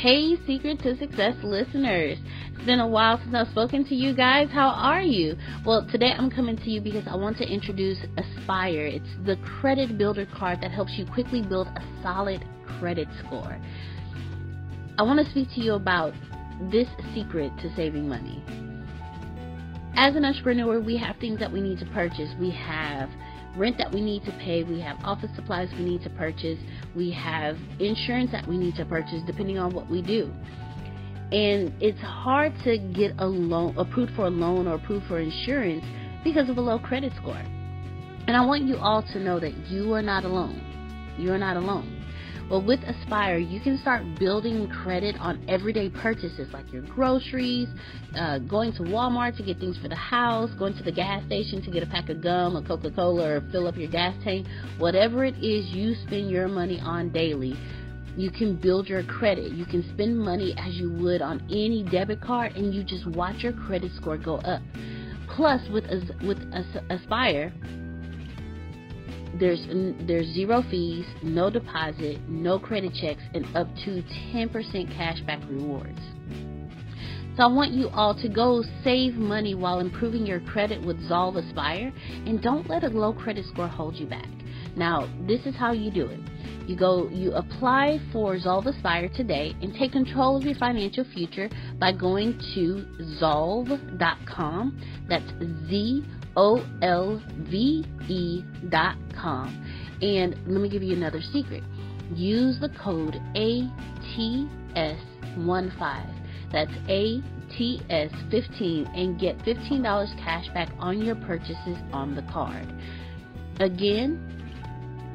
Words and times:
Hey, 0.00 0.34
Secret 0.46 0.78
to 0.78 0.96
Success 0.96 1.34
listeners. 1.42 2.16
It's 2.54 2.64
been 2.64 2.80
a 2.80 2.88
while 2.88 3.18
since 3.18 3.34
I've 3.34 3.48
spoken 3.48 3.84
to 3.84 3.94
you 3.94 4.14
guys. 4.16 4.48
How 4.50 4.68
are 4.68 5.02
you? 5.02 5.36
Well, 5.66 5.86
today 5.92 6.14
I'm 6.16 6.30
coming 6.30 6.56
to 6.56 6.70
you 6.70 6.80
because 6.80 7.04
I 7.06 7.16
want 7.16 7.36
to 7.36 7.46
introduce 7.46 7.98
Azpire. 8.16 8.94
It's 8.94 9.26
the 9.26 9.36
credit 9.60 9.98
builder 9.98 10.26
card 10.34 10.62
that 10.62 10.70
helps 10.70 10.92
you 10.96 11.04
quickly 11.04 11.42
build 11.42 11.66
a 11.66 11.82
solid 12.02 12.42
credit 12.78 13.08
score. 13.26 13.60
I 14.96 15.02
want 15.02 15.22
to 15.22 15.30
speak 15.30 15.48
to 15.56 15.60
you 15.60 15.74
about 15.74 16.14
this 16.72 16.88
secret 17.14 17.52
to 17.60 17.70
saving 17.76 18.08
money. 18.08 18.42
As 19.96 20.16
an 20.16 20.24
entrepreneur, 20.24 20.80
we 20.80 20.96
have 20.96 21.16
things 21.16 21.38
that 21.40 21.52
we 21.52 21.60
need 21.60 21.78
to 21.78 21.86
purchase. 21.92 22.30
We 22.40 22.48
have 22.52 23.10
rent 23.56 23.78
that 23.78 23.92
we 23.92 24.00
need 24.00 24.24
to 24.24 24.32
pay, 24.32 24.62
we 24.62 24.80
have 24.80 24.96
office 25.04 25.30
supplies 25.34 25.70
we 25.72 25.84
need 25.84 26.02
to 26.02 26.10
purchase, 26.10 26.58
we 26.94 27.10
have 27.10 27.56
insurance 27.78 28.30
that 28.32 28.46
we 28.46 28.56
need 28.56 28.74
to 28.76 28.84
purchase 28.84 29.22
depending 29.26 29.58
on 29.58 29.74
what 29.74 29.88
we 29.90 30.02
do 30.02 30.32
and 31.32 31.72
it's 31.80 32.00
hard 32.00 32.52
to 32.64 32.76
get 32.78 33.12
a 33.18 33.26
loan 33.26 33.76
approved 33.76 34.12
for 34.14 34.26
a 34.26 34.30
loan 34.30 34.66
or 34.66 34.74
approved 34.74 35.06
for 35.06 35.20
insurance 35.20 35.84
because 36.24 36.48
of 36.48 36.58
a 36.58 36.60
low 36.60 36.78
credit 36.78 37.12
score. 37.16 37.40
And 38.26 38.36
I 38.36 38.44
want 38.44 38.64
you 38.64 38.76
all 38.78 39.02
to 39.02 39.18
know 39.20 39.38
that 39.38 39.56
you 39.68 39.94
are 39.94 40.02
not 40.02 40.24
alone. 40.24 40.60
You 41.18 41.32
are 41.32 41.38
not 41.38 41.56
alone. 41.56 41.99
Well, 42.50 42.62
with 42.62 42.80
Azpire, 42.80 43.38
you 43.38 43.60
can 43.60 43.78
start 43.78 44.02
building 44.18 44.68
credit 44.68 45.14
on 45.20 45.40
everyday 45.48 45.88
purchases 45.88 46.52
like 46.52 46.72
your 46.72 46.82
groceries, 46.82 47.68
uh, 48.16 48.40
going 48.40 48.72
to 48.72 48.82
Walmart 48.82 49.36
to 49.36 49.44
get 49.44 49.60
things 49.60 49.78
for 49.78 49.86
the 49.86 49.94
house, 49.94 50.50
going 50.58 50.76
to 50.76 50.82
the 50.82 50.90
gas 50.90 51.24
station 51.26 51.62
to 51.62 51.70
get 51.70 51.84
a 51.84 51.86
pack 51.86 52.08
of 52.08 52.20
gum 52.20 52.56
or 52.56 52.62
Coca 52.62 52.90
Cola 52.90 53.36
or 53.36 53.40
fill 53.52 53.68
up 53.68 53.76
your 53.76 53.88
gas 53.88 54.16
tank. 54.24 54.48
Whatever 54.78 55.24
it 55.24 55.36
is 55.36 55.66
you 55.66 55.94
spend 56.06 56.28
your 56.28 56.48
money 56.48 56.80
on 56.80 57.10
daily, 57.10 57.54
you 58.16 58.32
can 58.32 58.56
build 58.56 58.88
your 58.88 59.04
credit. 59.04 59.52
You 59.52 59.64
can 59.64 59.88
spend 59.94 60.18
money 60.18 60.52
as 60.58 60.74
you 60.74 60.90
would 60.94 61.22
on 61.22 61.40
any 61.50 61.84
debit 61.84 62.20
card, 62.20 62.56
and 62.56 62.74
you 62.74 62.82
just 62.82 63.06
watch 63.06 63.44
your 63.44 63.52
credit 63.52 63.92
score 63.94 64.18
go 64.18 64.38
up. 64.38 64.60
Plus, 65.36 65.60
with 65.70 65.84
with 66.26 66.38
Azpire, 66.90 67.52
there's 69.38 69.64
there's 70.06 70.26
zero 70.34 70.62
fees, 70.70 71.06
no 71.22 71.50
deposit, 71.50 72.18
no 72.28 72.58
credit 72.58 72.92
checks, 72.94 73.22
and 73.34 73.44
up 73.56 73.68
to 73.84 74.02
10% 74.32 74.50
cashback 74.96 75.48
rewards. 75.48 76.00
So 77.36 77.44
I 77.44 77.46
want 77.46 77.70
you 77.70 77.88
all 77.90 78.14
to 78.20 78.28
go 78.28 78.62
save 78.82 79.14
money 79.14 79.54
while 79.54 79.78
improving 79.78 80.26
your 80.26 80.40
credit 80.40 80.84
with 80.84 80.98
Zolve 81.08 81.36
Azpire, 81.42 81.92
and 82.26 82.42
don't 82.42 82.68
let 82.68 82.84
a 82.84 82.88
low 82.88 83.12
credit 83.12 83.46
score 83.46 83.68
hold 83.68 83.96
you 83.96 84.06
back. 84.06 84.28
Now, 84.76 85.08
this 85.26 85.40
is 85.46 85.54
how 85.54 85.72
you 85.72 85.90
do 85.90 86.06
it. 86.06 86.20
You 86.66 86.76
go, 86.76 87.08
you 87.08 87.32
apply 87.32 88.00
for 88.12 88.36
Zolve 88.36 88.66
Azpire 88.66 89.14
today 89.16 89.56
and 89.62 89.74
take 89.74 89.92
control 89.92 90.36
of 90.36 90.44
your 90.44 90.54
financial 90.56 91.04
future 91.14 91.48
by 91.78 91.92
going 91.92 92.38
to 92.54 92.86
Zolve.com. 93.20 94.80
That's 95.08 95.28
Z 95.68 96.04
O 96.36 96.64
L 96.82 97.22
V 97.38 97.84
com. 99.14 99.64
And 100.02 100.34
let 100.46 100.60
me 100.60 100.68
give 100.68 100.82
you 100.82 100.96
another 100.96 101.20
secret. 101.20 101.62
Use 102.14 102.58
the 102.60 102.70
code 102.70 103.14
ATS15. 103.34 106.06
That's 106.52 106.72
ATS15 106.88 108.98
and 108.98 109.20
get 109.20 109.38
$15 109.38 110.24
cash 110.24 110.48
back 110.54 110.70
on 110.78 111.02
your 111.02 111.16
purchases 111.16 111.76
on 111.92 112.14
the 112.16 112.22
card. 112.22 112.66
Again, 113.60 114.18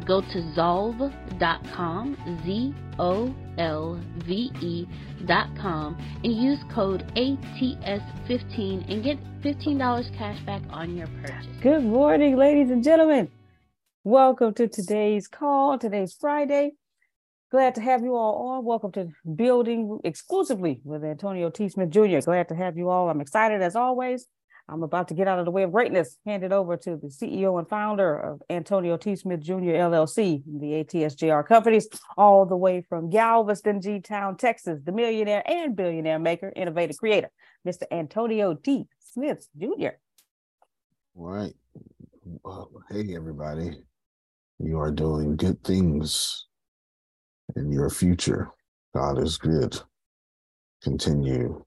Go 0.05 0.21
to 0.21 0.37
zolve.com, 0.55 2.41
Z 2.45 2.75
O 2.99 3.33
L 3.57 3.99
V 4.25 4.87
com 5.57 5.97
and 6.23 6.33
use 6.33 6.59
code 6.73 7.05
ATS15 7.15 8.91
and 8.91 9.03
get 9.03 9.17
$15 9.43 10.17
cash 10.17 10.39
back 10.45 10.61
on 10.69 10.95
your 10.95 11.07
purchase. 11.21 11.45
Good 11.61 11.83
morning, 11.83 12.37
ladies 12.37 12.69
and 12.71 12.83
gentlemen. 12.83 13.29
Welcome 14.03 14.53
to 14.55 14.67
today's 14.67 15.27
call. 15.27 15.77
Today's 15.77 16.15
Friday. 16.19 16.73
Glad 17.51 17.75
to 17.75 17.81
have 17.81 18.01
you 18.01 18.15
all 18.15 18.47
on. 18.49 18.65
Welcome 18.65 18.91
to 18.93 19.09
Building 19.35 19.99
exclusively 20.03 20.81
with 20.83 21.03
Antonio 21.03 21.49
T. 21.49 21.69
Smith 21.69 21.89
Jr. 21.89 22.19
Glad 22.19 22.49
to 22.49 22.55
have 22.55 22.77
you 22.77 22.89
all. 22.89 23.09
I'm 23.09 23.21
excited 23.21 23.61
as 23.61 23.75
always. 23.75 24.27
I'm 24.67 24.81
about 24.81 25.07
to 25.09 25.13
get 25.13 25.27
out 25.27 25.37
of 25.37 25.45
the 25.45 25.51
way 25.51 25.63
of 25.63 25.71
greatness. 25.71 26.17
Hand 26.25 26.43
it 26.43 26.51
over 26.51 26.75
to 26.75 26.97
the 26.97 27.07
CEO 27.07 27.59
and 27.59 27.69
founder 27.69 28.17
of 28.17 28.41
Antonio 28.49 28.97
T. 28.97 29.15
Smith 29.15 29.41
Jr. 29.41 29.75
LLC, 29.77 30.41
the 30.45 30.83
ATSJR 30.83 31.47
companies, 31.47 31.87
all 32.17 32.45
the 32.45 32.57
way 32.57 32.81
from 32.81 33.09
Galveston, 33.11 33.79
G 33.79 33.99
Town, 33.99 34.37
Texas, 34.37 34.79
the 34.83 34.91
millionaire 34.91 35.43
and 35.45 35.75
billionaire 35.75 36.17
maker, 36.17 36.51
innovative 36.55 36.97
creator, 36.97 37.29
Mr. 37.67 37.83
Antonio 37.91 38.55
T. 38.55 38.87
Smith 38.99 39.47
Jr. 39.55 39.97
All 41.15 41.27
right. 41.27 41.53
Well, 42.43 42.71
hey, 42.89 43.15
everybody. 43.15 43.83
You 44.59 44.79
are 44.79 44.91
doing 44.91 45.35
good 45.35 45.63
things 45.63 46.47
in 47.55 47.71
your 47.71 47.89
future. 47.89 48.49
God 48.95 49.21
is 49.21 49.37
good. 49.37 49.79
Continue 50.81 51.63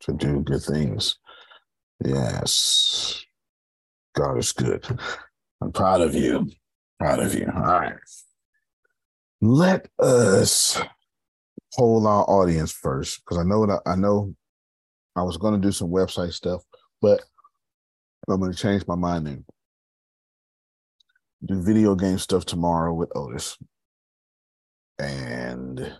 to 0.00 0.12
do 0.12 0.40
good 0.40 0.62
things. 0.62 1.18
Yes. 2.04 3.24
God 4.14 4.38
is 4.38 4.52
good. 4.52 4.84
I'm 5.60 5.72
proud 5.72 6.00
of 6.00 6.14
you. 6.14 6.50
Proud 6.98 7.20
of 7.20 7.34
you. 7.34 7.50
All 7.54 7.62
right. 7.62 7.94
Let 9.40 9.88
us 9.98 10.80
hold 11.72 12.06
our 12.06 12.24
audience 12.28 12.72
first 12.72 13.22
because 13.24 13.38
I 13.38 13.44
know 13.44 13.66
that 13.66 13.80
I 13.86 13.96
know 13.96 14.34
I 15.16 15.22
was 15.22 15.36
going 15.36 15.54
to 15.54 15.66
do 15.66 15.72
some 15.72 15.90
website 15.90 16.32
stuff, 16.32 16.62
but 17.00 17.22
I'm 18.28 18.40
going 18.40 18.52
to 18.52 18.58
change 18.58 18.86
my 18.86 18.94
mind 18.94 19.28
and 19.28 19.44
do 21.44 21.62
video 21.62 21.94
game 21.94 22.18
stuff 22.18 22.44
tomorrow 22.44 22.94
with 22.94 23.10
Otis. 23.16 23.58
And 24.98 25.92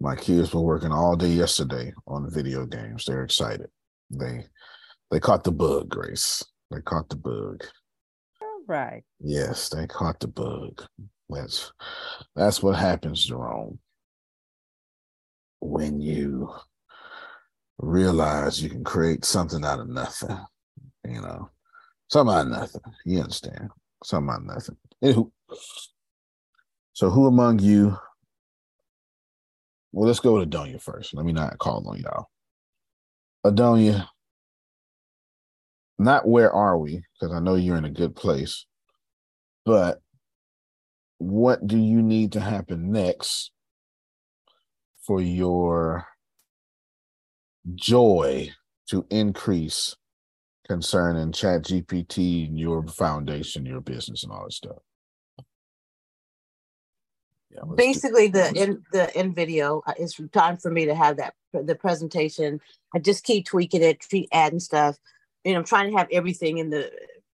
my 0.00 0.14
kids 0.14 0.54
were 0.54 0.60
working 0.60 0.92
all 0.92 1.16
day 1.16 1.28
yesterday 1.28 1.92
on 2.06 2.30
video 2.30 2.66
games. 2.66 3.04
They're 3.04 3.24
excited. 3.24 3.68
They 4.10 4.46
they 5.10 5.20
caught 5.20 5.44
the 5.44 5.52
bug, 5.52 5.88
Grace. 5.88 6.44
They 6.70 6.80
caught 6.80 7.08
the 7.08 7.16
bug. 7.16 7.64
All 8.42 8.60
right. 8.66 9.02
Yes, 9.20 9.68
they 9.68 9.86
caught 9.86 10.20
the 10.20 10.28
bug. 10.28 10.82
That's 11.28 11.72
that's 12.36 12.62
what 12.62 12.76
happens, 12.76 13.24
Jerome. 13.24 13.78
When 15.60 16.00
you 16.00 16.52
realize 17.78 18.62
you 18.62 18.68
can 18.68 18.84
create 18.84 19.24
something 19.24 19.64
out 19.64 19.80
of 19.80 19.88
nothing, 19.88 20.38
you 21.06 21.20
know, 21.20 21.50
something 22.08 22.34
out 22.34 22.42
of 22.42 22.48
nothing. 22.48 22.82
You 23.04 23.20
understand? 23.20 23.70
Something 24.02 24.30
out 24.30 24.40
of 24.40 24.46
nothing. 24.46 24.76
Anywho, 25.02 25.30
so 26.92 27.10
who 27.10 27.26
among 27.26 27.58
you? 27.58 27.96
Well, 29.92 30.08
let's 30.08 30.20
go 30.20 30.34
with 30.34 30.50
Adonia 30.50 30.80
first. 30.80 31.14
Let 31.14 31.24
me 31.24 31.32
not 31.32 31.58
call 31.58 31.86
on 31.88 31.98
y'all. 31.98 32.26
Adonia, 33.46 34.08
not 35.98 36.26
where 36.26 36.52
are 36.52 36.78
we? 36.78 37.02
Because 37.14 37.34
I 37.34 37.40
know 37.40 37.54
you're 37.54 37.76
in 37.76 37.84
a 37.84 37.90
good 37.90 38.16
place, 38.16 38.66
but 39.64 40.00
what 41.18 41.66
do 41.66 41.78
you 41.78 42.02
need 42.02 42.32
to 42.32 42.40
happen 42.40 42.92
next 42.92 43.50
for 45.06 45.20
your 45.20 46.06
joy 47.74 48.50
to 48.88 49.06
increase 49.10 49.96
concerning 50.68 51.32
chat 51.32 51.62
gpt 51.62 52.48
and 52.48 52.58
your 52.58 52.86
foundation 52.86 53.64
your 53.64 53.80
business 53.80 54.22
and 54.22 54.32
all 54.32 54.44
that 54.44 54.52
stuff 54.52 54.76
yeah, 57.50 57.62
basically 57.76 58.28
the 58.28 58.52
in 58.54 58.82
the 58.92 59.10
InVideo 59.14 59.82
uh, 59.86 59.94
it's 59.98 60.20
time 60.32 60.56
for 60.56 60.70
me 60.70 60.84
to 60.86 60.94
have 60.94 61.16
that 61.16 61.34
the 61.52 61.74
presentation 61.74 62.60
i 62.94 62.98
just 62.98 63.24
keep 63.24 63.46
tweaking 63.46 63.82
it 63.82 64.00
keep 64.08 64.28
adding 64.32 64.60
stuff 64.60 64.98
and 65.44 65.56
i'm 65.56 65.64
trying 65.64 65.90
to 65.90 65.96
have 65.96 66.08
everything 66.10 66.58
in 66.58 66.70
the 66.70 66.90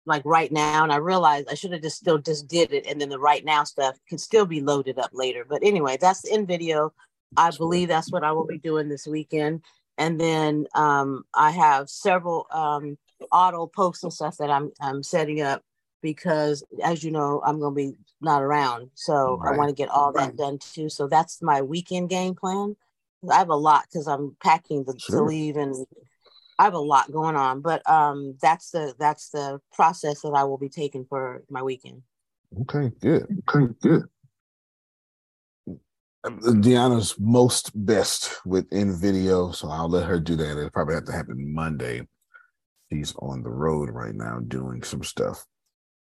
like 0.06 0.22
right 0.26 0.52
now 0.52 0.84
and 0.84 0.92
i 0.92 0.98
realized 0.98 1.48
i 1.50 1.54
should 1.54 1.72
have 1.72 1.82
just 1.82 1.98
still 1.98 2.18
just 2.18 2.48
did 2.48 2.72
it 2.72 2.86
and 2.88 3.00
then 3.00 3.10
the 3.10 3.20
right 3.20 3.44
now 3.46 3.64
stuff 3.64 3.98
can 4.08 4.18
still 4.18 4.46
be 4.46 4.62
loaded 4.62 5.00
up 5.00 5.10
later. 5.14 5.46
But 5.48 5.64
anyway 5.64 5.98
that's 6.00 6.30
InVideo. 6.30 6.92
I 7.38 7.52
believe 7.58 7.88
that's 7.88 8.12
what 8.12 8.24
i 8.24 8.32
will 8.32 8.46
be 8.46 8.60
doing 8.60 8.90
this 8.90 9.08
weekend. 9.08 9.62
And 9.98 10.20
then 10.20 10.68
um, 10.76 11.24
i 11.34 11.52
have 11.52 11.90
several 11.90 12.48
um, 12.52 12.98
auto 13.32 13.68
posts 13.68 14.04
and 14.04 14.14
stuff 14.14 14.38
that 14.38 14.50
i'm 14.50 14.72
i'm 14.80 15.02
setting 15.04 15.42
up 15.42 15.64
because 16.02 16.64
as 16.84 17.04
you 17.04 17.12
know 17.12 17.42
i'm 17.46 17.60
going 17.60 17.74
to 17.74 17.92
be 17.92 17.98
not 18.22 18.44
around. 18.44 18.92
So 18.94 19.38
right. 19.38 19.54
i 19.54 19.58
want 19.58 19.70
to 19.70 19.76
get 19.76 19.90
all 19.90 20.12
that 20.14 20.38
done 20.38 20.60
too. 20.60 20.90
So 20.90 21.08
that's 21.08 21.42
my 21.42 21.62
weekend 21.62 22.10
game 22.10 22.36
plan. 22.36 22.76
I 23.30 23.40
have 23.40 23.50
a 23.50 23.56
lot 23.56 23.86
because 23.88 24.08
i'm 24.08 24.38
packing 24.44 24.84
the, 24.84 24.98
sure. 25.00 25.22
to 25.22 25.26
leave 25.26 25.58
and 25.58 25.88
I 26.58 26.64
have 26.64 26.74
a 26.74 26.80
lot 26.80 27.12
going 27.12 27.36
on, 27.36 27.62
but 27.62 27.88
um, 27.90 28.38
that's 28.42 28.72
the 28.72 28.94
that's 28.98 29.30
the 29.30 29.60
process 29.74 30.22
that 30.22 30.30
I 30.30 30.44
will 30.46 30.58
be 30.58 30.70
taking 30.70 31.06
for 31.06 31.44
my 31.50 31.62
weekend. 31.62 32.02
Okay, 32.62 32.92
good. 33.02 33.28
Okay, 33.50 33.74
good. 33.82 34.04
Um, 36.24 36.40
Deanna's 36.62 37.16
most 37.20 37.72
best 37.86 38.46
with 38.46 38.70
InVideo, 38.70 39.54
so 39.54 39.70
I'll 39.70 39.90
let 39.90 40.08
her 40.08 40.20
do 40.20 40.36
that. 40.38 40.58
It'll 40.58 40.70
probably 40.70 40.96
have 40.96 41.06
to 41.06 41.12
happen 41.12 41.54
Monday. 41.54 42.08
She's 42.92 43.14
on 43.20 43.44
the 43.44 43.50
road 43.50 43.90
right 43.90 44.16
now 44.16 44.40
doing 44.48 44.82
some 44.82 45.04
stuff, 45.04 45.46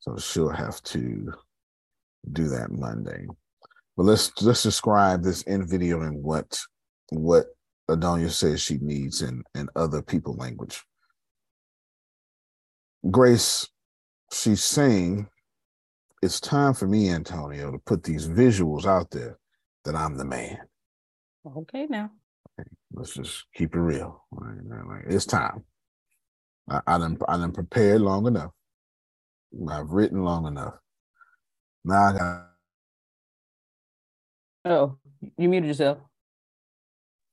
so 0.01 0.17
she'll 0.17 0.49
have 0.49 0.83
to 0.85 1.33
do 2.33 2.49
that 2.49 2.71
Monday. 2.71 3.27
But 3.97 4.05
let's 4.05 4.33
let's 4.43 4.63
describe 4.63 5.23
this 5.23 5.45
InVideo 5.45 6.07
and 6.07 6.23
what 6.23 6.59
what 7.11 7.47
Adonia 7.97 8.31
says 8.31 8.61
she 8.61 8.79
needs 8.79 9.23
in, 9.23 9.43
in 9.55 9.69
other 9.77 10.03
people 10.03 10.35
language. 10.35 10.83
Grace, 13.11 13.69
she's 14.33 14.63
saying, 14.63 15.29
it's 16.23 16.41
time 16.41 16.75
for 16.75 16.87
me, 16.87 17.11
Antonio, 17.11 17.73
to 17.73 17.79
put 17.79 18.05
these 18.05 18.29
visuals 18.29 18.87
out 18.87 19.11
there 19.11 19.39
that 19.85 19.97
I'm 19.97 20.17
the 20.17 20.25
man. 20.25 20.59
Okay, 21.57 21.87
now. 21.87 22.11
Okay, 22.61 22.69
let's 22.93 23.15
just 23.15 23.45
keep 23.55 23.75
it 23.75 23.81
real. 23.81 24.25
It's 25.07 25.27
time. 25.27 25.65
I, 26.71 26.81
I 26.87 26.99
done, 26.99 27.19
I 27.29 27.37
done 27.37 27.53
prepared 27.53 28.01
long 28.01 28.27
enough. 28.27 28.53
I've 29.69 29.91
written 29.91 30.23
long 30.23 30.47
enough. 30.47 30.75
Now 31.85 32.03
I 32.03 32.19
got. 32.19 32.49
Oh, 34.65 34.99
you 35.37 35.49
muted 35.49 35.67
yourself. 35.67 35.99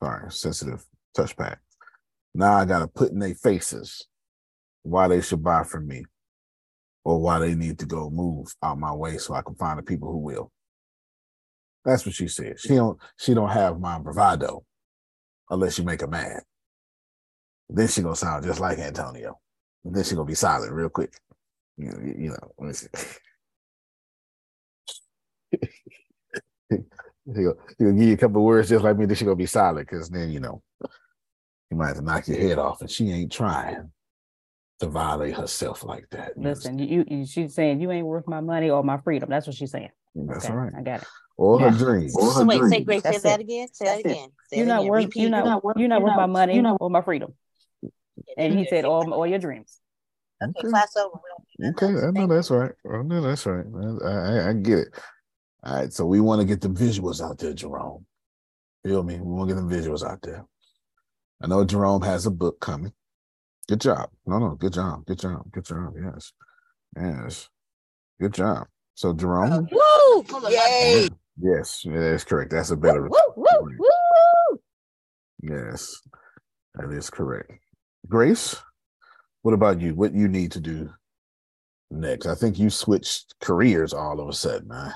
Sorry, 0.02 0.32
sensitive 0.32 0.86
touchpad. 1.18 1.58
Now 2.34 2.54
I 2.54 2.66
got 2.66 2.80
to 2.80 2.88
put 2.88 3.12
in 3.12 3.20
their 3.20 3.36
faces 3.36 4.08
why 4.84 5.08
they 5.08 5.22
should 5.22 5.44
buy 5.44 5.64
from 5.64 5.88
me 5.88 6.06
or 7.04 7.20
why 7.20 7.40
they 7.40 7.56
need 7.56 7.80
to 7.80 7.86
go 7.86 8.10
move 8.10 8.54
out 8.64 8.80
my 8.80 8.94
way 8.94 9.18
so 9.18 9.34
I 9.34 9.42
can 9.42 9.56
find 9.56 9.80
the 9.80 9.84
people 9.84 10.12
who 10.12 10.20
will. 10.20 10.52
That's 11.84 12.06
what 12.06 12.16
she 12.16 12.28
said. 12.28 12.60
She 12.60 12.76
don't 12.76 13.00
she 13.18 13.34
don't 13.34 13.50
have 13.50 13.80
my 13.80 14.00
bravado 14.00 14.64
unless 15.50 15.78
you 15.78 15.84
make 15.84 16.02
her 16.02 16.08
mad. 16.08 16.44
Then 17.70 17.88
she 17.88 18.02
gonna 18.02 18.16
sound 18.16 18.46
just 18.46 18.60
like 18.60 18.80
Antonio. 18.80 19.40
And 19.84 19.96
then 19.96 20.04
she 20.04 20.16
gonna 20.16 20.26
be 20.26 20.36
silent 20.36 20.74
real 20.74 20.90
quick. 20.90 21.14
You 21.78 21.90
know, 21.90 22.00
you 22.00 22.30
know, 22.30 22.52
let 22.58 22.68
me 22.68 22.74
see. 22.74 22.88
He'll, 27.36 27.58
he'll 27.78 27.92
give 27.92 28.08
you 28.08 28.14
a 28.14 28.18
couple 28.18 28.44
words 28.44 28.70
just 28.70 28.84
like 28.84 28.98
me. 28.98 29.06
Then 29.06 29.16
she 29.16 29.26
gonna 29.26 29.36
be 29.36 29.46
silent 29.46 29.88
because 29.88 30.10
then 30.10 30.32
you 30.32 30.40
know 30.40 30.62
you 31.70 31.78
might 31.78 31.88
have 31.88 31.98
to 31.98 32.02
knock 32.02 32.28
your 32.28 32.38
head 32.38 32.58
off, 32.58 32.82
and 32.82 32.90
she 32.90 33.12
ain't 33.12 33.32
trying 33.32 33.92
to 34.80 34.88
violate 34.88 35.36
herself 35.36 35.84
like 35.84 36.10
that. 36.12 36.38
Listen, 36.38 36.80
you, 36.80 37.04
you, 37.08 37.26
she's 37.26 37.54
saying 37.54 37.82
you 37.82 37.92
ain't 37.92 38.08
worth 38.08 38.28
my 38.28 38.42
money 38.42 38.70
or 38.70 38.84
my 38.84 38.98
freedom. 38.98 39.30
That's 39.30 39.46
what 39.46 39.56
she's 39.56 39.72
saying. 39.72 39.90
That's 40.16 40.46
okay, 40.46 40.54
right. 40.54 40.74
I 40.76 40.82
got 40.82 41.02
it. 41.02 41.08
Or 41.38 41.60
yeah. 41.60 41.70
her 41.70 41.78
dreams. 41.78 42.16
Or 42.16 42.34
her 42.34 42.46
wait, 42.46 42.58
dreams. 42.60 42.74
say 42.74 42.84
great. 42.84 43.04
Say 43.04 43.18
that 43.18 43.40
again. 43.40 43.68
Say 43.72 43.86
that 43.86 44.00
again. 44.00 44.30
Say 44.48 44.58
you're 44.58 44.66
not 44.66 44.86
worth. 44.86 45.16
You're 45.16 45.30
not. 45.30 45.38
You're 45.38 45.46
not 45.46 45.64
worth, 45.64 45.78
you're 45.78 45.88
not 45.88 46.02
worth 46.02 46.16
my 46.16 46.26
money 46.26 46.54
you're 46.54 46.64
not, 46.64 46.78
or 46.80 46.90
my 46.90 47.02
freedom. 47.02 47.34
And 48.38 48.58
he 48.58 48.66
said, 48.66 48.86
"All, 48.86 49.14
all 49.14 49.28
your 49.28 49.40
dreams." 49.40 49.80
Okay, 50.42 50.70
class 50.70 50.96
over. 50.96 51.20
Okay, 51.64 51.88
I 51.88 52.12
know 52.12 52.28
that's 52.28 52.50
right. 52.50 52.72
I 52.92 53.02
know 53.04 53.22
that's 53.22 53.46
right. 53.46 53.66
I, 54.04 54.10
I, 54.10 54.50
I 54.50 54.54
get 54.54 54.80
it. 54.80 54.88
All 55.64 55.76
right, 55.76 55.92
so 55.92 56.06
we 56.06 56.22
want 56.22 56.42
to 56.42 56.48
get 56.48 56.62
the 56.62 56.70
visuals 56.70 57.22
out 57.22 57.38
there, 57.38 57.54
Jerome. 57.54 58.06
Feel 58.84 59.04
me? 59.04 59.16
We 59.16 59.34
want 59.34 59.50
to 59.50 59.56
get 59.56 59.62
the 59.62 59.76
visuals 59.76 60.10
out 60.10 60.22
there. 60.22 60.46
I 61.42 61.48
know 61.48 61.66
Jerome 61.66 62.02
has 62.04 62.26
a 62.26 62.32
book 62.32 62.60
coming. 62.60 62.94
Good 63.68 63.82
job. 63.82 64.10
No, 64.26 64.40
no, 64.40 64.56
good 64.56 64.74
job. 64.74 65.06
Good 65.06 65.20
job. 65.20 65.52
Good 65.52 65.66
job. 65.66 65.94
Yes. 66.02 66.34
Yes. 66.96 67.50
Good 68.20 68.34
job. 68.34 68.68
So 68.96 69.14
Jerome. 69.14 69.52
Uh, 69.52 69.62
woo! 69.72 70.50
Yay! 70.50 71.08
Yes, 71.42 71.84
that 71.86 72.14
is 72.14 72.24
correct. 72.26 72.52
That's 72.52 72.72
a 72.72 72.76
better. 72.76 73.04
Woo, 73.04 73.18
woo, 73.38 73.46
woo, 73.62 73.78
woo. 73.80 74.60
Yes, 75.42 76.02
that 76.76 76.92
is 76.92 77.10
correct. 77.10 77.52
Grace, 78.10 78.58
what 79.42 79.54
about 79.54 79.80
you? 79.80 79.96
What 79.96 80.14
you 80.14 80.28
need 80.28 80.52
to 80.54 80.60
do 80.60 80.90
next? 81.92 82.26
I 82.26 82.36
think 82.36 82.60
you 82.60 82.70
switched 82.70 83.36
careers 83.40 83.94
all 83.94 84.20
of 84.20 84.28
a 84.28 84.34
sudden. 84.34 84.70
Huh? 84.70 84.92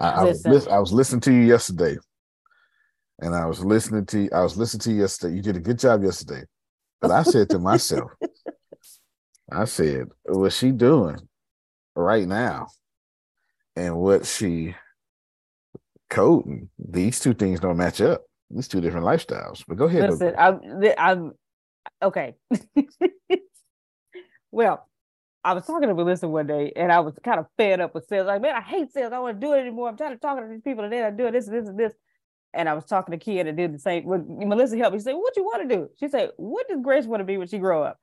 I, 0.00 0.08
I 0.08 0.24
was 0.24 0.68
I 0.68 0.78
was 0.78 0.92
listening 0.92 1.20
to 1.22 1.32
you 1.32 1.42
yesterday, 1.42 1.96
and 3.20 3.34
I 3.34 3.46
was 3.46 3.64
listening 3.64 4.06
to 4.06 4.22
you, 4.22 4.30
I 4.32 4.42
was 4.42 4.56
listening 4.56 4.80
to 4.80 4.92
you 4.92 5.00
yesterday. 5.00 5.36
You 5.36 5.42
did 5.42 5.56
a 5.56 5.60
good 5.60 5.78
job 5.78 6.02
yesterday, 6.02 6.44
but 7.00 7.10
I 7.10 7.22
said 7.22 7.50
to 7.50 7.58
myself, 7.58 8.10
I 9.52 9.64
said, 9.64 10.08
"What's 10.24 10.56
she 10.56 10.70
doing 10.70 11.18
right 11.96 12.26
now 12.26 12.68
and 13.76 13.96
what 13.96 14.26
she 14.26 14.74
coding, 16.10 16.68
these 16.78 17.20
two 17.20 17.32
things 17.32 17.60
don't 17.60 17.78
match 17.78 18.00
up. 18.00 18.22
These 18.50 18.68
two 18.68 18.80
different 18.80 19.06
lifestyles. 19.06 19.64
But 19.66 19.78
go 19.78 19.86
ahead. 19.86 20.10
Listen, 20.10 20.34
I'm, 20.36 20.60
I'm 20.98 21.32
okay. 22.02 22.34
well, 24.50 24.86
I 25.42 25.54
was 25.54 25.66
talking 25.66 25.88
to 25.88 25.94
Melissa 25.94 26.28
one 26.28 26.46
day 26.46 26.72
and 26.76 26.92
I 26.92 27.00
was 27.00 27.14
kind 27.24 27.40
of 27.40 27.46
fed 27.56 27.80
up 27.80 27.94
with 27.94 28.06
sales. 28.08 28.26
Like, 28.26 28.42
man, 28.42 28.54
I 28.54 28.60
hate 28.60 28.92
sales. 28.92 29.12
I 29.12 29.16
don't 29.16 29.22
want 29.22 29.40
to 29.40 29.46
do 29.46 29.52
it 29.54 29.60
anymore. 29.60 29.88
I'm 29.88 29.96
tired 29.96 30.12
of 30.12 30.20
talking 30.20 30.44
to 30.44 30.50
these 30.50 30.62
people 30.62 30.84
and 30.84 30.92
then 30.92 31.04
I 31.04 31.10
do 31.10 31.30
this, 31.30 31.46
and 31.48 31.56
this, 31.56 31.68
and 31.68 31.78
this. 31.78 31.92
And 32.52 32.68
I 32.68 32.74
was 32.74 32.84
talking 32.84 33.12
to 33.12 33.18
Kia 33.18 33.46
and 33.46 33.56
did 33.56 33.72
the 33.72 33.78
same. 33.78 34.04
When 34.04 34.48
Melissa 34.48 34.76
helped 34.76 34.94
me, 34.94 34.98
she 34.98 35.04
said, 35.04 35.14
What 35.14 35.36
you 35.36 35.44
want 35.44 35.68
to 35.68 35.76
do? 35.76 35.88
She 36.00 36.08
said, 36.08 36.30
What 36.36 36.68
does 36.68 36.80
Grace 36.82 37.06
want 37.06 37.20
to 37.20 37.24
be 37.24 37.36
when 37.36 37.46
she 37.46 37.58
grow 37.58 37.82
up? 37.84 37.98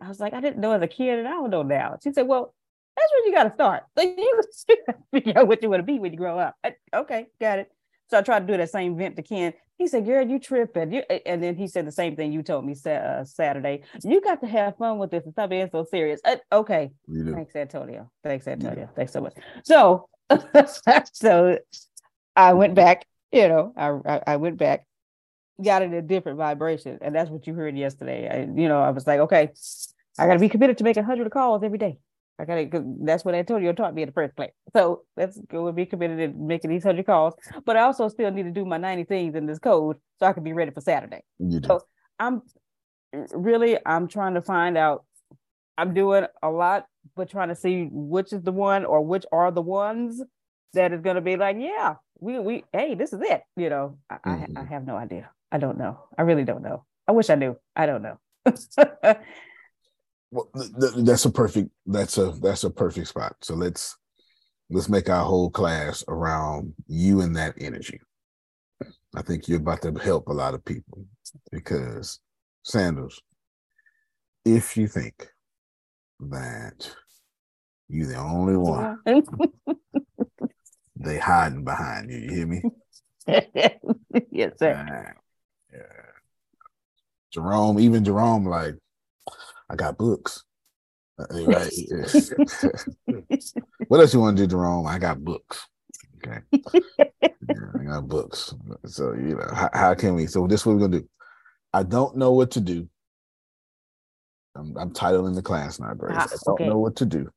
I 0.00 0.08
was 0.08 0.20
like, 0.20 0.32
I 0.32 0.40
didn't 0.40 0.60
know 0.60 0.72
as 0.72 0.82
a 0.82 0.88
kid 0.88 1.18
and 1.18 1.28
I 1.28 1.32
don't 1.32 1.50
know 1.50 1.62
now. 1.62 1.98
She 2.02 2.12
said, 2.12 2.26
Well, 2.26 2.54
that's 2.96 3.12
where 3.12 3.26
you 3.26 3.32
got 3.34 3.44
to 3.44 3.54
start. 3.54 3.84
So 3.96 4.02
you 4.18 4.42
figure 5.12 5.38
out 5.38 5.48
what 5.48 5.62
you 5.62 5.68
want 5.70 5.80
to 5.80 5.84
be 5.84 5.98
when 5.98 6.12
you 6.12 6.18
grow 6.18 6.38
up. 6.38 6.56
I, 6.64 6.74
okay, 6.94 7.26
got 7.40 7.58
it. 7.58 7.70
So 8.08 8.18
I 8.18 8.22
tried 8.22 8.40
to 8.40 8.46
do 8.46 8.56
that 8.56 8.70
same 8.70 8.96
vent 8.96 9.16
to 9.16 9.22
Ken. 9.22 9.52
He 9.76 9.86
said, 9.86 10.06
"Girl, 10.06 10.26
you 10.26 10.38
tripping." 10.38 10.92
You, 10.92 11.02
and 11.26 11.42
then 11.42 11.54
he 11.54 11.68
said 11.68 11.86
the 11.86 11.92
same 11.92 12.16
thing 12.16 12.32
you 12.32 12.42
told 12.42 12.64
me 12.64 12.74
uh, 12.86 13.24
Saturday. 13.24 13.82
You 14.02 14.20
got 14.20 14.40
to 14.40 14.46
have 14.46 14.76
fun 14.76 14.98
with 14.98 15.10
this 15.10 15.24
and 15.24 15.32
stop 15.32 15.50
being 15.50 15.68
so 15.70 15.84
serious. 15.84 16.20
Uh, 16.24 16.36
okay, 16.52 16.90
thanks, 17.06 17.54
Antonio. 17.54 18.10
Thanks, 18.24 18.48
Antonio. 18.48 18.88
Thanks 18.96 19.12
so 19.12 19.20
much. 19.20 19.34
So, 19.64 20.08
so 21.12 21.58
I 22.34 22.54
went 22.54 22.74
back. 22.74 23.06
You 23.30 23.48
know, 23.48 23.72
I, 23.76 23.88
I, 23.88 24.22
I 24.26 24.36
went 24.36 24.56
back, 24.56 24.86
got 25.62 25.82
in 25.82 25.92
a 25.92 26.02
different 26.02 26.38
vibration, 26.38 26.98
and 27.02 27.14
that's 27.14 27.30
what 27.30 27.46
you 27.46 27.52
heard 27.52 27.76
yesterday. 27.76 28.28
I, 28.28 28.60
you 28.60 28.68
know, 28.68 28.80
I 28.80 28.90
was 28.90 29.06
like, 29.06 29.20
okay, 29.20 29.50
I 30.18 30.26
got 30.26 30.32
to 30.32 30.40
be 30.40 30.48
committed 30.48 30.78
to 30.78 30.84
making 30.84 31.04
hundred 31.04 31.30
calls 31.30 31.62
every 31.62 31.78
day. 31.78 31.98
I 32.38 32.44
got 32.44 32.54
to, 32.54 32.66
cause 32.66 32.84
that's 33.00 33.24
what 33.24 33.34
Antonio 33.34 33.72
taught 33.72 33.94
me 33.94 34.02
in 34.02 34.08
the 34.08 34.12
first 34.12 34.36
place. 34.36 34.52
So 34.72 35.02
let's 35.16 35.40
go 35.48 35.66
and 35.66 35.76
be 35.76 35.86
committed 35.86 36.18
to 36.18 36.38
making 36.38 36.70
these 36.70 36.84
100 36.84 37.04
calls. 37.04 37.34
But 37.64 37.76
I 37.76 37.82
also 37.82 38.08
still 38.08 38.30
need 38.30 38.44
to 38.44 38.50
do 38.50 38.64
my 38.64 38.76
90 38.76 39.04
things 39.04 39.34
in 39.34 39.46
this 39.46 39.58
code 39.58 39.96
so 40.20 40.26
I 40.26 40.32
can 40.32 40.44
be 40.44 40.52
ready 40.52 40.70
for 40.70 40.80
Saturday. 40.80 41.22
So 41.66 41.80
I'm 42.18 42.42
really, 43.32 43.78
I'm 43.84 44.08
trying 44.08 44.34
to 44.34 44.42
find 44.42 44.76
out. 44.76 45.04
I'm 45.76 45.94
doing 45.94 46.26
a 46.42 46.50
lot, 46.50 46.86
but 47.14 47.30
trying 47.30 47.48
to 47.48 47.54
see 47.54 47.88
which 47.92 48.32
is 48.32 48.42
the 48.42 48.50
one 48.50 48.84
or 48.84 49.00
which 49.00 49.24
are 49.30 49.52
the 49.52 49.62
ones 49.62 50.20
that 50.74 50.92
is 50.92 51.00
going 51.00 51.14
to 51.14 51.22
be 51.22 51.36
like, 51.36 51.56
yeah, 51.58 51.94
we, 52.20 52.38
we, 52.40 52.64
hey, 52.72 52.94
this 52.94 53.12
is 53.12 53.20
it. 53.22 53.42
You 53.56 53.70
know, 53.70 53.98
I, 54.10 54.16
mm-hmm. 54.16 54.58
I, 54.58 54.62
I 54.62 54.64
have 54.64 54.84
no 54.84 54.96
idea. 54.96 55.30
I 55.52 55.58
don't 55.58 55.78
know. 55.78 56.00
I 56.18 56.22
really 56.22 56.44
don't 56.44 56.62
know. 56.62 56.84
I 57.06 57.12
wish 57.12 57.30
I 57.30 57.36
knew. 57.36 57.56
I 57.76 57.86
don't 57.86 58.02
know. 58.02 58.18
well, 60.30 60.50
th- 60.54 61.04
that's 61.04 61.24
a 61.24 61.30
perfect 61.30 61.70
that's 61.86 62.18
a 62.18 62.32
that's 62.42 62.64
a 62.64 62.70
perfect 62.70 63.08
spot. 63.08 63.36
So 63.42 63.54
let's 63.54 63.96
let's 64.70 64.88
make 64.88 65.08
our 65.08 65.24
whole 65.24 65.50
class 65.50 66.04
around 66.08 66.74
you 66.86 67.20
and 67.20 67.36
that 67.36 67.54
energy. 67.58 68.00
I 69.14 69.22
think 69.22 69.48
you're 69.48 69.58
about 69.58 69.82
to 69.82 69.92
help 69.92 70.28
a 70.28 70.32
lot 70.32 70.54
of 70.54 70.64
people 70.64 71.04
because 71.50 72.20
Sanders, 72.62 73.20
if 74.44 74.76
you 74.76 74.86
think 74.86 75.28
that 76.20 76.94
you're 77.88 78.08
the 78.08 78.16
only 78.16 78.56
one 78.56 78.98
they 80.96 81.18
hiding 81.18 81.64
behind 81.64 82.10
you 82.10 82.18
you 82.18 82.30
hear 82.30 82.46
me? 82.46 82.62
Yes 84.30 84.52
sir. 84.58 84.72
Uh, 84.72 85.12
yeah. 85.72 85.82
jerome 87.32 87.78
even 87.78 88.04
jerome 88.04 88.46
like 88.46 88.74
I 89.70 89.76
got 89.76 89.98
books. 89.98 90.44
Uh, 91.18 91.26
right. 91.46 91.72
what 93.88 94.00
else 94.00 94.14
you 94.14 94.20
want 94.20 94.36
to 94.36 94.42
do, 94.44 94.48
Jerome? 94.48 94.86
I 94.86 94.98
got 94.98 95.22
books. 95.22 95.66
Okay. 96.16 96.40
yeah, 96.52 97.70
I 97.80 97.84
got 97.84 98.08
books. 98.08 98.54
So, 98.86 99.12
you 99.12 99.36
know, 99.36 99.48
how, 99.52 99.70
how, 99.72 99.94
can 99.94 100.14
we? 100.14 100.26
So, 100.26 100.46
this 100.46 100.60
is 100.60 100.66
what 100.66 100.74
we're 100.74 100.80
going 100.80 100.92
to 100.92 101.00
do. 101.00 101.08
I 101.72 101.82
don't 101.82 102.16
know 102.16 102.32
what 102.32 102.50
to 102.52 102.60
do. 102.60 102.88
I'm, 104.56 104.76
I'm 104.76 104.92
titling 104.92 105.34
the 105.34 105.42
class 105.42 105.78
now, 105.78 105.94
Grace. 105.94 106.16
Ah, 106.18 106.24
I 106.24 106.36
don't 106.44 106.54
okay. 106.54 106.68
know 106.68 106.78
what 106.78 106.96
to 106.96 107.06
do. 107.06 107.30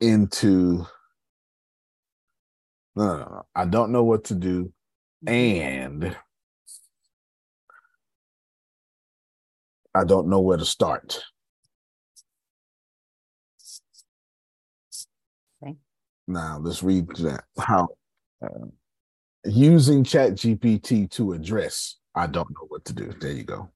Into 0.00 0.86
no, 2.98 3.16
no, 3.16 3.16
no. 3.16 3.46
I 3.54 3.64
don't 3.64 3.92
know 3.92 4.02
what 4.02 4.24
to 4.24 4.34
do. 4.34 4.72
And 5.26 6.16
I 9.98 10.04
don't 10.04 10.28
know 10.28 10.38
where 10.38 10.56
to 10.56 10.64
start. 10.64 11.20
Okay. 15.60 15.74
Now 16.28 16.60
let's 16.62 16.84
read 16.84 17.08
that. 17.16 17.42
How 17.58 17.88
uh, 18.40 18.66
using 19.44 20.04
Chat 20.04 20.34
GPT 20.34 21.10
to 21.12 21.32
address. 21.32 21.96
I 22.14 22.28
don't 22.28 22.48
know 22.50 22.66
what 22.68 22.84
to 22.84 22.92
do. 22.92 23.12
There 23.20 23.32
you 23.32 23.42
go. 23.42 23.70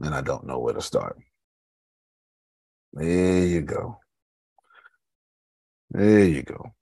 And 0.00 0.14
I 0.14 0.20
don't 0.20 0.46
know 0.46 0.58
where 0.58 0.74
to 0.74 0.82
start. 0.82 1.16
There 2.92 3.46
you 3.46 3.62
go. 3.62 3.98
There 5.90 6.26
you 6.26 6.42
go. 6.42 6.74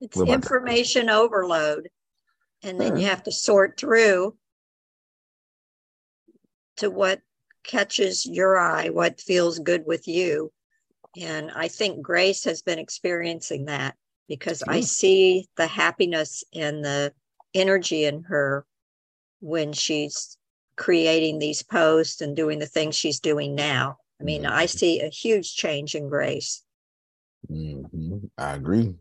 It's 0.00 0.18
information 0.18 1.06
that? 1.06 1.16
overload. 1.16 1.90
And 2.62 2.80
then 2.80 2.96
you 2.96 3.06
have 3.06 3.24
to 3.24 3.32
sort 3.32 3.78
through 3.78 4.34
to 6.76 6.90
what 6.90 7.20
catches 7.64 8.26
your 8.26 8.58
eye, 8.58 8.90
what 8.90 9.20
feels 9.20 9.58
good 9.58 9.84
with 9.86 10.06
you. 10.06 10.52
And 11.20 11.50
I 11.54 11.68
think 11.68 12.02
Grace 12.02 12.44
has 12.44 12.62
been 12.62 12.78
experiencing 12.78 13.66
that 13.66 13.96
because 14.28 14.62
I 14.66 14.80
see 14.80 15.48
the 15.56 15.66
happiness 15.66 16.44
and 16.52 16.84
the 16.84 17.12
energy 17.54 18.04
in 18.04 18.24
her 18.24 18.66
when 19.40 19.72
she's 19.72 20.36
creating 20.76 21.38
these 21.38 21.62
posts 21.62 22.20
and 22.20 22.34
doing 22.34 22.58
the 22.58 22.66
things 22.66 22.96
she's 22.96 23.20
doing 23.20 23.54
now. 23.54 23.98
I 24.20 24.24
mean, 24.24 24.42
mm-hmm. 24.42 24.52
I 24.52 24.66
see 24.66 25.00
a 25.00 25.08
huge 25.08 25.54
change 25.54 25.94
in 25.94 26.08
Grace. 26.08 26.62
Mm-hmm. 27.50 28.26
I 28.36 28.54
agree. 28.54 28.94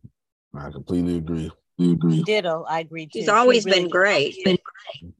I 0.53 0.69
completely 0.69 1.17
agree. 1.17 1.51
agree. 1.79 2.21
Ditto. 2.23 2.65
I 2.69 2.81
agree. 2.81 3.07
Too. 3.07 3.19
She's 3.19 3.29
always 3.29 3.63
she 3.63 3.69
really 3.69 3.83
been 3.83 3.89
great. 3.89 4.35
Been 4.43 4.59
great 5.01 5.13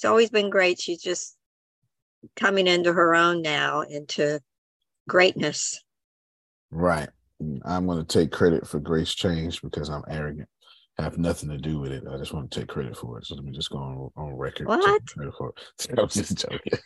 she's 0.00 0.08
always 0.08 0.30
been 0.30 0.48
great. 0.48 0.80
She's 0.80 1.02
just 1.02 1.36
coming 2.34 2.66
into 2.66 2.92
her 2.92 3.14
own 3.14 3.42
now, 3.42 3.82
into 3.82 4.40
greatness. 5.08 5.82
Right. 6.70 7.10
I'm 7.64 7.86
going 7.86 7.98
to 7.98 8.04
take 8.04 8.30
credit 8.30 8.66
for 8.66 8.80
Grace 8.80 9.14
Change 9.14 9.60
because 9.60 9.90
I'm 9.90 10.04
arrogant. 10.08 10.48
I 10.98 11.02
have 11.02 11.18
nothing 11.18 11.50
to 11.50 11.58
do 11.58 11.80
with 11.80 11.92
it. 11.92 12.04
I 12.10 12.16
just 12.16 12.32
want 12.32 12.50
to 12.50 12.60
take 12.60 12.68
credit 12.68 12.96
for 12.96 13.18
it. 13.18 13.26
So 13.26 13.34
let 13.34 13.44
me 13.44 13.52
just 13.52 13.70
go 13.70 13.78
on, 13.78 14.10
on 14.16 14.36
record. 14.36 14.68
What? 14.68 15.02
I'm 15.98 16.08
just 16.08 16.46
joking. 16.48 16.78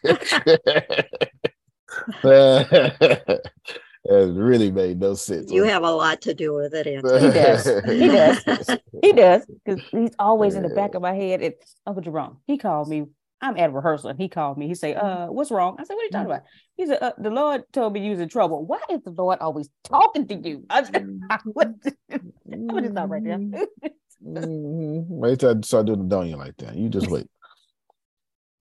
it 4.05 4.35
really 4.35 4.71
made 4.71 5.01
no 5.01 5.15
sense. 5.15 5.51
You 5.51 5.65
have 5.65 5.83
a 5.83 5.91
lot 5.91 6.21
to 6.23 6.35
do 6.35 6.55
with 6.55 6.75
it, 6.75 6.87
Anthony. 6.87 7.27
He 7.27 7.33
does. 7.33 7.65
He 7.85 8.09
does. 8.09 8.79
he 9.03 9.13
does. 9.13 9.47
Because 9.65 9.83
he's 9.91 10.15
always 10.19 10.55
in 10.55 10.63
the 10.63 10.75
back 10.75 10.95
of 10.95 11.03
my 11.03 11.15
head. 11.15 11.43
It's 11.43 11.75
Uncle 11.87 12.03
Jerome. 12.03 12.39
He 12.47 12.59
called 12.59 12.89
me 12.89 13.07
I'm 13.45 13.59
at 13.59 13.75
rehearsal 13.75 14.09
and 14.09 14.19
he 14.19 14.29
called 14.29 14.57
me. 14.57 14.69
He 14.69 14.75
said, 14.75 14.97
mm-hmm. 14.97 15.07
uh, 15.07 15.27
what's 15.27 15.51
wrong? 15.51 15.77
I 15.79 15.85
said, 15.85 15.95
what 15.95 16.03
are 16.03 16.05
you 16.05 16.11
talking 16.11 16.29
mm-hmm. 16.29 16.33
about? 16.33 16.47
He 16.77 16.87
said, 16.87 16.99
uh, 17.03 17.13
the 17.19 17.29
Lord 17.29 17.65
told 17.73 17.93
me 17.93 18.01
you 18.01 18.13
was 18.13 18.21
in 18.21 18.29
trouble. 18.31 18.65
Why 18.65 18.81
is 18.89 19.03
the 19.03 19.11
Lord 19.11 19.39
always 19.41 19.69
talking 19.85 20.27
to 20.29 20.35
you? 20.35 20.65
I 20.71 20.83
said, 20.83 20.95
mm-hmm. 20.95 21.51
what? 21.53 21.69
I'm 22.11 22.67
gonna 22.67 22.91
stop 22.91 23.11
right 23.11 23.23
there. 23.23 23.39
mm-hmm. 24.27 25.03
Wait 25.09 25.41
till 25.41 25.51
I 25.51 25.61
start 25.61 25.87
doing 25.87 26.09
the 26.09 26.17
donya 26.17 26.39
like 26.39 26.57
that. 26.59 26.75
You 26.75 26.89
just 26.89 27.11
wait. 27.11 27.27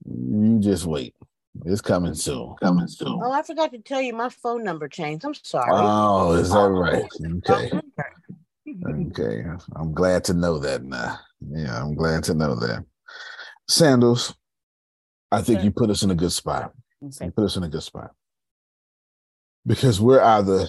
You 0.04 0.58
just 0.60 0.84
wait. 0.84 1.14
It's 1.64 1.80
coming 1.80 2.14
soon. 2.14 2.54
Coming 2.60 2.88
soon. 2.88 3.20
Oh, 3.22 3.30
I 3.30 3.42
forgot 3.42 3.72
to 3.72 3.78
tell 3.78 4.02
you 4.02 4.12
my 4.12 4.28
phone 4.28 4.64
number 4.64 4.88
changed. 4.88 5.24
I'm 5.24 5.34
sorry. 5.34 5.70
Oh, 5.72 6.32
is 6.32 6.50
that 6.50 6.68
right? 6.68 7.04
Oh, 7.04 7.40
okay. 7.52 7.80
Okay. 8.66 9.44
I'm 9.76 9.92
glad 9.92 10.24
to 10.24 10.34
know 10.34 10.58
that 10.58 10.82
now. 10.82 11.18
Yeah, 11.40 11.80
I'm 11.80 11.94
glad 11.94 12.24
to 12.24 12.34
know 12.34 12.54
that. 12.56 12.84
Sandals, 13.68 14.34
I 15.30 15.42
think 15.42 15.58
okay. 15.58 15.66
you 15.66 15.70
put 15.70 15.90
us 15.90 16.02
in 16.02 16.10
a 16.10 16.14
good 16.14 16.32
spot. 16.32 16.72
Okay. 17.04 17.26
You 17.26 17.30
put 17.30 17.44
us 17.44 17.56
in 17.56 17.62
a 17.62 17.68
good 17.68 17.82
spot. 17.82 18.10
Because 19.66 20.00
we're 20.00 20.20
either 20.20 20.66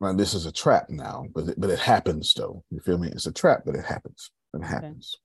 well, 0.00 0.14
this 0.14 0.32
is 0.32 0.46
a 0.46 0.52
trap 0.52 0.88
now, 0.88 1.26
but 1.34 1.48
it, 1.48 1.60
but 1.60 1.68
it 1.70 1.78
happens 1.78 2.32
though. 2.34 2.64
You 2.70 2.80
feel 2.80 2.98
me? 2.98 3.08
It's 3.08 3.26
a 3.26 3.32
trap, 3.32 3.62
but 3.66 3.76
it 3.76 3.84
happens. 3.84 4.30
It 4.54 4.64
happens. 4.64 5.16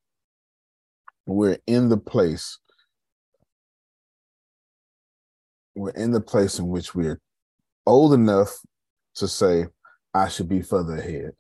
Okay. 1.28 1.34
We're 1.34 1.58
in 1.66 1.90
the 1.90 1.98
place. 1.98 2.60
We're 5.76 5.92
in 5.92 6.12
the 6.12 6.22
place 6.22 6.60
in 6.60 6.68
which 6.68 6.96
we're 6.96 7.20
old 7.86 8.14
enough 8.14 8.58
to 9.16 9.28
say, 9.28 9.66
I 10.14 10.30
should 10.30 10.50
be 10.50 10.62
further 10.62 10.96
ahead. 10.96 11.32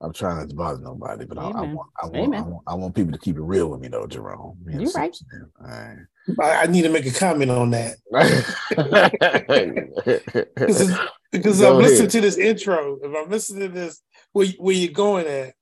I'm 0.00 0.12
trying 0.12 0.38
not 0.38 0.48
to 0.50 0.54
bother 0.54 0.80
nobody, 0.80 1.24
but 1.24 1.38
I, 1.38 1.42
I, 1.42 1.62
want, 1.62 1.90
I, 2.02 2.06
want, 2.06 2.34
I, 2.34 2.40
want, 2.42 2.62
I 2.66 2.74
want 2.74 2.94
people 2.94 3.12
to 3.12 3.18
keep 3.18 3.36
it 3.36 3.42
real 3.42 3.68
with 3.68 3.80
me, 3.80 3.88
though, 3.88 4.06
Jerome. 4.06 4.58
You 4.66 4.72
know 4.72 4.80
You 4.80 4.86
what 4.86 4.96
I'm 4.96 5.02
right. 5.02 5.18
All 5.60 5.66
right. 5.66 5.98
I, 6.40 6.62
I 6.62 6.66
need 6.66 6.82
to 6.82 6.90
make 6.90 7.06
a 7.06 7.10
comment 7.10 7.50
on 7.50 7.70
that 7.70 7.96
because, 11.32 11.60
Go 11.60 11.76
I'm 11.76 11.82
listening 11.82 12.10
to 12.10 12.20
this 12.20 12.38
intro. 12.38 12.98
If 13.02 13.14
I'm 13.14 13.30
listening 13.30 13.68
to 13.68 13.74
this, 13.74 14.02
where 14.32 14.46
where 14.58 14.74
you're 14.74 14.92
going 14.92 15.26
at, 15.26 15.54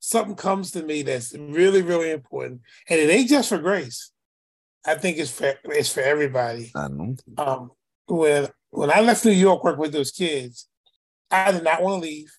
something 0.00 0.36
comes 0.36 0.72
to 0.72 0.82
me 0.82 1.02
that's 1.02 1.34
really 1.36 1.82
really 1.82 2.10
important, 2.10 2.60
and 2.88 3.00
it 3.00 3.10
ain't 3.10 3.28
just 3.28 3.48
for 3.48 3.58
Grace. 3.58 4.11
I 4.84 4.94
think 4.96 5.18
it's 5.18 5.30
for 5.30 5.54
it's 5.64 5.92
for 5.92 6.00
everybody. 6.00 6.72
I 6.74 6.88
know. 6.88 7.16
Um, 7.38 7.70
when 8.06 8.48
when 8.70 8.90
I 8.90 9.00
left 9.00 9.24
New 9.24 9.32
York, 9.32 9.62
work 9.62 9.78
with 9.78 9.92
those 9.92 10.10
kids, 10.10 10.68
I 11.30 11.52
did 11.52 11.64
not 11.64 11.82
want 11.82 12.02
to 12.02 12.08
leave. 12.08 12.32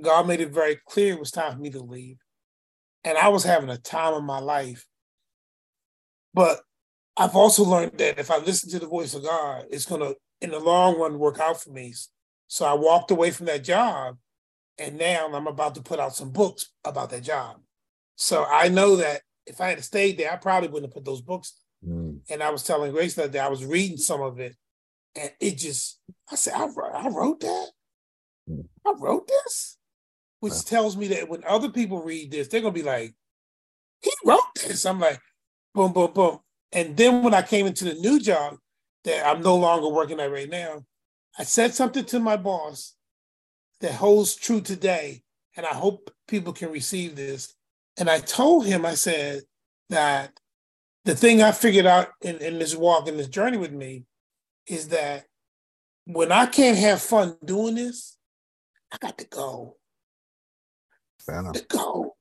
God 0.00 0.26
made 0.26 0.40
it 0.40 0.52
very 0.52 0.78
clear 0.86 1.14
it 1.14 1.20
was 1.20 1.30
time 1.30 1.52
for 1.52 1.58
me 1.58 1.70
to 1.70 1.80
leave, 1.80 2.18
and 3.04 3.18
I 3.18 3.28
was 3.28 3.44
having 3.44 3.70
a 3.70 3.76
time 3.76 4.14
of 4.14 4.22
my 4.22 4.38
life. 4.38 4.86
But 6.32 6.60
I've 7.16 7.34
also 7.34 7.64
learned 7.64 7.98
that 7.98 8.18
if 8.18 8.30
I 8.30 8.38
listen 8.38 8.70
to 8.70 8.78
the 8.78 8.86
voice 8.86 9.14
of 9.14 9.24
God, 9.24 9.64
it's 9.70 9.84
gonna, 9.84 10.12
in 10.40 10.50
the 10.50 10.60
long 10.60 10.98
run, 10.98 11.18
work 11.18 11.40
out 11.40 11.60
for 11.60 11.70
me. 11.70 11.92
So 12.46 12.64
I 12.64 12.74
walked 12.74 13.10
away 13.10 13.30
from 13.30 13.46
that 13.46 13.64
job, 13.64 14.16
and 14.78 14.96
now 14.96 15.28
I'm 15.32 15.46
about 15.46 15.74
to 15.74 15.82
put 15.82 15.98
out 15.98 16.14
some 16.14 16.30
books 16.30 16.70
about 16.84 17.10
that 17.10 17.24
job. 17.24 17.56
So 18.16 18.44
I 18.44 18.68
know 18.68 18.96
that 18.96 19.22
if 19.50 19.60
I 19.60 19.68
had 19.70 19.84
stayed 19.84 20.16
there, 20.18 20.32
I 20.32 20.36
probably 20.36 20.68
wouldn't 20.68 20.90
have 20.90 20.94
put 20.94 21.04
those 21.04 21.20
books 21.20 21.60
Mm, 21.86 22.20
and 22.28 22.42
I 22.42 22.50
was 22.50 22.62
telling 22.62 22.92
Grace 22.92 23.14
that 23.14 23.32
day, 23.32 23.38
I 23.38 23.48
was 23.48 23.64
reading 23.64 23.96
some 23.96 24.20
of 24.20 24.38
it, 24.38 24.54
and 25.16 25.32
it 25.40 25.56
just, 25.56 25.98
I 26.30 26.34
said, 26.34 26.54
I 26.54 26.66
wrote, 26.66 26.92
I 26.94 27.08
wrote 27.08 27.40
that. 27.40 27.70
Hmm. 28.46 28.60
I 28.86 28.92
wrote 28.98 29.26
this, 29.26 29.78
which 30.40 30.52
Yeah. 30.52 30.60
tells 30.66 30.96
me 30.96 31.08
that 31.08 31.28
when 31.28 31.42
other 31.44 31.70
people 31.70 32.02
read 32.02 32.30
this, 32.30 32.48
they're 32.48 32.60
gonna 32.60 32.72
be 32.72 32.82
like, 32.82 33.14
he 34.02 34.12
wrote 34.24 34.54
this. 34.56 34.84
I'm 34.84 35.00
like, 35.00 35.20
boom, 35.74 35.92
boom, 35.92 36.12
boom. 36.12 36.40
And 36.72 36.96
then 36.96 37.22
when 37.22 37.34
I 37.34 37.42
came 37.42 37.66
into 37.66 37.84
the 37.84 37.94
new 37.94 38.20
job 38.20 38.58
that 39.04 39.26
I'm 39.26 39.42
no 39.42 39.56
longer 39.56 39.88
working 39.88 40.20
at 40.20 40.30
right 40.30 40.48
now, 40.48 40.84
I 41.38 41.44
said 41.44 41.74
something 41.74 42.04
to 42.06 42.20
my 42.20 42.36
boss 42.36 42.94
that 43.80 43.92
holds 43.94 44.34
true 44.36 44.60
today, 44.60 45.22
and 45.56 45.64
I 45.64 45.74
hope 45.74 46.10
people 46.28 46.52
can 46.52 46.70
receive 46.70 47.16
this. 47.16 47.54
And 47.98 48.08
I 48.08 48.18
told 48.20 48.66
him, 48.66 48.86
I 48.86 48.94
said 48.94 49.42
that 49.90 50.38
the 51.04 51.14
thing 51.14 51.42
I 51.42 51.52
figured 51.52 51.86
out 51.86 52.08
in, 52.20 52.36
in 52.38 52.58
this 52.58 52.76
walk 52.76 53.08
in 53.08 53.16
this 53.16 53.28
journey 53.28 53.56
with 53.56 53.72
me 53.72 54.04
is 54.66 54.88
that 54.88 55.24
when 56.04 56.32
I 56.32 56.46
can't 56.46 56.78
have 56.78 57.00
fun 57.00 57.36
doing 57.44 57.74
this, 57.74 58.16
I 58.92 58.96
got 59.00 59.18
to 59.18 59.26
go. 59.26 59.76
To 61.54 61.64
go. 61.68 62.16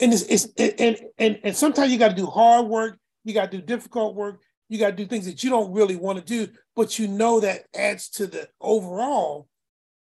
And 0.00 0.12
it's, 0.12 0.22
it's 0.22 0.48
and, 0.58 0.74
and 0.80 1.00
and 1.18 1.40
and 1.44 1.56
sometimes 1.56 1.92
you 1.92 1.98
got 1.98 2.08
to 2.08 2.16
do 2.16 2.26
hard 2.26 2.66
work, 2.66 2.98
you 3.24 3.32
got 3.32 3.50
to 3.50 3.58
do 3.58 3.64
difficult 3.64 4.16
work, 4.16 4.40
you 4.68 4.78
got 4.78 4.90
to 4.90 4.96
do 4.96 5.06
things 5.06 5.26
that 5.26 5.44
you 5.44 5.50
don't 5.50 5.72
really 5.72 5.96
want 5.96 6.18
to 6.18 6.24
do, 6.24 6.52
but 6.74 6.98
you 6.98 7.06
know 7.06 7.40
that 7.40 7.64
adds 7.74 8.08
to 8.10 8.26
the 8.26 8.48
overall. 8.60 9.48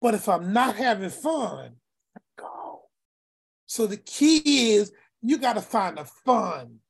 But 0.00 0.14
if 0.14 0.28
I'm 0.28 0.52
not 0.52 0.76
having 0.76 1.10
fun. 1.10 1.76
So 3.72 3.86
the 3.86 3.96
key 3.96 4.72
is 4.72 4.92
you 5.22 5.38
got 5.38 5.54
to 5.54 5.62
find 5.62 5.96
the 5.96 6.04
fun 6.04 6.80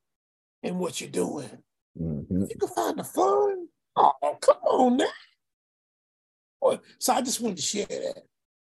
in 0.64 0.80
what 0.80 1.00
you're 1.00 1.10
doing. 1.10 1.62
Mhm. 1.96 2.50
You 2.50 2.56
can 2.58 2.68
find 2.70 2.98
the 2.98 3.04
fun. 3.04 3.68
Oh, 3.94 4.36
come 4.40 4.56
on 4.64 4.96
now. 4.96 6.80
So 6.98 7.12
I 7.12 7.22
just 7.22 7.40
wanted 7.40 7.58
to 7.58 7.62
share 7.62 7.86
that. 7.86 8.24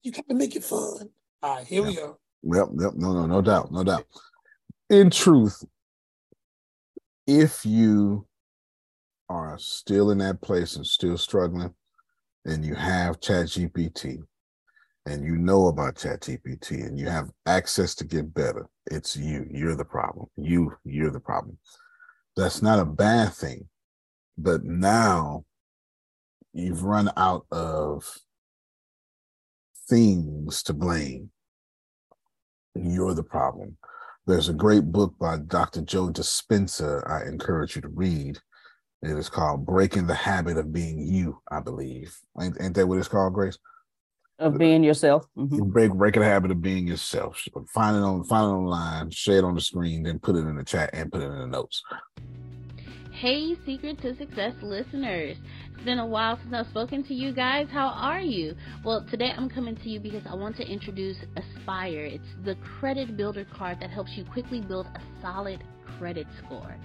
You 0.01 0.11
got 0.11 0.27
to 0.27 0.33
make 0.33 0.55
it 0.55 0.63
fun. 0.63 1.11
All 1.43 1.57
right, 1.57 1.67
here 1.67 1.83
we 1.83 1.93
go. 1.93 2.17
Yep, 2.41 2.69
yep. 2.79 2.93
No, 2.95 3.13
no, 3.13 3.27
no 3.27 3.43
doubt, 3.43 3.71
no 3.71 3.83
doubt. 3.83 4.07
In 4.89 5.11
truth, 5.11 5.63
if 7.27 7.63
you 7.63 8.25
are 9.29 9.59
still 9.59 10.09
in 10.09 10.17
that 10.17 10.41
place 10.41 10.77
and 10.77 10.87
still 10.87 11.15
struggling, 11.15 11.75
and 12.43 12.65
you 12.65 12.73
have 12.73 13.19
ChatGPT, 13.19 14.23
and 15.09 15.23
you 15.23 15.37
know 15.37 15.67
about 15.67 15.95
ChatGPT, 15.95 16.85
and 16.85 16.97
you 16.97 17.07
have 17.07 17.29
access 17.45 17.95
to 17.95 18.05
get 18.05 18.33
better, 18.33 18.67
it's 18.91 19.15
you. 19.15 19.45
You're 19.49 19.75
the 19.75 19.85
problem. 19.85 20.27
You, 20.37 20.75
you're 20.85 21.11
the 21.11 21.19
problem. 21.19 21.57
That's 22.35 22.61
not 22.61 22.79
a 22.79 22.85
bad 22.85 23.33
thing, 23.33 23.67
but 24.37 24.63
now 24.63 25.45
you've 26.53 26.83
run 26.83 27.11
out 27.17 27.45
of 27.51 28.05
things 29.89 30.63
to 30.63 30.73
blame 30.73 31.31
you're 32.75 33.13
the 33.13 33.23
problem. 33.23 33.77
There's 34.27 34.49
a 34.49 34.53
great 34.53 34.91
book 34.91 35.15
by 35.19 35.37
Dr. 35.37 35.81
Joe 35.81 36.09
Dispenza 36.09 37.09
I 37.09 37.27
encourage 37.27 37.75
you 37.75 37.81
to 37.81 37.89
read. 37.89 38.37
It 39.01 39.17
is 39.17 39.29
called 39.29 39.65
Breaking 39.65 40.07
the 40.07 40.13
Habit 40.15 40.57
of 40.57 40.73
Being 40.73 40.99
You, 40.99 41.41
I 41.51 41.61
believe. 41.61 42.15
Ain't, 42.39 42.57
ain't 42.61 42.75
that 42.75 42.87
what 42.87 42.99
it's 42.99 43.07
called, 43.07 43.33
Grace? 43.33 43.57
Of 44.39 44.57
being 44.57 44.83
yourself. 44.85 45.27
Mhm. 45.37 45.71
Break 45.71 45.91
breaking 45.93 46.21
the 46.21 46.27
habit 46.27 46.51
of 46.51 46.61
being 46.61 46.87
yourself. 46.87 47.45
Find 47.73 47.97
it 47.97 47.99
on 47.99 48.23
find 48.23 48.45
it 48.45 48.53
online, 48.55 49.09
share 49.11 49.39
it 49.39 49.43
on 49.43 49.53
the 49.53 49.61
screen, 49.61 50.03
then 50.03 50.17
put 50.19 50.37
it 50.37 50.39
in 50.39 50.55
the 50.55 50.63
chat 50.63 50.89
and 50.93 51.11
put 51.11 51.21
it 51.21 51.25
in 51.25 51.37
the 51.37 51.47
notes. 51.47 51.83
Hey, 53.11 53.57
Secret 53.65 54.01
to 54.01 54.15
Success 54.15 54.53
listeners. 54.61 55.35
It's 55.73 55.83
been 55.83 55.99
a 55.99 56.05
while 56.05 56.37
since 56.37 56.53
I've 56.53 56.67
spoken 56.67 57.03
to 57.03 57.13
you 57.13 57.33
guys. 57.33 57.67
How 57.69 57.87
are 57.87 58.21
you? 58.21 58.55
Well, 58.85 59.05
today 59.11 59.33
I'm 59.35 59.49
coming 59.49 59.75
to 59.75 59.89
you 59.89 59.99
because 59.99 60.25
I 60.25 60.35
want 60.35 60.55
to 60.55 60.65
introduce 60.65 61.17
Azpire. 61.35 62.13
It's 62.13 62.45
the 62.45 62.55
credit 62.79 63.17
builder 63.17 63.45
card 63.53 63.81
that 63.81 63.89
helps 63.89 64.11
you 64.15 64.23
quickly 64.23 64.61
build 64.61 64.85
a 64.85 65.01
solid 65.21 65.61
credit 65.97 66.27
score. 66.45 66.77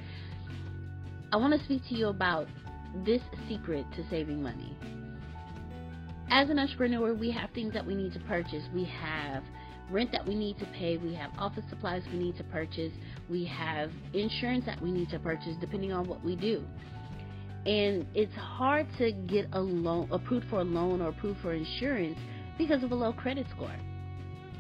I 1.33 1.37
want 1.37 1.57
to 1.57 1.65
speak 1.65 1.83
to 1.91 1.95
you 1.95 2.09
about 2.09 2.49
this 3.05 3.23
secret 3.49 3.87
to 3.95 4.05
saving 4.11 4.43
money. 4.43 4.77
As 6.31 6.51
an 6.51 6.59
entrepreneur, 6.59 7.15
we 7.15 7.31
have 7.31 7.51
things 7.51 7.73
that 7.75 7.87
we 7.87 7.95
need 7.95 8.13
to 8.15 8.21
purchase. 8.21 8.65
We 8.75 8.85
have 8.85 9.43
rent 9.91 10.11
that 10.13 10.27
we 10.27 10.35
need 10.35 10.59
to 10.59 10.67
pay, 10.67 10.97
we 10.97 11.15
have 11.15 11.31
office 11.39 11.65
supplies 11.69 12.03
we 12.11 12.19
need 12.19 12.37
to 12.39 12.45
purchase, 12.45 12.93
we 13.29 13.45
have 13.45 13.91
insurance 14.13 14.65
that 14.67 14.81
we 14.81 14.91
need 14.91 15.11
to 15.11 15.19
purchase 15.19 15.55
depending 15.61 15.93
on 15.93 16.09
what 16.09 16.25
we 16.25 16.37
do. 16.37 16.65
And 17.67 18.07
it's 18.15 18.35
hard 18.35 18.87
to 18.99 19.13
get 19.13 19.47
a 19.53 19.61
loan 19.61 20.09
approved 20.11 20.47
for 20.49 20.61
a 20.61 20.65
loan 20.65 21.01
or 21.01 21.09
approved 21.09 21.41
for 21.41 21.55
insurance 21.55 22.19
because 22.59 22.83
of 22.83 22.93
a 22.93 22.95
low 22.95 23.13
credit 23.13 23.47
score. 23.55 23.75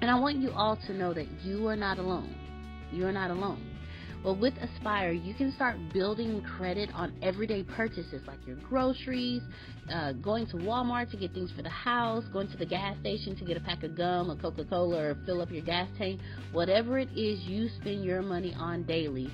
And 0.00 0.11
I 0.11 0.18
want 0.18 0.38
you 0.38 0.50
all 0.53 0.77
to 0.87 0.92
know 0.92 1.14
that 1.14 1.27
you 1.42 1.66
are 1.68 1.77
not 1.77 1.98
alone. 1.98 2.35
You 2.92 3.07
are 3.07 3.12
not 3.12 3.31
alone. 3.31 3.74
Well, 4.25 4.37
with 4.37 4.55
Azpire, 4.55 5.13
you 5.13 5.35
can 5.35 5.53
start 5.53 5.77
building 5.93 6.43
credit 6.57 6.89
on 6.95 7.13
everyday 7.21 7.63
purchases 7.63 8.23
like 8.27 8.39
your 8.47 8.57
groceries, 8.57 9.43
uh, 9.93 10.13
going 10.13 10.47
to 10.47 10.57
Walmart 10.57 11.11
to 11.11 11.19
get 11.19 11.35
things 11.35 11.51
for 11.55 11.61
the 11.61 11.69
house, 11.69 12.25
going 12.33 12.49
to 12.49 12.57
the 12.57 12.65
gas 12.65 12.99
station 13.01 13.37
to 13.37 13.45
get 13.45 13.59
a 13.59 13.61
pack 13.61 13.83
of 13.83 13.95
gum, 13.95 14.31
a 14.31 14.37
Coca 14.37 14.65
Cola, 14.65 14.97
or 14.97 15.17
fill 15.27 15.43
up 15.43 15.51
your 15.51 15.63
gas 15.63 15.91
tank. 15.99 16.23
Whatever 16.53 16.99
it 16.99 17.11
is 17.15 17.39
you 17.41 17.69
spend 17.83 18.03
your 18.03 18.23
money 18.23 18.55
on 18.57 18.85
daily, 18.85 19.31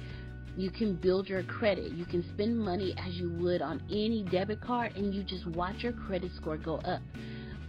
you 0.56 0.72
can 0.72 0.96
build 0.96 1.28
your 1.28 1.44
credit. 1.44 1.92
You 1.92 2.04
can 2.04 2.24
spend 2.34 2.58
money 2.58 2.92
as 2.98 3.14
you 3.14 3.30
would 3.34 3.62
on 3.62 3.80
any 3.90 4.24
debit 4.24 4.60
card, 4.60 4.96
and 4.96 5.14
you 5.14 5.22
just 5.22 5.46
watch 5.46 5.84
your 5.84 5.92
credit 5.92 6.32
score 6.34 6.56
go 6.56 6.78
up. 6.78 7.00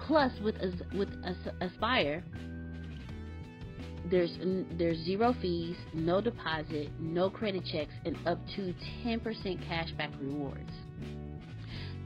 Plus, 0.07 0.31
with 0.43 0.55
with 0.95 1.09
As- 1.23 1.53
Azpire, 1.61 2.23
there's 4.09 4.37
there's 4.77 4.97
zero 4.99 5.35
fees, 5.41 5.75
no 5.93 6.21
deposit, 6.21 6.89
no 6.99 7.29
credit 7.29 7.63
checks, 7.71 7.93
and 8.05 8.17
up 8.25 8.39
to 8.55 8.73
10% 9.05 9.21
cashback 9.67 10.11
rewards. 10.19 10.71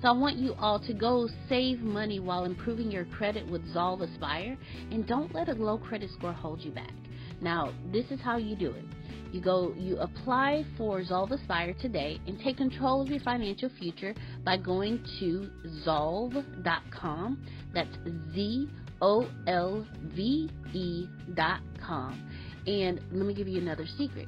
So 0.02 0.10
I 0.10 0.12
want 0.12 0.36
you 0.36 0.54
all 0.60 0.80
to 0.80 0.94
go 0.94 1.28
save 1.48 1.80
money 1.80 2.20
while 2.20 2.44
improving 2.44 2.92
your 2.92 3.06
credit 3.06 3.50
with 3.50 3.64
Zolve 3.74 4.08
Azpire, 4.08 4.58
and 4.92 5.08
don't 5.08 5.34
let 5.34 5.50
a 5.50 5.54
low 5.54 5.78
credit 5.78 6.10
score 6.18 6.34
hold 6.34 6.62
you 6.62 6.72
back. 6.72 6.94
Now, 7.42 7.74
this 7.92 8.06
is 8.12 8.20
how 8.22 8.38
you 8.38 8.56
do 8.56 8.72
it. 8.72 8.86
You 9.32 9.42
go, 9.42 9.74
you 9.78 9.98
apply 9.98 10.66
for 10.78 11.02
Zolve 11.02 11.32
Azpire 11.32 11.78
today 11.82 12.22
and 12.28 12.40
take 12.40 12.58
control 12.58 13.02
of 13.02 13.10
your 13.10 13.20
financial 13.22 13.70
future 13.80 14.14
by 14.44 14.58
going 14.58 15.04
to 15.20 15.50
Zolve.com. 15.86 17.46
That's 17.74 17.98
Z 18.34 18.70
O 19.06 19.30
L 19.46 19.86
V 20.16 20.50
E 20.74 21.08
dot 21.36 21.62
com. 21.80 22.28
And 22.66 23.00
let 23.12 23.28
me 23.28 23.36
give 23.36 23.48
you 23.48 23.62
another 23.62 23.86
secret. 24.00 24.28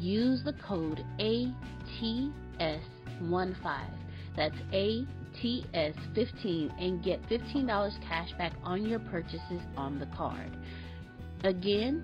Use 0.00 0.42
the 0.42 0.54
code 0.54 1.04
ATS15. 1.20 2.32
That's 4.34 4.56
ATS15 4.72 6.82
and 6.82 7.04
get 7.04 7.22
$15 7.28 8.08
cash 8.08 8.32
back 8.38 8.54
on 8.62 8.86
your 8.86 9.00
purchases 9.00 9.60
on 9.76 9.98
the 9.98 10.06
card. 10.16 10.56
Again, 11.44 12.02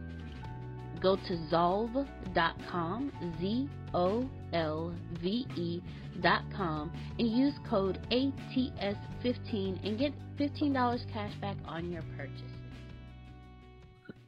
go 1.00 1.16
to 1.16 1.36
Zolve.com, 1.50 3.12
Z 3.40 3.70
O 3.94 4.28
L 4.52 4.94
V 5.22 5.46
E 5.56 5.80
dot 6.20 6.44
com, 6.54 6.92
and 7.18 7.28
use 7.28 7.54
code 7.68 7.98
ATS15 8.10 9.84
and 9.84 9.98
get 9.98 10.12
$15 10.38 11.12
cash 11.12 11.34
back 11.40 11.56
on 11.66 11.90
your 11.90 12.02
purchase. 12.16 12.42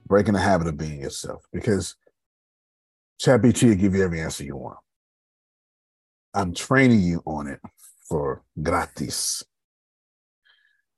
breaking 0.07 0.35
the 0.35 0.40
habit 0.40 0.66
of 0.66 0.76
being 0.76 1.00
yourself 1.00 1.44
because 1.52 1.96
ChatGPT 3.22 3.68
will 3.68 3.74
give 3.76 3.94
you 3.94 4.05
every 4.05 4.20
answer 4.20 4.44
you 4.44 4.57
want. 4.57 4.78
I'm 6.35 6.52
training 6.55 7.00
you 7.00 7.22
on 7.24 7.46
it 7.46 7.61
for 8.09 8.42
gratis. 8.62 9.42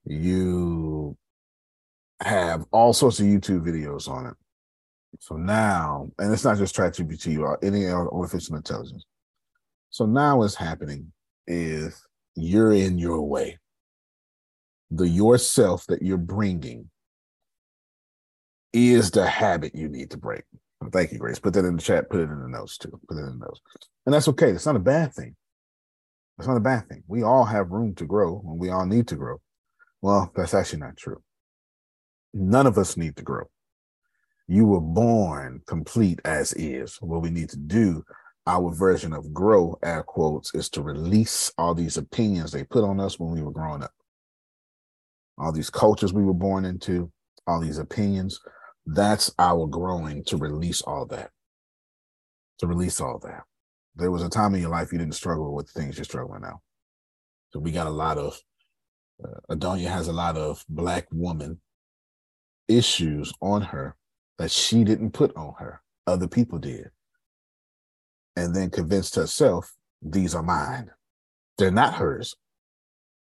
You 0.05 1.17
have 2.21 2.65
all 2.73 2.93
sorts 2.93 3.21
of 3.21 3.27
YouTube 3.27 3.65
videos 3.65 4.09
on 4.09 4.27
it. 4.27 4.35
So 5.21 5.37
now, 5.37 6.09
and 6.19 6.33
it's 6.33 6.45
not 6.45 6.59
just 6.59 6.75
ChatGPT 6.75 7.39
or 7.39 7.59
any 7.65 7.87
artificial 7.87 8.57
intelligence. 8.57 9.05
So 9.95 10.07
now 10.07 10.39
what's 10.39 10.57
happening 10.57 11.13
is 11.47 12.05
you're 12.35 12.73
in 12.73 12.99
your 12.99 13.23
way. 13.23 13.61
The 14.91 15.07
yourself 15.07 15.87
that 15.87 16.03
you're 16.03 16.19
bringing 16.19 16.91
is 18.73 19.13
the 19.13 19.25
habit 19.25 19.73
you 19.73 19.89
need 19.89 20.11
to 20.11 20.17
break. 20.17 20.43
Thank 20.91 21.13
you, 21.13 21.19
Grace. 21.19 21.39
Put 21.39 21.55
that 21.55 21.65
in 21.65 21.77
the 21.77 21.81
chat. 21.81 22.11
Put 22.11 22.19
it 22.19 22.25
in 22.25 22.43
the 22.43 22.49
notes 22.49 22.77
too. 22.77 23.01
Put 23.09 23.19
it 23.19 23.21
in 23.21 23.39
the 23.39 23.47
notes. 23.47 23.61
And 24.05 24.13
that's 24.13 24.27
okay. 24.27 24.51
It's 24.51 24.67
not 24.67 24.75
a 24.75 24.81
bad 24.81 25.15
thing. 25.15 25.37
It's 26.39 26.49
not 26.49 26.57
a 26.57 26.61
bad 26.61 26.89
thing. 26.89 27.05
We 27.07 27.23
all 27.23 27.45
have 27.45 27.71
room 27.71 27.95
to 27.95 28.05
grow 28.05 28.43
and 28.49 28.59
we 28.59 28.71
all 28.71 28.87
need 28.87 29.07
to 29.09 29.17
grow. 29.17 29.41
Well, 30.03 30.33
that's 30.35 30.55
actually 30.55 30.81
not 30.81 30.97
true. 30.97 31.23
None 32.33 32.67
of 32.67 32.79
us 32.79 32.97
need 32.97 33.15
to 33.19 33.23
grow. 33.23 33.45
You 34.49 34.67
were 34.67 34.81
born 34.81 35.63
complete 35.69 36.19
as 36.25 36.53
is. 36.55 36.97
What 36.97 37.23
we 37.23 37.31
need 37.31 37.51
to 37.51 37.59
do, 37.59 38.03
our 38.47 38.75
version 38.75 39.13
of 39.13 39.33
grow, 39.33 39.79
air 39.83 40.03
quotes, 40.03 40.55
is 40.55 40.69
to 40.71 40.83
release 40.83 41.51
all 41.57 41.75
these 41.75 41.97
opinions 41.97 42.53
they 42.53 42.65
put 42.65 42.85
on 42.85 43.01
us 43.01 43.19
when 43.19 43.31
we 43.31 43.43
were 43.43 43.51
growing 43.51 43.83
up. 43.83 43.93
All 45.39 45.53
these 45.53 45.71
cultures 45.71 46.13
we 46.13 46.23
were 46.23 46.35
born 46.35 46.65
into, 46.65 47.11
all 47.47 47.61
these 47.61 47.79
opinions. 47.79 48.39
That's 48.87 49.33
our 49.39 49.67
growing 49.67 50.25
to 50.25 50.37
release 50.37 50.83
all 50.83 51.07
that. 51.07 51.31
To 52.59 52.67
release 52.67 53.01
all 53.01 53.19
that. 53.21 53.45
There 53.97 54.11
was 54.11 54.23
a 54.23 54.29
time 54.29 54.55
in 54.55 54.61
your 54.61 54.71
life 54.71 54.93
you 54.93 54.99
didn't 54.99 55.15
struggle 55.15 55.55
with 55.55 55.71
things 55.71 55.97
you're 55.97 56.05
struggling 56.05 56.43
now. 56.43 56.61
So 57.51 57.61
we 57.61 57.73
got 57.73 57.87
a 57.87 57.91
lot 57.91 58.19
of, 58.19 58.39
uh, 59.25 59.55
Adonia 59.55 59.89
has 59.89 60.09
a 60.09 60.13
lot 60.13 60.37
of 60.37 60.65
black 60.69 61.07
woman 61.13 61.61
issues 62.69 63.33
on 63.41 63.63
her 63.63 63.97
that 64.39 64.51
she 64.51 64.85
didn't 64.85 65.13
put 65.13 65.35
on 65.37 65.55
her, 65.59 65.81
other 66.07 66.29
people 66.29 66.59
did. 66.59 66.91
And 68.37 68.55
then 68.55 68.71
convinced 68.71 69.15
herself, 69.15 69.73
these 70.03 70.35
are 70.35 70.43
mine. 70.43 70.91
They're 71.57 71.71
not 71.71 71.95
hers. 71.95 72.35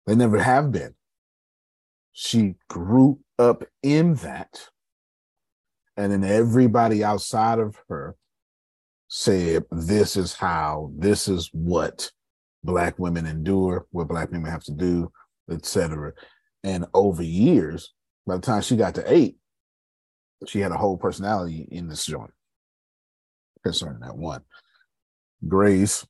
They 0.06 0.14
never 0.14 0.42
have 0.42 0.72
been. 0.72 0.94
She 2.12 2.56
grew 2.68 3.20
up 3.38 3.64
in 3.82 4.14
that. 4.14 4.68
And 5.96 6.12
then 6.12 6.24
everybody 6.24 7.04
outside 7.04 7.58
of 7.58 7.76
her 7.88 8.16
said, 9.08 9.64
this 9.70 10.16
is 10.16 10.34
how, 10.34 10.92
this 10.96 11.28
is 11.28 11.50
what 11.52 12.10
black 12.64 12.98
women 12.98 13.26
endure, 13.26 13.86
what 13.90 14.08
black 14.08 14.30
women 14.30 14.50
have 14.50 14.64
to 14.64 14.72
do, 14.72 15.10
etc. 15.50 16.12
And 16.64 16.86
over 16.94 17.22
years, 17.22 17.94
by 18.26 18.36
the 18.36 18.42
time 18.42 18.62
she 18.62 18.76
got 18.76 18.94
to 18.96 19.12
eight, 19.12 19.36
she 20.46 20.60
had 20.60 20.72
a 20.72 20.76
whole 20.76 20.96
personality 20.96 21.66
in 21.70 21.88
this 21.88 22.04
joint 22.04 22.32
concerning 23.64 24.00
that 24.00 24.16
one. 24.16 24.42
Grace 25.46 26.06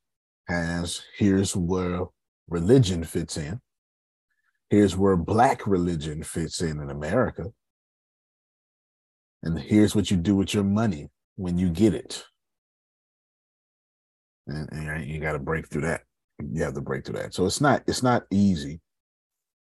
has 0.48 1.02
here's 1.16 1.54
where 1.54 2.06
religion 2.48 3.04
fits 3.04 3.36
in. 3.36 3.60
Here's 4.70 4.96
where 4.96 5.16
black 5.16 5.66
religion 5.66 6.22
fits 6.22 6.60
in 6.60 6.80
in 6.80 6.90
America. 6.90 7.46
And 9.42 9.58
here's 9.58 9.94
what 9.94 10.10
you 10.10 10.16
do 10.16 10.34
with 10.34 10.52
your 10.52 10.64
money 10.64 11.08
when 11.36 11.58
you 11.58 11.70
get 11.70 11.94
it. 11.94 12.24
And, 14.46 14.68
and 14.72 15.06
you 15.06 15.20
got 15.20 15.32
to 15.32 15.38
break 15.38 15.68
through 15.68 15.82
that. 15.82 16.02
You 16.38 16.62
have 16.62 16.74
to 16.74 16.80
break 16.80 17.04
through 17.04 17.18
that. 17.18 17.34
So 17.34 17.46
it's 17.46 17.60
not 17.60 17.82
it's 17.86 18.02
not 18.02 18.24
easy, 18.30 18.80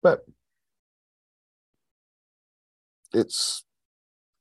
but 0.01 0.21
it's 3.13 3.63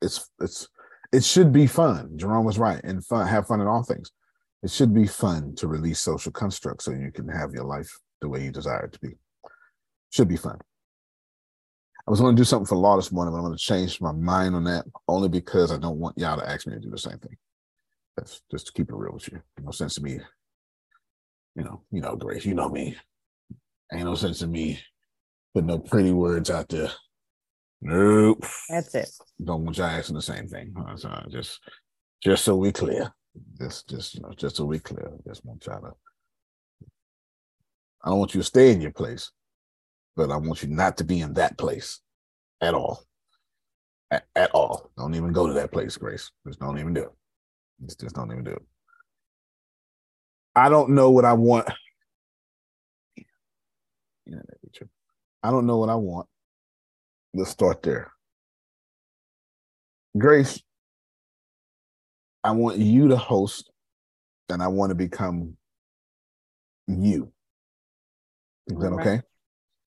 it's 0.01 0.31
it's 0.41 0.69
it 1.13 1.25
should 1.25 1.53
be 1.53 1.67
fun. 1.67 2.17
Jerome 2.17 2.45
was 2.45 2.59
right, 2.59 2.81
and 2.85 3.05
fun 3.05 3.27
have 3.27 3.47
fun 3.49 3.61
in 3.61 3.67
all 3.67 3.83
things. 3.83 4.13
It 4.62 4.70
should 4.70 4.92
be 4.92 5.07
fun 5.07 5.55
to 5.57 5.68
release 5.68 6.01
social 6.01 6.33
constructs 6.33 6.85
so 6.85 6.92
you 6.92 7.11
can 7.12 7.29
have 7.29 7.53
your 7.53 7.64
life 7.64 7.90
the 8.20 8.29
way 8.29 8.44
you 8.44 8.53
desire 8.53 8.85
it 8.85 8.92
to 8.92 9.01
be. 9.01 9.14
Should 10.11 10.29
be 10.29 10.37
fun. 10.37 10.59
I 12.07 12.11
was 12.11 12.20
going 12.20 12.35
to 12.35 12.40
do 12.40 12.44
something 12.44 12.66
for 12.66 12.77
law 12.77 12.96
this 12.96 13.12
morning, 13.12 13.33
but 13.33 13.38
I'm 13.38 13.44
going 13.44 13.57
to 13.57 13.62
change 13.62 14.01
my 14.01 14.12
mind 14.12 14.55
on 14.55 14.64
that 14.64 14.85
only 15.09 15.29
because 15.29 15.70
I 15.70 15.79
don't 15.79 15.99
want 15.99 16.18
y'all 16.18 16.38
to 16.38 16.49
ask 16.49 16.66
me 16.66 16.75
to 16.75 16.81
do 16.81 16.90
the 16.90 16.99
same 16.99 17.18
thing. 17.18 17.37
That's 18.16 18.42
just 18.51 18.66
to 18.66 18.73
keep 18.73 18.90
it 18.90 18.94
real 18.94 19.14
with 19.14 19.29
you. 19.31 19.40
No 19.62 19.70
sense 19.70 19.94
to 19.94 20.03
me. 20.03 20.18
You 21.55 21.64
know, 21.64 21.83
you 21.90 22.01
know, 22.01 22.16
Grace, 22.16 22.44
you 22.44 22.55
know 22.55 22.68
me. 22.68 22.96
Ain't 23.92 24.05
no 24.05 24.14
sense 24.14 24.42
in 24.42 24.51
me 24.51 24.81
putting 25.55 25.68
no 25.68 25.79
pretty 25.79 26.12
words 26.12 26.51
out 26.51 26.68
there 26.68 26.90
Nope. 27.83 28.44
That's 28.68 28.94
it. 28.94 29.11
Don't 29.42 29.64
want 29.64 29.79
y'all 29.79 29.87
asking 29.87 30.16
the 30.16 30.23
same 30.23 30.46
thing. 30.49 30.75
So 30.96 31.11
just 31.31 31.61
just 32.23 32.44
so 32.44 32.57
we 32.57 32.73
clear. 32.73 33.12
Just 33.59 33.88
just 33.88 34.14
you 34.14 34.23
know, 34.23 34.33
just 34.37 34.57
so 34.57 34.64
we 34.64 34.79
clear. 34.79 35.12
Just 35.27 35.45
want 35.45 35.64
y'all 35.66 35.81
to 35.81 35.93
I 38.03 38.09
don't 38.09 38.19
want 38.19 38.35
you 38.35 38.40
to 38.40 38.47
stay 38.47 38.73
in 38.73 38.81
your 38.81 38.93
place, 38.93 39.31
but 40.16 40.31
I 40.31 40.37
want 40.37 40.62
you 40.62 40.69
not 40.69 40.97
to 40.99 41.05
be 41.05 41.21
in 41.21 41.35
that 41.35 41.59
place 41.59 42.01
at 42.61 42.75
all. 42.75 43.03
At, 44.11 44.25
at 44.35 44.51
all. 44.53 44.90
Don't 44.97 45.14
even 45.14 45.33
go 45.33 45.47
to 45.47 45.53
that 45.53 45.71
place, 45.71 45.97
Grace. 45.97 46.31
Just 46.47 46.59
don't 46.61 46.79
even 46.79 46.95
do 46.95 47.03
it. 47.03 47.12
Just, 47.85 48.01
just 48.01 48.16
don't 48.16 48.33
even 48.33 48.45
do 48.45 48.53
it. 48.53 48.62
I 50.57 50.69
don't 50.69 50.90
know 50.90 51.11
what 51.11 51.25
I 51.25 51.35
want. 51.35 51.69
I 55.43 55.51
don't 55.51 55.66
know 55.66 55.77
what 55.77 55.90
I 55.90 55.95
want 55.95 56.27
let's 57.35 57.51
start 57.51 57.83
there. 57.83 58.12
Grace, 60.16 60.61
I 62.42 62.53
want 62.53 62.79
you 62.79 63.09
to 63.09 63.16
host 63.16 63.70
and 64.48 64.62
I 64.62 64.68
want 64.68 64.90
to 64.90 64.94
become 64.94 65.57
you. 66.87 67.33
Is 68.66 68.76
that 68.79 68.90
right. 68.90 69.07
okay? 69.07 69.22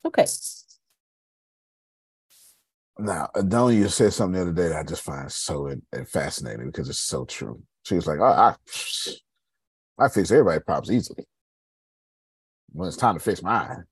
Okay. 0.06 0.26
Now, 3.00 3.30
Adonia 3.36 3.90
said 3.90 4.14
something 4.14 4.36
the 4.36 4.42
other 4.42 4.54
day 4.54 4.70
that 4.70 4.78
I 4.78 4.84
just 4.84 5.02
find 5.02 5.32
so 5.32 5.70
uh, 5.70 6.04
fascinating 6.06 6.68
because 6.68 6.90
it's 6.90 7.00
so 7.00 7.26
true. 7.26 7.62
She 7.84 7.96
was 7.96 8.06
like, 8.06 8.20
oh, 8.20 8.26
I, 8.26 8.56
I 10.00 10.10
fix 10.10 10.32
everybody's 10.32 10.64
problems 10.64 10.92
easily. 10.92 11.26
When 12.72 12.88
it's 12.88 12.98
time 12.98 13.16
to 13.16 13.20
fix 13.20 13.42
mine. 13.42 13.84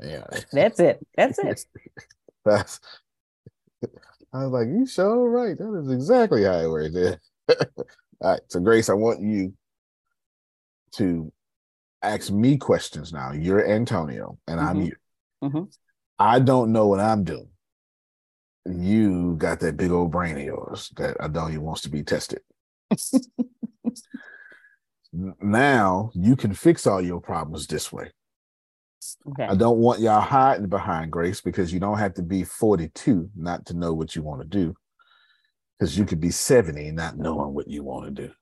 Yeah. 0.00 0.24
That's 0.52 0.80
it. 0.80 1.06
That's 1.16 1.38
it. 1.38 1.64
That's 2.44 2.80
I 4.32 4.46
was 4.46 4.52
like, 4.52 4.66
you 4.66 4.84
sure 4.84 5.30
right. 5.30 5.56
That 5.56 5.80
is 5.84 5.92
exactly 5.92 6.42
how 6.42 6.58
it 6.58 6.68
works. 6.68 7.20
All 7.48 7.66
right. 8.20 8.40
So 8.48 8.60
Grace, 8.60 8.88
I 8.88 8.94
want 8.94 9.20
you 9.20 9.54
to 10.92 11.32
ask 12.02 12.30
me 12.30 12.56
questions 12.56 13.12
now. 13.12 13.32
You're 13.32 13.66
Antonio 13.66 14.38
and 14.46 14.60
mm-hmm. 14.60 14.68
I'm 14.68 14.82
you. 14.82 14.92
Mm-hmm. 15.42 15.62
I 16.18 16.38
don't 16.38 16.72
know 16.72 16.86
what 16.86 17.00
I'm 17.00 17.24
doing. 17.24 17.48
You 18.66 19.34
got 19.36 19.60
that 19.60 19.76
big 19.76 19.90
old 19.90 20.10
brain 20.10 20.36
of 20.36 20.44
yours 20.44 20.90
that 20.96 21.18
Adonia 21.18 21.58
wants 21.58 21.82
to 21.82 21.90
be 21.90 22.02
tested. 22.02 22.40
now 25.12 26.10
you 26.14 26.36
can 26.36 26.54
fix 26.54 26.86
all 26.86 27.02
your 27.02 27.20
problems 27.20 27.66
this 27.66 27.92
way. 27.92 28.10
Okay. 29.28 29.44
I 29.44 29.54
don't 29.54 29.78
want 29.78 30.00
y'all 30.00 30.20
hiding 30.20 30.68
behind 30.68 31.10
grace 31.10 31.40
because 31.42 31.72
you 31.72 31.80
don't 31.80 31.98
have 31.98 32.14
to 32.14 32.22
be 32.22 32.42
42 32.42 33.28
not 33.36 33.66
to 33.66 33.74
know 33.74 33.92
what 33.92 34.16
you 34.16 34.22
want 34.22 34.40
to 34.40 34.46
do. 34.46 34.74
Because 35.78 35.98
you 35.98 36.04
could 36.04 36.20
be 36.20 36.30
70 36.30 36.92
not 36.92 37.18
knowing 37.18 37.52
what 37.54 37.68
you 37.68 37.82
want 37.82 38.06
to 38.06 38.10
do. 38.26 38.32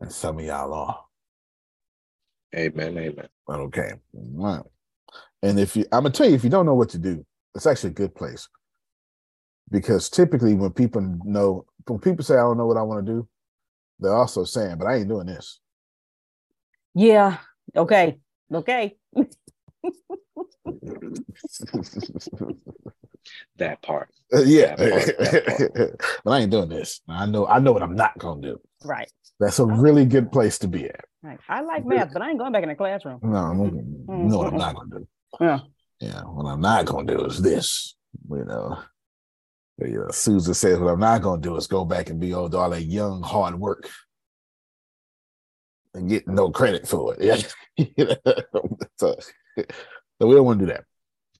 And 0.00 0.10
some 0.10 0.38
of 0.38 0.44
y'all 0.44 0.72
are. 0.72 1.04
Amen. 2.54 2.98
Amen. 2.98 3.28
Okay. 3.48 3.92
Right. 4.12 4.62
And 5.42 5.58
if 5.58 5.76
you, 5.76 5.84
I'm 5.92 6.02
gonna 6.02 6.10
tell 6.10 6.28
you, 6.28 6.34
if 6.34 6.44
you 6.44 6.50
don't 6.50 6.66
know 6.66 6.74
what 6.74 6.90
to 6.90 6.98
do, 6.98 7.24
it's 7.54 7.66
actually 7.66 7.90
a 7.90 7.94
good 7.94 8.14
place. 8.14 8.48
Because 9.70 10.10
typically, 10.10 10.54
when 10.54 10.72
people 10.72 11.00
know, 11.24 11.64
when 11.86 12.00
people 12.00 12.24
say, 12.24 12.34
I 12.34 12.38
don't 12.40 12.58
know 12.58 12.66
what 12.66 12.76
I 12.76 12.82
want 12.82 13.06
to 13.06 13.12
do, 13.12 13.28
they're 14.00 14.14
also 14.14 14.44
saying, 14.44 14.78
but 14.78 14.86
I 14.86 14.96
ain't 14.96 15.08
doing 15.08 15.26
this. 15.26 15.60
Yeah. 16.94 17.38
Okay. 17.76 18.18
Okay. 18.52 18.96
that 23.56 23.82
part. 23.82 24.10
Uh, 24.32 24.42
yeah. 24.42 24.76
That 24.76 24.90
part, 24.90 25.18
that 25.18 25.74
part. 25.74 26.02
but 26.24 26.30
I 26.30 26.38
ain't 26.40 26.50
doing 26.50 26.68
this. 26.68 27.00
I 27.08 27.26
know 27.26 27.46
I 27.46 27.58
know 27.58 27.72
what 27.72 27.82
I'm 27.82 27.96
not 27.96 28.18
gonna 28.18 28.40
do. 28.40 28.60
Right. 28.84 29.10
That's 29.38 29.58
a 29.58 29.66
really 29.66 30.04
good 30.04 30.30
place 30.32 30.58
to 30.60 30.68
be 30.68 30.86
at. 30.86 31.04
Right. 31.22 31.38
I 31.48 31.62
like 31.62 31.84
math, 31.84 32.12
but 32.12 32.22
I 32.22 32.30
ain't 32.30 32.38
going 32.38 32.52
back 32.52 32.62
in 32.62 32.68
the 32.68 32.74
classroom. 32.74 33.20
No, 33.22 33.36
I'm 33.36 33.58
gonna, 33.58 33.76
you 33.76 34.28
know 34.28 34.38
what 34.38 34.48
I'm 34.48 34.58
not 34.58 34.74
gonna 34.74 34.90
do. 34.90 35.08
Yeah. 35.40 35.60
Yeah. 36.00 36.22
What 36.22 36.46
I'm 36.50 36.60
not 36.60 36.86
gonna 36.86 37.16
do 37.16 37.24
is 37.24 37.40
this, 37.40 37.94
you 38.30 38.44
know. 38.44 38.78
You 39.88 40.00
know, 40.00 40.10
Susan 40.10 40.54
says, 40.54 40.78
"What 40.78 40.92
I'm 40.92 41.00
not 41.00 41.22
going 41.22 41.40
to 41.40 41.48
do 41.48 41.56
is 41.56 41.66
go 41.66 41.84
back 41.84 42.10
and 42.10 42.20
be 42.20 42.34
all 42.34 42.54
all 42.54 42.70
that 42.70 42.82
young 42.82 43.22
hard 43.22 43.58
work 43.58 43.88
and 45.94 46.08
get 46.08 46.28
no 46.28 46.50
credit 46.50 46.86
for 46.86 47.14
it." 47.14 47.22
Yeah, 47.22 47.40
You 47.96 48.04
know? 48.06 48.34
so, 48.98 49.16
so 50.20 50.26
we 50.26 50.34
don't 50.34 50.44
want 50.44 50.60
to 50.60 50.66
do 50.66 50.72
that. 50.72 50.84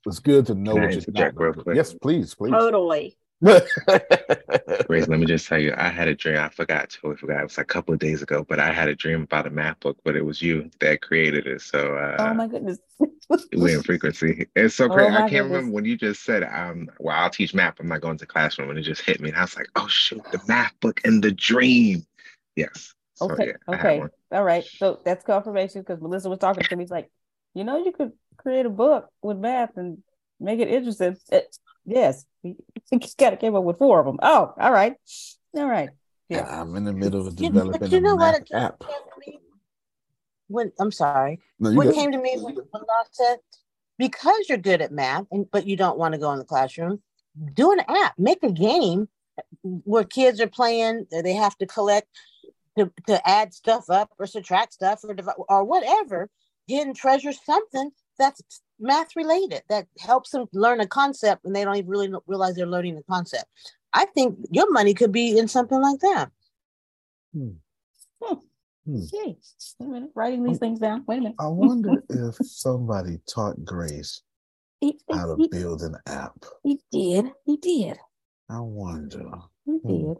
It's 0.06 0.18
good 0.18 0.46
to 0.46 0.54
know 0.54 0.74
Can 0.74 0.82
I 0.82 0.86
what 0.86 0.92
you're 0.92 1.00
interject 1.00 1.36
real 1.38 1.52
quick? 1.52 1.76
Yes, 1.76 1.94
please, 1.94 2.34
please. 2.34 2.52
Totally. 2.52 3.16
Grace, 3.42 5.08
let 5.08 5.18
me 5.18 5.26
just 5.26 5.46
tell 5.46 5.58
you, 5.58 5.74
I 5.76 5.88
had 5.88 6.08
a 6.08 6.14
dream. 6.14 6.36
I 6.38 6.48
forgot, 6.50 6.90
totally 6.90 7.16
forgot. 7.16 7.40
It 7.40 7.44
was 7.44 7.58
like 7.58 7.64
a 7.64 7.72
couple 7.72 7.94
of 7.94 8.00
days 8.00 8.22
ago, 8.22 8.44
but 8.48 8.58
I 8.58 8.72
had 8.72 8.88
a 8.88 8.94
dream 8.94 9.22
about 9.22 9.46
a 9.46 9.50
math 9.50 9.80
book, 9.80 9.98
but 10.04 10.16
it 10.16 10.24
was 10.24 10.42
you 10.42 10.70
that 10.80 11.00
created 11.02 11.46
it. 11.46 11.60
So 11.62 11.96
uh, 11.96 12.16
oh 12.18 12.34
my 12.34 12.48
goodness. 12.48 12.78
we're 13.54 13.76
in 13.76 13.82
frequency. 13.82 14.46
It's 14.54 14.74
so 14.74 14.88
Oh 14.88 14.94
crazy. 14.94 15.10
my 15.10 15.16
I 15.18 15.20
can't 15.22 15.30
goodness. 15.30 15.50
remember 15.50 15.72
when 15.72 15.84
you 15.84 15.96
just 15.96 16.22
said, 16.24 16.42
um, 16.44 16.90
well, 16.98 17.16
I'll 17.16 17.30
teach 17.30 17.54
math. 17.54 17.80
I'm 17.80 17.88
not 17.88 18.00
going 18.00 18.18
to 18.18 18.26
classroom. 18.26 18.70
And 18.70 18.78
it 18.78 18.82
just 18.82 19.02
hit 19.02 19.20
me. 19.20 19.30
And 19.30 19.38
I 19.38 19.42
was 19.42 19.56
like, 19.56 19.68
oh, 19.76 19.86
shoot, 19.88 20.22
the 20.30 20.40
math 20.46 20.78
book 20.80 21.00
and 21.04 21.22
the 21.22 21.32
dream. 21.32 22.06
Yes. 22.56 22.94
So, 23.14 23.26
Okay, 23.30 23.48
yeah, 23.48 23.74
okay, 23.74 24.02
all 24.32 24.44
right. 24.44 24.64
So 24.78 25.00
that's 25.04 25.24
confirmation 25.24 25.82
because 25.82 26.00
Melissa 26.00 26.30
was 26.30 26.38
talking 26.38 26.62
to 26.64 26.76
me. 26.76 26.84
He's 26.84 26.90
like, 26.90 27.10
you 27.54 27.64
know, 27.64 27.76
you 27.84 27.92
could 27.92 28.12
create 28.36 28.66
a 28.66 28.70
book 28.70 29.08
with 29.22 29.36
math 29.38 29.76
and 29.76 29.98
make 30.38 30.60
it 30.60 30.68
interesting. 30.68 31.16
Eh, 31.32 31.40
yes, 31.84 32.24
he, 32.42 32.56
he 32.90 32.98
kind 33.18 33.34
of 33.34 33.40
came 33.40 33.54
up 33.54 33.64
with 33.64 33.78
four 33.78 34.00
of 34.00 34.06
them. 34.06 34.18
Oh, 34.22 34.54
all 34.58 34.72
right, 34.72 34.94
all 35.54 35.66
right. 35.66 35.90
And 36.30 36.38
Yeah. 36.46 36.60
I'm 36.60 36.74
in 36.76 36.84
the 36.84 36.92
middle 36.92 37.26
of 37.26 37.38
You- 37.40 37.48
developing 37.50 37.80
but 37.80 37.90
you 37.92 37.98
a 37.98 38.00
know 38.00 38.14
what? 38.16 38.32
math 38.40 38.44
came 38.48 38.58
app. 38.58 38.78
to 38.80 38.86
me 39.26 39.40
when 40.48 40.72
I'm 40.78 40.92
sorry. 40.92 41.40
No, 41.58 41.72
what 41.72 41.86
good. 41.86 41.94
came 41.94 42.12
to 42.12 42.18
me 42.18 42.36
when 42.38 42.54
when 42.54 42.82
said, 43.12 43.38
because 43.98 44.46
you're 44.48 44.58
good 44.58 44.80
at 44.80 44.92
math, 44.92 45.26
and 45.30 45.50
but 45.50 45.66
you 45.66 45.76
don't 45.76 45.98
want 45.98 46.12
to 46.14 46.18
go 46.18 46.32
in 46.32 46.38
the 46.38 46.44
classroom, 46.44 47.02
do 47.54 47.72
an 47.72 47.80
app, 47.88 48.18
make 48.18 48.42
a 48.42 48.50
game 48.52 49.08
where 49.62 50.04
kids 50.04 50.40
are 50.40 50.46
playing. 50.48 51.06
They 51.10 51.34
have 51.34 51.56
to 51.58 51.66
collect 51.66 52.08
to, 52.78 52.90
to 53.06 53.28
add 53.28 53.52
stuff 53.52 53.90
up 53.90 54.10
or 54.18 54.26
subtract 54.26 54.72
stuff 54.74 55.00
or 55.04 55.14
div- 55.14 55.28
or 55.48 55.64
whatever. 55.64 56.30
Hidden 56.70 56.94
treasure, 56.94 57.32
something 57.32 57.90
that's 58.18 58.42
math 58.78 59.16
related 59.16 59.62
that 59.68 59.86
helps 59.98 60.30
them 60.30 60.46
learn 60.52 60.80
a 60.80 60.86
concept, 60.86 61.44
and 61.44 61.54
they 61.54 61.64
don't 61.64 61.76
even 61.76 61.90
really 61.90 62.12
realize 62.26 62.54
they're 62.54 62.66
learning 62.66 62.94
the 62.94 63.02
concept. 63.02 63.46
I 63.92 64.04
think 64.06 64.38
your 64.50 64.70
money 64.70 64.94
could 64.94 65.10
be 65.12 65.36
in 65.38 65.48
something 65.48 65.80
like 65.80 66.00
that. 66.00 66.30
Hmm. 67.34 67.50
Hmm. 68.22 68.34
Hmm. 68.86 69.00
Yay. 69.12 69.36
Wait 69.78 69.86
a 69.86 69.90
minute. 69.90 70.10
Writing 70.14 70.44
these 70.44 70.58
things 70.58 70.78
down. 70.78 71.04
Wait 71.06 71.18
a 71.18 71.22
minute. 71.22 71.36
I 71.40 71.46
wonder 71.48 72.02
if 72.08 72.36
somebody 72.42 73.18
taught 73.28 73.64
Grace 73.64 74.22
He, 74.80 74.98
how 75.10 75.26
to 75.26 75.36
he, 75.36 75.48
build 75.48 75.82
an 75.82 75.96
app. 76.06 76.44
he 76.62 76.78
did. 76.92 77.32
He 77.44 77.56
did. 77.56 77.98
I 78.48 78.60
wonder. 78.60 79.28
He 79.64 79.72
Hmm. 79.78 79.88
did. 80.08 80.16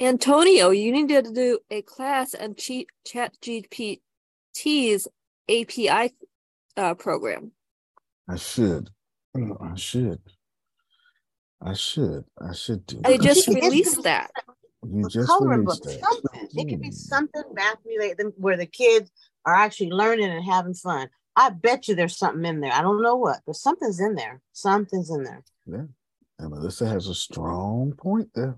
Antonio, 0.00 0.70
you 0.70 0.92
need 0.92 1.08
to 1.08 1.22
do 1.22 1.58
a 1.70 1.82
class 1.82 2.32
on 2.34 2.54
cheat, 2.54 2.88
Chat 3.04 3.34
GPT's 3.42 5.08
API 5.48 6.14
uh, 6.76 6.94
program. 6.94 7.52
I 8.28 8.36
should. 8.36 8.90
I 9.36 9.74
should. 9.76 10.20
I 11.60 11.74
should. 11.74 12.24
I 12.40 12.52
should 12.52 12.86
do. 12.86 13.00
They 13.04 13.16
that. 13.16 13.22
just 13.22 13.48
It's- 13.48 13.64
released 13.64 14.02
that. 14.04 14.30
You 14.88 15.08
just 15.08 15.26
coloring 15.28 15.60
released 15.64 15.82
book, 15.82 15.92
that. 15.92 16.04
something. 16.04 16.48
It 16.56 16.68
could 16.70 16.80
be 16.80 16.88
Hmm. 16.88 16.92
something 16.92 17.42
math 17.52 17.78
related 17.84 18.32
where 18.36 18.56
the 18.56 18.66
kids 18.66 19.10
are 19.44 19.54
actually 19.54 19.90
learning 19.90 20.30
and 20.30 20.44
having 20.44 20.74
fun. 20.74 21.08
I 21.34 21.50
bet 21.50 21.88
you 21.88 21.94
there's 21.94 22.16
something 22.16 22.44
in 22.44 22.60
there. 22.60 22.72
I 22.72 22.80
don't 22.82 23.02
know 23.02 23.16
what, 23.16 23.40
but 23.46 23.56
something's 23.56 24.00
in 24.00 24.14
there. 24.14 24.40
Something's 24.52 25.10
in 25.10 25.24
there. 25.24 25.42
Yeah. 25.66 25.84
And 26.38 26.50
Melissa 26.50 26.86
has 26.86 27.08
a 27.08 27.14
strong 27.14 27.92
point 27.92 28.30
there. 28.34 28.56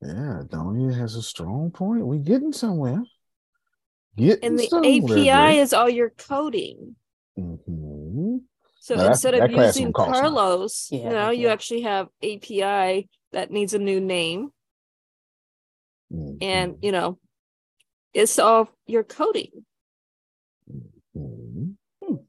Yeah, 0.00 0.42
Donia 0.48 0.92
has 0.96 1.14
a 1.14 1.22
strong 1.22 1.70
point. 1.70 2.04
We're 2.06 2.18
getting 2.18 2.52
somewhere. 2.52 3.02
Getting 4.16 4.44
And 4.44 4.58
the 4.58 4.68
somewhere, 4.68 5.18
API 5.18 5.58
is 5.58 5.72
all 5.72 5.88
your 5.90 6.10
coding. 6.10 6.96
hmm 7.36 8.38
So 8.78 8.94
Now 8.94 9.08
instead 9.08 9.34
that 9.34 9.44
of 9.44 9.50
using 9.52 9.84
won't 9.84 9.94
cost 9.94 10.08
much. 10.08 10.20
Carlos, 10.20 10.88
Yeah, 10.92 11.08
now 11.08 11.30
you 11.30 11.48
actually 11.48 11.82
have 11.82 12.08
API 12.22 13.08
that 13.32 13.50
needs 13.50 13.74
a 13.74 13.78
new 13.78 14.00
name. 14.00 14.50
Mm-hmm. 16.12 16.36
And, 16.40 16.76
you 16.80 16.92
know, 16.92 17.18
it's 18.12 18.38
all 18.38 18.68
your 18.86 19.02
coding. 19.02 19.64
Mhm. 21.16 21.76
All 22.00 22.26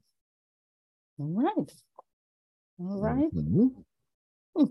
right. 1.18 1.72
All 2.78 3.00
right. 3.00 3.32
Mhm. 3.34 3.84
Hmm. 4.56 4.64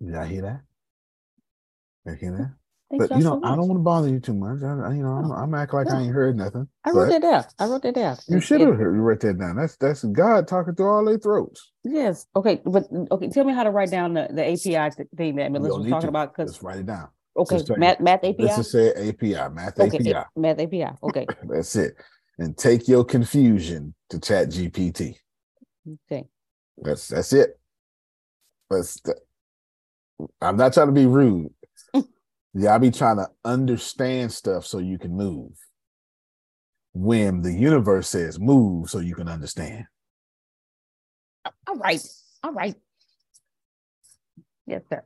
Y'all 0.00 0.24
hear 0.24 0.42
that? 0.42 0.60
You 2.06 2.14
hear 2.14 2.36
that? 2.36 2.63
But 2.98 3.10
you 3.16 3.22
so 3.22 3.38
know, 3.38 3.40
I 3.44 3.56
don't 3.56 3.68
want 3.68 3.78
to 3.78 3.82
bother 3.82 4.08
you 4.08 4.20
too 4.20 4.34
much. 4.34 4.62
I, 4.62 4.92
you 4.94 5.02
know, 5.02 5.12
I'm, 5.12 5.30
oh, 5.30 5.34
I'm 5.34 5.54
acting 5.54 5.78
like 5.78 5.90
I 5.90 6.02
ain't 6.02 6.12
heard 6.12 6.36
nothing. 6.36 6.68
I 6.84 6.90
wrote 6.90 7.08
that 7.10 7.22
down. 7.22 7.44
I 7.58 7.66
wrote 7.66 7.82
that 7.82 7.94
down. 7.94 8.16
You 8.28 8.40
should 8.40 8.60
have 8.60 8.76
heard, 8.76 8.94
You 8.94 9.00
wrote 9.02 9.20
that 9.20 9.38
down. 9.38 9.56
That's 9.56 9.76
that's 9.76 10.04
God 10.04 10.46
talking 10.48 10.74
through 10.74 10.88
all 10.88 11.04
their 11.04 11.18
throats. 11.18 11.70
Yes. 11.84 12.26
Okay. 12.36 12.60
But 12.64 12.86
okay. 13.10 13.28
Tell 13.28 13.44
me 13.44 13.52
how 13.52 13.64
to 13.64 13.70
write 13.70 13.90
down 13.90 14.14
the, 14.14 14.28
the 14.30 14.44
API 14.44 14.94
thing 15.16 15.36
that 15.36 15.52
Melissa 15.52 15.78
was 15.78 15.88
talking 15.88 16.00
to. 16.02 16.08
about. 16.08 16.36
Because 16.36 16.62
write 16.62 16.78
it 16.78 16.86
down. 16.86 17.08
okay, 17.36 17.62
math 17.76 18.00
math 18.00 18.24
API. 18.24 18.36
Let's 18.38 18.56
just 18.56 18.72
say 18.72 18.90
API, 18.92 19.52
math 19.52 19.78
okay, 19.78 19.96
API. 19.96 20.12
A- 20.12 20.26
math 20.36 20.58
API. 20.60 20.88
Okay. 21.02 21.26
That's 21.48 21.76
it. 21.76 21.94
And 22.38 22.56
take 22.56 22.88
your 22.88 23.04
confusion 23.04 23.94
to 24.10 24.20
Chat 24.20 24.48
GPT. 24.48 25.16
Okay. 26.10 26.24
That's 26.78 27.08
that's 27.08 27.32
it. 27.32 27.58
That's 28.70 29.00
the, 29.00 29.14
I'm 30.40 30.56
not 30.56 30.72
trying 30.72 30.86
to 30.86 30.92
be 30.92 31.06
rude. 31.06 31.52
Y'all 32.54 32.78
be 32.78 32.90
trying 32.92 33.16
to 33.16 33.28
understand 33.44 34.32
stuff 34.32 34.64
so 34.64 34.78
you 34.78 34.96
can 34.98 35.16
move. 35.16 35.50
When 36.92 37.42
the 37.42 37.52
universe 37.52 38.08
says 38.08 38.38
move 38.38 38.88
so 38.88 39.00
you 39.00 39.16
can 39.16 39.28
understand. 39.28 39.86
All 41.66 41.74
right. 41.76 42.00
All 42.44 42.52
right. 42.52 42.76
Yes, 44.68 44.82
sir. 44.88 45.02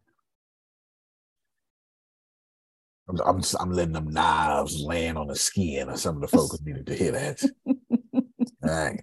I'm, 3.08 3.18
I'm, 3.24 3.40
just- 3.40 3.56
I'm 3.58 3.72
letting 3.72 3.94
them 3.94 4.12
knives 4.12 4.82
land 4.82 5.16
on 5.16 5.28
the 5.28 5.36
skin 5.36 5.88
of 5.88 5.98
some 5.98 6.16
of 6.16 6.20
the 6.20 6.28
folks 6.28 6.58
who 6.58 6.64
needed 6.66 6.86
to 6.88 6.94
hear 6.94 7.12
that. 7.12 7.42
All 7.66 8.22
right. 8.62 9.00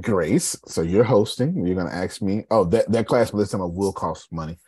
Grace, 0.00 0.56
so 0.66 0.82
you're 0.82 1.04
hosting. 1.04 1.64
You're 1.66 1.76
gonna 1.76 1.90
ask 1.90 2.20
me. 2.20 2.44
Oh, 2.50 2.64
that 2.64 2.90
that 2.90 3.06
class 3.06 3.30
for 3.30 3.36
this 3.38 3.50
time 3.50 3.60
will 3.74 3.92
cost 3.92 4.32
money 4.32 4.58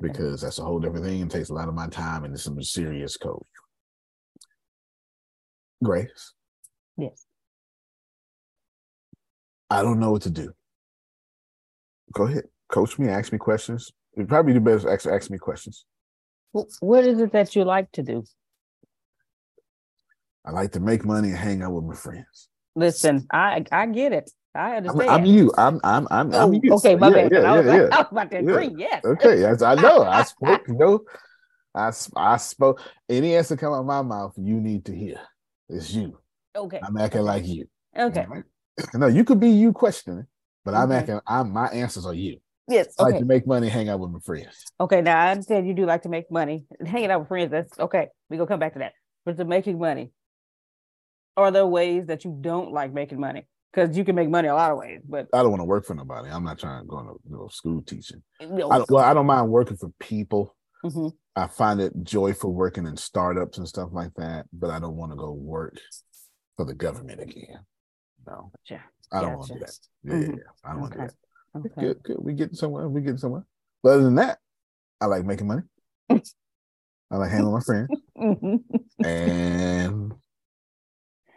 because 0.00 0.40
that's 0.40 0.58
a 0.58 0.64
whole 0.64 0.80
different 0.80 1.04
thing 1.04 1.22
and 1.22 1.30
takes 1.30 1.50
a 1.50 1.54
lot 1.54 1.68
of 1.68 1.74
my 1.74 1.88
time 1.88 2.24
and 2.24 2.34
it's 2.34 2.44
some 2.44 2.60
serious 2.62 3.16
code. 3.16 3.42
Grace, 5.82 6.32
Yes. 6.96 7.26
I 9.70 9.82
don't 9.82 9.98
know 9.98 10.12
what 10.12 10.22
to 10.22 10.30
do. 10.30 10.52
Go 12.12 12.24
ahead, 12.24 12.44
coach 12.68 12.98
me. 12.98 13.08
Ask 13.08 13.32
me 13.32 13.38
questions. 13.38 13.90
You 14.16 14.26
probably 14.26 14.52
do 14.52 14.60
better. 14.60 14.92
Ask 14.92 15.06
ask 15.06 15.30
me 15.30 15.38
questions. 15.38 15.86
What 16.52 17.04
is 17.04 17.18
it 17.18 17.32
that 17.32 17.56
you 17.56 17.64
like 17.64 17.90
to 17.92 18.02
do? 18.02 18.22
I 20.44 20.50
like 20.50 20.72
to 20.72 20.80
make 20.80 21.04
money 21.04 21.28
and 21.28 21.38
hang 21.38 21.62
out 21.62 21.72
with 21.72 21.84
my 21.84 21.94
friends. 21.94 22.48
Listen, 22.76 23.26
I 23.32 23.64
I 23.72 23.86
get 23.86 24.12
it. 24.12 24.30
I 24.54 24.76
I'm, 24.76 24.76
understand. 24.76 25.10
I'm 25.10 25.24
you. 25.24 25.52
I'm 25.56 25.80
I'm 25.82 26.06
I'm, 26.10 26.34
Oh, 26.34 26.38
I'm 26.38 26.54
you. 26.54 26.72
okay, 26.74 26.94
my 26.96 27.08
Yeah, 27.10 27.28
bad. 27.28 27.32
yeah, 27.32 27.38
I, 27.40 27.56
was 27.56 27.66
yeah, 27.66 27.72
like, 27.72 27.80
yeah. 27.80 27.88
I 27.92 27.98
was 27.98 28.08
about 28.10 28.30
to 28.30 28.36
Yeah. 28.36 28.40
agree. 28.40 28.74
Yes. 28.76 29.04
Okay, 29.04 29.40
yes, 29.40 29.62
I 29.62 29.74
know. 29.76 30.02
I 30.02 30.22
spoke. 30.24 30.68
You 30.68 30.74
know, 30.74 31.00
I 31.74 31.92
I 32.16 32.36
spoke. 32.36 32.80
Any 33.08 33.34
answer 33.34 33.56
come 33.56 33.72
out 33.72 33.80
of 33.80 33.86
my 33.86 34.02
mouth, 34.02 34.34
you 34.36 34.60
need 34.60 34.84
to 34.86 34.94
hear. 34.94 35.20
It's 35.68 35.90
you. 35.92 36.18
Okay. 36.54 36.80
I'm 36.82 36.96
acting 36.98 37.22
like 37.22 37.46
you. 37.46 37.66
Okay. 37.96 38.26
Right? 38.28 38.44
No, 38.94 39.06
you 39.06 39.24
could 39.24 39.38
be 39.40 39.50
you 39.50 39.72
questioning, 39.72 40.26
but 40.64 40.74
I'm 40.74 40.90
Okay. 40.90 40.98
acting. 40.98 41.20
I'm 41.26 41.52
my 41.52 41.68
answers 41.68 42.06
are 42.06 42.14
you. 42.14 42.38
Yes. 42.68 42.94
I 42.98 43.04
like 43.04 43.18
to 43.18 43.24
make 43.24 43.46
money, 43.46 43.68
hang 43.68 43.88
out 43.88 44.00
with 44.00 44.10
my 44.10 44.18
friends. 44.20 44.64
Okay. 44.80 45.00
Now 45.02 45.18
I 45.18 45.30
understand 45.32 45.66
you 45.66 45.74
do 45.74 45.86
like 45.86 46.02
to 46.02 46.08
make 46.08 46.30
money. 46.30 46.66
Hanging 46.84 47.10
out 47.10 47.20
with 47.20 47.28
friends. 47.28 47.50
That's 47.50 47.78
okay. 47.80 48.08
We 48.28 48.36
gonna 48.36 48.48
come 48.48 48.60
back 48.60 48.74
to 48.74 48.80
that. 48.80 48.92
But 49.24 49.36
to 49.38 49.44
making 49.44 49.78
money, 49.78 50.12
are 51.36 51.50
there 51.50 51.66
ways 51.66 52.06
that 52.06 52.24
you 52.24 52.36
don't 52.38 52.72
like 52.72 52.92
making 52.92 53.20
money? 53.20 53.46
Because 53.72 53.96
you 53.96 54.04
can 54.04 54.14
make 54.14 54.28
money 54.28 54.48
a 54.48 54.54
lot 54.54 54.70
of 54.70 54.78
ways, 54.78 55.00
but 55.08 55.28
I 55.32 55.38
don't 55.38 55.50
want 55.50 55.60
to 55.60 55.64
work 55.66 55.86
for 55.86 55.94
nobody. 55.94 56.28
I'm 56.28 56.44
not 56.44 56.58
trying 56.58 56.82
to 56.82 56.86
go 56.86 56.98
into 57.00 57.14
you 57.28 57.36
know, 57.36 57.48
school 57.48 57.80
teaching. 57.82 58.22
know, 58.40 58.70
I 58.70 58.78
don't, 58.78 58.90
well, 58.90 59.04
I 59.04 59.14
don't 59.14 59.26
mind 59.26 59.48
working 59.50 59.76
for 59.78 59.90
people. 59.98 60.54
mhm. 60.84 61.12
I 61.34 61.46
find 61.46 61.80
it 61.80 61.92
joyful 62.02 62.52
working 62.52 62.86
in 62.86 62.96
startups 62.98 63.56
and 63.56 63.66
stuff 63.66 63.88
like 63.92 64.12
that, 64.16 64.44
but 64.52 64.68
I 64.68 64.78
don't 64.78 64.96
want 64.96 65.12
to 65.12 65.16
go 65.16 65.32
work 65.32 65.78
for 66.56 66.66
the 66.66 66.74
government 66.74 67.22
again. 67.22 67.60
No, 68.26 68.52
Gotcha. 68.68 68.82
I 69.10 69.22
don't 69.22 69.38
want 69.38 69.48
to 69.48 69.54
do 69.54 69.60
that. 69.60 69.78
Yeah, 70.04 70.12
yeah, 70.14 70.26
Mhm. 70.26 70.36
yeah. 70.36 70.42
I 70.64 70.72
don't 70.72 70.80
want 70.82 70.92
to 70.92 70.98
do 70.98 71.06
that. 71.06 71.14
okay. 71.70 71.80
Good, 71.80 72.02
good. 72.02 72.16
We 72.20 72.34
getting 72.34 72.54
somewhere. 72.54 72.86
We 72.90 73.00
getting 73.00 73.16
somewhere. 73.16 73.46
But 73.82 73.92
other 73.94 74.02
than 74.02 74.16
that, 74.16 74.38
I 75.00 75.06
like 75.06 75.24
making 75.24 75.46
money. 75.46 75.62
I 76.10 77.16
like 77.16 77.30
handling 77.30 77.54
my 77.54 77.60
friends, 77.60 77.88
Mhm. 78.18 78.62
and 79.02 80.12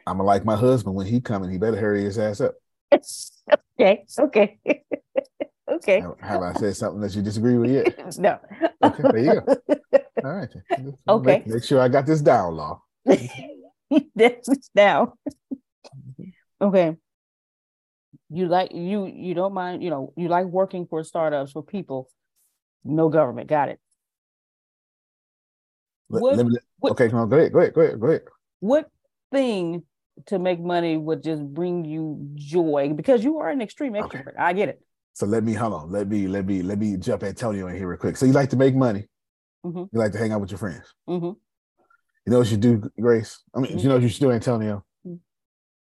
I'm 0.08 0.20
like 0.20 0.46
my 0.46 0.56
husband 0.56 0.96
when 0.96 1.08
he 1.08 1.20
coming. 1.22 1.52
He 1.52 1.58
better 1.58 1.78
hurry 1.78 2.04
his 2.04 2.18
ass 2.18 2.41
up. 2.41 2.56
okay. 3.80 4.06
Okay. 4.20 4.60
Okay. 5.68 6.00
Have, 6.00 6.20
have 6.20 6.41
I 6.44 6.54
said 6.54 6.76
something 6.76 7.02
that 7.02 7.15
you 7.15 7.24
disagree 7.24 7.58
with 7.58 7.72
yet? 7.72 8.18
no. 8.20 8.38
Okay, 8.84 9.02
there 9.04 9.18
you 9.18 9.41
go. 9.41 9.58
All 10.24 10.32
right. 10.32 10.50
Okay. 11.10 11.28
Make, 11.39 11.48
make 11.48 11.63
sure 11.63 11.82
I 11.82 11.88
got 11.88 12.06
this 12.06 12.22
down, 12.22 12.56
law. 12.56 12.82
That's 14.15 14.48
now. 14.76 15.15
Okay. 16.62 16.96
You 18.30 18.48
like 18.48 18.74
you 18.74 19.08
you 19.08 19.34
don't 19.34 19.54
mind, 19.56 19.84
you 19.84 19.89
know, 19.89 20.13
you 20.15 20.28
like 20.28 20.46
working 20.46 20.86
for 20.86 21.04
startups 21.04 21.52
for 21.52 21.63
people, 21.63 22.10
no 22.84 23.10
government. 23.10 23.50
Got 23.50 23.70
it. 23.70 23.80
Let- 26.10 26.22
What- 26.22 26.36
let 26.38 26.46
me- 26.46 26.58
what- 26.78 26.91
okay, 26.91 27.10
come 27.10 27.20
on, 27.20 27.30
go 27.30 27.38
ahead, 27.38 27.52
go 27.52 27.60
ahead, 27.60 27.74
go 27.74 27.82
ahead, 27.82 28.00
go 28.00 28.08
ahead. 28.08 28.22
What 28.60 28.89
thing 29.32 29.84
to 30.28 30.39
make 30.39 30.60
money 30.60 30.97
would 30.97 31.23
just 31.23 31.43
bring 31.43 31.86
you 31.86 32.19
joy? 32.36 32.93
Because 32.95 33.23
you 33.23 33.39
are 33.39 33.49
an 33.49 33.62
extreme 33.62 33.95
Okay. 33.95 34.23
I 34.38 34.54
get 34.54 34.69
it. 34.69 34.82
So 35.13 35.25
let 35.25 35.43
me 35.43 35.54
hold 35.54 35.73
on. 35.73 35.91
Let 35.91 36.08
me 36.10 36.28
let 36.28 36.45
me 36.45 36.62
let 36.62 36.78
me 36.78 36.97
jump 36.97 37.23
Antonio 37.23 37.67
in 37.67 37.75
here 37.78 37.88
real 37.88 37.97
quick. 37.97 38.17
So 38.17 38.25
you 38.25 38.34
like 38.34 38.49
to 38.49 38.58
make 38.58 38.75
money? 38.75 39.08
Mhm. 39.65 39.89
You 39.91 39.99
like 39.99 40.12
to 40.12 40.17
hang 40.17 40.32
out 40.32 40.41
with 40.41 40.51
your 40.51 40.58
friends? 40.58 40.93
hmm 41.08 41.13
You 41.25 41.38
know 42.28 42.39
what 42.39 42.51
you 42.51 42.58
do, 42.58 42.82
Grace? 42.99 43.41
I 43.56 43.60
mean, 43.60 43.78
you 43.78 43.88
know 43.88 43.95
what 43.95 44.04
you 44.04 44.10
should 44.10 44.21
do, 44.21 44.32
Antonio? 44.32 44.84
Mhm. 45.06 45.19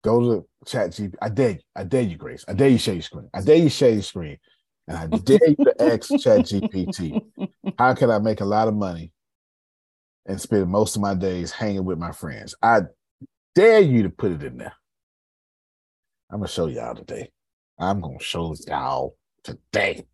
Go 0.04 0.20
to 0.22 0.48
Chat 0.66 0.92
GP. 0.92 1.16
I 1.22 1.30
dare 1.30 1.52
you. 1.52 1.60
I 1.76 1.84
dare 1.84 2.02
you, 2.02 2.18
Grace. 2.18 2.44
I 2.48 2.54
dare 2.54 2.70
you 2.70 2.78
share 2.78 2.96
your 2.96 3.04
screen. 3.04 3.30
I 3.34 3.42
dare 3.42 3.58
you 3.58 3.70
share 3.70 3.92
your 3.92 4.02
screen. 4.02 4.38
And 4.88 4.98
I 4.98 5.08
dare 5.24 5.48
you 5.48 5.56
to 5.66 5.76
ask 5.82 6.18
Chat 6.18 6.44
GPT, 6.46 7.18
how 7.78 7.94
can 7.94 8.10
I 8.10 8.20
make 8.20 8.42
a 8.42 8.46
lot 8.46 8.68
of 8.68 8.76
money 8.76 9.12
and 10.26 10.40
spend 10.42 10.68
most 10.70 10.96
of 10.96 11.02
my 11.02 11.14
days 11.14 11.52
hanging 11.52 11.86
with 11.86 12.00
my 12.00 12.12
friends? 12.12 12.56
I 12.64 12.82
dare 13.56 13.80
you 13.80 14.04
to 14.04 14.10
put 14.10 14.32
it 14.32 14.44
in 14.44 14.58
there. 14.58 14.74
I'm 16.32 16.40
gonna 16.40 16.48
show 16.48 16.68
y'all 16.68 16.96
today. 16.96 17.32
I'm 17.80 18.02
gonna 18.02 18.20
show 18.20 18.56
y'all 18.68 19.16
today. 19.44 20.06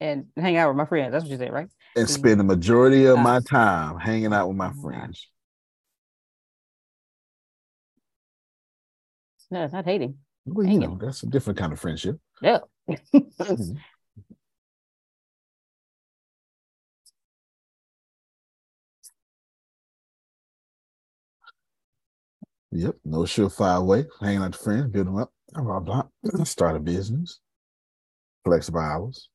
and 0.00 0.26
hang 0.36 0.56
out 0.56 0.68
with 0.68 0.76
my 0.76 0.84
friends. 0.86 1.12
That's 1.12 1.24
what 1.24 1.30
you 1.30 1.38
said, 1.38 1.52
right? 1.52 1.68
And 1.96 2.08
spend 2.08 2.40
the 2.40 2.44
majority 2.44 3.06
of 3.06 3.18
my 3.18 3.36
uh-huh. 3.36 3.40
time 3.40 3.98
hanging 3.98 4.32
out 4.32 4.48
with 4.48 4.56
my 4.56 4.72
Oh, 4.76 4.82
friends. 4.82 5.28
No, 9.50 9.64
it's 9.64 9.72
not 9.72 9.84
hating. 9.84 10.18
Well, 10.46 10.66
you 10.66 10.78
know, 10.78 10.98
that's 11.00 11.22
a 11.22 11.26
different 11.26 11.58
kind 11.58 11.72
of 11.72 11.80
friendship. 11.80 12.18
Yeah. 12.40 12.60
Mm-hmm. 13.48 13.76
Yep, 22.72 22.96
no 23.04 23.18
surefire 23.20 23.84
way. 23.84 24.06
Hanging 24.20 24.38
out 24.42 24.52
with 24.52 24.60
friends, 24.60 24.90
build 24.90 25.06
them 25.06 25.18
up, 25.18 25.30
blah, 25.52 25.62
blah, 25.62 25.80
blah. 26.22 26.44
Start 26.44 26.76
a 26.76 26.80
business, 26.80 27.40
flexible 28.44 28.80
hours, 28.80 29.28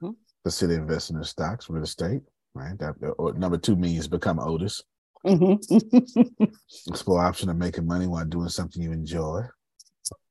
Mhm. 0.00 0.14
consider 0.44 0.74
investing 0.74 1.16
in 1.16 1.24
stocks, 1.24 1.68
real 1.68 1.82
estate, 1.82 2.22
right? 2.54 2.78
That, 2.78 2.94
or 3.18 3.32
number 3.34 3.58
two 3.58 3.74
means 3.74 4.06
become 4.06 4.38
Otis. 4.38 4.82
Mhm. 5.26 5.58
Explore 6.86 7.20
option 7.24 7.48
of 7.48 7.56
making 7.56 7.86
money 7.86 8.06
while 8.06 8.24
doing 8.24 8.48
something 8.48 8.80
you 8.80 8.92
enjoy. 8.92 9.42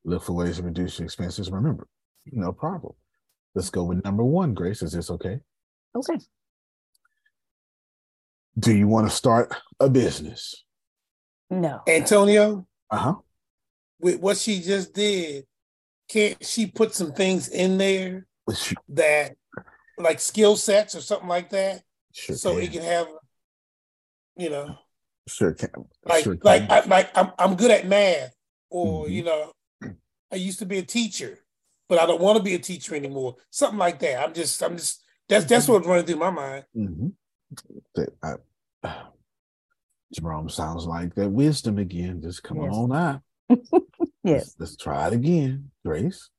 Look 0.06 0.24
for 0.24 0.34
ways 0.34 0.58
to 0.58 0.64
reduce 0.64 0.98
your 0.98 1.06
expenses. 1.06 1.52
Remember, 1.52 1.88
no 2.28 2.54
problem. 2.54 2.94
Let's 3.54 3.70
go 3.70 3.84
with 3.84 4.04
number 4.06 4.24
one, 4.24 4.54
Grace. 4.54 4.82
Is 4.82 4.94
this 4.94 5.10
okay? 5.12 5.42
okay. 5.94 6.18
Do 8.58 8.74
you 8.76 8.88
want 8.88 9.10
to 9.10 9.16
start 9.16 9.54
a 9.80 9.90
business? 9.90 10.64
No. 11.50 11.82
Antonio, 11.88 12.68
Uh 12.92 12.98
huh. 12.98 13.16
with 14.00 14.20
what 14.20 14.38
she 14.38 14.62
just 14.62 14.94
did, 14.94 15.46
can't 16.10 16.44
she 16.46 16.68
put 16.68 16.94
some 16.94 17.12
things 17.14 17.48
in 17.50 17.78
there 17.78 18.26
Sure, 18.56 18.78
that 18.90 19.36
like 19.98 20.20
skill 20.20 20.56
sets 20.56 20.96
or 20.96 21.02
something 21.02 21.28
like 21.28 21.50
that? 21.52 21.84
sure 22.14 22.36
so 22.36 22.56
can. 22.56 22.64
it 22.64 22.72
can 22.72 22.82
have 22.84 23.08
you 24.36 24.50
know 24.50 24.76
Sure 25.28 25.54
can. 25.54 25.70
like 26.06 26.24
sure 26.24 26.38
like. 26.42 26.70
I, 26.70 26.86
like 26.86 27.16
I'm 27.18 27.32
I'm 27.38 27.56
good 27.56 27.70
at 27.72 27.88
math 27.88 28.34
or 28.72 29.06
Mhm. 29.06 29.12
you 29.12 29.24
know 29.24 29.52
I 30.32 30.36
used 30.38 30.60
to 30.60 30.66
be 30.66 30.80
a 30.80 30.84
teacher 30.84 31.38
but 31.88 32.00
I 32.00 32.06
don't 32.08 32.22
want 32.22 32.38
to 32.38 32.44
be 32.44 32.56
a 32.56 32.60
teacher 32.60 32.96
anymore 32.96 33.36
something 33.52 33.78
like 33.78 34.00
that 34.00 34.24
I'm 34.24 34.34
just 34.34 34.62
I'm 34.64 34.78
just 34.78 35.04
that's 35.28 35.46
that's 35.46 35.68
what's 35.68 35.86
running 35.86 36.06
through 36.06 36.16
my 36.16 36.32
mind 36.32 36.66
Mhm. 36.76 37.14
That 37.96 38.10
I, 38.24 38.96
Jerome 40.14 40.50
sounds 40.50 40.86
like 40.86 41.14
that 41.16 41.30
wisdom 41.30 41.78
again. 41.78 42.22
Just 42.22 42.44
come 42.44 42.62
Yes. 42.62 42.74
on 42.74 42.92
out. 42.94 43.22
Yes. 44.22 44.56
Let's, 44.60 44.60
let's 44.60 44.76
try 44.76 45.08
it 45.08 45.14
again, 45.14 45.72
Grace. 45.86 46.30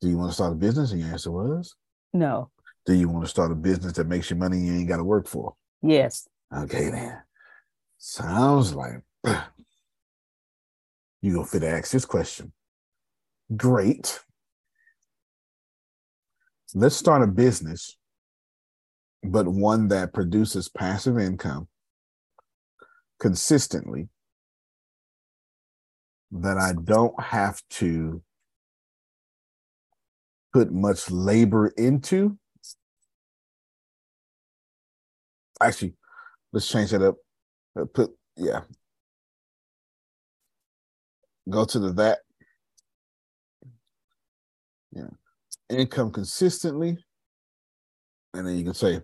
Do 0.00 0.08
you 0.08 0.16
want 0.16 0.30
to 0.30 0.34
start 0.34 0.52
a 0.52 0.56
business? 0.56 0.92
And 0.92 1.00
your 1.00 1.10
answer 1.10 1.30
was, 1.30 1.74
No. 2.14 2.50
Do 2.86 2.94
you 2.94 3.08
want 3.08 3.24
to 3.26 3.28
start 3.30 3.52
a 3.52 3.54
business 3.54 3.92
that 3.94 4.06
makes 4.06 4.30
you 4.30 4.36
money 4.36 4.58
you 4.58 4.72
ain't 4.72 4.88
got 4.88 4.96
to 4.96 5.04
work 5.04 5.26
for? 5.28 5.54
Yes. 5.82 6.26
Okay, 6.56 6.88
then. 6.90 7.20
Sounds 7.98 8.74
like 8.74 9.02
you 11.20 11.34
gonna 11.34 11.46
fit 11.46 11.60
to 11.60 11.68
ask 11.68 11.90
this 11.90 12.06
question. 12.06 12.52
Great. 13.54 14.20
Let's 16.74 16.96
start 16.96 17.22
a 17.22 17.26
business, 17.26 17.96
but 19.22 19.46
one 19.46 19.88
that 19.88 20.14
produces 20.14 20.68
passive 20.68 21.18
income 21.18 21.68
consistently 23.18 24.08
that 26.30 26.58
I 26.58 26.72
don't 26.72 27.20
have 27.20 27.62
to 27.70 28.22
put 30.52 30.72
much 30.72 31.10
labor 31.10 31.68
into. 31.68 32.38
Actually, 35.60 35.94
let's 36.52 36.68
change 36.68 36.90
that 36.90 37.02
up. 37.02 37.16
Uh, 37.78 37.84
Put 37.92 38.10
yeah. 38.36 38.60
Go 41.48 41.64
to 41.64 41.78
the 41.78 41.92
that. 41.94 42.18
Yeah. 44.92 45.08
Income 45.70 46.12
consistently. 46.12 46.96
And 48.34 48.46
then 48.46 48.56
you 48.56 48.64
can 48.64 48.74
say 48.74 49.00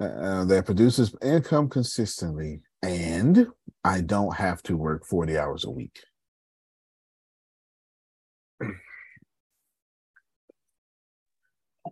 uh, 0.00 0.04
uh, 0.04 0.44
that 0.44 0.66
produces 0.66 1.14
income 1.22 1.68
consistently 1.68 2.60
and 2.82 3.46
I 3.84 4.00
don't 4.00 4.36
have 4.36 4.62
to 4.64 4.76
work 4.76 5.04
40 5.04 5.38
hours 5.38 5.64
a 5.64 5.70
week. 5.70 6.00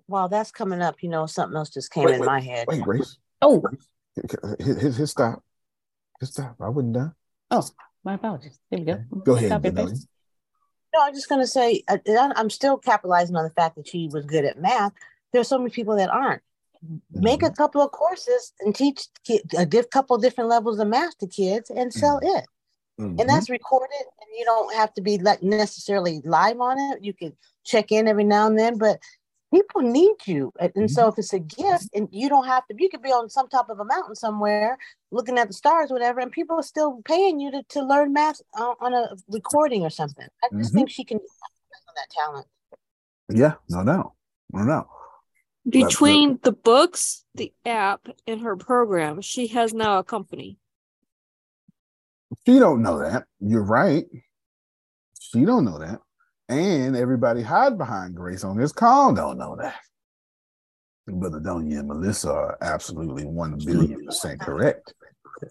While 0.07 0.29
that's 0.29 0.51
coming 0.51 0.83
up, 0.83 1.03
you 1.03 1.09
know, 1.09 1.27
something 1.27 1.57
else 1.57 1.71
just 1.71 1.91
came 1.91 2.05
Wait, 2.05 2.15
in 2.15 2.21
wait, 2.21 2.27
my 2.27 2.41
head. 2.41 2.67
Wait, 2.69 2.83
Grace. 2.83 3.19
Oh, 3.43 3.63
Hit, 4.15 4.35
hit, 4.61 4.95
hit 4.95 5.07
stop. 5.09 5.43
Hit 6.21 6.29
stop. 6.29 6.57
I 6.61 6.69
wouldn't 6.69 6.95
done. 6.95 7.15
my 8.05 8.15
apologies. 8.15 8.59
There 8.71 8.79
we 8.81 8.87
go. 8.87 9.05
Go 9.25 9.35
ahead, 9.35 9.51
Copy 9.51 9.69
and 9.69 9.77
No, 9.77 11.03
I'm 11.03 11.15
just 11.15 11.29
gonna 11.29 11.47
say 11.47 11.83
uh, 11.89 11.99
I- 12.09 12.33
I'm 12.37 12.51
still 12.51 12.79
capitalizing 12.79 13.37
on 13.37 13.45
the 13.45 13.51
fact 13.51 13.77
that 13.77 13.89
she 13.89 14.09
was 14.11 14.25
good 14.25 14.45
at 14.45 14.59
math. 14.59 14.93
There's 15.33 15.49
so 15.49 15.59
many 15.59 15.71
people 15.71 15.97
that 15.97 16.09
aren't. 16.09 16.43
Make 17.13 17.41
Mm-hmm. 17.41 17.53
a 17.53 17.57
couple 17.57 17.83
of 17.83 17.93
courses 17.93 18.53
and 18.61 18.75
teach 18.75 19.07
a 19.57 19.67
couple 19.85 20.19
different 20.19 20.51
levels 20.51 20.79
of 20.79 20.89
math 20.89 21.17
to 21.19 21.27
kids 21.27 21.71
and 21.71 21.93
sell 21.93 22.19
it. 22.23 22.47
Mhm. 22.99 23.21
And 23.21 23.29
that's 23.29 23.51
recorded, 23.51 24.05
and 24.21 24.29
you 24.39 24.45
don't 24.45 24.75
have 24.75 24.93
to 24.95 25.03
be 25.03 25.19
like 25.19 25.43
necessarily 25.43 26.21
live 26.25 26.61
on 26.61 26.79
it. 26.79 27.05
You 27.05 27.13
can 27.13 27.37
check 27.65 27.93
in 27.93 28.09
every 28.09 28.25
now 28.25 28.47
and 28.47 28.59
then, 28.59 28.79
but 28.79 29.01
people 29.53 29.81
need 29.83 30.17
you. 30.27 30.53
And, 30.59 30.73
and 30.77 30.91
so 30.91 31.09
if 31.09 31.19
it's 31.19 31.33
a 31.33 31.39
gift, 31.39 31.89
and 31.95 32.09
you 32.11 32.29
don't 32.29 32.47
have 32.47 32.67
to, 32.67 32.75
you 32.79 32.89
could 32.89 33.03
be 33.03 33.13
on 33.13 33.29
some 33.31 33.49
top 33.49 33.71
of 33.71 33.81
a 33.81 33.85
mountain 33.85 34.15
somewhere 34.15 34.79
looking 35.11 35.39
at 35.39 35.49
the 35.49 35.55
stars, 35.55 35.91
whatever, 35.91 36.21
and 36.21 36.33
people 36.33 36.57
are 36.59 36.63
still 36.63 37.01
paying 37.05 37.39
you 37.41 37.51
to, 37.51 37.63
to 37.71 37.83
learn 37.83 38.13
math 38.13 38.41
on, 38.55 38.75
on 38.81 38.95
a 38.95 39.17
recording 39.29 39.83
or 39.83 39.91
something. 39.91 40.27
I 40.43 40.49
just 40.59 40.73
Mhm. 40.73 40.77
think 40.77 40.91
she 40.91 41.05
can 41.05 41.19
on 41.19 41.95
that 41.95 42.11
talent. 42.11 42.47
Yeah, 43.29 43.55
no, 43.69 43.83
no, 43.83 44.15
no, 44.53 44.63
no. 44.65 44.89
Between 45.69 46.39
the 46.43 46.53
books, 46.53 47.25
the 47.35 47.53
app, 47.65 48.09
and 48.27 48.41
her 48.41 48.57
program, 48.57 49.21
she 49.21 49.49
has 49.49 49.75
now 49.75 49.99
a 49.99 50.05
company. 50.05 50.59
She 52.47 52.59
don't 52.59 52.83
know 52.83 52.99
that. 53.01 53.25
You're 53.41 53.65
right. 53.65 54.07
She 55.21 55.45
don't 55.45 55.65
know 55.65 55.79
that. 55.79 56.01
And 56.49 56.97
everybody 56.97 57.43
hide 57.43 57.77
behind 57.77 58.15
Grace 58.15 58.45
on 58.45 58.57
this 58.57 58.73
call 58.73 59.13
don't 59.13 59.39
know 59.39 59.57
that. 59.61 59.75
But 61.07 61.33
Adonia 61.33 61.81
and 61.81 61.89
Melissa 61.89 62.31
are 62.31 62.59
absolutely 62.61 63.25
one 63.25 63.59
billion 63.65 64.05
percent 64.07 64.41
correct. 64.41 64.95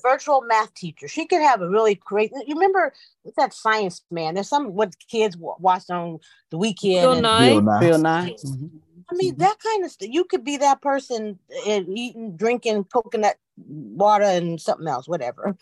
virtual 0.02 0.42
math 0.42 0.74
teacher. 0.74 1.08
She 1.08 1.26
could 1.26 1.42
have 1.42 1.62
a 1.62 1.70
really 1.70 1.96
great. 1.96 2.32
You 2.46 2.56
remember 2.56 2.94
with 3.24 3.36
that 3.36 3.54
science 3.54 4.02
man? 4.12 4.34
There's 4.34 4.50
some 4.50 4.74
what 4.74 4.94
kids 5.10 5.38
wa- 5.38 5.56
watched 5.60 5.92
on 5.92 6.20
the 6.52 6.58
weekend. 6.58 7.02
Bill 7.04 7.12
and- 7.14 7.22
Nye. 7.22 7.50
Bill 7.50 7.62
Nye. 7.62 7.80
Bill 7.80 8.00
Nye. 8.00 8.36
Mm-hmm. 8.46 8.78
I 9.12 9.16
mean, 9.16 9.36
that 9.38 9.58
kind 9.60 9.86
of 9.86 9.92
stuff. 9.92 10.10
You 10.12 10.26
could 10.26 10.44
be 10.44 10.58
that 10.58 10.82
person 10.82 11.40
and 11.68 11.88
eating, 11.98 12.36
drinking 12.36 12.86
coconut 12.86 13.36
water 13.58 14.26
and 14.26 14.60
something 14.60 14.88
else, 14.88 15.08
whatever. 15.08 15.56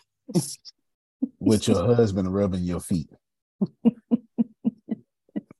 with 1.38 1.68
your 1.68 1.94
husband 1.94 2.32
rubbing 2.32 2.64
your 2.64 2.80
feet. 2.80 3.10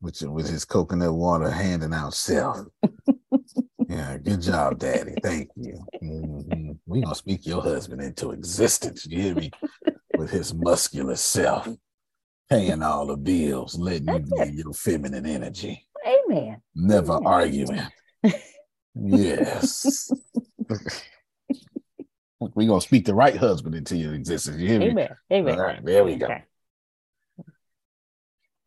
with 0.00 0.22
with 0.22 0.48
his 0.48 0.64
coconut 0.64 1.14
water 1.14 1.50
handing 1.50 1.92
out 1.92 2.14
self. 2.14 2.58
yeah, 3.88 4.16
good 4.18 4.40
job, 4.40 4.78
Daddy. 4.78 5.16
Thank 5.22 5.50
you. 5.56 5.86
hmm 6.00 6.72
We 6.86 7.02
gonna 7.02 7.14
speak 7.14 7.46
your 7.46 7.62
husband 7.62 8.00
into 8.00 8.30
existence. 8.30 9.06
You 9.06 9.20
hear 9.20 9.34
me? 9.34 9.54
with 10.14 10.30
his 10.30 10.54
muscular 10.54 11.16
self, 11.16 11.68
paying 12.48 12.82
all 12.82 13.06
the 13.06 13.16
bills, 13.16 13.76
letting 13.76 14.08
you 14.08 14.20
be 14.20 14.62
your 14.62 14.72
feminine 14.72 15.26
energy, 15.26 15.86
Amen. 16.06 16.60
never 16.74 17.18
arguing. 17.24 17.80
Yes. 18.94 20.10
We're 22.40 22.68
gonna 22.68 22.80
speak 22.80 23.06
the 23.06 23.14
right 23.14 23.36
husband 23.36 23.74
into 23.74 23.96
your 23.96 24.14
existence. 24.14 24.58
You 24.58 24.68
hear 24.68 24.78
me? 24.80 24.90
Amen. 24.90 25.16
Amen. 25.32 25.54
All 25.58 25.64
right, 25.66 25.84
there 25.84 26.04
we 26.04 26.16
go. 26.16 26.26
Okay. 26.26 26.44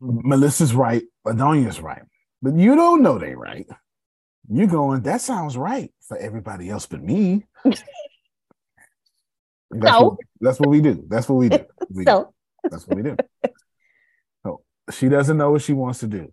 Melissa's 0.02 0.74
right, 0.74 1.04
Adonia's 1.26 1.80
right, 1.80 2.02
but 2.42 2.56
you 2.56 2.76
don't 2.76 3.02
know 3.02 3.18
they 3.18 3.36
right. 3.36 3.68
You're 4.50 4.68
going? 4.68 5.02
That 5.02 5.22
sounds 5.22 5.58
right 5.58 5.92
for 6.08 6.18
everybody 6.18 6.70
else 6.70 6.86
but 6.86 7.04
me. 7.04 7.46
That's 7.66 7.84
No. 9.72 10.02
what, 10.02 10.18
that's 10.40 10.60
what 10.62 10.70
we 10.70 10.80
do. 10.80 11.04
That's 11.10 11.28
what 11.28 11.36
we 11.36 11.50
do. 11.50 11.66
We 11.90 12.06
do. 12.06 12.12
So 12.12 12.34
That's 12.64 12.88
what 12.88 12.96
we 12.98 13.04
do. 13.04 13.18
So 14.46 14.62
she 14.92 15.10
doesn't 15.10 15.36
know 15.38 15.52
what 15.52 15.62
she 15.62 15.74
wants 15.74 16.00
to 16.00 16.08
do, 16.08 16.32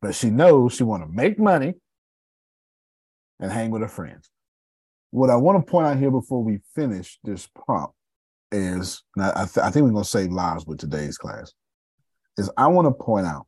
but 0.00 0.14
she 0.14 0.30
knows 0.30 0.74
she 0.74 0.84
want 0.84 1.02
to 1.02 1.08
make 1.08 1.38
money 1.38 1.74
and 3.40 3.50
hang 3.52 3.70
with 3.70 3.82
her 3.82 3.88
friends. 3.88 4.30
What 5.10 5.30
I 5.30 5.36
want 5.36 5.64
to 5.64 5.70
point 5.70 5.86
out 5.86 5.98
here 5.98 6.10
before 6.10 6.42
we 6.42 6.60
finish 6.74 7.18
this 7.24 7.48
prompt 7.54 7.94
is, 8.52 9.02
I, 9.18 9.44
th- 9.44 9.58
I 9.58 9.70
think 9.70 9.84
we're 9.84 9.92
going 9.92 10.04
to 10.04 10.08
save 10.08 10.30
lives 10.30 10.66
with 10.66 10.78
today's 10.78 11.18
class. 11.18 11.52
Is 12.36 12.50
I 12.56 12.66
want 12.66 12.86
to 12.86 13.04
point 13.04 13.26
out 13.26 13.46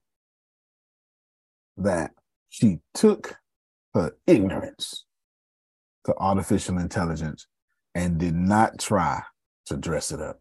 that 1.76 2.12
she 2.48 2.78
took 2.94 3.36
her 3.94 4.12
ignorance 4.26 5.04
to 6.06 6.14
artificial 6.16 6.78
intelligence 6.78 7.46
and 7.94 8.18
did 8.18 8.34
not 8.34 8.78
try 8.78 9.22
to 9.66 9.76
dress 9.76 10.10
it 10.10 10.20
up. 10.20 10.40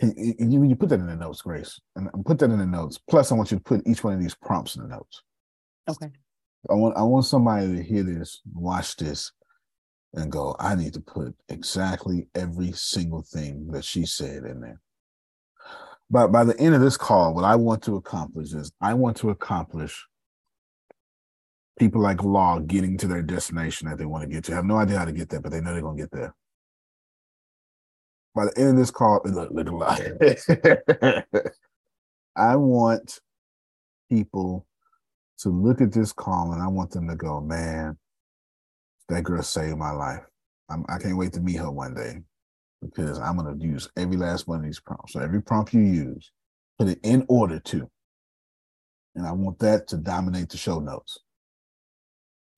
You, 0.00 0.64
you 0.64 0.76
put 0.76 0.90
that 0.90 1.00
in 1.00 1.06
the 1.06 1.16
notes, 1.16 1.42
Grace, 1.42 1.80
and 1.94 2.10
and 2.12 2.24
put 2.24 2.38
that 2.38 2.50
in 2.50 2.58
the 2.58 2.66
notes. 2.66 2.98
Plus, 3.08 3.32
I 3.32 3.34
want 3.34 3.50
you 3.50 3.56
to 3.56 3.62
put 3.62 3.86
each 3.86 4.04
one 4.04 4.12
of 4.12 4.20
these 4.20 4.34
prompts 4.34 4.76
in 4.76 4.82
the 4.82 4.88
notes. 4.88 5.22
okay. 5.88 6.10
I 6.68 6.74
want 6.74 6.96
I 6.96 7.02
want 7.02 7.24
somebody 7.24 7.76
to 7.76 7.82
hear 7.82 8.02
this, 8.02 8.40
watch 8.52 8.96
this, 8.96 9.32
and 10.14 10.30
go, 10.30 10.56
I 10.58 10.74
need 10.74 10.94
to 10.94 11.00
put 11.00 11.34
exactly 11.48 12.28
every 12.34 12.72
single 12.72 13.22
thing 13.22 13.68
that 13.68 13.84
she 13.84 14.04
said 14.04 14.44
in 14.44 14.60
there. 14.60 14.80
But 16.10 16.28
by 16.28 16.44
the 16.44 16.58
end 16.60 16.74
of 16.74 16.80
this 16.80 16.96
call, 16.96 17.34
what 17.34 17.44
I 17.44 17.56
want 17.56 17.82
to 17.84 17.96
accomplish 17.96 18.52
is 18.52 18.72
I 18.80 18.94
want 18.94 19.16
to 19.18 19.30
accomplish 19.30 20.06
people 21.78 22.00
like 22.00 22.22
Law 22.22 22.58
getting 22.60 22.96
to 22.98 23.06
their 23.06 23.22
destination 23.22 23.88
that 23.88 23.98
they 23.98 24.06
want 24.06 24.22
to 24.22 24.28
get 24.28 24.44
to. 24.44 24.52
I 24.52 24.56
have 24.56 24.64
no 24.64 24.76
idea 24.76 24.98
how 24.98 25.04
to 25.04 25.12
get 25.12 25.28
there, 25.28 25.40
but 25.40 25.52
they 25.52 25.60
know 25.60 25.72
they're 25.72 25.82
gonna 25.82 25.96
get 25.96 26.12
there. 26.12 26.34
By 28.36 28.44
the 28.44 28.58
end 28.58 28.70
of 28.72 28.76
this 28.76 28.90
call, 28.90 29.22
look, 29.24 29.50
look, 29.50 29.68
look. 29.70 31.36
I 32.36 32.54
want 32.56 33.18
people 34.10 34.66
to 35.38 35.48
look 35.48 35.80
at 35.80 35.90
this 35.90 36.12
call 36.12 36.52
and 36.52 36.62
I 36.62 36.66
want 36.68 36.90
them 36.90 37.08
to 37.08 37.16
go, 37.16 37.40
man, 37.40 37.96
that 39.08 39.24
girl 39.24 39.42
saved 39.42 39.78
my 39.78 39.90
life. 39.90 40.20
I'm, 40.68 40.84
I 40.86 40.98
can't 40.98 41.16
wait 41.16 41.32
to 41.32 41.40
meet 41.40 41.56
her 41.56 41.70
one 41.70 41.94
day 41.94 42.20
because 42.82 43.18
I'm 43.18 43.38
going 43.38 43.58
to 43.58 43.64
use 43.64 43.88
every 43.96 44.18
last 44.18 44.46
one 44.46 44.58
of 44.58 44.64
these 44.66 44.80
prompts. 44.80 45.14
So 45.14 45.20
every 45.20 45.40
prompt 45.40 45.72
you 45.72 45.80
use, 45.80 46.30
put 46.78 46.88
it 46.88 46.98
in 47.02 47.24
order 47.30 47.58
to. 47.58 47.90
And 49.14 49.26
I 49.26 49.32
want 49.32 49.58
that 49.60 49.88
to 49.88 49.96
dominate 49.96 50.50
the 50.50 50.58
show 50.58 50.78
notes. 50.78 51.20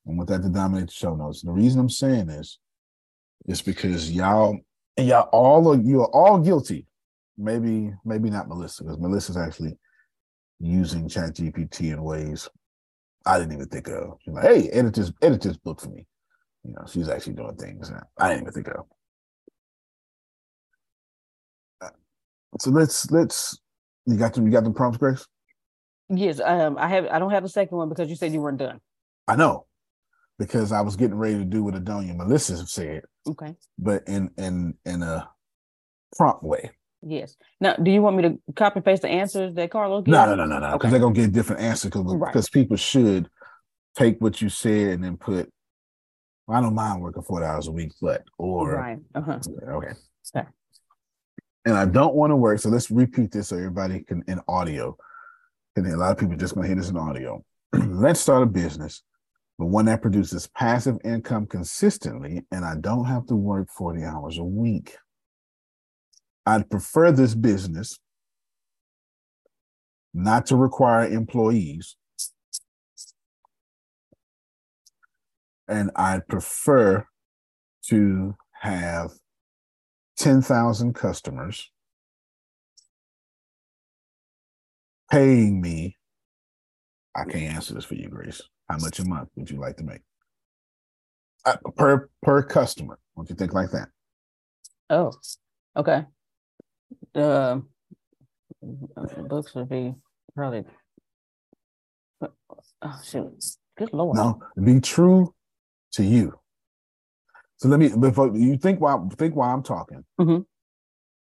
I 0.09 0.13
want 0.13 0.29
that 0.31 0.43
to 0.43 0.49
dominate 0.49 0.89
the 0.89 0.93
show 0.95 1.15
notes. 1.15 1.45
And 1.45 1.51
the 1.51 1.63
reason 1.63 1.81
I'm 1.81 1.89
saying 1.89 2.27
this 2.27 2.59
is 3.47 3.63
because 3.63 4.11
y'all, 4.11 4.59
and 4.99 5.07
y'all 5.07 5.29
all 5.33 5.73
are, 5.73 5.81
you 5.81 6.03
are 6.03 6.11
all 6.11 6.39
guilty. 6.39 6.85
Maybe, 7.39 7.95
maybe 8.05 8.31
not 8.31 8.49
Melissa, 8.49 8.83
because 8.83 8.99
Melissa's 8.99 9.37
actually 9.37 9.79
using 10.59 11.09
ChatGPT 11.09 11.93
in 11.93 12.03
ways 12.03 12.49
I 13.25 13.39
didn't 13.39 13.53
even 13.53 13.69
think 13.69 13.89
of. 13.89 14.19
She's 14.21 14.35
like, 14.35 14.45
hey, 14.45 14.69
edit 14.71 14.95
this, 14.95 15.13
edit 15.23 15.41
this 15.41 15.57
book 15.57 15.81
for 15.81 15.91
me. 15.91 16.05
You 16.65 16.73
know, 16.73 16.85
she's 16.91 17.09
actually 17.09 17.35
doing 17.35 17.55
things 17.55 17.93
I 18.19 18.29
didn't 18.29 18.43
even 18.43 18.53
think 18.53 18.69
of. 18.69 18.87
Uh, 21.81 21.91
So 22.59 22.71
let's 22.71 23.09
let's 23.13 23.61
you 24.05 24.17
got 24.17 24.35
them 24.35 24.47
you 24.47 24.53
got 24.53 24.65
the 24.65 24.73
prompts, 24.73 24.99
Grace? 24.99 25.25
Yes. 26.11 26.41
Um. 26.41 26.77
I 26.77 26.89
have. 26.89 27.07
I 27.07 27.21
don't 27.21 27.31
have 27.31 27.45
the 27.45 27.49
second 27.49 27.79
one 27.79 27.89
because 27.89 28.11
you 28.11 28.17
said 28.17 28.33
you 28.33 28.41
weren't 28.41 28.59
done. 28.59 28.81
I 29.29 29.37
know. 29.37 29.68
Because 30.39 30.71
I 30.71 30.81
was 30.83 30.97
getting 30.97 31.17
ready 31.19 31.37
to 31.39 31.45
do 31.45 31.65
what 31.65 31.75
Adonia 31.75 32.15
Melissa 32.17 32.65
said, 32.67 33.03
Okay. 33.29 33.57
but 33.79 34.07
in 34.07 34.31
in 34.39 34.75
in 34.85 35.03
a 35.03 35.29
prompt 36.17 36.45
way. 36.45 36.71
Yes. 37.03 37.37
Now, 37.61 37.75
do 37.75 37.91
you 37.91 38.03
want 38.03 38.17
me 38.17 38.23
to 38.23 38.39
copy 38.55 38.81
paste 38.81 39.03
the 39.03 39.09
answers 39.09 39.55
that 39.55 39.71
Carlos? 39.71 40.05
No, 40.07 40.27
gave? 40.27 40.37
no, 40.37 40.45
no, 40.45 40.47
no, 40.47 40.59
no. 40.59 40.73
Because 40.73 40.75
Okay. 40.77 40.91
they're 40.91 41.01
gonna 41.01 41.15
get 41.15 41.33
different 41.33 41.63
answers 41.63 41.91
because 41.91 42.15
Right. 42.15 42.53
people 42.53 42.77
should 42.77 43.29
take 43.97 44.21
what 44.21 44.41
you 44.41 44.49
said 44.49 44.91
and 44.95 45.05
then 45.05 45.17
put 45.17 45.53
well, 46.47 46.57
I 46.57 46.61
don't 46.63 46.75
mind 46.75 47.03
working 47.03 47.23
40 47.23 47.45
hours 47.45 47.67
a 47.67 47.73
week, 47.73 47.93
but 48.01 48.23
or 48.39 48.75
Right. 48.77 48.99
Uh 49.15 49.21
huh. 49.21 49.39
Okay. 49.71 49.93
Okay. 50.35 50.47
And 51.65 51.77
I 51.77 51.85
don't 51.85 52.15
want 52.15 52.31
to 52.31 52.37
work. 52.37 52.59
So 52.61 52.71
let's 52.71 52.91
repeat 52.91 53.33
this 53.33 53.49
so 53.49 53.57
everybody 53.57 54.01
can 54.05 54.23
in 54.29 54.41
audio. 54.49 54.97
And 55.77 55.87
a 55.87 55.97
lot 55.97 56.13
of 56.13 56.19
people 56.19 56.37
just 56.37 56.55
gonna 56.55 56.67
hear 56.67 56.77
this 56.77 56.89
in 56.91 56.97
audio. 56.97 57.45
let's 57.73 58.21
start 58.21 58.43
a 58.43 58.47
business, 58.47 59.03
but 59.59 59.67
one 59.67 59.87
that 59.87 60.03
produces 60.03 60.47
passive 60.47 60.99
income 61.05 61.47
consistently, 61.47 62.45
and 62.53 62.65
I 62.65 62.77
don't 62.81 63.07
have 63.07 63.27
to 63.27 63.35
work 63.35 63.69
40 63.77 64.05
hours 64.05 64.39
a 64.39 64.45
week. 64.45 64.97
I'd 66.47 66.71
prefer 66.71 67.11
this 67.11 67.35
business 67.35 67.99
not 70.15 70.47
to 70.47 70.57
require 70.57 71.07
employees. 71.07 71.97
And 75.67 75.91
I'd 75.97 76.27
prefer 76.29 77.07
to 77.89 78.35
have 78.61 79.11
10,000 80.17 80.95
customers 80.95 81.71
paying 85.11 85.61
me. 85.61 85.97
I 87.15 87.25
can't 87.25 87.55
answer 87.55 87.75
this 87.75 87.85
for 87.85 87.95
you, 87.95 88.09
Grace. 88.09 88.41
How 88.69 88.77
much 88.79 88.99
a 88.99 89.05
month 89.05 89.31
would 89.37 89.51
you 89.51 89.59
like 89.59 89.77
to 89.79 89.85
make? 89.85 90.01
Uh, 91.45 91.57
per 91.77 92.09
per 92.23 92.43
customer. 92.43 92.99
What 93.15 93.27
Don't 93.27 93.31
you 93.31 93.37
think 93.37 93.55
like 93.55 93.71
that? 93.71 93.89
Oh. 94.91 95.13
Okay. 95.77 96.05
The 97.15 97.63
books 99.29 99.55
would 99.55 99.69
be 99.69 99.95
probably. 100.35 100.65
Oh 102.83 103.01
shoot! 103.05 103.45
Good 103.77 103.93
lord. 103.93 104.17
No, 104.17 104.41
be 104.63 104.81
true 104.81 105.35
to 105.93 106.03
you. 106.05 106.39
So 107.57 107.69
let 107.69 107.81
me 107.81 107.89
before 107.89 108.37
you 108.37 108.57
think 108.57 108.81
while 108.81 109.09
think 109.17 109.35
while 109.35 109.55
I'm 109.55 109.63
talking. 109.63 110.05
Mhm. 110.21 110.45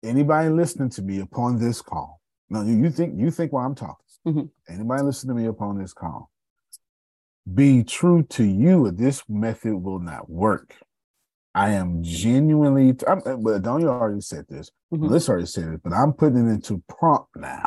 Anybody 0.04 0.50
listening 0.50 0.90
to 0.92 1.02
me 1.02 1.20
upon 1.20 1.60
this 1.60 1.82
call? 1.82 2.22
No, 2.50 2.62
you, 2.64 2.76
you 2.78 2.90
think 2.90 3.20
you 3.20 3.32
think 3.32 3.52
while 3.54 3.66
I'm 3.66 3.76
talking. 3.76 4.06
Mhm. 4.28 4.50
Anybody 4.68 5.04
listening 5.04 5.36
to 5.36 5.42
me 5.42 5.48
upon 5.48 5.78
this 5.78 5.94
call? 5.94 6.32
Be 7.54 7.84
true 7.84 8.24
to 8.24 8.44
you. 8.44 8.92
This 8.92 9.24
method 9.30 9.76
will 9.76 10.00
not 10.00 10.30
work. 10.30 10.76
I 11.56 11.72
am 11.72 12.04
genuinely. 12.04 12.96
I'm, 13.08 13.22
but 13.42 13.62
don't 13.62 13.82
you 13.82 13.90
already 13.90 14.22
said 14.22 14.46
this? 14.50 14.70
Mhm. 14.94 15.00
Melissa 15.02 15.32
already 15.32 15.48
said 15.48 15.70
it, 15.74 15.82
but 15.84 15.94
I'm 15.94 16.14
putting 16.14 16.48
it 16.48 16.52
into 16.52 16.84
prompt 16.88 17.30
now. 17.36 17.66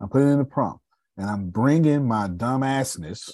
I'm 0.00 0.08
putting 0.08 0.28
it 0.28 0.32
in 0.32 0.38
the 0.38 0.44
prompt, 0.44 0.82
and 1.16 1.28
I'm 1.28 1.50
bringing 1.50 2.06
my 2.06 2.28
dumbassness. 2.28 3.32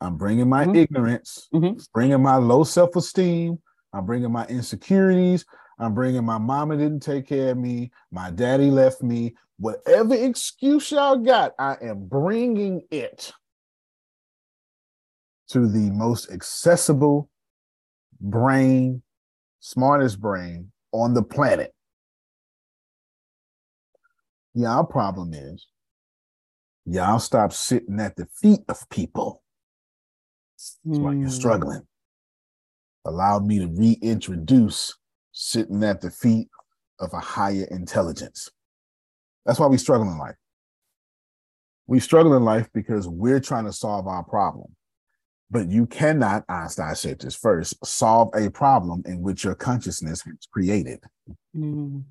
I'm 0.00 0.16
bringing 0.16 0.48
my 0.48 0.64
Mhm. 0.66 0.76
ignorance, 0.76 1.48
Mhm. 1.52 1.86
bringing 1.92 2.22
my 2.22 2.36
low 2.36 2.64
self 2.64 2.96
esteem. 2.96 3.60
I'm 3.92 4.06
bringing 4.06 4.32
my 4.32 4.46
insecurities. 4.46 5.44
I'm 5.78 5.94
bringing 5.94 6.24
my 6.24 6.38
mama 6.38 6.76
didn't 6.76 7.00
take 7.00 7.26
care 7.26 7.50
of 7.50 7.58
me. 7.58 7.90
My 8.10 8.30
daddy 8.30 8.70
left 8.70 9.02
me. 9.02 9.34
Whatever 9.58 10.14
excuse 10.14 10.90
y'all 10.90 11.16
got, 11.16 11.52
I 11.58 11.76
am 11.82 12.06
bringing 12.06 12.82
it 12.90 13.32
to 15.48 15.68
the 15.68 15.90
most 15.90 16.30
accessible 16.30 17.28
brain, 18.20 19.02
smartest 19.60 20.20
brain 20.20 20.72
on 20.92 21.14
the 21.14 21.22
planet. 21.22 21.72
Y'all 24.54 24.84
problem 24.84 25.34
is 25.34 25.66
y'all 26.86 27.18
stop 27.18 27.52
sitting 27.52 27.98
at 28.00 28.16
the 28.16 28.26
feet 28.26 28.60
of 28.68 28.88
people. 28.88 29.42
That's 30.84 30.98
why 30.98 31.12
you're 31.14 31.28
Mm. 31.28 31.32
struggling. 31.32 31.86
Allow 33.04 33.40
me 33.40 33.58
to 33.58 33.66
reintroduce 33.66 34.96
sitting 35.34 35.82
at 35.82 36.00
the 36.00 36.10
feet 36.10 36.48
of 37.00 37.12
a 37.12 37.18
higher 37.18 37.66
intelligence. 37.70 38.48
That's 39.44 39.58
why 39.58 39.66
we 39.66 39.76
struggle 39.76 40.08
in 40.10 40.16
life. 40.16 40.36
We 41.86 42.00
struggle 42.00 42.34
in 42.34 42.44
life 42.44 42.70
because 42.72 43.06
we're 43.06 43.40
trying 43.40 43.66
to 43.66 43.72
solve 43.72 44.06
our 44.06 44.22
problem. 44.22 44.74
But 45.50 45.68
you 45.68 45.86
cannot, 45.86 46.44
Einstein 46.48 46.94
said 46.94 47.18
this 47.18 47.34
first, 47.34 47.84
solve 47.84 48.30
a 48.34 48.48
problem 48.48 49.02
in 49.04 49.20
which 49.20 49.44
your 49.44 49.54
consciousness 49.54 50.22
has 50.22 50.48
created. 50.50 51.00
Mm. 51.54 52.04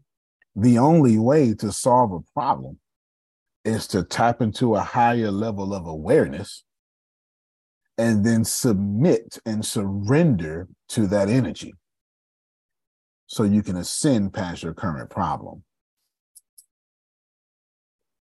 The 0.55 0.77
only 0.77 1.17
way 1.17 1.53
to 1.55 1.71
solve 1.71 2.11
a 2.11 2.19
problem 2.33 2.77
is 3.65 3.87
to 3.87 4.03
tap 4.03 4.41
into 4.41 4.75
a 4.75 4.81
higher 4.81 5.31
level 5.31 5.73
of 5.73 5.87
awareness 5.87 6.63
and 7.97 8.25
then 8.25 8.43
submit 8.43 9.39
and 9.45 9.65
surrender 9.65 10.67
to 10.89 11.07
that 11.07 11.29
energy 11.29 11.73
so 13.33 13.41
you 13.41 13.63
can 13.63 13.77
ascend 13.77 14.31
past 14.31 14.61
your 14.61 14.75
current 14.75 15.09
problem. 15.09 15.63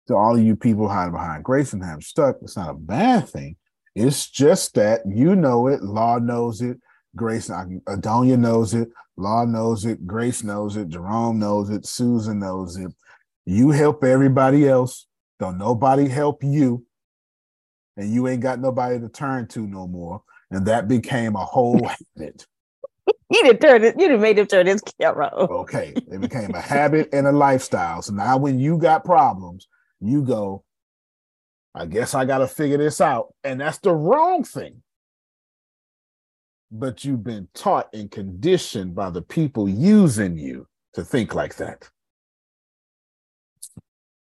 To 0.09 0.16
all 0.16 0.34
of 0.34 0.42
you 0.42 0.57
people 0.57 0.88
hiding 0.88 1.12
behind 1.12 1.44
grace 1.44 1.72
and 1.72 1.84
have 1.84 2.03
stuck, 2.03 2.38
it's 2.42 2.57
not 2.57 2.70
a 2.70 2.74
bad 2.74 3.28
thing. 3.28 3.55
It's 3.94 4.28
just 4.28 4.74
that 4.74 5.03
you 5.07 5.36
know 5.36 5.68
it, 5.68 5.82
Law 5.82 6.18
knows 6.18 6.62
it, 6.62 6.78
Grace, 7.14 7.49
Adonia 7.49 8.38
knows 8.38 8.74
it, 8.74 8.88
Law 9.16 9.44
knows 9.44 9.84
it, 9.84 10.05
Grace 10.05 10.42
knows 10.42 10.76
it, 10.76 10.88
Jerome 10.88 11.38
knows 11.38 11.70
it, 11.70 11.86
Susan 11.86 12.40
knows 12.40 12.76
it. 12.76 12.92
You 13.46 13.70
help 13.70 14.03
everybody 14.03 14.68
else. 14.68 15.07
Don't 15.38 15.59
nobody 15.59 16.09
help 16.09 16.42
you. 16.42 16.84
And 17.96 18.12
you 18.12 18.26
ain't 18.26 18.42
got 18.42 18.59
nobody 18.59 18.99
to 18.99 19.09
turn 19.09 19.46
to 19.49 19.64
no 19.64 19.86
more. 19.86 20.22
And 20.51 20.66
that 20.66 20.88
became 20.88 21.36
a 21.36 21.44
whole 21.44 21.86
habit. 22.16 22.46
You 23.31 23.43
didn't 23.43 23.61
turn 23.61 23.85
it, 23.85 23.95
you 23.99 24.09
didn't 24.09 24.22
make 24.22 24.39
him 24.39 24.47
turn 24.47 24.66
his 24.66 24.83
camera. 25.01 25.26
off. 25.26 25.51
Okay. 25.51 25.93
It 25.95 26.20
became 26.20 26.55
a 26.55 26.61
habit 26.61 27.11
and 27.12 27.26
a 27.26 27.33
lifestyle. 27.33 28.01
So 28.03 28.14
now 28.14 28.39
when 28.39 28.59
you 28.59 28.79
got 28.79 29.05
problems, 29.05 29.68
you 30.01 30.22
go, 30.22 30.64
I 31.74 31.85
guess 31.87 32.14
I 32.14 32.24
got 32.24 32.39
to 32.39 32.47
figure 32.47 32.79
this 32.79 33.01
out. 33.01 33.35
And 33.45 33.61
that's 33.61 33.79
the 33.79 33.95
wrong 33.95 34.45
thing. 34.45 34.83
But 36.70 37.05
you've 37.05 37.24
been 37.24 37.49
taught 37.55 37.89
and 37.93 38.11
conditioned 38.11 38.95
by 38.95 39.11
the 39.11 39.22
people 39.22 39.68
using 39.68 40.39
you 40.39 40.66
to 40.95 41.05
think 41.05 41.35
like 41.35 41.57
that. 41.57 41.89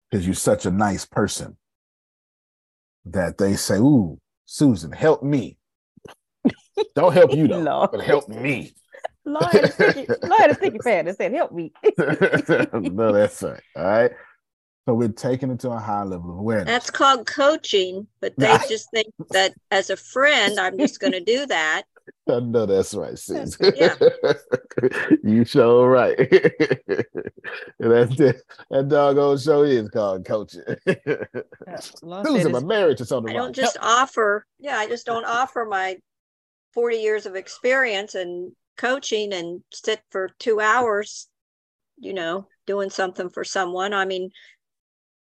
Because 0.10 0.26
you're 0.26 0.36
such 0.36 0.66
a 0.66 0.72
nice 0.72 1.06
person 1.06 1.58
that 3.06 3.38
they 3.38 3.56
say, 3.56 3.78
Ooh, 3.78 4.20
Susan, 4.46 4.92
help 4.92 5.24
me. 5.24 5.58
Don't 6.96 7.14
help 7.14 7.34
you 7.34 7.48
though, 7.48 7.60
Lord. 7.60 7.92
but 7.92 8.02
help 8.02 8.28
me. 8.30 8.74
Lord 9.26 9.52
had 9.52 9.64
a 9.64 9.72
sticky, 9.72 10.06
Lord 10.24 10.42
had 10.42 10.52
a 10.52 10.56
sticky 10.56 10.78
pad 10.80 11.08
and 11.08 11.18
said, 11.18 11.34
help 11.34 11.52
me. 11.52 11.74
no, 11.98 13.12
that's 13.12 13.42
right. 13.42 13.62
All 13.76 13.84
right. 13.84 14.12
So 14.88 14.94
we're 14.94 15.08
taking 15.10 15.50
it 15.50 15.60
to 15.62 15.72
a 15.72 15.80
high 15.80 16.04
level 16.04 16.32
of 16.32 16.38
awareness. 16.38 16.68
That's 16.68 16.92
called 16.92 17.26
coaching, 17.26 18.06
but 18.22 18.34
they 18.38 18.56
just 18.70 18.92
think 18.92 19.08
that 19.32 19.54
as 19.72 19.90
a 19.90 19.98
friend, 19.98 20.60
I'm 20.60 20.78
just 20.78 21.00
going 21.00 21.14
to 21.14 21.22
do 21.22 21.48
that. 21.48 21.84
I 22.30 22.40
know 22.40 22.68
that's 22.68 22.94
right, 22.94 23.18
Susan. 23.18 23.74
Yeah. 23.76 23.96
you 25.24 25.44
sure 25.44 25.90
right. 25.90 26.16
that's 27.80 28.16
that, 28.18 28.42
that 28.70 28.88
doggone 28.88 29.40
show 29.40 29.64
is 29.64 29.90
called 29.90 30.24
coaching. 30.24 30.62
Lord 32.04 32.28
said 32.28 32.52
my 32.52 32.60
marriage 32.60 33.02
is 33.02 33.12
on 33.12 33.24
the 33.24 33.32
I 33.32 33.34
right. 33.34 33.42
don't 33.42 33.56
just 33.56 33.78
offer, 33.82 34.46
yeah, 34.60 34.78
I 34.78 34.88
just 34.88 35.08
don't 35.08 35.26
offer 35.26 35.66
my 35.66 35.98
40 36.74 36.98
years 36.98 37.26
of 37.26 37.36
experience 37.36 38.14
and 38.14 38.52
coaching 38.78 39.34
and 39.34 39.62
sit 39.74 40.02
for 40.12 40.30
two 40.40 40.60
hours, 40.60 41.28
you 41.98 42.14
know, 42.14 42.48
doing 42.68 42.90
something 42.90 43.30
for 43.30 43.44
someone. 43.44 43.94
I 43.94 44.06
mean, 44.06 44.32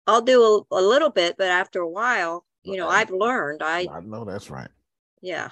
I'll 0.07 0.23
do 0.23 0.65
a, 0.71 0.77
a 0.77 0.83
little 0.83 1.11
bit, 1.11 1.37
but 1.39 1.49
after 1.49 1.81
a 1.81 1.89
while, 1.89 2.45
you 2.63 2.77
know, 2.77 2.89
I've 2.89 3.11
learned. 3.11 3.63
I, 3.63 3.87
I 3.91 4.01
know 4.01 4.25
that's 4.25 4.51
right. 4.51 4.71
yeah. 5.21 5.51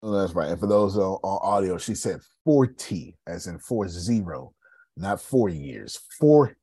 That's 0.00 0.32
right. 0.32 0.50
And 0.50 0.60
for 0.60 0.68
those 0.68 0.96
on, 0.96 1.18
on 1.24 1.38
audio, 1.42 1.76
she 1.76 1.96
said 1.96 2.20
40, 2.44 3.16
as 3.26 3.48
in 3.48 3.58
four 3.58 3.88
zero, 3.88 4.54
not 4.96 5.20
four 5.20 5.48
years, 5.48 5.98
40. 6.20 6.54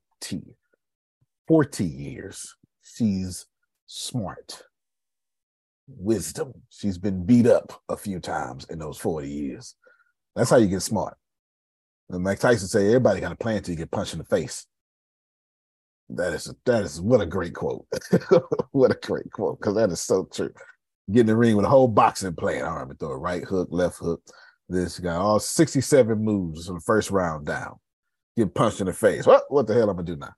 40 1.46 1.84
years. 1.84 2.56
She's 2.82 3.46
smart. 3.86 4.62
Wisdom. 5.88 6.52
She's 6.70 6.98
been 6.98 7.24
beat 7.24 7.46
up 7.46 7.80
a 7.88 7.96
few 7.96 8.20
times 8.20 8.66
in 8.70 8.78
those 8.78 8.98
40 8.98 9.28
years. 9.28 9.74
That's 10.34 10.50
how 10.50 10.56
you 10.56 10.68
get 10.68 10.82
smart. 10.82 11.16
And 12.10 12.22
Mike 12.22 12.38
Tyson 12.38 12.68
say 12.68 12.86
everybody 12.86 13.20
got 13.20 13.32
a 13.32 13.36
plan 13.36 13.62
till 13.62 13.72
you 13.72 13.78
get 13.78 13.90
punched 13.90 14.12
in 14.12 14.18
the 14.18 14.24
face. 14.24 14.66
That 16.10 16.34
is 16.34 16.54
that 16.66 16.84
is 16.84 17.00
what 17.00 17.20
a 17.20 17.26
great 17.26 17.54
quote. 17.54 17.84
what 18.70 18.92
a 18.92 19.06
great 19.06 19.30
quote, 19.32 19.58
because 19.58 19.74
that 19.74 19.90
is 19.90 20.00
so 20.00 20.28
true 20.32 20.52
get 21.12 21.20
in 21.20 21.26
the 21.26 21.36
ring 21.36 21.56
with 21.56 21.66
a 21.66 21.68
whole 21.68 21.88
boxing 21.88 22.34
plan. 22.34 22.64
All 22.64 22.84
right, 22.84 22.98
throw 22.98 23.10
a 23.10 23.16
right 23.16 23.44
hook, 23.44 23.68
left 23.70 23.98
hook. 23.98 24.22
This 24.68 24.98
guy, 24.98 25.14
all 25.14 25.38
67 25.38 26.18
moves 26.18 26.68
in 26.68 26.74
the 26.74 26.80
first 26.80 27.10
round 27.10 27.46
down. 27.46 27.76
Get 28.36 28.54
punched 28.54 28.80
in 28.80 28.86
the 28.86 28.92
face. 28.92 29.26
What 29.26 29.44
what 29.48 29.66
the 29.66 29.74
hell 29.74 29.88
I'm 29.88 29.96
gonna 29.96 30.06
do 30.06 30.16
now? 30.16 30.34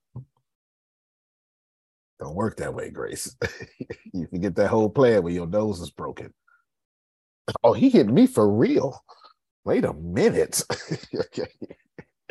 Don't 2.19 2.35
work 2.35 2.57
that 2.57 2.75
way, 2.75 2.91
Grace. 2.91 3.37
you 4.13 4.27
can 4.27 4.41
get 4.41 4.57
that 4.57 4.69
whole 4.69 4.91
plan 4.91 5.23
when 5.23 5.35
your 5.35 5.47
nose 5.47 5.81
is 5.81 5.91
broken. 5.91 6.35
Oh, 7.63 7.73
he 7.73 7.89
hit 7.89 8.09
me 8.09 8.27
for 8.27 8.51
real. 8.51 9.03
Wait 9.65 9.85
a 9.85 9.93
minute. 9.93 10.63
okay. 11.15 11.49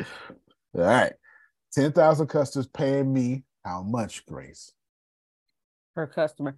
All 0.00 0.82
right. 0.82 1.12
10,000 1.72 2.26
customers 2.26 2.66
paying 2.68 3.12
me 3.12 3.44
how 3.64 3.82
much, 3.82 4.24
Grace? 4.26 4.72
per 5.98 6.06
customer. 6.06 6.54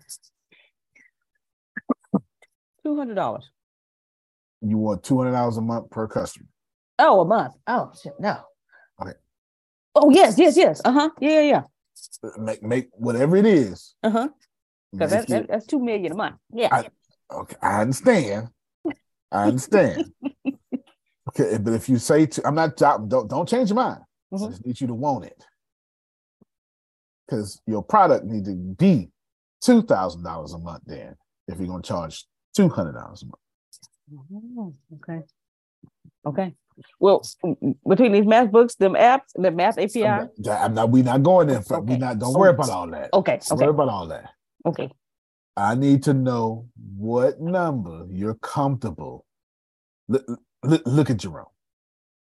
Two 2.82 2.96
hundred 2.96 3.14
dollars. 3.14 3.48
You 4.60 4.76
want 4.76 5.02
$200 5.02 5.56
a 5.56 5.60
month 5.62 5.90
per 5.90 6.06
customer. 6.06 6.46
Oh, 6.98 7.20
a 7.20 7.24
month. 7.24 7.54
Oh 7.66 7.90
shit, 8.02 8.12
no. 8.18 8.36
Okay. 9.00 9.12
Oh 9.94 10.10
yes, 10.10 10.38
yes, 10.38 10.58
yes. 10.58 10.82
Uh 10.84 10.92
huh. 10.92 11.10
Yeah, 11.20 11.30
yeah, 11.30 11.40
yeah. 11.40 11.62
Make 12.38 12.62
make 12.62 12.88
whatever 12.92 13.36
it 13.36 13.46
is. 13.46 13.94
Uh 14.02 14.10
huh. 14.10 14.28
Because 14.92 15.10
make 15.12 15.20
that, 15.26 15.28
that, 15.28 15.48
that's 15.48 15.66
two 15.66 15.78
million 15.80 16.12
a 16.12 16.16
month. 16.16 16.36
Yeah. 16.52 16.68
I- 16.72 16.88
Okay, 17.32 17.54
I 17.62 17.80
understand. 17.82 18.48
I 19.30 19.44
understand. 19.44 20.12
okay, 21.28 21.58
but 21.60 21.74
if 21.74 21.88
you 21.88 21.96
say 21.98 22.26
to, 22.26 22.44
I'm 22.44 22.56
not 22.56 22.76
don't 22.76 23.08
don't 23.28 23.48
change 23.48 23.68
your 23.70 23.76
mind. 23.76 24.00
I 24.32 24.36
Mhm. 24.36 24.50
just 24.50 24.66
need 24.66 24.80
you 24.80 24.88
to 24.88 24.94
want 24.94 25.26
it. 25.26 25.44
Because 27.28 27.60
your 27.66 27.84
product 27.84 28.24
need 28.24 28.44
to 28.46 28.56
be 28.56 29.10
two 29.60 29.82
thousand 29.82 30.24
dollars 30.24 30.54
a 30.54 30.58
month 30.58 30.82
then, 30.86 31.14
if 31.46 31.58
you're 31.58 31.68
gonna 31.68 31.82
charge 31.84 32.26
two 32.56 32.68
hundred 32.68 32.94
dollars 32.94 33.22
a 33.22 33.26
month. 33.26 34.34
Oh, 34.58 34.74
okay. 34.96 35.22
Okay. 36.26 36.54
Well, 36.98 37.22
between 37.88 38.12
these 38.12 38.26
math 38.26 38.50
books, 38.50 38.74
them 38.74 38.94
apps, 38.94 39.32
the 39.34 39.50
math 39.50 39.78
API. 39.78 40.04
I'm 40.06 40.28
not, 40.38 40.60
I'm 40.62 40.74
not- 40.74 40.90
we 40.90 41.02
not 41.02 41.22
going 41.22 41.48
there. 41.48 41.62
For, 41.62 41.80
We 41.80 41.92
Okay. 41.94 41.98
not. 42.00 42.18
Don't 42.18 42.34
worry 42.34 42.50
about 42.50 42.70
all 42.70 42.86
that. 42.88 43.10
Okay. 43.12 43.38
Don't 43.48 43.52
Okay. 43.52 43.64
worry 43.66 43.74
about 43.74 43.88
all 43.88 44.06
that. 44.08 44.30
Okay. 44.66 44.90
I 45.56 45.74
need 45.74 46.02
to 46.04 46.14
know 46.14 46.68
what 46.96 47.40
number 47.40 48.06
you're 48.10 48.34
comfortable. 48.36 49.24
Look, 50.08 50.24
look, 50.62 50.82
look 50.86 51.10
at 51.10 51.18
Jerome. 51.18 51.46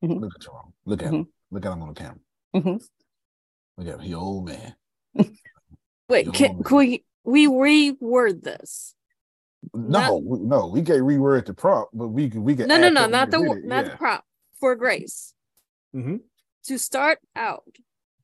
Mhm. 0.04 0.22
Look 0.22 0.36
at 0.36 0.42
Jerome. 0.42 0.74
Look 0.86 1.04
at 1.04 1.14
him. 1.14 1.28
Look 1.52 1.66
at 1.66 1.72
him 1.72 1.82
on 1.82 1.90
the 1.90 1.94
camera. 1.94 2.20
Mhm. 2.56 2.88
Look 3.78 3.88
at 3.88 3.94
him. 3.96 4.00
He 4.00 4.14
old 4.14 4.46
man. 4.46 4.76
Wait, 6.10 6.34
can, 6.34 6.64
can 6.64 6.78
we 6.78 7.06
we 7.24 7.48
reword 7.48 8.44
this? 8.44 8.96
No, 9.74 10.18
we, 10.24 10.40
no, 10.40 10.68
we 10.68 10.82
can't 10.82 11.02
reword 11.02 11.46
the 11.46 11.54
prop, 11.54 11.90
but 11.94 12.08
we 12.08 12.30
can. 12.30 12.44
We 12.44 12.56
can. 12.56 12.68
No, 12.68 12.78
no, 12.78 12.90
no, 12.90 13.08
not 13.08 13.32
the 13.32 13.42
it, 13.42 13.66
not 13.66 13.86
yeah. 13.86 13.92
the 13.92 13.98
prop 13.98 14.24
for 14.60 14.76
Grace. 14.76 15.34
Mhm. 15.96 16.22
To 16.66 16.78
start 16.78 17.20
out, 17.36 17.64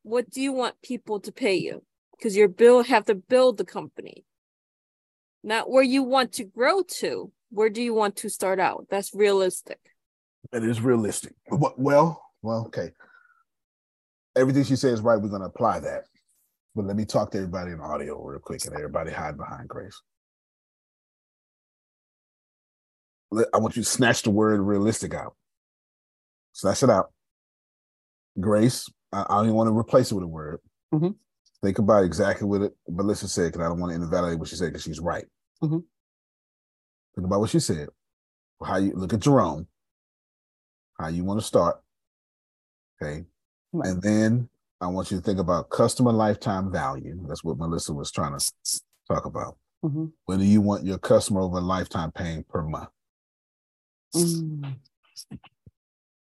what 0.04 0.30
do 0.30 0.42
you 0.42 0.52
want 0.52 0.82
people 0.82 1.20
to 1.22 1.32
pay 1.32 1.56
you? 1.56 1.84
Because 2.18 2.36
your 2.36 2.48
bill 2.48 2.84
have 2.84 3.06
to 3.06 3.16
build 3.16 3.58
the 3.58 3.66
company. 3.66 4.26
Not 5.44 5.70
where 5.70 5.84
you 5.84 6.04
want 6.04 6.34
to 6.34 6.44
grow 6.46 6.84
to. 6.84 7.32
Where 7.50 7.70
do 7.70 7.82
you 7.82 7.94
want 7.94 8.16
to 8.18 8.30
start 8.30 8.60
out? 8.60 8.88
That's 8.90 9.14
realistic. 9.14 9.80
that 10.52 10.64
is 10.64 10.82
realistic. 10.82 11.34
Well, 11.50 12.22
well, 12.42 12.66
okay. 12.68 12.92
Everything 14.36 14.64
she 14.64 14.76
says 14.76 15.02
right. 15.02 15.20
We're 15.20 15.30
going 15.30 15.42
to 15.42 15.48
apply 15.48 15.80
that. 15.80 16.04
But 16.76 16.86
let 16.86 16.96
me 16.96 17.06
talk 17.06 17.32
to 17.32 17.38
everybody 17.38 17.72
in 17.72 17.80
audio 17.80 18.22
real 18.24 18.40
quick, 18.40 18.66
and 18.66 18.76
everybody 18.76 19.12
hide 19.12 19.38
behind 19.38 19.68
Grace. 19.70 20.02
I 23.54 23.58
want 23.58 23.76
you 23.76 23.84
to 23.84 23.90
snatch 23.90 24.24
the 24.24 24.30
word 24.32 24.60
realistic 24.62 25.14
out. 25.14 25.36
Snatch 26.54 26.84
it 26.84 26.90
out. 26.90 27.12
Grace, 28.40 28.88
I, 29.12 29.22
I 29.30 29.36
don't 29.36 29.46
even 29.46 29.56
want 29.56 29.68
to 29.68 29.78
replace 29.78 30.12
it 30.12 30.16
with 30.16 30.24
a 30.24 30.28
word. 30.28 30.60
Mhm. 30.94 31.16
Think 31.62 31.80
about 31.80 32.04
exactly 32.04 32.48
what 32.48 32.62
it, 32.62 32.74
Melissa 32.88 33.28
said, 33.28 33.52
because 33.52 33.66
I 33.66 33.70
don't 33.70 33.80
want 33.80 33.92
to 33.92 34.02
invalidate 34.02 34.40
what 34.40 34.48
she 34.48 34.56
said, 34.56 34.68
because 34.68 34.84
she's 34.84 35.00
right. 35.00 35.26
Mhm. 35.64 35.84
Think 37.16 37.28
about 37.28 37.40
what 37.40 37.50
she 37.50 37.60
said. 37.60 37.90
How 38.64 38.78
you 38.78 38.94
look 38.94 39.14
at 39.14 39.20
Jerome, 39.20 39.68
how 41.00 41.08
you 41.08 41.24
want 41.24 41.40
to 41.40 41.46
start. 41.46 41.82
Okay. 43.02 43.26
Right. 43.72 43.90
And 43.90 44.02
then 44.02 44.50
I 44.80 44.88
want 44.88 45.12
you 45.12 45.18
to 45.18 45.24
think 45.24 45.40
about 45.40 45.70
customer 45.70 46.12
lifetime 46.12 46.72
value. 46.72 47.20
That's 47.28 47.44
what 47.44 47.58
Melissa 47.58 47.94
was 47.94 48.12
trying 48.12 48.38
to 48.38 48.82
talk 49.08 49.26
about. 49.26 49.58
Mhm. 49.84 50.12
What 50.26 50.38
do 50.38 50.44
you 50.46 50.62
want 50.62 50.86
your 50.86 50.98
customer 50.98 51.42
over 51.42 51.60
lifetime 51.62 52.12
paying 52.12 52.44
per 52.44 52.62
month? 52.64 52.90
Mm. 54.16 54.80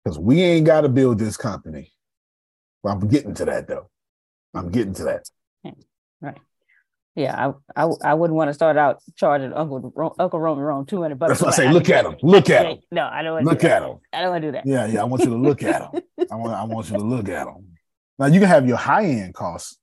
Because 0.06 0.20
we 0.20 0.42
ain't 0.44 0.68
got 0.68 0.82
to 0.82 0.90
build 0.90 1.18
this 1.18 1.36
company. 1.36 1.92
Well, 2.84 2.94
I'm 2.94 3.08
getting 3.08 3.34
to 3.34 3.46
that 3.46 3.68
though. 3.68 3.90
I'm 4.54 4.70
getting 4.70 4.94
to 4.94 5.04
that. 5.06 5.30
Right. 6.22 6.38
Yeah, 7.16 7.54
I, 7.76 7.84
I 7.84 7.90
I 8.04 8.14
wouldn't 8.14 8.36
want 8.36 8.50
to 8.50 8.54
start 8.54 8.78
out 8.78 9.02
charging 9.16 9.52
Uncle 9.54 10.14
Uncle 10.20 10.40
Roman 10.40 10.64
wrong 10.64 10.86
two 10.86 11.02
hundred 11.02 11.18
bucks. 11.18 11.30
That's 11.30 11.42
why 11.42 11.48
I 11.48 11.52
say, 11.52 11.68
an 11.68 11.74
look 11.74 11.90
at 11.90 12.06
him. 12.06 12.16
Look 12.22 12.50
at 12.50 12.66
him. 12.66 12.78
No, 12.92 13.08
I 13.12 13.24
don't 13.24 13.34
want 13.34 13.46
Look 13.46 13.60
to 13.60 13.68
do 13.68 13.72
at 13.74 13.82
him. 13.84 13.98
I 14.14 14.22
don't 14.22 14.30
want 14.32 14.42
to 14.44 14.48
do 14.48 14.52
that. 14.52 14.66
Yeah, 14.66 14.86
yeah. 14.86 15.02
I 15.02 15.06
want 15.06 15.24
you 15.24 15.30
to 15.30 15.36
look 15.38 15.64
at 15.64 15.82
him. 15.82 16.02
I 16.32 16.36
want 16.36 16.54
I 16.54 16.64
want 16.66 16.90
you 16.90 16.98
to 16.98 17.04
look 17.04 17.30
at 17.30 17.46
them. 17.46 17.68
Now 18.20 18.26
you 18.28 18.40
can 18.40 18.50
have 18.50 18.68
your 18.68 18.78
high 18.78 19.06
end 19.06 19.34
costs 19.34 19.80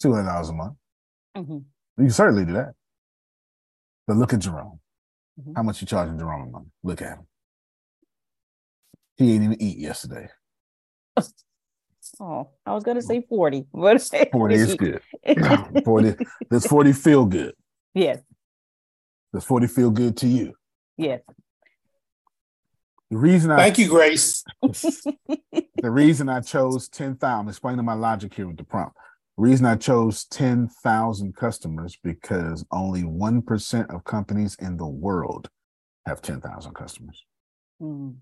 two 0.00 0.12
hundred 0.14 0.28
dollars 0.28 0.48
a 0.48 0.52
month. 0.54 0.74
Mhm. 1.36 1.64
You 1.98 2.04
can 2.04 2.10
certainly 2.10 2.44
do 2.44 2.52
that. 2.54 2.72
But 4.06 4.16
look 4.16 4.32
at 4.32 4.38
Jerome. 4.38 4.78
Mhm. 5.40 5.52
How 5.56 5.62
much 5.64 5.80
you 5.80 5.86
charging 5.86 6.18
Jerome 6.18 6.48
a 6.48 6.50
month? 6.50 6.68
Look 6.84 7.02
at 7.02 7.18
him. 7.18 7.26
He 9.20 9.34
ain't 9.34 9.44
even 9.44 9.62
eat 9.62 9.78
yesterday. 9.78 10.28
Oh, 12.18 12.48
I 12.66 12.74
was 12.74 12.82
gonna 12.82 13.00
say 13.02 13.24
forty. 13.26 13.66
What 13.70 14.00
say 14.02 14.28
Forty 14.32 14.56
is 14.56 14.74
good. 14.74 15.00
Forty. 15.84 16.14
Does 16.50 16.66
forty 16.66 16.92
feel 16.92 17.24
good? 17.24 17.54
yes, 17.94 18.18
Does 19.32 19.44
forty 19.44 19.66
feel 19.68 19.90
good 19.90 20.16
to 20.18 20.26
you? 20.26 20.54
yes. 20.98 21.20
The 23.10 23.16
reason 23.16 23.50
I 23.52 23.56
Thank 23.56 23.78
you, 23.78 23.88
Grace. 23.88 24.44
the 24.62 25.90
reason 25.90 26.28
I 26.28 26.40
chose 26.40 26.88
10,000, 26.88 27.18
I'm 27.40 27.48
explaining 27.48 27.84
my 27.84 27.94
logic 27.94 28.34
here 28.34 28.46
with 28.48 28.56
the 28.56 28.64
prompt. 28.64 28.96
The 29.36 29.42
reason 29.44 29.66
I 29.66 29.76
chose 29.76 30.24
10,000 30.26 31.34
customers 31.36 31.96
because 32.04 32.64
only 32.70 33.02
1% 33.02 33.94
of 33.94 34.04
companies 34.04 34.56
in 34.60 34.76
the 34.76 34.86
world 34.86 35.48
have 36.06 36.22
10,000 36.22 36.74
customers. 36.74 37.24
Mm. 37.82 38.16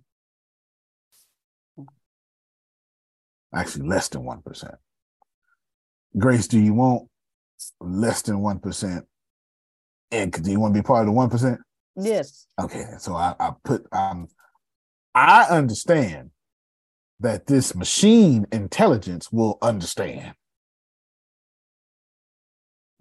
Actually, 3.54 3.88
less 3.88 4.08
than 4.08 4.22
1%. 4.22 4.76
Grace, 6.16 6.48
do 6.48 6.58
you 6.58 6.74
want 6.74 7.08
less 7.80 8.22
than 8.22 8.36
1%? 8.36 9.02
And 10.10 10.32
do 10.32 10.50
you 10.50 10.60
want 10.60 10.74
to 10.74 10.80
be 10.80 10.86
part 10.86 11.06
of 11.06 11.14
the 11.14 11.18
1%? 11.18 11.58
Yes. 11.96 12.46
Okay, 12.60 12.84
so 12.98 13.14
I, 13.14 13.34
I 13.40 13.52
put 13.64 13.84
um 13.92 14.28
I 15.14 15.46
understand 15.50 16.30
that 17.20 17.46
this 17.46 17.74
machine 17.74 18.46
intelligence 18.52 19.32
will 19.32 19.58
understand. 19.60 20.34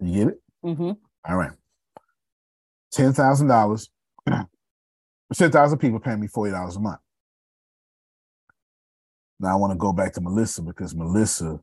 You 0.00 0.12
get 0.12 0.28
it? 0.28 0.42
Mm-hmm. 0.64 0.90
All 1.28 1.36
right. 1.36 1.52
Ten 2.90 3.12
thousand 3.12 3.46
dollars. 3.46 3.88
Ten 4.26 5.50
thousand 5.52 5.78
people 5.78 6.00
paying 6.00 6.20
me 6.20 6.26
forty 6.26 6.50
dollars 6.50 6.74
a 6.74 6.80
month. 6.80 6.98
Now 9.40 9.52
I 9.52 9.56
want 9.56 9.72
to 9.72 9.78
go 9.78 9.92
back 9.92 10.12
to 10.14 10.20
Melissa 10.20 10.62
because 10.62 10.94
Melissa 10.94 11.60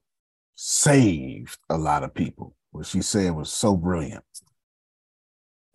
saved 0.56 1.58
a 1.70 1.78
lot 1.78 2.04
of 2.04 2.14
people. 2.14 2.56
What 2.72 2.86
she 2.86 3.02
said 3.02 3.36
was 3.36 3.52
so 3.52 3.76
brilliant. 3.76 4.24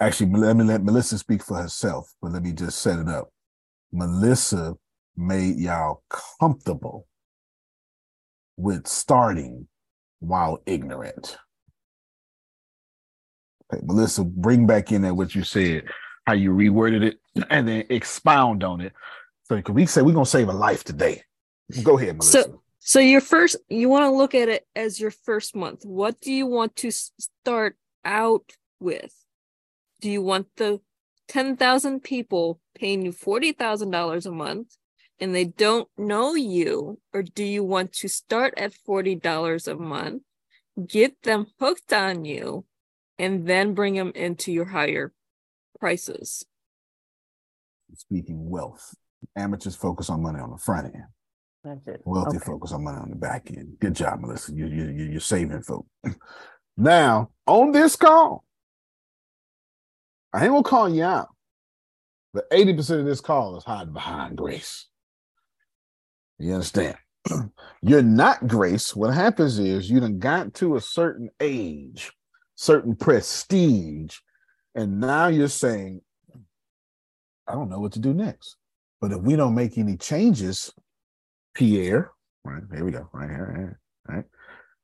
Actually, 0.00 0.32
let 0.32 0.56
me 0.56 0.64
let 0.64 0.82
Melissa 0.82 1.18
speak 1.18 1.42
for 1.42 1.58
herself, 1.58 2.12
but 2.22 2.32
let 2.32 2.42
me 2.42 2.52
just 2.52 2.78
set 2.78 2.98
it 2.98 3.08
up. 3.08 3.30
Melissa 3.92 4.74
made 5.16 5.56
y'all 5.56 6.02
comfortable 6.38 7.06
with 8.56 8.86
starting 8.86 9.68
while 10.20 10.62
ignorant. 10.64 11.36
Okay, 13.72 13.82
Melissa, 13.84 14.24
bring 14.24 14.66
back 14.66 14.90
in 14.90 15.02
there 15.02 15.14
what 15.14 15.34
you 15.34 15.44
said, 15.44 15.84
how 16.26 16.32
you 16.32 16.50
reworded 16.52 17.02
it, 17.02 17.18
and 17.50 17.68
then 17.68 17.84
expound 17.90 18.64
on 18.64 18.80
it. 18.80 18.92
So, 19.44 19.60
we 19.70 19.84
say 19.84 20.00
we're 20.00 20.14
gonna 20.14 20.26
save 20.26 20.48
a 20.48 20.52
life 20.52 20.84
today. 20.84 21.22
Go 21.82 21.98
ahead, 21.98 22.16
Melissa. 22.16 22.42
So, 22.42 22.62
so 22.78 23.00
your 23.00 23.20
first, 23.20 23.56
you 23.68 23.88
want 23.88 24.04
to 24.04 24.10
look 24.10 24.34
at 24.34 24.48
it 24.48 24.66
as 24.74 25.00
your 25.00 25.10
first 25.10 25.54
month. 25.54 25.84
What 25.84 26.20
do 26.20 26.32
you 26.32 26.46
want 26.46 26.76
to 26.76 26.90
start 26.90 27.76
out 28.04 28.52
with? 28.80 29.14
Do 30.00 30.10
you 30.10 30.22
want 30.22 30.48
the 30.56 30.80
10,000 31.28 32.00
people 32.00 32.60
paying 32.74 33.02
you 33.02 33.12
$40,000 33.12 34.26
a 34.26 34.30
month 34.30 34.76
and 35.20 35.34
they 35.34 35.44
don't 35.44 35.88
know 35.96 36.34
you? 36.34 36.98
Or 37.12 37.22
do 37.22 37.44
you 37.44 37.62
want 37.62 37.92
to 37.94 38.08
start 38.08 38.54
at 38.56 38.72
$40 38.72 39.68
a 39.68 39.74
month, 39.76 40.22
get 40.86 41.22
them 41.22 41.46
hooked 41.60 41.92
on 41.92 42.24
you, 42.24 42.64
and 43.18 43.46
then 43.46 43.74
bring 43.74 43.94
them 43.94 44.12
into 44.14 44.50
your 44.50 44.64
higher 44.64 45.12
prices? 45.78 46.44
Speaking 47.94 48.48
wealth, 48.48 48.94
amateurs 49.36 49.76
focus 49.76 50.08
on 50.08 50.22
money 50.22 50.40
on 50.40 50.50
the 50.50 50.56
front 50.56 50.94
end. 50.94 51.04
That's 51.64 51.86
it. 51.86 52.02
Wealthy 52.04 52.38
Okay. 52.38 52.46
focus 52.46 52.72
on 52.72 52.84
money 52.84 52.98
on 52.98 53.10
the 53.10 53.16
back 53.16 53.50
end. 53.50 53.76
Good 53.80 53.94
job, 53.94 54.20
Melissa. 54.20 54.52
You, 54.54 54.66
you, 54.66 54.84
you, 54.88 55.04
you're 55.04 55.20
saving 55.20 55.62
folk. 55.62 55.86
now, 56.76 57.30
on 57.46 57.72
this 57.72 57.96
call, 57.96 58.44
I 60.32 60.44
ain't 60.44 60.52
gonna 60.52 60.62
call 60.62 60.88
you 60.88 61.04
out, 61.04 61.28
but 62.32 62.48
80% 62.50 63.00
of 63.00 63.06
this 63.06 63.20
call 63.20 63.56
is 63.56 63.64
hiding 63.64 63.92
behind 63.92 64.36
grace. 64.36 64.86
You 66.38 66.54
understand? 66.54 66.96
you're 67.82 68.02
not 68.02 68.46
grace. 68.46 68.96
What 68.96 69.12
happens 69.12 69.58
is 69.58 69.90
you 69.90 70.00
done 70.00 70.18
got 70.18 70.54
to 70.54 70.76
a 70.76 70.80
certain 70.80 71.28
age, 71.40 72.10
certain 72.54 72.96
prestige, 72.96 74.16
and 74.74 75.00
now 75.00 75.26
you're 75.26 75.48
saying, 75.48 76.00
I 77.46 77.52
don't 77.52 77.68
know 77.68 77.80
what 77.80 77.92
to 77.92 77.98
do 77.98 78.14
next. 78.14 78.56
But 79.00 79.12
if 79.12 79.20
we 79.20 79.36
don't 79.36 79.54
make 79.54 79.76
any 79.76 79.96
changes, 79.96 80.72
Pierre, 81.54 82.10
right? 82.44 82.62
Here 82.72 82.84
we 82.84 82.90
go, 82.90 83.08
right 83.12 83.28
here, 83.30 83.80
right? 84.08 84.24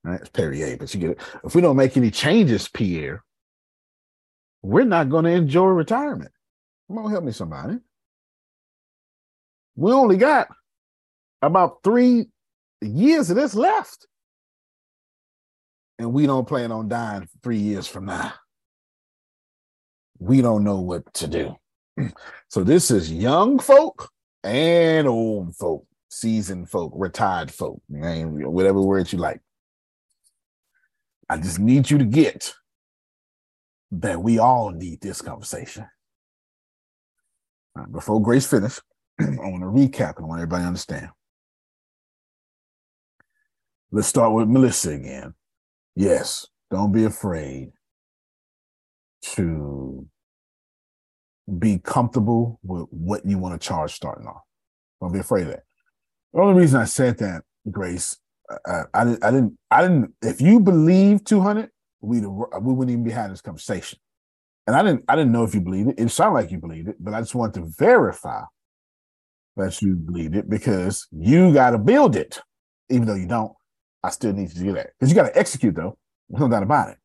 Right, 0.04 0.20
it's 0.20 0.30
Perrier, 0.30 0.76
but 0.76 0.92
you 0.94 1.00
get 1.00 1.10
it. 1.10 1.20
If 1.44 1.54
we 1.54 1.60
don't 1.60 1.76
make 1.76 1.96
any 1.96 2.10
changes, 2.10 2.68
Pierre, 2.68 3.24
we're 4.62 4.84
not 4.84 5.10
going 5.10 5.24
to 5.24 5.32
enjoy 5.32 5.66
retirement. 5.66 6.30
Come 6.88 6.98
on, 6.98 7.10
help 7.10 7.24
me, 7.24 7.32
somebody. 7.32 7.78
We 9.74 9.92
only 9.92 10.16
got 10.16 10.48
about 11.42 11.82
three 11.82 12.26
years 12.80 13.30
of 13.30 13.36
this 13.36 13.54
left. 13.54 14.06
And 15.98 16.12
we 16.12 16.26
don't 16.26 16.46
plan 16.46 16.72
on 16.72 16.88
dying 16.88 17.28
three 17.42 17.58
years 17.58 17.86
from 17.86 18.06
now. 18.06 18.34
We 20.18 20.42
don't 20.42 20.64
know 20.64 20.80
what 20.80 21.12
to 21.14 21.26
do. 21.26 21.56
So 22.48 22.62
this 22.62 22.92
is 22.92 23.12
young 23.12 23.58
folk 23.58 24.08
and 24.44 25.08
old 25.08 25.56
folk, 25.56 25.84
seasoned 26.16 26.70
folk, 26.70 26.92
retired 26.96 27.50
folk, 27.50 27.82
whatever 27.88 28.80
word 28.80 29.12
you 29.12 29.18
like. 29.18 29.40
I 31.28 31.36
just 31.36 31.58
need 31.58 31.90
you 31.90 31.98
to 31.98 32.04
get 32.04 32.54
that 33.90 34.22
we 34.22 34.38
all 34.38 34.70
need 34.70 35.00
this 35.00 35.20
conversation. 35.20 35.86
Right, 37.74 37.92
before 37.92 38.22
Grace 38.22 38.46
finish, 38.46 38.80
I 39.20 39.24
want 39.24 39.62
to 39.62 39.66
recap 39.66 40.16
and 40.16 40.24
I 40.24 40.28
want 40.28 40.40
everybody 40.40 40.62
to 40.62 40.68
understand. 40.68 41.08
Let's 43.92 44.08
start 44.08 44.32
with 44.32 44.48
Melissa 44.48 44.92
again. 44.92 45.34
Yes, 45.94 46.46
don't 46.70 46.92
be 46.92 47.04
afraid 47.04 47.72
to 49.22 50.06
be 51.58 51.78
comfortable 51.78 52.58
with 52.62 52.86
what 52.90 53.24
you 53.26 53.38
want 53.38 53.60
to 53.60 53.66
charge 53.66 53.92
starting 53.92 54.26
off. 54.26 54.42
Don't 55.00 55.12
be 55.12 55.18
afraid 55.18 55.42
of 55.42 55.48
that. 55.48 55.65
The 56.32 56.40
only 56.40 56.60
reason 56.60 56.80
I 56.80 56.84
said 56.84 57.18
that, 57.18 57.42
Grace, 57.70 58.18
uh, 58.50 58.84
I, 58.94 59.04
didn't, 59.04 59.24
I 59.24 59.30
didn't, 59.30 59.58
I 59.70 59.82
didn't. 59.82 60.14
If 60.22 60.40
you 60.40 60.60
believe 60.60 61.24
two 61.24 61.40
hundred, 61.40 61.70
we 62.00 62.20
we 62.20 62.72
wouldn't 62.72 62.90
even 62.92 63.04
be 63.04 63.10
having 63.10 63.32
this 63.32 63.40
conversation. 63.40 63.98
And 64.66 64.76
I 64.76 64.82
didn't, 64.82 65.04
I 65.08 65.16
didn't 65.16 65.32
know 65.32 65.44
if 65.44 65.54
you 65.54 65.60
believed 65.60 65.90
it. 65.90 66.00
It 66.00 66.10
sounded 66.10 66.34
like 66.34 66.50
you 66.50 66.58
believed 66.58 66.88
it, 66.88 66.96
but 67.00 67.14
I 67.14 67.20
just 67.20 67.34
wanted 67.34 67.60
to 67.60 67.72
verify 67.78 68.42
that 69.56 69.80
you 69.82 69.94
believed 69.94 70.36
it 70.36 70.48
because 70.50 71.06
you 71.12 71.52
got 71.52 71.70
to 71.70 71.78
build 71.78 72.16
it, 72.16 72.40
even 72.90 73.06
though 73.06 73.14
you 73.14 73.26
don't. 73.28 73.52
I 74.02 74.10
still 74.10 74.32
need 74.32 74.48
you 74.50 74.54
to 74.54 74.64
do 74.64 74.72
that 74.74 74.90
because 74.98 75.10
you 75.10 75.16
got 75.16 75.28
to 75.28 75.38
execute 75.38 75.74
though. 75.74 75.98
There's 76.28 76.40
no 76.40 76.48
doubt 76.48 76.62
about 76.62 76.90
it. 76.90 76.98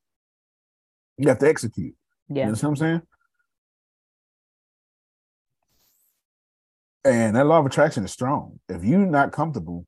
You 1.17 1.30
have 1.30 1.39
to 1.39 1.47
execute. 1.47 1.95
You 2.30 2.36
Yeah. 2.38 2.49
what 2.49 2.63
I'm 2.63 2.76
saying? 2.76 3.01
And 7.04 7.36
that 7.36 7.45
law 7.45 7.60
of 7.60 7.66
attraction 7.66 8.04
is 8.04 8.12
strong. 8.12 8.60
If 8.70 8.84
you're 8.84 8.99
not 8.99 9.32
comfortable 9.32 9.88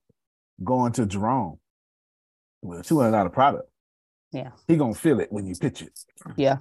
going 0.63 0.91
to 0.93 1.05
Jerome 1.05 1.59
with 2.61 2.79
a 2.79 2.83
two 2.83 2.99
hundred 2.99 3.11
dollar 3.11 3.29
product, 3.29 3.69
Yeah. 4.31 4.51
he 4.67 4.77
gonna 4.77 4.95
feel 4.95 5.19
it 5.19 5.31
when 5.31 5.45
you 5.45 5.55
pitch 5.55 5.81
it. 5.81 5.97
Yeah. 6.35 6.57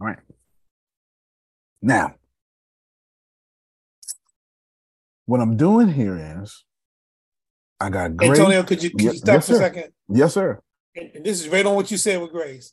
All 0.00 0.08
right. 0.08 0.18
Now, 1.80 2.14
what 5.26 5.40
I'm 5.40 5.56
doing 5.56 5.88
here 5.88 6.40
is 6.42 6.64
I 7.78 7.90
got 7.90 8.16
great. 8.16 8.30
Antonio, 8.30 8.62
could 8.62 8.82
you, 8.82 8.90
could 8.90 9.02
you 9.02 9.12
stop 9.12 9.34
yes, 9.34 9.46
for 9.46 9.54
a 9.54 9.58
second? 9.58 9.92
Yes, 10.08 10.34
sir. 10.34 10.60
And, 10.96 11.10
and 11.14 11.26
this 11.26 11.40
is 11.40 11.48
right 11.48 11.64
on 11.66 11.74
what 11.74 11.90
you 11.90 11.96
said 11.98 12.20
with 12.20 12.32
Grace. 12.32 12.72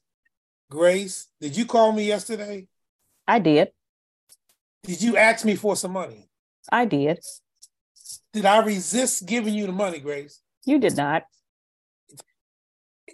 Grace, 0.69 1.27
did 1.39 1.55
you 1.57 1.65
call 1.65 1.91
me 1.91 2.05
yesterday? 2.05 2.67
I 3.27 3.39
did. 3.39 3.71
Did 4.83 5.01
you 5.01 5.17
ask 5.17 5.45
me 5.45 5.55
for 5.55 5.75
some 5.75 5.91
money? 5.91 6.29
I 6.71 6.85
did. 6.85 7.19
Did 8.33 8.45
I 8.45 8.59
resist 8.59 9.25
giving 9.25 9.53
you 9.53 9.65
the 9.65 9.71
money, 9.71 9.99
Grace? 9.99 10.41
You 10.65 10.79
did 10.79 10.95
not. 10.95 11.23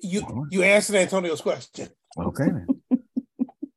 You 0.02 0.48
you 0.52 0.64
answered 0.64 0.98
Antonio's 0.98 1.42
question. 1.42 1.90
Okay 2.18 2.46
then. 2.46 2.68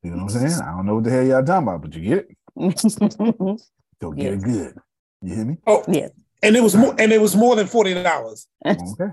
you 0.03 0.11
know 0.11 0.25
what 0.25 0.35
I'm 0.35 0.49
saying? 0.49 0.63
I 0.63 0.77
don't 0.77 0.87
know 0.87 0.97
what 0.97 1.05
the 1.05 1.11
hell 1.11 1.25
y'all 1.25 1.45
talking 1.45 1.69
about, 1.69 1.83
but 1.83 1.95
you 1.95 2.03
get 2.03 2.27
it. 2.29 2.37
Go 4.01 4.13
get 4.13 4.35
it 4.35 4.43
good. 4.43 4.75
You 5.23 5.35
hear 5.35 5.45
me? 5.45 5.57
Oh, 5.67 5.85
yes. 5.89 6.11
And 6.43 6.57
it 6.57 6.63
was 6.63 6.75
more 6.75 6.95
and 6.99 7.13
it 7.13 7.21
was 7.21 7.37
more 7.37 7.55
than 7.55 7.67
forty 7.67 7.95
dollars. 7.95 8.47
Okay. 8.67 9.13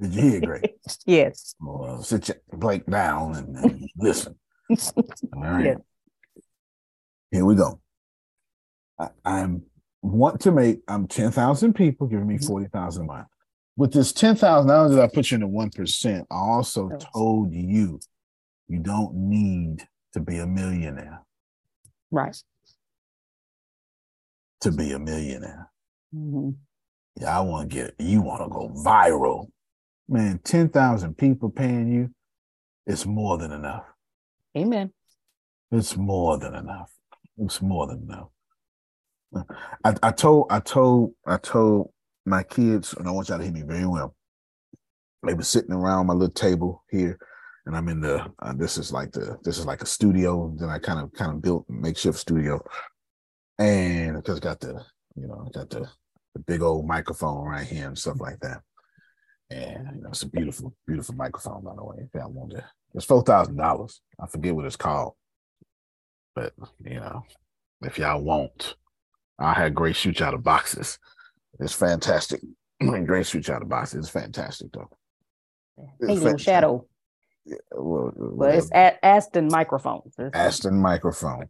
Did 0.00 0.14
you 0.14 0.22
hear, 0.22 0.40
Greg? 0.40 0.70
yes. 1.06 1.54
Well, 1.60 2.02
sit 2.02 2.28
your 2.28 2.36
Blake 2.52 2.84
down 2.86 3.36
and, 3.36 3.56
and 3.56 3.88
listen. 3.96 4.34
All 4.70 5.42
right. 5.42 5.64
Yes. 5.64 5.78
Here 7.30 7.44
we 7.44 7.54
go. 7.54 7.80
I, 8.98 9.08
I'm 9.24 9.62
want 10.02 10.40
to 10.42 10.52
make 10.52 10.80
I'm 10.88 11.06
ten 11.08 11.30
thousand 11.30 11.74
people 11.74 12.06
giving 12.06 12.26
me 12.26 12.38
forty 12.38 12.66
thousand 12.66 13.04
a 13.04 13.06
month. 13.06 13.26
With 13.76 13.92
this 13.92 14.12
ten 14.12 14.36
thousand, 14.36 14.68
not 14.68 14.84
only 14.84 14.96
did 14.96 15.02
I 15.04 15.08
put 15.08 15.30
you 15.30 15.36
in 15.36 15.40
the 15.40 15.48
one 15.48 15.70
percent, 15.70 16.26
I 16.30 16.36
also 16.36 16.90
told 17.12 17.52
you 17.52 17.98
you 18.68 18.78
don't 18.78 19.14
need 19.14 19.86
to 20.12 20.20
be 20.20 20.38
a 20.38 20.46
millionaire 20.46 21.22
Right. 22.10 22.36
to 24.60 24.70
be 24.70 24.92
a 24.92 24.98
millionaire. 24.98 25.70
hmm 26.12 26.50
Yeah, 27.20 27.36
I 27.38 27.40
want 27.42 27.68
to 27.70 27.74
get 27.76 27.94
you 27.98 28.22
want 28.22 28.42
to 28.44 28.48
go 28.48 28.68
viral. 28.84 29.48
Man, 30.08 30.38
10,000 30.44 31.16
people 31.16 31.50
paying 31.50 31.90
you, 31.90 32.10
it's 32.86 33.06
more 33.06 33.38
than 33.38 33.52
enough. 33.52 33.84
Amen. 34.56 34.92
It's 35.72 35.96
more 35.96 36.36
than 36.38 36.54
enough. 36.54 36.92
It's 37.38 37.62
more 37.62 37.86
than 37.86 38.02
enough. 38.02 38.28
I, 39.84 39.94
I 40.02 40.10
told 40.10 40.46
I 40.50 40.60
told 40.60 41.12
I 41.26 41.36
told 41.36 41.90
my 42.26 42.42
kids, 42.42 42.94
and 42.94 43.08
I 43.08 43.10
want 43.10 43.28
y'all 43.28 43.38
to 43.38 43.44
hear 43.44 43.52
me 43.52 43.62
very 43.62 43.86
well. 43.86 44.14
They 45.26 45.34
were 45.34 45.42
sitting 45.42 45.72
around 45.72 46.06
my 46.06 46.14
little 46.14 46.32
table 46.32 46.84
here, 46.90 47.18
and 47.66 47.76
I'm 47.76 47.88
in 47.88 48.00
the. 48.00 48.30
Uh, 48.38 48.52
this 48.56 48.78
is 48.78 48.92
like 48.92 49.12
the. 49.12 49.38
This 49.42 49.58
is 49.58 49.66
like 49.66 49.82
a 49.82 49.86
studio. 49.86 50.54
Then 50.58 50.68
I 50.68 50.78
kind 50.78 51.00
of 51.00 51.12
kind 51.12 51.32
of 51.32 51.42
built 51.42 51.66
makeshift 51.68 52.18
studio, 52.18 52.62
and 53.58 54.16
because 54.16 54.40
got 54.40 54.60
the 54.60 54.82
you 55.16 55.26
know 55.26 55.48
got 55.52 55.70
the 55.70 55.88
the 56.34 56.40
big 56.40 56.62
old 56.62 56.86
microphone 56.86 57.46
right 57.46 57.66
here 57.66 57.86
and 57.86 57.98
stuff 57.98 58.20
like 58.20 58.40
that. 58.40 58.60
And 59.50 59.96
you 59.96 60.02
know, 60.02 60.08
it's 60.08 60.22
a 60.22 60.28
beautiful, 60.28 60.74
beautiful 60.86 61.14
microphone, 61.14 61.62
by 61.62 61.74
the 61.76 61.84
way. 61.84 61.96
If 61.98 62.08
y'all 62.14 62.30
want 62.30 62.52
to, 62.52 62.64
it's 62.94 63.04
four 63.04 63.22
thousand 63.22 63.56
dollars. 63.56 64.00
I 64.20 64.26
forget 64.26 64.54
what 64.54 64.64
it's 64.64 64.76
called, 64.76 65.14
but 66.34 66.52
you 66.84 66.96
know, 66.96 67.22
if 67.82 67.98
y'all 67.98 68.22
want, 68.22 68.76
I 69.38 69.52
had 69.52 69.74
great 69.74 69.96
shoot 69.96 70.20
you 70.20 70.26
out 70.26 70.34
of 70.34 70.42
boxes. 70.42 70.98
It's 71.60 71.72
fantastic. 71.72 72.40
great 72.80 73.26
shoot 73.26 73.48
you 73.48 73.54
out 73.54 73.62
of 73.62 73.68
boxes. 73.68 74.00
It's 74.00 74.10
fantastic, 74.10 74.72
though. 74.72 74.90
It's 76.00 76.20
fantastic. 76.22 76.40
Shadow. 76.40 76.86
Well, 77.72 78.08
uh, 78.08 78.26
But 78.36 78.54
it's 78.54 78.70
at 78.72 78.98
Aston 79.02 79.48
microphones. 79.50 80.14
It's- 80.18 80.30
Aston 80.34 80.80
microphone 80.80 81.48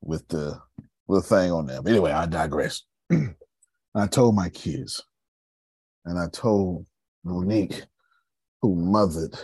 with 0.00 0.26
the 0.28 0.60
little 1.08 1.22
thing 1.22 1.52
on 1.52 1.66
there. 1.66 1.82
But 1.82 1.90
anyway, 1.92 2.12
I 2.12 2.26
digress. 2.26 2.82
I 3.94 4.06
told 4.06 4.34
my 4.34 4.48
kids, 4.50 5.02
and 6.04 6.18
I 6.18 6.28
told 6.28 6.86
Monique, 7.24 7.84
who 8.62 8.74
mothered 8.74 9.36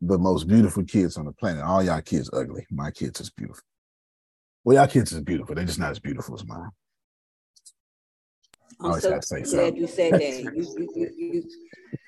the 0.00 0.18
most 0.18 0.48
beautiful 0.48 0.84
kids 0.84 1.16
on 1.16 1.26
the 1.26 1.32
planet. 1.32 1.62
All 1.62 1.82
y'all 1.82 2.00
kids 2.00 2.30
ugly. 2.32 2.66
My 2.70 2.90
kids 2.90 3.20
is 3.20 3.30
beautiful. 3.30 3.62
Well, 4.64 4.76
y'all 4.76 4.86
kids 4.86 5.12
is 5.12 5.20
beautiful. 5.20 5.54
They're 5.54 5.64
just 5.64 5.78
not 5.78 5.90
as 5.90 5.98
beautiful 5.98 6.34
as 6.34 6.44
mine. 6.46 6.70
I'm 8.82 9.00
so 9.00 9.10
glad 9.10 9.24
something. 9.24 9.76
you 9.76 9.86
said 9.86 10.14
that. 10.14 10.42
You, 10.54 10.88
you, 10.96 11.10
you, 11.16 11.44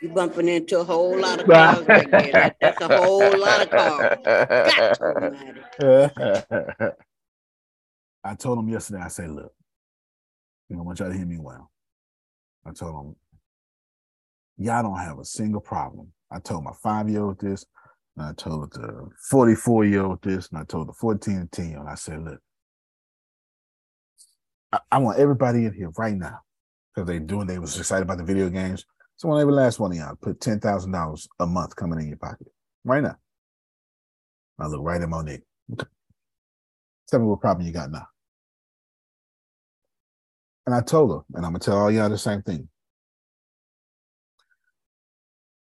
you, 0.01 0.09
bumping 0.09 0.49
into 0.49 0.81
a 0.81 0.85
whole 0.85 1.19
lot 1.19 1.41
of 1.41 1.47
cars 1.51 1.87
right 1.87 2.11
there. 2.11 2.33
That, 2.33 2.57
that's 2.61 2.81
a 2.81 2.97
whole 2.97 3.39
lot 3.39 3.63
of 3.63 3.71
cars. 3.71 4.19
I 8.25 8.35
told 8.35 8.59
him 8.59 8.69
yesterday, 8.69 9.03
I 9.03 9.09
said, 9.09 9.31
look, 9.31 9.53
you 10.69 10.77
know, 10.77 10.83
I 10.83 10.85
want 10.85 11.01
y'all 11.01 11.11
to 11.11 11.17
hear 11.17 11.27
me 11.27 11.39
well. 11.39 11.71
I 12.65 12.73
told 12.73 13.07
him, 13.07 13.17
y'all 14.59 14.83
don't 14.83 14.99
have 14.99 15.19
a 15.19 15.25
single 15.25 15.61
problem. 15.61 16.13
I 16.31 16.39
told 16.39 16.65
my 16.65 16.73
five 16.83 17.09
year 17.09 17.23
old 17.23 17.41
this, 17.41 17.67
and 18.17 18.27
I 18.27 18.33
told 18.35 18.73
the 18.73 19.09
44 19.31 19.85
year 19.85 20.05
old 20.05 20.23
this, 20.23 20.49
and 20.51 20.59
I 20.59 20.65
told 20.65 20.89
the 20.89 20.93
14 20.93 21.37
and 21.37 21.53
10 21.53 21.71
year 21.71 21.79
old, 21.79 21.89
I 21.89 21.95
said, 21.95 22.23
look, 22.23 22.41
I, 24.73 24.81
I 24.91 24.99
want 24.99 25.19
everybody 25.19 25.65
in 25.65 25.73
here 25.73 25.91
right 25.97 26.15
now, 26.15 26.41
because 26.95 27.09
they 27.09 27.19
doing, 27.19 27.47
they 27.47 27.59
was 27.59 27.79
excited 27.79 28.03
about 28.03 28.19
the 28.19 28.25
video 28.25 28.49
games. 28.51 28.85
So 29.17 29.29
want 29.29 29.41
every 29.41 29.55
last 29.55 29.79
one 29.79 29.93
of 29.93 29.99
y'all 29.99 30.17
put 30.21 30.41
$10,000 30.41 31.29
a 31.41 31.47
month 31.47 31.77
coming 31.77 32.01
in 32.01 32.09
your 32.09 32.17
pocket 32.19 32.49
right 32.85 33.03
now. 33.03 33.17
I 34.59 34.67
look 34.67 34.83
right 34.83 35.01
at 35.01 35.09
Monique. 35.09 35.43
Okay. 35.73 35.87
Tell 37.09 37.21
me 37.21 37.27
what 37.27 37.41
problem 37.41 37.67
you 37.67 37.73
got 37.73 37.91
now. 37.91 38.07
And 40.67 40.75
I 40.75 40.81
told 40.81 41.11
her, 41.11 41.25
and 41.35 41.45
I'm 41.45 41.53
gonna 41.53 41.59
tell 41.59 41.79
all 41.79 41.91
y'all 41.91 42.09
the 42.09 42.19
same 42.19 42.43
thing. 42.43 42.69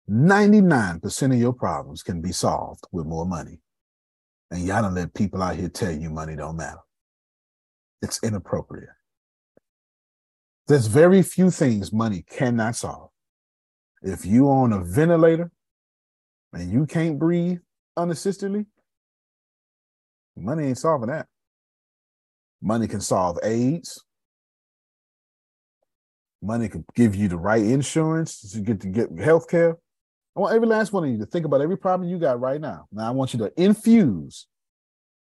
99% 0.10 1.34
of 1.34 1.40
your 1.40 1.54
problems 1.54 2.02
can 2.02 2.22
be 2.22 2.32
solved 2.32 2.86
with 2.92 3.06
more 3.06 3.26
money. 3.26 3.60
And 4.50 4.66
y'all 4.66 4.82
don't 4.82 4.96
let 4.96 5.14
people 5.14 5.42
out 5.42 5.58
here 5.58 5.68
tell 5.68 5.92
you 5.92 6.10
money 6.10 6.36
don't 6.36 6.56
matter. 6.56 6.80
It's 8.02 8.24
inappropriate. 8.24 8.90
There's 10.68 10.88
very 10.88 11.22
few 11.24 11.52
things 11.52 11.92
money 11.92 12.24
cannot 12.30 12.76
solve. 12.76 13.10
If 14.02 14.26
you 14.26 14.50
on 14.50 14.74
a 14.74 14.84
ventilator 14.84 15.52
and 16.54 16.72
you 16.72 16.86
can't 16.86 17.20
breathe 17.20 17.60
unassistedly, 17.98 18.66
money 20.36 20.68
ain't 20.68 20.78
solving 20.78 21.10
that. 21.10 21.28
Money 22.62 22.88
can 22.88 23.02
solve 23.02 23.38
AIDS. 23.44 24.04
Money 26.42 26.70
can 26.70 26.86
give 26.96 27.16
you 27.16 27.28
the 27.28 27.38
right 27.38 27.64
insurance 27.64 28.52
to 28.52 28.60
get 28.60 28.80
to 28.82 28.88
get 28.88 29.10
health 29.20 29.50
care. 29.50 29.78
I 30.38 30.40
want 30.40 30.54
every 30.54 30.68
last 30.68 30.94
one 30.94 31.04
of 31.04 31.10
you 31.10 31.18
to 31.18 31.26
think 31.26 31.48
about 31.48 31.62
every 31.62 31.78
problem 31.78 32.08
you 32.08 32.20
got 32.20 32.40
right 32.40 32.62
now. 32.62 32.88
Now 32.92 33.08
I 33.08 33.10
want 33.10 33.34
you 33.34 33.40
to 33.40 33.52
infuse 33.60 34.46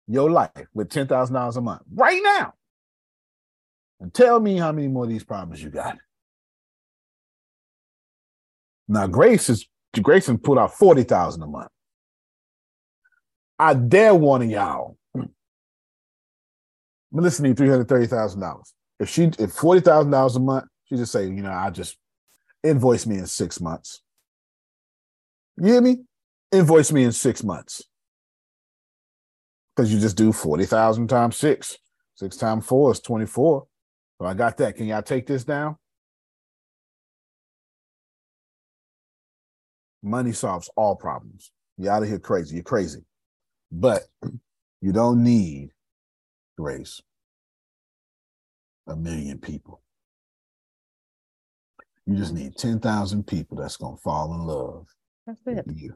your 0.09 0.31
life 0.31 0.51
with 0.73 0.89
ten 0.89 1.07
thousand 1.07 1.35
dollars 1.35 1.59
a 1.59 1.61
month 1.61 1.83
right 1.95 2.23
now, 2.25 2.55
and 4.01 4.15
tell 4.15 4.41
me 4.41 4.57
how 4.57 4.73
many 4.73 4.89
more 4.89 5.05
of 5.05 5.11
these 5.11 5.23
problems 5.23 5.63
you 5.63 5.69
got. 5.69 5.99
Now 8.89 9.07
Grace 9.07 9.51
is 9.51 9.67
Grayson 10.01 10.39
put 10.39 10.57
out 10.57 10.73
forty 10.73 11.03
thousand 11.03 11.43
a 11.43 11.49
month. 11.49 11.71
I 13.59 13.75
dare 13.75 14.15
one 14.15 14.41
of 14.41 14.49
y'all. 14.49 14.97
I'm 15.15 15.29
listening 17.13 17.55
three 17.55 17.69
hundred 17.69 17.89
thirty 17.89 18.07
thousand 18.07 18.41
dollars. 18.41 18.73
If 18.99 19.11
she 19.11 19.25
if 19.39 19.53
forty 19.53 19.83
thousand 19.83 20.13
dollars 20.13 20.37
a 20.37 20.41
month, 20.41 20.65
she 20.87 20.97
just 20.97 21.13
say, 21.13 21.25
you 21.25 21.43
know, 21.43 21.53
I 21.53 21.69
just 21.69 21.99
invoice 22.63 23.05
me 23.05 23.19
in 23.19 23.27
six 23.27 23.61
months. 23.61 24.01
You 25.57 25.73
hear 25.73 25.81
me? 25.81 25.99
Invoice 26.53 26.93
me 26.93 27.05
in 27.05 27.13
six 27.13 27.45
months. 27.45 27.83
Because 29.75 29.93
you 29.93 30.01
just 30.01 30.17
do 30.17 30.33
40,000 30.33 31.09
times 31.09 31.37
six. 31.37 31.79
Six 32.15 32.37
times 32.37 32.65
four 32.67 32.93
is 32.93 33.01
24. 33.01 33.67
So 34.21 34.27
I 34.27 34.35
got 34.35 34.57
that. 34.59 34.77
Can 34.77 34.87
y'all 34.87 35.03
take 35.03 35.27
this 35.27 35.45
down? 35.45 35.77
Money 40.03 40.33
solves 40.33 40.71
all 40.77 40.95
problems. 40.95 41.51
You're 41.77 41.93
out 41.93 42.03
of 42.03 42.09
here 42.09 42.19
crazy. 42.19 42.57
You're 42.57 42.65
crazy. 42.65 43.05
But 43.73 44.03
you 44.81 44.93
don't 44.93 45.25
need 45.25 45.71
grace. 46.57 47.01
A 48.87 48.95
million 48.95 49.39
people. 49.39 49.81
You 52.07 52.17
just 52.17 52.35
need 52.35 52.57
10,000 52.57 53.27
people 53.27 53.57
that's 53.57 53.79
going 53.79 53.97
to 53.97 54.03
fall 54.03 54.35
in 54.35 54.41
love 54.43 54.87
That's 55.27 55.41
it. 55.47 55.65
you. 55.75 55.95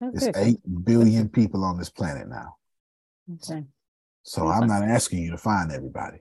That's 0.00 0.26
It's 0.26 0.38
it. 0.38 0.60
8 0.66 0.84
billion 0.84 1.28
people 1.28 1.64
on 1.64 1.78
this 1.78 1.90
planet 1.90 2.28
now. 2.28 2.56
Okay. 3.34 3.64
So 4.22 4.48
I'm 4.48 4.66
not 4.66 4.82
asking 4.82 5.20
you 5.20 5.30
to 5.32 5.38
find 5.38 5.70
everybody. 5.70 6.18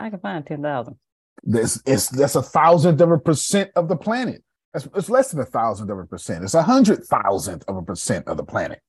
I 0.00 0.10
can 0.10 0.18
find 0.18 0.44
10,000. 0.46 0.96
That's 1.44 1.80
it's 1.86 2.08
that's 2.08 2.34
a 2.34 2.42
thousandth 2.42 3.00
of 3.00 3.12
a 3.12 3.18
percent 3.18 3.70
of 3.76 3.88
the 3.88 3.96
planet. 3.96 4.42
That's 4.72 4.88
it's 4.96 5.08
less 5.08 5.30
than 5.30 5.40
a 5.40 5.44
thousandth 5.44 5.90
of 5.90 5.98
a 5.98 6.04
percent. 6.04 6.42
It's 6.42 6.54
a 6.54 6.62
hundred 6.62 7.04
thousandth 7.04 7.64
of 7.68 7.76
a 7.76 7.82
percent 7.82 8.26
of 8.26 8.36
the 8.36 8.44
planet. 8.44 8.80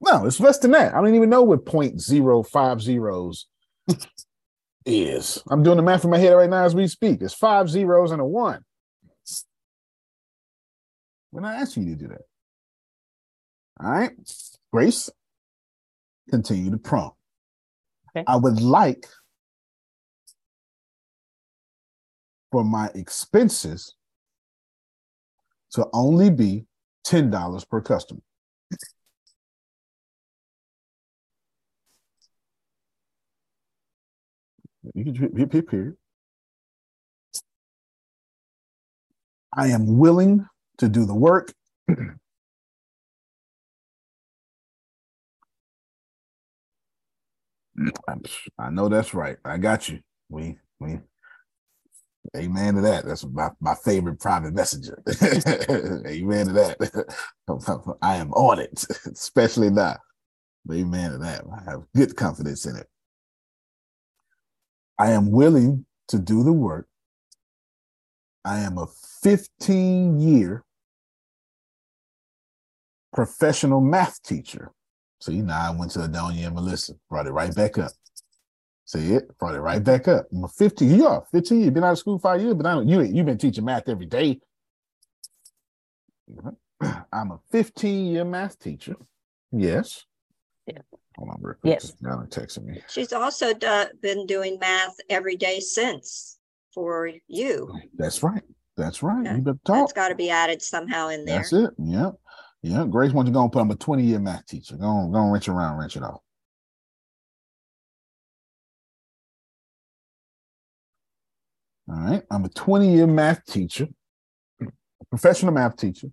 No, 0.00 0.26
it's 0.26 0.38
less 0.38 0.58
than 0.58 0.70
that. 0.72 0.94
I 0.94 1.00
don't 1.00 1.14
even 1.14 1.30
know 1.30 1.42
what 1.42 1.66
point 1.66 2.00
zero 2.00 2.42
five 2.42 2.80
zeros 2.80 3.46
is. 4.86 5.42
I'm 5.50 5.62
doing 5.62 5.76
the 5.76 5.82
math 5.82 6.04
in 6.04 6.10
my 6.10 6.18
head 6.18 6.34
right 6.34 6.48
now 6.48 6.64
as 6.64 6.74
we 6.74 6.86
speak. 6.86 7.20
It's 7.20 7.34
five 7.34 7.68
zeros 7.68 8.12
and 8.12 8.20
a 8.20 8.24
one. 8.24 8.64
When 11.30 11.42
not 11.42 11.56
asking 11.56 11.88
you 11.88 11.96
to 11.96 12.00
do 12.00 12.08
that. 12.08 12.22
All 13.80 13.90
right. 13.90 14.12
Grace, 14.72 15.10
continue 16.30 16.70
to 16.70 16.78
prompt. 16.78 17.16
Okay. 18.10 18.24
I 18.26 18.36
would 18.36 18.60
like 18.60 19.06
for 22.50 22.64
my 22.64 22.90
expenses 22.94 23.94
to 25.72 25.86
only 25.92 26.30
be 26.30 26.64
$10 27.06 27.68
per 27.68 27.80
customer. 27.82 28.20
You 34.94 35.04
can 35.04 35.62
period. 35.62 35.96
I 39.52 39.68
am 39.68 39.98
willing 39.98 40.46
to 40.78 40.88
do 40.88 41.04
the 41.06 41.14
work. 41.14 41.52
I 48.58 48.70
know 48.70 48.88
that's 48.88 49.14
right. 49.14 49.36
I 49.44 49.58
got 49.58 49.88
you. 49.88 50.00
We 50.28 50.58
we 50.80 50.98
Amen 52.36 52.74
to 52.76 52.80
that. 52.82 53.04
That's 53.06 53.24
my, 53.26 53.50
my 53.60 53.74
favorite 53.74 54.20
private 54.20 54.54
messenger. 54.54 55.02
Amen 56.06 56.46
to 56.46 56.52
that. 56.52 57.16
I 58.02 58.16
am 58.16 58.32
on 58.32 58.58
it, 58.58 58.84
especially 59.06 59.70
now. 59.70 59.96
Amen 60.72 61.12
to 61.12 61.18
that. 61.18 61.44
I 61.52 61.70
have 61.70 61.84
good 61.94 62.16
confidence 62.16 62.66
in 62.66 62.76
it. 62.76 62.88
I 64.98 65.12
am 65.12 65.30
willing 65.30 65.86
to 66.08 66.18
do 66.18 66.42
the 66.44 66.52
work. 66.52 66.88
I 68.44 68.60
am 68.60 68.78
a 68.78 68.86
15 69.22 70.20
year 70.20 70.64
professional 73.16 73.80
math 73.80 74.22
teacher. 74.22 74.70
See, 75.20 75.40
now 75.40 75.72
I 75.72 75.76
went 75.76 75.90
to 75.92 76.00
Adonia 76.00 76.46
and 76.46 76.54
Melissa, 76.54 76.92
brought 77.08 77.26
it 77.26 77.32
right 77.32 77.52
back 77.52 77.78
up. 77.78 77.90
See 78.84 79.14
it, 79.14 79.36
brought 79.38 79.54
it 79.56 79.60
right 79.60 79.82
back 79.82 80.06
up. 80.06 80.26
I'm 80.32 80.44
a 80.44 80.48
15, 80.48 80.94
you 80.94 81.06
are 81.06 81.24
15, 81.32 81.60
you've 81.62 81.74
been 81.74 81.82
out 81.82 81.92
of 81.92 81.98
school 81.98 82.18
five 82.20 82.40
years, 82.40 82.54
but 82.54 82.66
I 82.66 82.74
don't, 82.74 82.86
you, 82.88 83.00
you've 83.00 83.26
been 83.26 83.38
teaching 83.38 83.64
math 83.64 83.88
every 83.88 84.06
day. 84.06 84.38
I'm 87.12 87.32
a 87.32 87.40
15 87.50 88.06
year 88.06 88.24
math 88.24 88.58
teacher. 88.58 88.96
Yes. 89.50 90.04
Yeah. 90.66 90.78
Hold 91.16 91.30
on, 91.30 91.38
real 91.40 91.54
quick. 91.54 91.72
Yes. 91.72 91.94
Now 92.02 92.16
they're 92.16 92.26
texting 92.26 92.64
me. 92.66 92.82
She's 92.88 93.14
also 93.14 93.54
do- 93.54 93.86
been 94.02 94.26
doing 94.26 94.58
math 94.60 94.94
every 95.08 95.36
day 95.36 95.60
since 95.60 96.38
for 96.74 97.10
you. 97.26 97.72
That's 97.96 98.22
right. 98.22 98.42
That's 98.76 99.02
right. 99.02 99.24
Yeah, 99.24 99.36
You 99.36 99.40
better 99.42 99.58
That's 99.64 99.92
talk. 99.92 99.94
got 99.94 100.08
to 100.10 100.14
be 100.14 100.28
added 100.28 100.60
somehow 100.60 101.08
in 101.08 101.24
there. 101.24 101.38
That's 101.38 101.52
it. 101.54 101.70
Yep. 101.78 102.16
Yep. 102.62 102.90
Grace 102.90 103.12
wants 103.12 103.28
you 103.28 103.32
to 103.32 103.36
go 103.36 103.42
and 103.42 103.52
put 103.52 103.60
I'm 103.60 103.70
a 103.70 103.76
20 103.76 104.02
year 104.02 104.18
math 104.18 104.46
teacher. 104.46 104.76
Go 104.76 104.86
on, 104.86 105.12
go 105.12 105.18
on, 105.18 105.30
wrench 105.30 105.48
around, 105.48 105.78
wrench 105.78 105.96
it 105.96 106.02
off. 106.02 106.20
All 111.88 111.96
right. 111.96 112.22
I'm 112.30 112.44
a 112.44 112.48
20 112.48 112.92
year 112.92 113.06
math 113.06 113.44
teacher, 113.44 113.88
professional 115.10 115.52
math 115.52 115.76
teacher. 115.76 116.08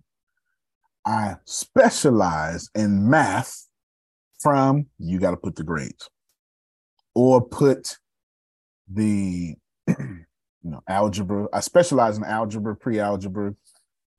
I 1.04 1.36
specialize 1.44 2.70
in 2.74 3.10
math 3.10 3.66
from, 4.40 4.86
you 4.98 5.18
got 5.18 5.32
to 5.32 5.36
put 5.36 5.56
the 5.56 5.64
grades 5.64 6.08
or 7.14 7.46
put 7.46 7.98
the, 8.90 9.56
you 9.88 10.24
know, 10.62 10.82
algebra. 10.88 11.48
I 11.52 11.60
specialize 11.60 12.16
in 12.16 12.24
algebra, 12.24 12.76
pre 12.76 13.00
algebra. 13.00 13.54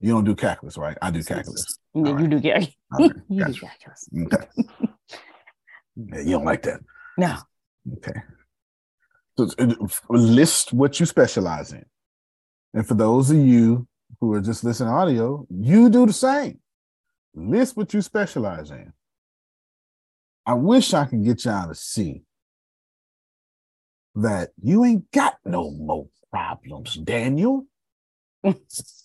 You 0.06 0.12
don't 0.12 0.24
do 0.24 0.36
calculus, 0.36 0.78
right? 0.78 0.96
I 1.02 1.10
do 1.10 1.24
calculus. 1.24 1.80
You, 1.96 2.06
All 2.06 2.22
you 2.22 2.28
do 2.28 2.40
All 2.94 3.08
right, 3.08 3.16
you 3.28 3.44
do 3.44 3.54
gotcha. 3.54 3.92
get 4.14 4.28
Okay. 4.28 4.46
Yeah, 5.96 6.20
you 6.20 6.32
don't 6.34 6.46
like 6.46 6.62
that. 6.62 6.80
No. 7.18 7.38
Okay. 7.92 8.14
So 9.36 9.48
list 10.10 10.74
what 10.74 11.00
you 11.00 11.08
specialize 11.08 11.74
in. 11.74 11.84
And 12.76 12.88
for 12.88 12.94
those 12.94 13.32
of 13.32 13.38
you 13.38 13.88
who 14.22 14.34
are 14.34 14.42
just 14.42 14.64
listening 14.64 14.90
to 14.90 14.96
audio, 14.96 15.48
you 15.50 15.90
do 15.90 16.06
the 16.06 16.14
same. 16.14 16.60
List 17.34 17.76
what 17.76 17.92
you 17.92 18.04
specialize 18.04 18.70
in. 18.70 18.94
I 20.46 20.54
wish 20.54 20.94
I 20.94 21.06
could 21.06 21.24
get 21.24 21.46
y'all 21.46 21.70
to 21.70 21.74
see 21.74 22.22
that 24.14 24.52
you 24.62 24.86
ain't 24.86 25.10
got 25.10 25.38
no 25.44 25.72
more 25.72 26.06
problems, 26.30 26.94
Daniel. 26.94 27.66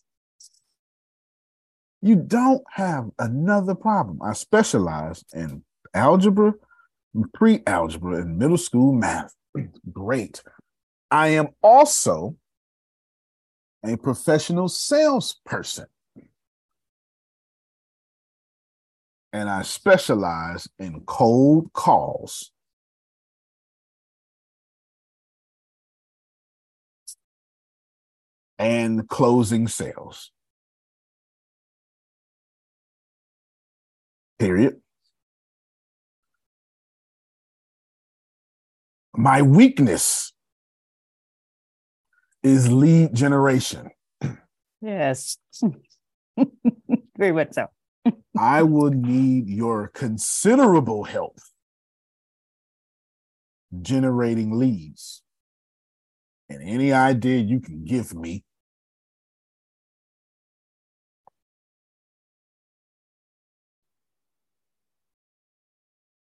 you 2.03 2.17
don't 2.17 2.63
have 2.73 3.11
another 3.19 3.75
problem. 3.75 4.21
I 4.23 4.33
specialize 4.33 5.25
in 5.35 5.63
algebra, 5.95 6.55
pre 7.35 7.63
algebra, 7.67 8.23
and 8.23 8.39
middle 8.39 8.59
school 8.59 8.93
math. 8.93 9.35
Great. 9.93 10.43
I 11.11 11.29
am 11.29 11.49
also 11.63 12.37
a 13.85 13.97
professional 13.97 14.69
salesperson. 14.69 15.87
And 19.33 19.49
I 19.49 19.63
specialize 19.63 20.69
in 20.79 21.03
cold 21.03 21.73
calls. 21.73 22.51
And 28.59 29.09
closing 29.09 29.69
sales. 29.69 30.33
Period. 34.41 34.81
My 39.15 39.43
weakness 39.43 40.33
is 42.43 42.73
lead 42.73 43.15
generation. 43.15 43.91
Yes. 44.81 45.37
Very 47.19 47.33
much 47.33 47.53
so. 47.53 47.67
I 48.39 48.63
would 48.63 48.97
need 48.97 49.47
your 49.47 49.89
considerable 49.89 51.05
help 51.05 51.39
generating 53.83 54.59
leads. 54.59 55.23
And 56.49 56.67
any 56.67 56.95
idea 56.95 57.41
you 57.41 57.61
can 57.61 57.85
give 57.85 58.15
me. 58.15 58.45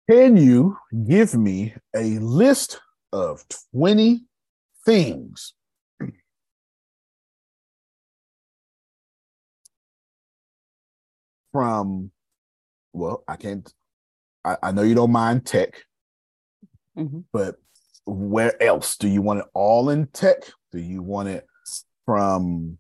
Can 0.10 0.36
you 0.38 0.78
give 1.08 1.34
me 1.34 1.76
a 1.96 2.20
list 2.20 2.82
of 3.12 3.44
20 3.74 4.26
things 4.86 5.54
from, 11.52 12.12
well, 12.92 13.24
I 13.28 13.36
can't, 13.36 13.72
I, 14.44 14.58
I 14.62 14.72
know 14.72 14.82
you 14.82 14.96
don't 14.96 15.12
mind 15.12 15.46
tech, 15.46 15.74
Mhm. 16.98 17.24
but 17.32 17.56
where 18.06 18.62
else? 18.62 18.98
Do 18.98 19.08
you 19.08 19.22
want 19.22 19.40
it 19.40 19.46
all 19.54 19.90
in 19.90 20.08
tech? 20.08 20.44
Do 20.72 20.80
you 20.80 21.02
want 21.02 21.30
it 21.30 21.48
from 22.06 22.78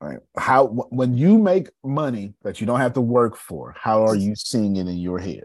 right? 0.00 0.18
How 0.36 0.66
when 0.66 1.16
you 1.16 1.38
make 1.38 1.70
money 1.84 2.34
that 2.42 2.60
you 2.60 2.66
don't 2.66 2.80
have 2.80 2.92
to 2.94 3.00
work 3.00 3.36
for, 3.36 3.74
how 3.78 4.04
are 4.04 4.14
you 4.16 4.34
seeing 4.34 4.76
it 4.76 4.86
in 4.88 4.98
your 4.98 5.18
head? 5.18 5.44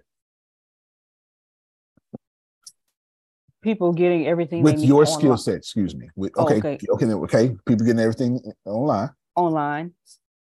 People 3.62 3.94
getting 3.94 4.26
everything 4.28 4.64
With 4.64 4.80
your 4.84 5.04
online- 5.06 5.20
skill 5.20 5.38
set, 5.38 5.56
excuse 5.56 5.96
me. 5.96 6.10
With, 6.16 6.32
Oh, 6.36 6.46
okay, 6.46 6.58
okay. 6.58 6.80
okay, 6.94 7.06
okay. 7.06 7.56
People 7.68 7.86
getting 7.86 8.00
everything 8.00 8.40
online. 8.66 9.10
online. 9.36 9.94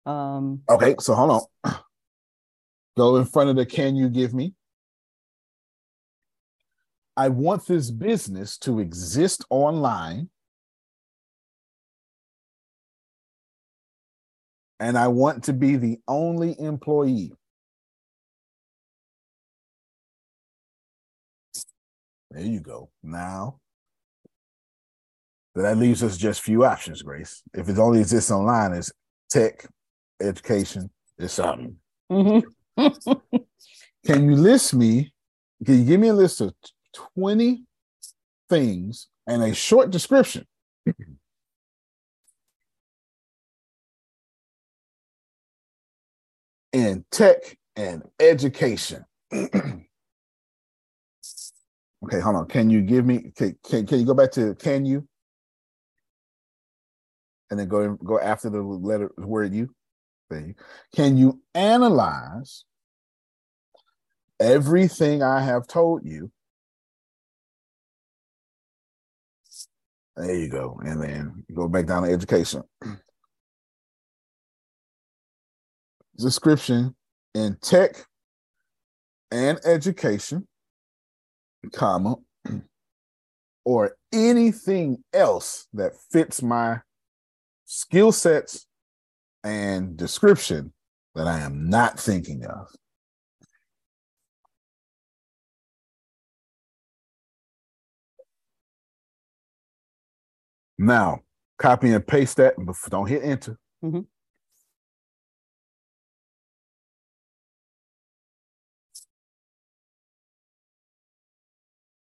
Um, 0.05 0.61
Okay, 0.69 0.95
so 0.99 1.13
hold 1.15 1.49
on. 1.63 1.73
Go 2.97 3.17
in 3.17 3.25
front 3.25 3.49
of 3.49 3.55
the 3.57 3.65
can 3.65 3.95
you 3.97 4.09
give 4.09 4.33
me? 4.33 4.53
I 7.17 7.27
want 7.27 7.67
this 7.67 7.91
business 7.91 8.57
to 8.59 8.79
exist 8.79 9.43
online. 9.49 10.29
And 14.79 14.97
I 14.97 15.07
want 15.09 15.43
to 15.45 15.53
be 15.53 15.75
the 15.75 15.99
only 16.07 16.55
employee. 16.59 17.33
There 22.31 22.45
you 22.45 22.59
go. 22.59 22.89
Now, 23.03 23.59
that 25.55 25.77
leaves 25.77 26.03
us 26.03 26.15
just 26.15 26.41
few 26.41 26.63
options, 26.63 27.01
Grace. 27.01 27.41
If 27.53 27.67
it 27.67 27.77
only 27.79 27.99
exists 27.99 28.31
online, 28.31 28.73
it's 28.73 28.91
tech, 29.29 29.67
education, 30.21 30.89
it's 31.17 31.33
something. 31.33 31.75
mhm. 32.11 32.43
Can 34.05 34.29
you 34.29 34.35
list 34.35 34.73
me? 34.73 35.11
Can 35.65 35.79
you 35.79 35.85
give 35.85 35.99
me 35.99 36.07
a 36.07 36.13
list 36.13 36.39
of 36.39 36.53
20 37.15 37.65
things 38.49 39.07
and 39.27 39.43
a 39.43 39.53
short 39.53 39.91
description. 39.91 40.45
In 46.73 47.05
tech 47.11 47.57
and 47.75 48.03
education. 48.19 49.05
okay, 49.33 49.49
hold 52.03 52.35
on. 52.35 52.47
Can 52.47 52.69
you 52.69 52.81
give 52.81 53.05
me 53.05 53.31
can, 53.35 53.57
can, 53.67 53.85
can 53.85 53.99
you 53.99 54.05
go 54.05 54.13
back 54.13 54.31
to 54.33 54.55
can 54.55 54.85
you? 54.85 55.07
And 57.49 57.59
then 57.59 57.67
go 57.67 57.95
go 57.95 58.19
after 58.19 58.49
the 58.49 58.61
letter 58.61 59.11
word 59.17 59.53
you. 59.53 59.73
Thing. 60.29 60.55
Can 60.95 61.17
you 61.17 61.41
analyze 61.55 62.63
everything 64.39 65.23
I 65.23 65.41
have 65.41 65.65
told 65.65 66.05
you? 66.05 66.31
There 70.15 70.35
you 70.35 70.49
go. 70.49 70.79
And 70.85 71.01
then 71.01 71.45
go 71.53 71.67
back 71.67 71.87
down 71.87 72.03
to 72.03 72.11
education. 72.11 72.63
Description 76.19 76.95
in 77.33 77.57
tech 77.61 77.95
and 79.31 79.57
education, 79.63 80.45
comma, 81.71 82.15
or 83.65 83.95
anything 84.11 85.01
else 85.13 85.67
that 85.73 85.93
fits 86.11 86.41
my 86.41 86.81
skill 87.65 88.11
sets 88.11 88.67
and 89.45 89.95
description 89.95 90.73
that 91.15 91.27
I 91.27 91.39
am 91.39 91.69
not 91.69 91.97
thinking 91.97 92.43
of. 92.45 92.67
Now, 100.77 101.19
copy 101.57 101.91
and 101.91 102.05
paste 102.05 102.37
that, 102.37 102.55
but 102.57 102.75
don't 102.89 103.07
hit 103.07 103.23
enter. 103.23 103.57
Mm-hmm. 103.83 103.99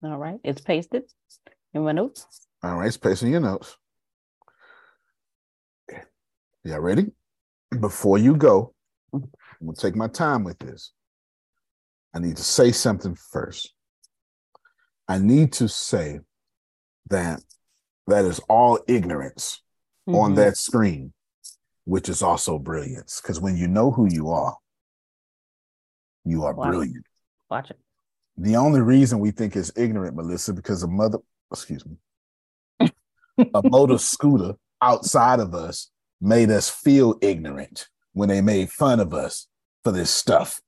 All 0.02 0.18
right, 0.18 0.40
it's 0.44 0.62
pasted 0.62 1.04
in 1.74 1.84
my 1.84 1.92
notes. 1.92 2.26
All 2.64 2.78
right, 2.78 2.88
it's 2.88 2.98
pasting 2.98 3.32
your 3.32 3.42
notes. 3.42 3.76
Y'all 6.64 6.80
ready? 6.80 7.08
Before 7.80 8.18
you 8.18 8.36
go, 8.36 8.74
I'm 9.14 9.30
gonna 9.62 9.76
take 9.76 9.96
my 9.96 10.08
time 10.08 10.44
with 10.44 10.60
this. 10.60 10.94
I 12.14 12.20
need 12.20 12.38
to 12.38 12.44
say 12.44 12.72
something 12.72 13.16
first. 13.16 13.74
I 15.08 15.20
need 15.20 15.54
to 15.54 15.68
say 15.68 16.20
that 17.10 17.42
that 18.08 18.26
is 18.26 18.40
all 18.50 18.80
ignorance 18.88 19.62
mm-hmm. 20.08 20.18
on 20.18 20.36
that 20.36 20.58
screen, 20.58 21.14
which 21.86 22.10
is 22.10 22.22
also 22.22 22.58
brilliance. 22.58 23.20
Because 23.22 23.40
when 23.40 23.58
you 23.58 23.68
know 23.68 23.92
who 23.92 24.08
you 24.10 24.30
are, 24.30 24.56
you 26.26 26.44
are 26.44 26.54
Watch 26.54 26.70
brilliant. 26.70 26.98
It. 26.98 27.04
Watch 27.50 27.72
it. 27.72 27.80
The 28.42 28.56
only 28.56 28.80
reason 28.80 29.20
we 29.20 29.32
think 29.32 29.58
it's 29.58 29.72
ignorant, 29.76 30.16
Melissa, 30.16 30.54
because 30.54 30.82
a 30.82 30.88
mother, 30.88 31.18
excuse 31.52 31.84
me, 31.86 31.98
a 33.54 33.62
motor 33.70 33.98
scooter 33.98 34.54
outside 34.82 35.42
of 35.42 35.54
us 35.54 35.92
made 36.22 36.50
us 36.50 36.70
feel 36.70 37.18
ignorant 37.22 37.90
when 38.14 38.30
they 38.30 38.40
made 38.40 38.72
fun 38.72 39.02
of 39.02 39.14
us 39.14 39.48
for 39.84 39.92
this 39.92 40.10
stuff. 40.10 40.62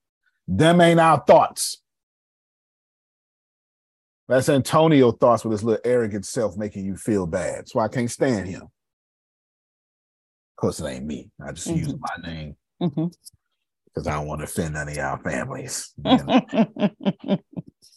Them 0.49 0.81
ain't 0.81 0.99
our 0.99 1.23
thoughts. 1.25 1.81
That's 4.27 4.49
Antonio 4.49 5.13
thoughts 5.13 5.45
with 5.45 5.53
his 5.53 5.63
little 5.63 5.81
arrogant 5.85 6.25
self 6.25 6.57
making 6.57 6.85
you 6.85 6.97
feel 6.97 7.25
bad. 7.25 7.69
So 7.69 7.79
I 7.79 7.87
can't 7.87 8.11
stand 8.11 8.49
him. 8.49 8.63
Of 8.63 8.69
course, 10.57 10.81
it 10.81 10.87
ain't 10.87 11.05
me. 11.05 11.29
I 11.41 11.53
just 11.53 11.69
mm-hmm. 11.69 11.77
use 11.77 11.95
my 11.97 12.29
name 12.29 12.55
because. 13.93 14.07
I 14.07 14.13
don't 14.13 14.27
want 14.27 14.39
to 14.39 14.45
offend 14.45 14.75
any 14.75 14.93
of 14.93 14.99
our 14.99 15.19
families. 15.19 15.93
You 16.03 16.17
know? 16.17 17.37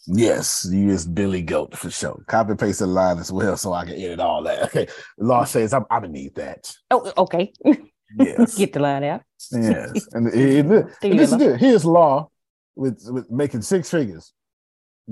Yes, 0.07 0.67
you 0.71 0.89
is 0.89 1.07
Billy 1.07 1.41
Goat 1.41 1.75
for 1.75 1.89
sure. 1.89 2.23
Copy 2.27 2.55
paste 2.55 2.79
the 2.79 2.87
line 2.87 3.17
as 3.17 3.31
well, 3.31 3.57
so 3.57 3.73
I 3.73 3.85
can 3.85 3.95
edit 3.95 4.19
all 4.19 4.43
that. 4.43 4.63
Okay, 4.65 4.87
law 5.17 5.45
says 5.45 5.73
I'm, 5.73 5.85
I 5.89 5.99
need 6.05 6.35
that. 6.35 6.71
Oh, 6.91 7.11
okay. 7.17 7.51
Yes, 8.17 8.55
get 8.57 8.73
the 8.73 8.79
line 8.79 9.03
out. 9.03 9.21
yes, 9.51 10.07
and, 10.13 10.27
it, 10.27 10.65
it, 10.65 10.85
and 11.01 11.19
this 11.19 11.31
is 11.31 11.37
good. 11.37 11.59
Here's 11.59 11.85
law 11.85 12.29
with 12.75 13.03
with 13.09 13.31
making 13.31 13.61
six 13.61 13.89
figures, 13.89 14.33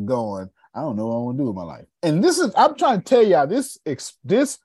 going. 0.05 0.49
I 0.75 0.81
don't 0.81 0.95
know 0.95 1.07
what 1.07 1.15
I 1.15 1.19
want 1.19 1.37
to 1.37 1.43
do 1.43 1.47
with 1.47 1.55
my 1.55 1.63
life, 1.63 1.85
and 2.03 2.23
this 2.23 2.37
is 2.37 2.51
I'm 2.55 2.75
trying 2.75 2.99
to 2.99 3.03
tell 3.03 3.23
y'all 3.23 3.47
this 3.47 3.79
ex, 3.85 4.17
this 4.23 4.59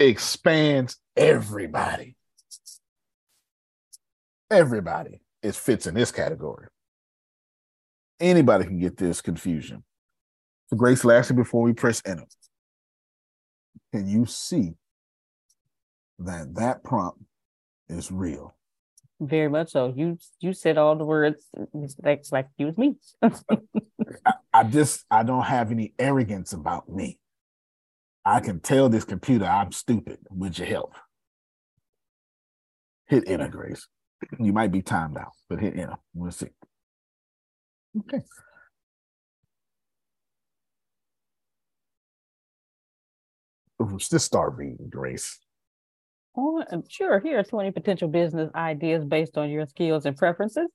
expands 0.00 0.96
everybody. 1.16 2.16
Everybody 4.50 5.20
is 5.42 5.56
fits 5.56 5.86
in 5.86 5.94
this 5.94 6.12
category 6.12 6.68
anybody 8.20 8.64
can 8.64 8.78
get 8.78 8.96
this 8.96 9.20
confusion. 9.20 9.82
So 10.68 10.76
Grace, 10.76 11.04
lastly, 11.04 11.34
before 11.34 11.62
we 11.62 11.72
press 11.72 12.02
enter, 12.04 12.26
can 13.92 14.06
you 14.06 14.26
see 14.26 14.74
that 16.18 16.54
that 16.54 16.84
prompt 16.84 17.20
is 17.88 18.12
real? 18.12 18.54
Very 19.18 19.48
much 19.48 19.72
so. 19.72 19.92
You 19.94 20.18
you 20.38 20.52
said 20.52 20.78
all 20.78 20.96
the 20.96 21.04
words 21.04 21.44
like 22.02 22.24
like 22.30 22.48
you 22.56 22.66
was 22.66 22.78
me. 22.78 22.94
I, 23.22 24.32
I 24.52 24.64
just 24.64 25.04
I 25.10 25.24
don't 25.24 25.44
have 25.44 25.70
any 25.70 25.92
arrogance 25.98 26.52
about 26.52 26.88
me. 26.88 27.18
I 28.24 28.40
can 28.40 28.60
tell 28.60 28.88
this 28.88 29.04
computer 29.04 29.44
I'm 29.44 29.72
stupid 29.72 30.18
with 30.30 30.58
your 30.58 30.68
help. 30.68 30.94
Hit 33.08 33.24
enter, 33.26 33.48
Grace. 33.48 33.86
You 34.38 34.52
might 34.52 34.72
be 34.72 34.82
timed 34.82 35.16
out, 35.16 35.32
but 35.48 35.62
you 35.62 35.70
know, 35.72 35.96
We'll 36.14 36.30
see. 36.30 36.48
Okay. 37.98 38.22
Just 43.98 44.26
start 44.26 44.56
reading, 44.56 44.88
Grace. 44.90 45.38
Oh, 46.36 46.64
sure. 46.88 47.18
Here 47.18 47.38
are 47.38 47.42
20 47.42 47.70
potential 47.72 48.08
business 48.08 48.50
ideas 48.54 49.04
based 49.04 49.36
on 49.36 49.50
your 49.50 49.66
skills 49.66 50.06
and 50.06 50.16
preferences. 50.16 50.68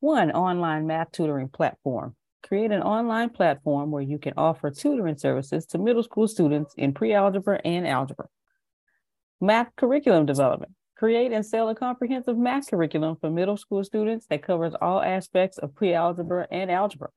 One, 0.00 0.30
online 0.32 0.86
math 0.86 1.12
tutoring 1.12 1.48
platform. 1.48 2.14
Create 2.46 2.70
an 2.70 2.82
online 2.82 3.30
platform 3.30 3.90
where 3.90 4.02
you 4.02 4.18
can 4.18 4.34
offer 4.36 4.70
tutoring 4.70 5.16
services 5.16 5.66
to 5.66 5.78
middle 5.78 6.02
school 6.02 6.28
students 6.28 6.74
in 6.76 6.92
pre 6.92 7.14
algebra 7.14 7.60
and 7.64 7.86
algebra. 7.86 8.26
Math 9.40 9.74
curriculum 9.76 10.26
development. 10.26 10.72
Create 10.98 11.30
and 11.30 11.46
sell 11.46 11.68
a 11.68 11.76
comprehensive 11.76 12.36
math 12.36 12.68
curriculum 12.68 13.16
for 13.20 13.30
middle 13.30 13.56
school 13.56 13.84
students 13.84 14.26
that 14.28 14.42
covers 14.42 14.74
all 14.82 15.00
aspects 15.00 15.56
of 15.58 15.72
pre-algebra 15.76 16.48
and 16.50 16.72
algebra. 16.72 17.10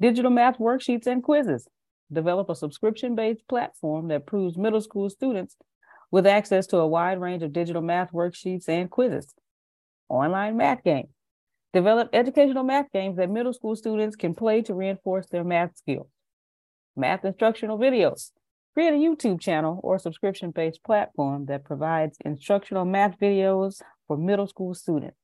Digital 0.00 0.30
math 0.30 0.56
worksheets 0.56 1.06
and 1.06 1.22
quizzes. 1.22 1.68
Develop 2.10 2.48
a 2.48 2.54
subscription-based 2.54 3.46
platform 3.48 4.08
that 4.08 4.24
proves 4.24 4.56
middle 4.56 4.80
school 4.80 5.10
students 5.10 5.56
with 6.10 6.26
access 6.26 6.66
to 6.68 6.78
a 6.78 6.88
wide 6.88 7.20
range 7.20 7.42
of 7.42 7.52
digital 7.52 7.82
math 7.82 8.12
worksheets 8.12 8.66
and 8.66 8.90
quizzes. 8.90 9.34
Online 10.08 10.56
math 10.56 10.82
games. 10.82 11.10
Develop 11.74 12.08
educational 12.14 12.64
math 12.64 12.90
games 12.92 13.18
that 13.18 13.28
middle 13.28 13.52
school 13.52 13.76
students 13.76 14.16
can 14.16 14.34
play 14.34 14.62
to 14.62 14.74
reinforce 14.74 15.26
their 15.26 15.44
math 15.44 15.76
skills. 15.76 16.08
Math 16.96 17.26
instructional 17.26 17.78
videos. 17.78 18.30
Create 18.74 18.92
a 18.92 18.96
YouTube 18.96 19.40
channel 19.40 19.80
or 19.82 19.98
subscription 19.98 20.52
based 20.52 20.82
platform 20.84 21.46
that 21.46 21.64
provides 21.64 22.16
instructional 22.24 22.84
math 22.84 23.18
videos 23.18 23.82
for 24.06 24.16
middle 24.16 24.46
school 24.46 24.74
students. 24.74 25.16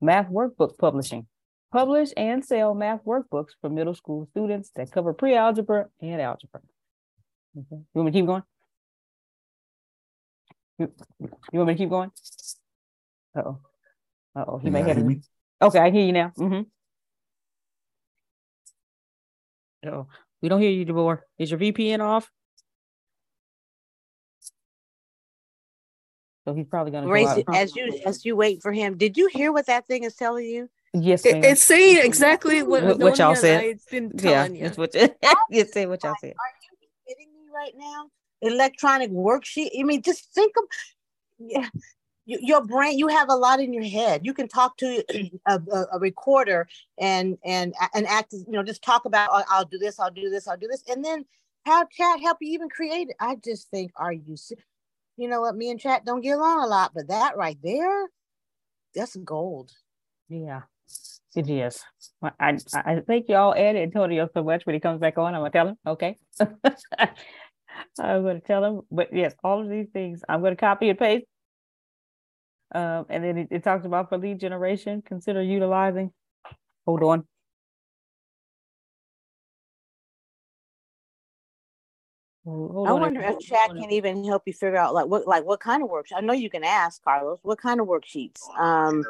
Math 0.00 0.28
workbook 0.28 0.76
publishing. 0.78 1.26
Publish 1.72 2.10
and 2.16 2.44
sell 2.44 2.74
math 2.74 3.04
workbooks 3.04 3.50
for 3.60 3.70
middle 3.70 3.94
school 3.94 4.28
students 4.30 4.70
that 4.76 4.90
cover 4.90 5.12
pre 5.12 5.34
algebra 5.34 5.86
and 6.00 6.20
algebra. 6.20 6.60
Okay. 7.56 7.66
You 7.70 7.84
want 7.94 8.06
me 8.06 8.12
to 8.12 8.18
keep 8.18 8.26
going? 8.26 8.42
You, 10.78 10.92
you 11.52 11.58
want 11.58 11.68
me 11.68 11.74
to 11.74 11.78
keep 11.78 11.90
going? 11.90 12.10
Uh 13.36 13.42
oh. 13.46 13.58
Uh 14.34 14.44
oh. 14.48 14.58
He 14.58 14.70
may 14.70 14.82
have 14.82 15.04
me. 15.04 15.20
Okay, 15.62 15.78
I 15.78 15.90
hear 15.90 16.04
you 16.04 16.12
now. 16.12 16.32
Mm-hmm. 16.36 16.62
Oh, 19.88 20.08
we 20.42 20.48
don't 20.48 20.60
hear 20.60 20.70
you, 20.70 20.84
DeBoer. 20.84 21.20
Is 21.38 21.50
your 21.50 21.60
VPN 21.60 22.00
off? 22.00 22.30
So 26.44 26.52
he's 26.54 26.66
probably 26.66 26.92
going 26.92 27.04
to 27.04 27.08
Grace, 27.08 27.42
as 27.54 27.74
you 27.74 28.00
as 28.04 28.24
you 28.24 28.36
wait 28.36 28.60
for 28.60 28.70
him. 28.70 28.98
Did 28.98 29.16
you 29.16 29.28
hear 29.32 29.50
what 29.50 29.66
that 29.66 29.86
thing 29.86 30.04
is 30.04 30.14
telling 30.14 30.44
you? 30.44 30.68
Yes, 30.92 31.24
it, 31.24 31.44
it's 31.44 31.62
saying 31.62 32.04
exactly 32.04 32.62
what, 32.62 32.84
what, 32.84 32.98
what 32.98 33.18
y'all 33.18 33.34
said. 33.34 33.64
I've 33.64 33.90
been 33.90 34.10
telling 34.16 34.54
yeah, 34.54 34.68
you. 34.68 34.70
what 34.74 34.94
you 34.94 35.64
say. 35.72 35.86
What 35.86 36.04
y'all 36.04 36.14
said. 36.20 36.34
Are 36.38 36.52
you 36.62 36.88
kidding 37.08 37.32
me 37.32 37.48
right 37.52 37.72
now? 37.76 38.10
Electronic 38.42 39.10
worksheet. 39.10 39.70
I 39.78 39.82
mean, 39.84 40.02
just 40.02 40.32
think 40.34 40.52
of 40.58 40.64
yeah, 41.38 41.68
your 42.26 42.62
brain. 42.64 42.98
You 42.98 43.08
have 43.08 43.30
a 43.30 43.34
lot 43.34 43.58
in 43.58 43.72
your 43.72 43.84
head. 43.84 44.20
You 44.24 44.34
can 44.34 44.46
talk 44.46 44.76
to 44.78 45.02
a, 45.48 45.60
a, 45.72 45.86
a 45.94 45.98
recorder 45.98 46.68
and 46.98 47.38
and 47.44 47.74
and 47.94 48.06
act. 48.06 48.34
You 48.34 48.44
know, 48.48 48.62
just 48.62 48.82
talk 48.82 49.06
about. 49.06 49.30
Oh, 49.32 49.42
I'll 49.48 49.64
do 49.64 49.78
this. 49.78 49.98
I'll 49.98 50.10
do 50.10 50.28
this. 50.28 50.46
I'll 50.46 50.58
do 50.58 50.68
this, 50.68 50.84
and 50.88 51.04
then 51.04 51.24
have 51.66 51.88
chat 51.90 52.20
help 52.20 52.38
you 52.40 52.52
even 52.52 52.68
create 52.68 53.08
it. 53.08 53.16
I 53.18 53.36
just 53.36 53.70
think, 53.70 53.92
are 53.96 54.12
you, 54.12 54.36
you 55.16 55.28
know 55.28 55.40
what? 55.40 55.56
Me 55.56 55.70
and 55.70 55.80
chat 55.80 56.04
don't 56.04 56.20
get 56.20 56.36
along 56.36 56.64
a 56.64 56.66
lot, 56.66 56.92
but 56.94 57.08
that 57.08 57.36
right 57.36 57.58
there, 57.62 58.08
that's 58.94 59.16
gold. 59.16 59.70
Yeah, 60.28 60.62
it 61.36 61.48
is. 61.48 61.82
I 62.22 62.58
I 62.74 63.02
thank 63.06 63.28
y'all, 63.28 63.54
Ed 63.54 63.76
Antonio, 63.76 64.28
so 64.34 64.42
much. 64.42 64.66
When 64.66 64.74
he 64.74 64.80
comes 64.80 65.00
back 65.00 65.18
on, 65.18 65.34
I'm 65.34 65.40
gonna 65.40 65.50
tell 65.50 65.68
him. 65.68 65.76
Okay. 65.86 66.18
I'm 67.98 68.24
gonna 68.24 68.40
tell 68.40 68.64
him. 68.64 68.80
But 68.90 69.08
yes, 69.12 69.34
all 69.44 69.62
of 69.62 69.68
these 69.68 69.88
things, 69.92 70.22
I'm 70.28 70.42
gonna 70.42 70.56
copy 70.56 70.88
and 70.88 70.98
paste. 70.98 71.26
Um, 72.74 73.06
and 73.08 73.22
then 73.22 73.38
it, 73.38 73.48
it 73.50 73.64
talks 73.64 73.86
about 73.86 74.08
for 74.08 74.18
lead 74.18 74.40
generation, 74.40 75.02
consider 75.06 75.42
utilizing. 75.42 76.10
Hold 76.86 77.02
on. 77.04 77.24
Hold 82.44 82.88
I 82.88 82.92
wonder 82.92 83.22
if 83.22 83.38
chat 83.38 83.70
can 83.70 83.90
even 83.90 84.22
help 84.22 84.42
you 84.44 84.52
figure 84.52 84.76
out 84.76 84.92
like 84.92 85.06
what 85.06 85.26
like 85.26 85.44
what 85.44 85.60
kind 85.60 85.82
of 85.82 85.88
works. 85.88 86.12
I 86.14 86.20
know 86.20 86.34
you 86.34 86.50
can 86.50 86.62
ask 86.62 87.02
Carlos 87.02 87.38
what 87.42 87.58
kind 87.58 87.80
of 87.80 87.86
worksheets. 87.86 88.42
Um, 88.58 89.02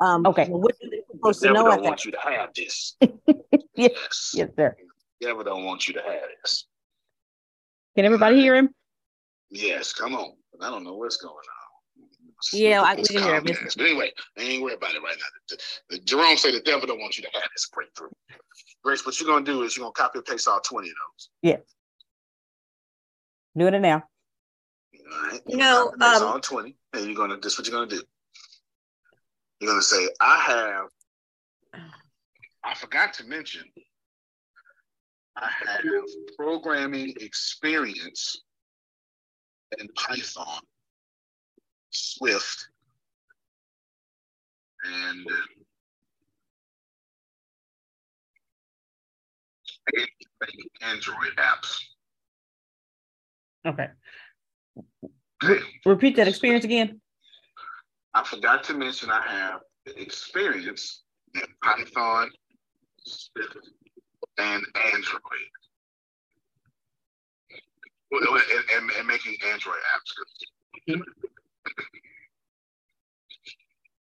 um, 0.00 0.26
Okay. 0.26 0.46
What 0.48 0.72
are 0.72 0.90
they 0.90 0.98
The 0.98 1.16
supposed 1.16 1.40
to 1.42 1.52
know 1.52 1.70
at 1.70 1.76
don't 1.76 1.84
want 1.84 2.04
you 2.04 2.12
to 2.12 2.18
have 2.20 2.50
this. 2.54 2.96
yes, 3.74 4.32
yes, 4.34 4.50
sir. 4.56 4.76
The 5.20 5.26
devil 5.26 5.42
don't 5.42 5.64
want 5.64 5.88
you 5.88 5.94
to 5.94 6.02
have 6.02 6.20
this. 6.42 6.66
Can 7.96 8.04
everybody 8.04 8.40
hear 8.40 8.56
him? 8.56 8.74
Yes, 9.50 9.94
come 9.94 10.14
on. 10.14 10.32
I 10.60 10.68
don't 10.68 10.84
know 10.84 10.96
what's 10.96 11.16
going 11.16 11.32
on. 11.32 12.08
Yeah, 12.52 12.82
I, 12.82 12.96
can 12.96 13.04
hear 13.06 13.36
him. 13.36 13.44
But 13.44 13.80
anyway, 13.80 14.12
I 14.38 14.42
ain't 14.42 14.62
worried 14.62 14.76
about 14.76 14.94
it 14.94 15.02
right 15.02 15.16
now. 15.16 15.24
The- 15.48 15.96
the- 15.96 16.04
Jerome 16.04 16.36
said 16.36 16.52
the 16.54 16.60
devil 16.60 16.86
don't 16.86 17.00
want 17.00 17.16
you 17.16 17.24
to 17.24 17.30
have 17.32 17.48
this 17.54 17.68
breakthrough. 17.72 18.10
Grace, 18.84 19.06
what 19.06 19.18
you're 19.18 19.28
gonna 19.28 19.44
do 19.44 19.62
is 19.62 19.76
you're 19.76 19.84
gonna 19.84 19.92
copy 19.92 20.18
and 20.18 20.26
paste 20.26 20.48
all 20.48 20.60
20 20.60 20.88
of 20.88 20.94
those. 20.94 21.30
Yeah. 21.42 21.56
Doing 23.56 23.74
it 23.74 23.80
now. 23.80 24.04
All 25.12 25.28
right. 25.28 25.40
You 25.46 25.56
know, 25.56 25.90
Copy 25.90 25.94
and 25.94 26.00
paste 26.02 26.22
um, 26.22 26.28
all 26.28 26.40
20. 26.40 26.76
And 26.94 27.06
you're 27.06 27.14
gonna 27.14 27.36
this 27.38 27.52
is 27.54 27.58
what 27.58 27.68
you're 27.68 27.76
gonna 27.76 27.90
do. 27.90 28.02
You're 29.60 29.70
gonna 29.70 29.82
say, 29.82 30.08
I 30.20 30.38
have 30.38 31.82
I 32.64 32.74
forgot 32.74 33.12
to 33.14 33.24
mention 33.24 33.64
I 35.36 35.48
have 35.50 35.84
programming 36.36 37.14
experience 37.20 38.42
in 39.78 39.88
Python, 39.96 40.60
Swift, 41.90 42.68
and 44.84 45.26
uh, 49.98 50.04
Android 50.82 51.36
apps. 51.38 51.78
Okay. 53.66 53.88
Repeat 55.84 56.16
that 56.16 56.28
experience 56.28 56.64
again. 56.64 57.00
I 58.14 58.24
forgot 58.24 58.64
to 58.64 58.74
mention 58.74 59.10
I 59.10 59.22
have 59.22 59.60
experience 59.96 61.02
in 61.34 61.42
Python, 61.62 62.30
and 64.38 64.62
Android. 64.92 65.50
And, 68.12 68.40
and, 68.76 68.90
and 68.98 69.06
making 69.08 69.36
Android 69.50 69.78
apps. 69.94 70.12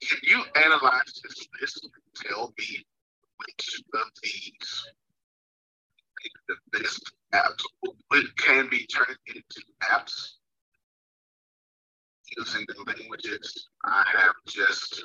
Can 0.01 0.19
you 0.23 0.43
analyze 0.55 1.21
this 1.23 1.47
list 1.61 1.87
tell 2.15 2.53
me 2.57 2.85
which 3.37 3.83
of 3.93 4.09
these 4.23 4.87
the 6.47 6.55
best 6.79 7.11
apps? 7.33 7.63
Can 8.37 8.69
be 8.69 8.85
turned 8.87 9.17
into 9.27 9.61
apps 9.83 10.29
using 12.37 12.65
the 12.67 12.83
languages 12.85 13.67
I 13.85 14.03
have 14.15 14.33
just 14.47 15.03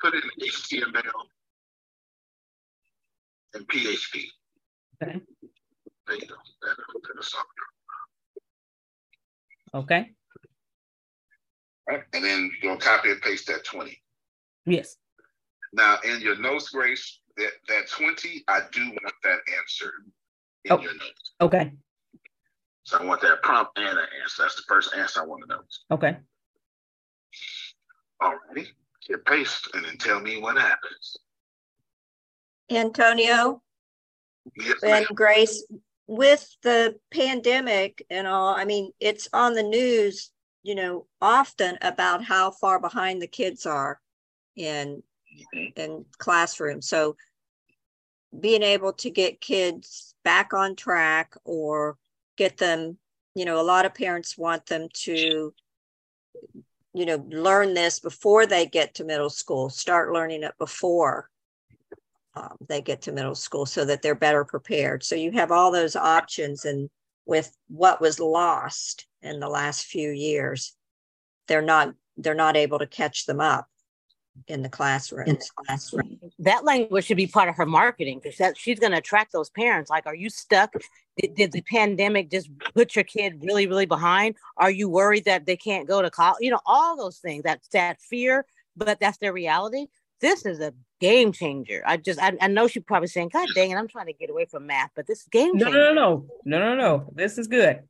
put 0.00 0.14
in 0.14 0.22
HTML 0.40 1.02
and 3.54 3.68
PHP. 3.68 4.24
Okay. 5.02 5.20
There 6.06 6.16
you 6.16 6.26
go. 6.26 6.34
That, 6.62 6.76
Okay. 9.74 10.10
Right? 11.88 12.02
And 12.14 12.24
then 12.24 12.50
you'll 12.62 12.78
copy 12.78 13.10
and 13.10 13.20
paste 13.20 13.46
that 13.48 13.64
20. 13.64 13.98
Yes. 14.66 14.96
Now, 15.72 15.98
in 16.04 16.20
your 16.20 16.38
notes, 16.38 16.70
Grace, 16.70 17.20
that, 17.38 17.52
that 17.68 17.88
20, 17.88 18.44
I 18.48 18.60
do 18.72 18.84
want 18.84 19.14
that 19.24 19.38
answer 19.56 19.92
in 20.64 20.72
Oh. 20.72 20.80
your 20.80 20.92
notes. 20.94 21.32
Okay. 21.40 21.72
So 22.82 22.98
I 22.98 23.04
want 23.04 23.20
that 23.22 23.42
prompt 23.42 23.78
and 23.78 23.98
an 23.98 24.06
answer. 24.22 24.42
That's 24.42 24.56
the 24.56 24.62
first 24.68 24.94
answer 24.94 25.20
I 25.22 25.26
want 25.26 25.42
to 25.42 25.48
know. 25.48 25.60
Okay. 25.90 26.16
All 28.20 28.34
righty. 28.48 28.68
Hit 29.06 29.24
paste 29.24 29.68
and 29.74 29.84
then 29.84 29.96
tell 29.96 30.20
me 30.20 30.40
what 30.40 30.58
happens. 30.58 31.16
Antonio 32.70 33.62
Yes, 34.56 34.82
and. 34.82 35.06
Grace, 35.14 35.64
with 36.06 36.56
the 36.62 36.96
pandemic 37.10 38.04
and 38.10 38.26
all, 38.26 38.54
I 38.54 38.64
mean, 38.64 38.92
it's 38.98 39.28
on 39.32 39.52
the 39.54 39.62
news, 39.62 40.30
you 40.62 40.74
know, 40.74 41.06
often 41.20 41.78
about 41.82 42.24
how 42.24 42.50
far 42.50 42.80
behind 42.80 43.20
the 43.20 43.26
kids 43.26 43.66
are 43.66 44.00
in 44.56 45.02
mm-hmm. 45.54 45.80
in 45.80 46.04
classrooms. 46.18 46.88
So 46.88 47.16
being 48.38 48.62
able 48.62 48.92
to 48.94 49.10
get 49.10 49.40
kids 49.40 50.14
back 50.24 50.52
on 50.52 50.76
track 50.76 51.34
or 51.44 51.96
get 52.36 52.56
them, 52.58 52.98
you 53.34 53.44
know, 53.44 53.60
a 53.60 53.62
lot 53.62 53.86
of 53.86 53.94
parents 53.94 54.36
want 54.36 54.66
them 54.66 54.88
to 54.92 55.52
you 56.94 57.06
know, 57.06 57.24
learn 57.28 57.74
this 57.74 58.00
before 58.00 58.46
they 58.46 58.66
get 58.66 58.94
to 58.94 59.04
middle 59.04 59.30
school, 59.30 59.70
start 59.70 60.12
learning 60.12 60.42
it 60.42 60.54
before 60.58 61.28
um, 62.34 62.56
they 62.68 62.80
get 62.80 63.02
to 63.02 63.12
middle 63.12 63.34
school 63.34 63.66
so 63.66 63.84
that 63.84 64.02
they're 64.02 64.14
better 64.14 64.44
prepared. 64.44 65.04
So 65.04 65.14
you 65.14 65.32
have 65.32 65.52
all 65.52 65.70
those 65.70 65.96
options. 65.96 66.64
And 66.64 66.88
with 67.26 67.54
what 67.68 68.00
was 68.00 68.18
lost 68.18 69.06
in 69.22 69.40
the 69.40 69.48
last 69.48 69.86
few 69.86 70.10
years, 70.10 70.74
they're 71.46 71.62
not 71.62 71.94
they're 72.16 72.34
not 72.34 72.56
able 72.56 72.80
to 72.80 72.86
catch 72.86 73.26
them 73.26 73.40
up 73.40 73.68
in 74.46 74.62
the 74.62 74.68
classrooms. 74.68 75.50
That 76.38 76.64
language 76.64 77.04
should 77.04 77.16
be 77.16 77.26
part 77.26 77.48
of 77.48 77.56
her 77.56 77.66
marketing 77.66 78.20
because 78.22 78.38
that 78.38 78.56
she's 78.56 78.78
going 78.78 78.92
to 78.92 78.98
attract 78.98 79.32
those 79.32 79.50
parents. 79.50 79.90
Like, 79.90 80.06
are 80.06 80.14
you 80.14 80.30
stuck? 80.30 80.72
Did, 81.16 81.34
did 81.34 81.52
the 81.52 81.62
pandemic 81.62 82.30
just 82.30 82.48
put 82.74 82.94
your 82.94 83.04
kid 83.04 83.42
really, 83.42 83.66
really 83.66 83.86
behind? 83.86 84.36
Are 84.56 84.70
you 84.70 84.88
worried 84.88 85.24
that 85.24 85.46
they 85.46 85.56
can't 85.56 85.88
go 85.88 86.00
to 86.02 86.10
college? 86.10 86.38
You 86.40 86.52
know, 86.52 86.60
all 86.66 86.96
those 86.96 87.18
things. 87.18 87.42
That's 87.42 87.68
that 87.68 88.00
fear, 88.00 88.46
but 88.76 89.00
that's 89.00 89.18
their 89.18 89.32
reality. 89.32 89.86
This 90.20 90.46
is 90.46 90.60
a 90.60 90.72
game 91.00 91.32
changer. 91.32 91.82
I 91.86 91.96
just, 91.96 92.20
I, 92.20 92.36
I 92.40 92.48
know 92.48 92.66
she's 92.66 92.82
probably 92.82 93.06
saying, 93.08 93.30
"God 93.32 93.48
dang 93.54 93.70
it, 93.70 93.76
I'm 93.76 93.86
trying 93.88 94.06
to 94.06 94.12
get 94.12 94.30
away 94.30 94.46
from 94.46 94.66
math," 94.66 94.90
but 94.96 95.06
this 95.06 95.24
game 95.30 95.56
No, 95.56 95.66
changer. 95.66 95.94
no, 95.94 95.94
no, 95.94 96.26
no, 96.44 96.58
no, 96.58 96.74
no, 96.74 96.74
no. 96.74 97.12
This 97.14 97.38
is 97.38 97.46
good. 97.46 97.80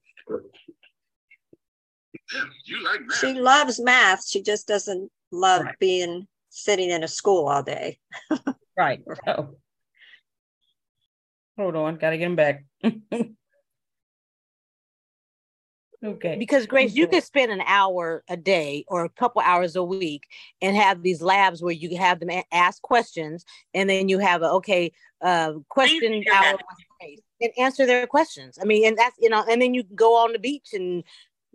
Yeah, 2.35 2.45
you 2.67 2.85
like 2.85 3.01
math. 3.07 3.19
She 3.19 3.33
loves 3.33 3.81
math. 3.81 4.27
She 4.27 4.43
just 4.43 4.67
doesn't 4.67 5.11
love 5.31 5.65
Right. 5.65 5.79
being 5.79 6.27
sitting 6.59 6.91
in 6.91 7.03
a 7.03 7.09
school 7.09 7.49
all 7.49 7.63
day. 7.63 7.99
Right. 8.77 9.03
Oh. 9.27 9.57
Hold 11.59 11.75
on. 11.75 11.97
Got 11.97 12.11
to 12.11 12.19
get 12.19 12.27
him 12.27 12.37
back. 12.37 12.65
okay. 16.05 16.37
Because 16.39 16.67
Grace, 16.67 16.95
you 16.95 17.09
could 17.09 17.25
spend 17.25 17.51
an 17.51 17.63
hour 17.67 18.23
a 18.29 18.37
day 18.37 18.85
or 18.87 19.05
a 19.05 19.09
couple 19.09 19.43
hours 19.43 19.75
a 19.75 19.83
week 19.83 20.29
and 20.63 20.77
have 20.77 21.03
these 21.03 21.21
labs 21.21 21.61
where 21.61 21.73
you 21.73 21.99
have 21.99 22.21
them 22.21 22.31
a- 22.31 22.45
ask 22.53 22.81
questions, 22.83 23.45
and 23.75 23.91
then 23.91 24.09
you 24.09 24.21
have 24.21 24.43
a 24.43 24.51
okay 24.53 24.93
uh, 25.21 25.55
question 25.69 26.23
hour 26.33 26.59
and 27.41 27.53
answer 27.59 27.87
their 27.87 28.07
questions. 28.07 28.59
I 28.61 28.65
mean, 28.65 28.87
and 28.87 28.97
that's 28.97 29.17
you 29.19 29.29
know, 29.29 29.45
and 29.51 29.61
then 29.61 29.75
you 29.75 29.85
can 29.85 29.97
go 29.97 30.15
on 30.17 30.33
the 30.33 30.39
beach 30.39 30.69
and 30.73 31.03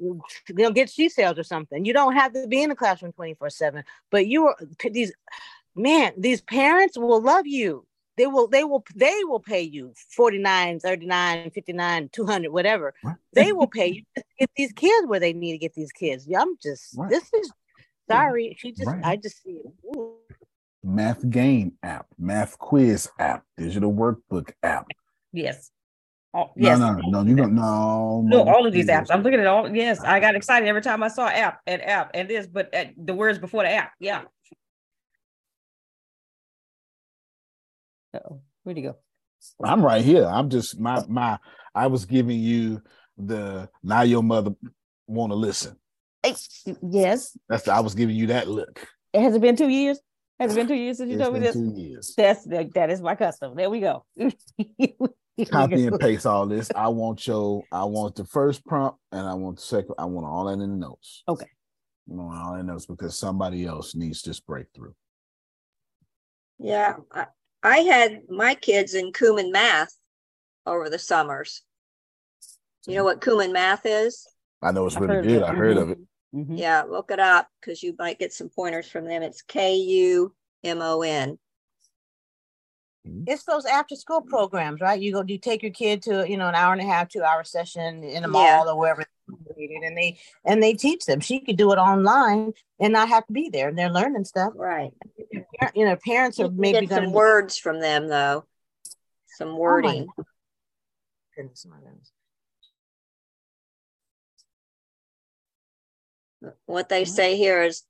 you 0.04 0.22
know 0.50 0.72
get 0.72 0.90
seashells 0.90 1.40
or 1.40 1.44
something. 1.44 1.86
You 1.86 1.94
don't 1.94 2.14
have 2.14 2.34
to 2.34 2.48
be 2.48 2.62
in 2.62 2.70
the 2.70 2.76
classroom 2.76 3.14
twenty 3.14 3.34
four 3.34 3.50
seven, 3.50 3.84
but 4.12 4.28
you 4.28 4.48
are 4.48 4.58
these 4.92 5.14
man. 5.76 6.14
These 6.18 6.42
parents 6.42 6.98
will 6.98 7.22
love 7.22 7.48
you. 7.48 7.86
They 8.16 8.28
will, 8.28 8.48
they 8.48 8.64
will, 8.64 8.86
they 8.96 9.24
will 9.24 9.40
pay 9.40 9.62
you 9.62 9.94
49, 10.16 10.80
39, 10.80 11.50
59, 11.50 12.10
200, 12.12 12.52
whatever. 12.52 12.94
They 13.34 13.52
will 13.52 13.68
pay 13.68 13.88
you 13.88 14.04
to 14.16 14.24
get 14.40 14.52
these 14.56 14.72
kids 14.72 15.08
where 15.08 15.20
they 15.20 15.34
need 15.34 15.54
to 15.54 15.58
get 15.58 15.74
these 15.74 15.92
kids. 15.92 16.28
Yeah, 16.28 16.42
I'm 16.42 16.56
just, 16.62 16.96
Right. 16.96 17.10
this 17.10 17.24
is, 17.34 17.52
sorry. 18.08 18.56
She 18.60 18.72
just, 18.72 18.88
Right. 18.88 19.04
I 19.04 19.16
just 19.16 19.42
see 19.42 19.62
it. 19.66 19.74
Ooh. 19.98 20.18
Math 20.84 21.28
game 21.28 21.74
app, 21.82 22.06
math 22.20 22.60
quiz 22.60 23.10
app, 23.18 23.46
digital 23.58 23.92
workbook 23.92 24.52
app. 24.62 24.90
Yes. 25.32 25.72
Oh, 26.36 26.50
yes. 26.56 26.80
no, 26.80 26.94
no, 26.96 27.22
you 27.24 27.36
don't. 27.36 27.54
No, 27.54 28.24
No, 28.26 28.44
all 28.44 28.66
of 28.66 28.74
these 28.74 28.88
apps. 28.88 29.08
I'm 29.12 29.22
looking 29.22 29.40
at 29.40 29.46
all. 29.46 29.70
Yes, 29.74 30.00
I 30.00 30.20
got 30.20 30.36
excited 30.36 30.68
every 30.68 30.82
time 30.82 31.04
I 31.04 31.08
saw 31.08 31.28
app 31.28 31.60
and 31.68 31.80
app 31.84 32.12
and 32.16 32.28
this, 32.28 32.48
but 32.48 32.74
uh, 32.74 32.86
the 32.98 33.14
words 33.14 33.38
before 33.38 33.62
the 33.64 33.70
app. 33.70 33.92
Yeah. 34.00 34.24
Uh-oh. 38.16 38.42
Where'd 38.64 38.78
he 38.78 38.84
go? 38.84 38.96
I'm 39.64 39.86
right 39.86 40.04
here. 40.04 40.26
I'm 40.26 40.50
just 40.50 40.80
my 40.80 41.04
my. 41.08 41.38
I 41.76 41.88
was 41.88 42.06
giving 42.06 42.40
you 42.40 42.82
the 43.18 43.70
now 43.84 44.02
your 44.02 44.24
mother 44.24 44.52
want 45.08 45.32
to 45.32 45.36
listen. 45.36 45.78
Yes. 46.82 47.38
That's 47.50 47.68
I 47.68 47.82
was 47.82 47.94
giving 47.96 48.16
you 48.16 48.28
that 48.28 48.48
look. 48.48 48.88
It 49.12 49.22
has 49.22 49.36
it 49.36 49.42
been 49.42 49.56
two 49.56 49.70
years? 49.70 50.00
Has 50.40 50.54
it 50.54 50.56
been 50.56 50.68
two 50.68 50.76
years 50.76 50.98
since 50.98 51.10
you 51.10 51.16
It's 51.16 51.24
told 51.24 51.34
me 51.34 51.42
this? 51.42 51.54
two 51.54 51.74
years. 51.76 52.14
That's 52.16 52.46
that, 52.46 52.74
that 52.74 52.90
is 52.90 53.02
my 53.02 53.16
custom. 53.16 53.56
There 53.56 53.70
we 53.70 53.82
go. 53.82 54.06
Copy 55.50 55.88
and 55.88 56.00
paste 56.00 56.26
all 56.26 56.46
this. 56.46 56.70
I 56.76 56.88
want 56.90 57.26
your. 57.26 57.64
I 57.72 57.84
want 57.86 58.16
the 58.16 58.26
first 58.26 58.66
prompt, 58.66 59.00
and 59.12 59.28
I 59.28 59.34
want 59.34 59.58
the 59.58 59.64
second. 59.64 59.96
I 59.98 60.06
want 60.06 60.28
all 60.28 60.46
that 60.46 60.54
in 60.54 60.60
the 60.60 60.68
notes. 60.68 61.24
Okay. 61.28 61.46
I 61.46 62.14
want 62.14 62.38
all 62.38 62.56
in 62.56 62.66
notes 62.68 62.86
because 62.86 63.18
somebody 63.18 63.66
else 63.66 63.96
needs 63.96 64.22
this 64.22 64.40
breakthrough. 64.40 64.94
Yeah, 66.60 66.98
I, 67.12 67.26
I 67.64 67.78
had 67.80 68.22
my 68.30 68.56
kids 68.56 68.94
in 68.94 69.12
Kumon 69.12 69.52
math 69.52 69.94
over 70.66 70.90
the 70.90 71.00
summers. 71.00 71.62
You 72.86 72.96
know 72.96 73.04
what 73.04 73.22
Kumon 73.22 73.54
math 73.54 73.86
is? 73.86 74.28
I 74.62 74.72
know 74.72 74.86
it's 74.86 74.96
I've 74.96 75.04
really 75.04 75.22
good. 75.28 75.42
it. 75.42 75.44
I 75.44 75.54
heard 75.54 75.78
of 75.78 75.90
it. 75.90 76.00
Mhm. 76.36 76.58
Yeah, 76.58 76.84
look 76.84 77.12
it 77.12 77.20
up 77.20 77.48
because 77.60 77.82
you 77.82 77.96
might 77.98 78.20
get 78.20 78.34
some 78.34 78.50
pointers 78.50 78.90
from 78.90 79.06
them. 79.06 79.24
It's 79.24 79.42
K 79.42 79.76
U 79.76 80.34
M 80.64 80.82
O 80.82 81.02
N. 81.02 81.38
Mm-hmm. 83.08 83.24
It's 83.28 83.44
those 83.44 83.66
after 83.66 83.96
school 83.96 84.22
programs, 84.22 84.80
right? 84.80 85.00
You 85.00 85.12
go, 85.12 85.24
you 85.28 85.38
take 85.38 85.62
your 85.62 85.74
kid 85.74 86.02
to, 86.04 86.30
you 86.30 86.38
know, 86.38 86.48
an 86.48 86.56
hour 86.56 86.72
and 86.72 86.82
a 86.82 86.86
half, 86.86 87.10
two 87.10 87.22
hour 87.22 87.44
session 87.44 88.04
in 88.04 88.24
a 88.24 88.28
Yeah. 88.28 88.28
mall 88.28 88.70
or 88.70 88.78
wherever, 88.78 89.04
and 89.28 89.98
they 89.98 90.20
and 90.46 90.64
they 90.64 90.74
teach 90.74 91.06
them. 91.06 91.20
She 91.20 91.42
could 91.42 91.58
do 91.58 91.72
it 91.74 91.78
online 91.78 92.54
and 92.80 92.94
not 92.94 93.10
have 93.10 93.26
to 93.28 93.34
be 93.34 93.50
there. 93.50 93.68
And 93.68 93.78
they're 93.78 93.90
learning 93.90 94.26
stuff, 94.26 94.54
Right. 94.56 94.94
You 95.76 95.86
know, 95.86 95.98
parents 95.98 96.40
are 96.40 96.50
maybe 96.50 96.88
get 96.88 96.96
some 96.96 97.06
to 97.06 97.10
words 97.10 97.58
from 97.58 97.82
them 97.82 98.08
though. 98.08 98.46
Some 99.38 99.50
oh 99.50 99.58
wording. 99.58 100.08
Goodness, 101.36 101.66
my 101.70 101.78
goodness. 101.78 102.12
What 106.66 106.90
they 106.90 107.04
mm-hmm. 107.04 107.12
say 107.12 107.38
here 107.38 107.64
is 107.64 107.84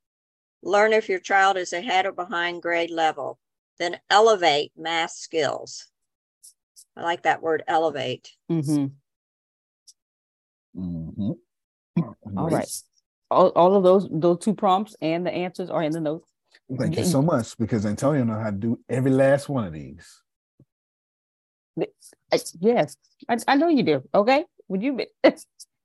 learn 0.64 0.94
if 0.94 1.10
your 1.10 1.20
child 1.20 1.58
is 1.58 1.74
ahead 1.74 2.06
or 2.06 2.12
behind 2.12 2.62
grade 2.62 2.92
level, 2.92 3.40
then 3.80 4.00
elevate 4.10 4.72
math 4.78 5.12
skills. 5.12 5.88
I 6.96 7.02
like 7.02 7.24
that 7.24 7.42
word 7.42 7.64
elevate. 7.68 8.32
Mm-hmm. 8.52 8.86
Mhm. 10.80 11.36
All 12.38 12.50
right. 12.50 12.70
All, 13.32 13.50
all 13.50 13.76
of 13.76 13.84
those 13.84 14.08
those 14.12 14.40
two 14.40 14.54
prompts 14.54 14.96
and 15.02 15.26
the 15.26 15.32
answers 15.32 15.70
are 15.70 15.82
in 15.84 15.92
the 15.94 16.00
notes. 16.02 16.30
Thank 16.78 16.98
you 16.98 17.04
so 17.04 17.22
much 17.22 17.58
because 17.58 17.86
Antonio 17.86 18.24
know 18.24 18.40
how 18.40 18.52
to 18.52 18.56
do 18.56 18.80
every 18.90 19.12
last 19.12 19.50
one 19.50 19.66
of 19.66 19.74
these. 19.74 20.22
Yes, 22.60 22.96
I, 23.28 23.38
I 23.48 23.56
know 23.56 23.68
you 23.68 23.84
do. 23.84 24.04
Okay, 24.14 24.46
would 24.68 24.82
you 24.84 24.94
be, 24.94 25.08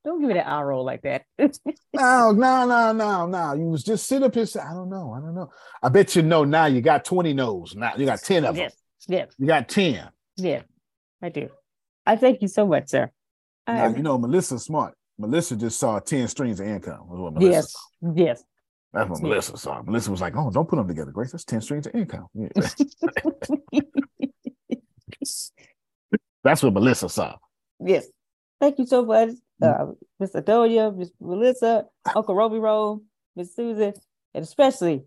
don't 0.08 0.20
give 0.20 0.28
me 0.28 0.34
that 0.34 0.48
eye 0.48 0.62
roll 0.62 0.84
like 0.84 1.02
that. 1.02 1.24
No, 1.38 1.50
oh, 1.98 2.32
no, 2.36 2.66
no, 2.66 2.92
no, 2.92 3.26
no. 3.26 3.52
You 3.54 3.66
was 3.66 3.82
just 3.84 4.06
sit 4.06 4.22
up 4.22 4.34
here. 4.34 4.46
say, 4.46 4.60
I 4.60 4.72
don't 4.72 4.88
know. 4.88 5.12
I 5.12 5.20
don't 5.20 5.34
know. 5.34 5.50
I 5.82 5.88
bet 5.90 6.16
you 6.16 6.22
know 6.22 6.44
now. 6.44 6.66
You 6.66 6.80
got 6.80 7.04
twenty 7.04 7.34
no's. 7.34 7.74
Now 7.76 7.92
you 7.96 8.06
got 8.06 8.20
ten 8.20 8.44
of 8.44 8.54
them. 8.54 8.64
yes, 8.64 8.76
yes, 9.06 9.34
You 9.38 9.46
got 9.46 9.68
ten. 9.68 10.08
yes, 10.36 10.64
I 11.22 11.28
do. 11.28 11.50
I 12.06 12.16
thank 12.16 12.40
you 12.42 12.48
so 12.48 12.66
much, 12.66 12.88
sir. 12.88 13.10
Now, 13.66 13.84
I, 13.84 13.88
you 13.88 14.02
know 14.02 14.16
Melissa's 14.18 14.64
smart. 14.64 14.94
Melissa 15.18 15.56
just 15.56 15.78
saw 15.78 15.98
ten 15.98 16.26
streams 16.28 16.58
of 16.60 16.66
income. 16.66 17.06
Was 17.08 17.20
what 17.20 17.34
Melissa 17.34 17.52
yes, 17.52 17.72
saw. 17.72 18.12
yes. 18.14 18.42
That's 18.94 19.10
what 19.10 19.20
Melissa 19.20 19.58
saw. 19.58 19.82
Melissa 19.82 20.10
was 20.10 20.22
like, 20.22 20.34
"Oh, 20.36 20.50
don't 20.50 20.66
put 20.68 20.76
them 20.76 20.88
together, 20.88 21.10
Grace. 21.10 21.32
That's 21.32 21.44
ten 21.44 21.60
streams 21.60 21.86
of 21.86 21.94
income." 21.94 22.26
Yeah. 22.34 22.48
That's 26.44 26.62
what 26.62 26.72
Melissa 26.72 27.10
saw. 27.10 27.36
Yes. 27.84 28.06
Thank 28.60 28.78
you 28.78 28.86
so 28.86 29.04
much, 29.04 29.30
uh, 29.62 29.86
Miss 30.18 30.32
Adonia, 30.32 30.94
Miss 30.96 31.10
Melissa, 31.20 31.84
Uncle 32.14 32.34
Roby 32.34 32.58
Rowe, 32.58 33.02
Miss 33.36 33.54
Susan, 33.54 33.92
and 34.34 34.42
especially 34.42 35.04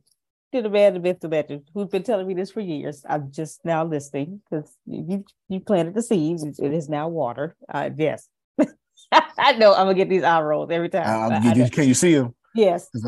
to 0.54 0.62
the 0.62 0.70
man, 0.70 0.94
the 0.94 1.00
myth, 1.00 1.20
the 1.22 1.28
legend, 1.28 1.70
who's 1.74 1.88
been 1.90 2.04
telling 2.04 2.28
me 2.28 2.34
this 2.34 2.52
for 2.52 2.62
years. 2.62 3.04
I'm 3.08 3.32
just 3.32 3.64
now 3.66 3.84
listening 3.86 4.42
because 4.50 4.74
you 4.86 5.26
you 5.50 5.60
planted 5.60 5.94
the 5.96 6.02
seeds. 6.02 6.44
It 6.44 6.60
it 6.60 6.74
is 6.74 6.88
now 6.90 7.10
water. 7.10 7.56
Uh, 7.68 7.90
yes. 7.98 8.28
I 9.12 9.54
know 9.54 9.74
I'm 9.74 9.86
gonna 9.86 9.96
get 9.96 10.10
these 10.10 10.24
eye 10.24 10.42
rolls 10.42 10.70
every 10.72 10.90
time. 10.90 11.32
Uh, 11.34 11.40
you- 11.42 11.64
you- 11.64 11.70
can 11.70 11.88
you 11.88 11.94
see 11.94 12.16
them? 12.16 12.34
Yes. 12.56 12.90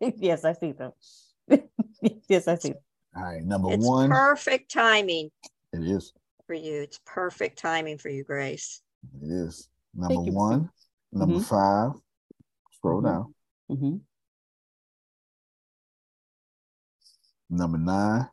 Yes, 0.00 0.44
I 0.46 0.54
see 0.54 0.72
them. 0.72 0.92
yes, 2.28 2.48
I 2.48 2.54
see 2.56 2.70
them. 2.70 2.78
All 3.14 3.22
right, 3.22 3.42
number 3.44 3.72
It's 3.72 3.86
one. 3.86 4.08
perfect 4.08 4.72
timing 4.72 5.30
It 5.74 5.82
is. 5.82 6.14
For 6.52 6.56
you. 6.56 6.82
It's 6.82 7.00
perfect 7.06 7.58
timing 7.58 7.96
for 7.96 8.10
you, 8.10 8.24
Grace. 8.24 8.82
It 9.22 9.26
is. 9.26 9.68
Number 9.94 10.22
you. 10.22 10.32
one. 10.34 10.68
Number 11.10 11.36
Mhm. 11.36 11.44
five. 11.44 11.92
Scroll 12.72 13.00
Mhm. 13.00 13.04
down. 13.04 13.34
hmm 13.68 13.96
Number 17.48 17.78
nine. 17.78 18.28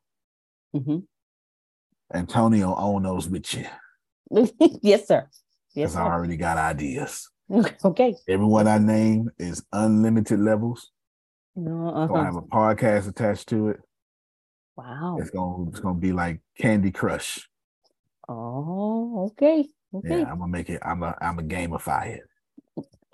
hmm 0.73 0.99
Antonio 2.13 2.75
own 2.75 3.03
those 3.03 3.29
with 3.29 3.53
you 3.53 3.65
yes, 4.81 5.07
sir. 5.07 5.27
Yes, 5.73 5.91
because 5.91 5.95
I 5.95 6.03
already 6.03 6.35
got 6.37 6.57
ideas. 6.57 7.29
okay. 7.85 8.15
Everyone 8.27 8.67
I 8.67 8.77
name 8.79 9.29
is 9.39 9.63
unlimited 9.71 10.39
levels. 10.39 10.91
No, 11.55 12.07
So 12.07 12.15
I 12.15 12.19
uh-huh. 12.19 12.23
have 12.25 12.35
a 12.35 12.41
podcast 12.41 13.07
attached 13.07 13.47
to 13.49 13.69
it. 13.69 13.79
Wow. 14.75 15.17
It's 15.19 15.29
gonna 15.31 15.69
it's 15.69 15.79
gonna 15.79 15.99
be 15.99 16.11
like 16.11 16.41
Candy 16.57 16.91
Crush. 16.91 17.48
Oh, 18.30 19.31
okay. 19.31 19.65
Okay. 19.91 20.19
Yeah, 20.19 20.31
I'm 20.31 20.38
gonna 20.38 20.51
make 20.51 20.69
it. 20.69 20.80
I'm 20.85 21.01
a 21.01 21.18
I'm 21.19 21.39
a 21.39 21.41
gamify 21.41 22.18
it. 22.18 22.22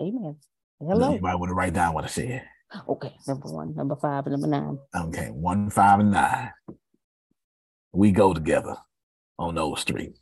Amen. 0.00 0.36
Hello. 0.78 1.18
might 1.18 1.36
want 1.36 1.48
to 1.48 1.54
write 1.54 1.72
down 1.72 1.94
what 1.94 2.04
I 2.04 2.08
said. 2.08 2.42
Okay. 2.86 3.14
Number 3.26 3.48
one, 3.48 3.74
number 3.74 3.96
five, 3.96 4.26
and 4.26 4.32
number 4.32 4.46
nine. 4.46 4.78
Okay, 4.94 5.28
one, 5.28 5.70
five, 5.70 6.00
and 6.00 6.10
nine. 6.10 6.50
We 7.92 8.12
go 8.12 8.34
together 8.34 8.76
on 9.38 9.54
those 9.54 9.84
three. 9.84 10.12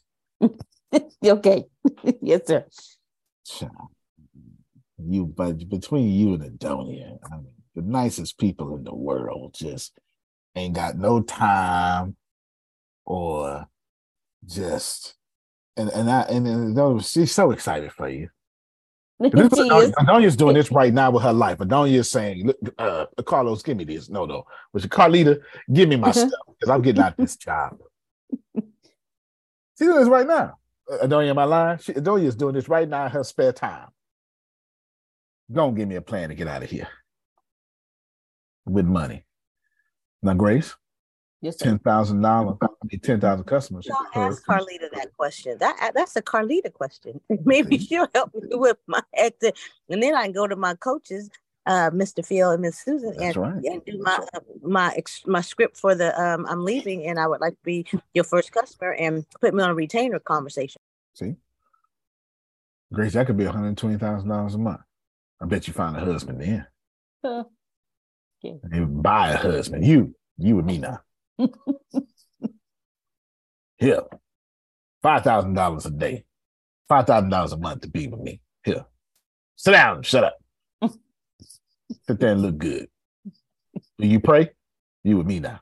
okay. 1.24 1.64
yes, 2.22 2.42
sir. 2.46 2.64
You, 4.98 5.26
but 5.26 5.68
between 5.68 6.08
you 6.10 6.34
and 6.34 6.42
Adonia, 6.42 7.18
I 7.32 7.36
mean, 7.36 7.52
the 7.74 7.82
nicest 7.82 8.38
people 8.38 8.76
in 8.76 8.84
the 8.84 8.94
world 8.94 9.56
just 9.58 9.98
ain't 10.54 10.76
got 10.76 10.96
no 10.96 11.20
time 11.20 12.16
or 13.04 13.66
just 14.46 15.14
and 15.76 15.88
and 15.90 16.10
I 16.10 16.22
and, 16.22 16.46
and 16.46 17.04
she's 17.04 17.32
so 17.32 17.50
excited 17.50 17.92
for 17.92 18.08
you. 18.08 18.28
This 19.20 19.32
is 19.32 19.58
She 19.58 19.68
Adonia- 19.70 19.82
is. 19.84 19.94
Adonia's 20.00 20.36
doing 20.36 20.54
this 20.54 20.70
right 20.72 20.92
now 20.92 21.10
with 21.10 21.22
her 21.22 21.32
life. 21.32 21.60
Adonia's 21.60 22.10
saying, 22.10 22.46
"Look, 22.46 22.56
uh, 22.78 23.06
Carlos, 23.24 23.62
give 23.62 23.76
me 23.76 23.84
this." 23.84 24.08
No, 24.08 24.24
no, 24.26 24.44
which 24.72 24.84
Carlita, 24.88 25.40
give 25.72 25.88
me 25.88 25.96
my 25.96 26.08
Uh-huh. 26.10 26.28
stuff 26.28 26.40
because 26.48 26.68
I'm 26.70 26.82
getting 26.82 27.02
out 27.02 27.16
this 27.16 27.36
job. 27.36 27.76
She's 28.56 29.88
doing 29.88 30.00
this 30.00 30.08
right 30.08 30.26
now. 30.26 30.58
Uh, 30.90 31.06
Adonia, 31.06 31.30
am 31.30 31.38
I 31.38 31.44
lying? 31.44 31.78
She, 31.78 31.92
Adonia's 31.92 32.34
doing 32.36 32.54
this 32.54 32.68
right 32.68 32.88
now 32.88 33.06
in 33.06 33.12
her 33.12 33.24
spare 33.24 33.52
time. 33.52 33.88
Don't 35.50 35.74
give 35.74 35.88
me 35.88 35.94
a 35.96 36.02
plan 36.02 36.28
to 36.30 36.34
get 36.34 36.48
out 36.48 36.62
of 36.62 36.70
here 36.70 36.88
with 38.66 38.86
money. 38.86 39.24
Now, 40.22 40.34
Grace, 40.34 40.74
Yes, 41.44 41.58
sir. 41.58 41.66
ten 41.66 41.78
thousand 41.78 42.22
dollars, 42.22 42.56
ten 43.02 43.20
thousand 43.20 43.44
customers. 43.44 43.86
I'll 43.90 44.06
per- 44.12 44.28
ask 44.28 44.46
Carlita 44.46 44.90
that 44.94 45.14
question. 45.14 45.58
That 45.58 45.92
that's 45.94 46.16
a 46.16 46.22
Carlita 46.22 46.72
question. 46.72 47.20
Maybe 47.44 47.76
she'll 47.76 48.08
help 48.14 48.32
me 48.34 48.56
with 48.56 48.78
my 48.86 49.02
exit, 49.14 49.58
and 49.90 50.02
then 50.02 50.14
I 50.14 50.22
can 50.22 50.32
go 50.32 50.46
to 50.46 50.56
my 50.56 50.74
coaches, 50.74 51.28
uh, 51.66 51.90
Mr. 51.90 52.24
Phil 52.24 52.50
and 52.50 52.62
Miss 52.62 52.78
Susan, 52.78 53.14
That's 53.18 53.36
and, 53.36 53.36
right. 53.36 53.62
and 53.62 53.84
do 53.84 53.98
my 54.00 54.26
my 54.62 54.94
ex, 54.96 55.22
my 55.26 55.42
script 55.42 55.76
for 55.76 55.94
the 55.94 56.18
um 56.18 56.46
I'm 56.48 56.64
leaving, 56.64 57.04
and 57.06 57.18
I 57.18 57.26
would 57.26 57.42
like 57.42 57.52
to 57.52 57.62
be 57.62 57.84
your 58.14 58.24
first 58.24 58.50
customer 58.50 58.92
and 58.94 59.26
put 59.42 59.52
me 59.52 59.62
on 59.62 59.68
a 59.68 59.74
retainer 59.74 60.20
conversation. 60.20 60.80
See, 61.12 61.34
Grace, 62.90 63.12
that 63.12 63.26
could 63.26 63.36
be 63.36 63.44
one 63.44 63.54
hundred 63.54 63.76
twenty 63.76 63.98
thousand 63.98 64.30
dollars 64.30 64.54
a 64.54 64.58
month. 64.58 64.80
I 65.42 65.44
bet 65.44 65.66
you 65.68 65.74
find 65.74 65.94
a 65.94 66.00
husband 66.00 66.40
then. 66.40 66.66
Uh, 67.22 67.44
You 68.42 68.86
buy 68.86 69.32
a 69.32 69.36
husband. 69.36 69.84
You, 69.84 70.14
you 70.38 70.56
and 70.58 70.66
me 70.66 70.78
now. 70.78 71.00
Here, 73.78 74.02
five 75.02 75.22
thousand 75.24 75.54
dollars 75.54 75.86
a 75.86 75.90
day, 75.90 76.24
five 76.88 77.06
thousand 77.06 77.30
dollars 77.30 77.52
a 77.52 77.56
month 77.58 77.82
to 77.82 77.88
be 77.88 78.06
with 78.08 78.20
me. 78.20 78.40
Here, 78.64 78.84
sit 79.56 79.72
down, 79.72 80.02
shut 80.02 80.24
up, 80.24 80.36
sit 82.06 82.20
there 82.20 82.32
and 82.32 82.42
look 82.42 82.58
good. 82.58 82.88
Do 83.98 84.06
you 84.06 84.20
pray? 84.20 84.50
You 85.02 85.18
with 85.18 85.26
me 85.26 85.40
now. 85.40 85.60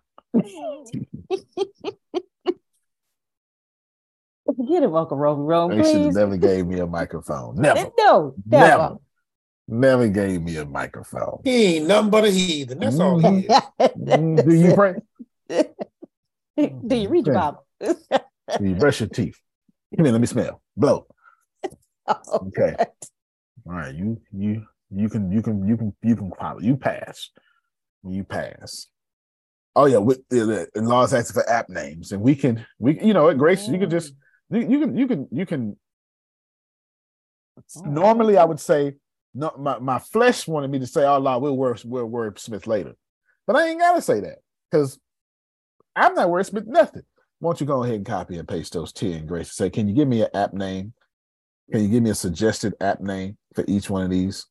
Get 4.68 4.82
it, 4.82 4.92
Uncle 4.92 5.16
Roby 5.16 5.42
Rowe, 5.42 5.68
They 5.68 5.76
should 5.82 5.94
have 5.94 6.02
please. 6.02 6.14
never 6.16 6.36
gave 6.36 6.66
me 6.66 6.78
a 6.80 6.86
microphone. 6.86 7.56
Never, 7.60 7.90
No, 7.98 8.34
never, 8.46 8.78
never. 8.78 8.96
never 9.68 10.08
gave 10.08 10.42
me 10.42 10.56
a 10.56 10.64
microphone. 10.64 11.40
He 11.44 11.76
ain't 11.76 11.86
nothing 11.86 12.10
but 12.10 12.24
a 12.24 12.30
heathen. 12.30 12.78
That's 12.80 12.98
all 12.98 13.18
he 13.18 13.46
is. 13.46 13.52
Mm, 13.80 14.44
Do 14.48 14.54
you 14.54 14.74
pray? 14.74 14.94
Oh, 16.58 16.80
Do 16.86 16.96
you 16.96 17.08
read 17.08 17.26
your 17.26 17.34
Bible? 17.34 17.64
you 18.60 18.74
brush 18.74 19.00
your 19.00 19.08
teeth. 19.08 19.38
Come 19.96 20.04
here, 20.04 20.12
let 20.12 20.20
me 20.20 20.26
smell. 20.26 20.62
Blow. 20.76 21.06
Oh, 22.06 22.48
Okay. 22.48 22.74
All 23.64 23.72
right, 23.72 23.94
you 23.94 24.20
you 24.36 24.66
you 24.90 25.08
can 25.08 25.30
you 25.30 25.40
can 25.40 25.66
you 25.66 25.76
can 25.76 25.94
you 26.02 26.16
can 26.16 26.30
probably 26.32 26.66
you 26.66 26.76
pass. 26.76 27.30
You 28.02 28.24
pass. 28.24 28.88
Oh 29.76 29.86
yeah, 29.86 29.98
with 29.98 30.28
the 30.28 30.68
laws 30.74 31.14
asking 31.14 31.34
for 31.34 31.48
app 31.48 31.68
names, 31.68 32.10
and 32.10 32.20
we 32.20 32.34
can 32.34 32.66
we 32.80 33.00
you 33.00 33.14
know 33.14 33.28
at 33.30 33.38
Grace 33.38 33.68
you 33.68 33.78
can 33.78 33.88
just 33.88 34.14
oh. 34.52 34.58
you, 34.58 34.68
you 34.68 34.80
can 34.80 34.96
you 34.98 35.06
can 35.06 35.28
you 35.30 35.46
can. 35.46 35.76
Oh. 37.76 37.82
Normally, 37.82 38.36
I 38.36 38.44
would 38.44 38.60
say 38.60 38.96
no. 39.32 39.54
My, 39.56 39.78
my 39.78 40.00
flesh 40.00 40.48
wanted 40.48 40.70
me 40.70 40.80
to 40.80 40.86
say, 40.86 41.04
"Oh, 41.04 41.18
Lord, 41.18 41.42
we'll 41.42 41.56
word 41.56 41.80
we'll 41.84 42.08
wordsmith 42.08 42.66
later," 42.66 42.94
but 43.46 43.54
I 43.54 43.68
ain't 43.68 43.80
gotta 43.80 44.02
say 44.02 44.20
that 44.20 44.38
because 44.70 44.98
I'm 45.96 46.14
not 46.14 46.28
wordsmith 46.28 46.66
nothing. 46.66 47.02
Why 47.38 47.48
don't 47.50 47.60
you 47.60 47.66
go 47.66 47.82
ahead 47.82 47.96
and 47.96 48.06
copy 48.06 48.38
and 48.38 48.46
paste 48.48 48.72
those 48.72 48.92
T 48.92 49.12
and 49.12 49.26
Grace 49.28 49.48
and 49.48 49.54
say, 49.54 49.70
"Can 49.70 49.88
you 49.88 49.94
give 49.94 50.08
me 50.08 50.22
an 50.22 50.28
app 50.34 50.52
name? 50.54 50.94
Can 51.70 51.82
you 51.82 51.88
give 51.88 52.02
me 52.02 52.10
a 52.10 52.14
suggested 52.14 52.74
app 52.80 53.00
name 53.00 53.36
for 53.54 53.64
each 53.66 53.90
one 53.90 54.02
of 54.02 54.10
these?" 54.10 54.46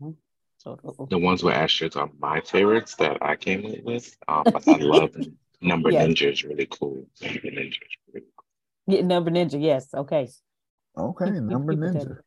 The 0.00 1.18
ones 1.18 1.42
with 1.42 1.54
asterisks 1.54 1.96
are 1.96 2.10
my 2.18 2.40
favorites 2.40 2.96
that 2.96 3.18
I 3.22 3.36
came 3.36 3.64
up 3.64 3.84
with. 3.84 4.16
Um, 4.26 4.44
but 4.44 4.66
I 4.68 4.76
love 4.80 5.14
Number 5.60 5.90
Yeah. 5.90 6.06
Ninja 6.06 6.30
is 6.32 6.44
really 6.44 6.66
cool. 6.66 7.04
Number 7.20 7.40
Ninja 7.50 7.68
is 7.70 7.96
really 8.12 8.26
Yeah, 8.86 9.00
number 9.02 9.30
ninja. 9.30 9.60
Yes. 9.60 9.92
Okay. 9.92 10.28
Okay, 10.96 11.30
number 11.40 11.74
ninja. 11.74 12.18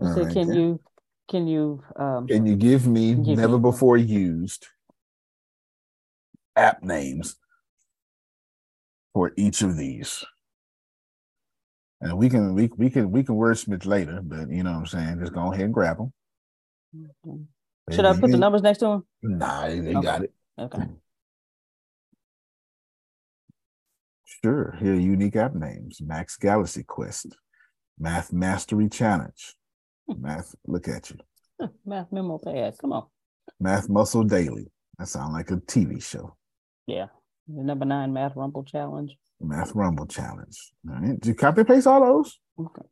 So 0.00 0.22
right, 0.24 0.32
can 0.32 0.48
then. 0.48 0.56
you 0.56 0.80
can 1.28 1.46
you 1.46 1.82
um 1.96 2.26
Can 2.28 2.46
you 2.46 2.56
give 2.56 2.86
me 2.86 3.14
Give 3.14 3.36
never 3.36 3.56
me- 3.58 3.62
before 3.62 3.96
used 3.96 4.66
app 6.56 6.82
names 6.82 7.36
for 9.14 9.32
each 9.36 9.62
of 9.62 9.76
these? 9.76 10.24
And 12.00 12.18
we 12.18 12.28
can 12.28 12.54
we 12.54 12.68
we 12.76 12.90
can 12.90 13.12
we 13.12 13.22
can 13.22 13.36
wordsmith 13.36 13.86
later, 13.86 14.20
but 14.22 14.50
you 14.50 14.64
know 14.64 14.72
what 14.72 14.78
I'm 14.80 14.86
saying. 14.86 15.20
Just 15.20 15.32
go 15.32 15.52
ahead 15.52 15.66
and 15.66 15.74
grab 15.74 15.98
them. 15.98 16.12
Mm-hmm. 16.96 17.94
should 17.94 18.04
I 18.04 18.18
put 18.18 18.30
the 18.32 18.36
numbers 18.38 18.62
next 18.62 18.78
to 18.78 18.86
them? 18.86 19.06
Nah, 19.22 19.68
they 19.68 19.80
they 19.80 19.94
Okay. 19.94 20.02
got 20.02 20.22
it. 20.22 20.32
Okay. 20.58 20.82
Sure. 24.24 24.76
Here 24.80 24.94
are 24.94 24.98
unique 24.98 25.36
app 25.36 25.54
names: 25.54 26.00
Max 26.02 26.36
Galaxy 26.36 26.82
Quest, 26.82 27.36
Math 28.00 28.32
Mastery 28.32 28.88
Challenge, 28.88 29.54
Math. 30.08 30.56
Look 30.66 30.88
at 30.88 31.10
you, 31.10 31.18
Math 31.86 32.10
memo 32.10 32.38
pad. 32.38 32.74
Come 32.80 32.92
on. 32.94 33.06
Math 33.60 33.88
Muscle 33.88 34.24
Daily. 34.24 34.72
That 34.98 35.06
sounds 35.06 35.32
like 35.34 35.52
a 35.52 35.56
TV 35.58 36.02
show. 36.02 36.36
Yeah. 36.86 37.06
The 37.48 37.62
number 37.62 37.84
nine 37.84 38.12
math 38.12 38.36
rumble 38.36 38.64
challenge. 38.64 39.16
Math 39.40 39.74
Rumble 39.74 40.06
Challenge. 40.06 40.56
All 40.88 40.94
right. 41.00 41.20
Did 41.20 41.26
you 41.26 41.34
copy 41.34 41.60
and 41.62 41.68
paste 41.68 41.86
all 41.86 42.00
those? 42.00 42.38
Okay. 42.58 42.82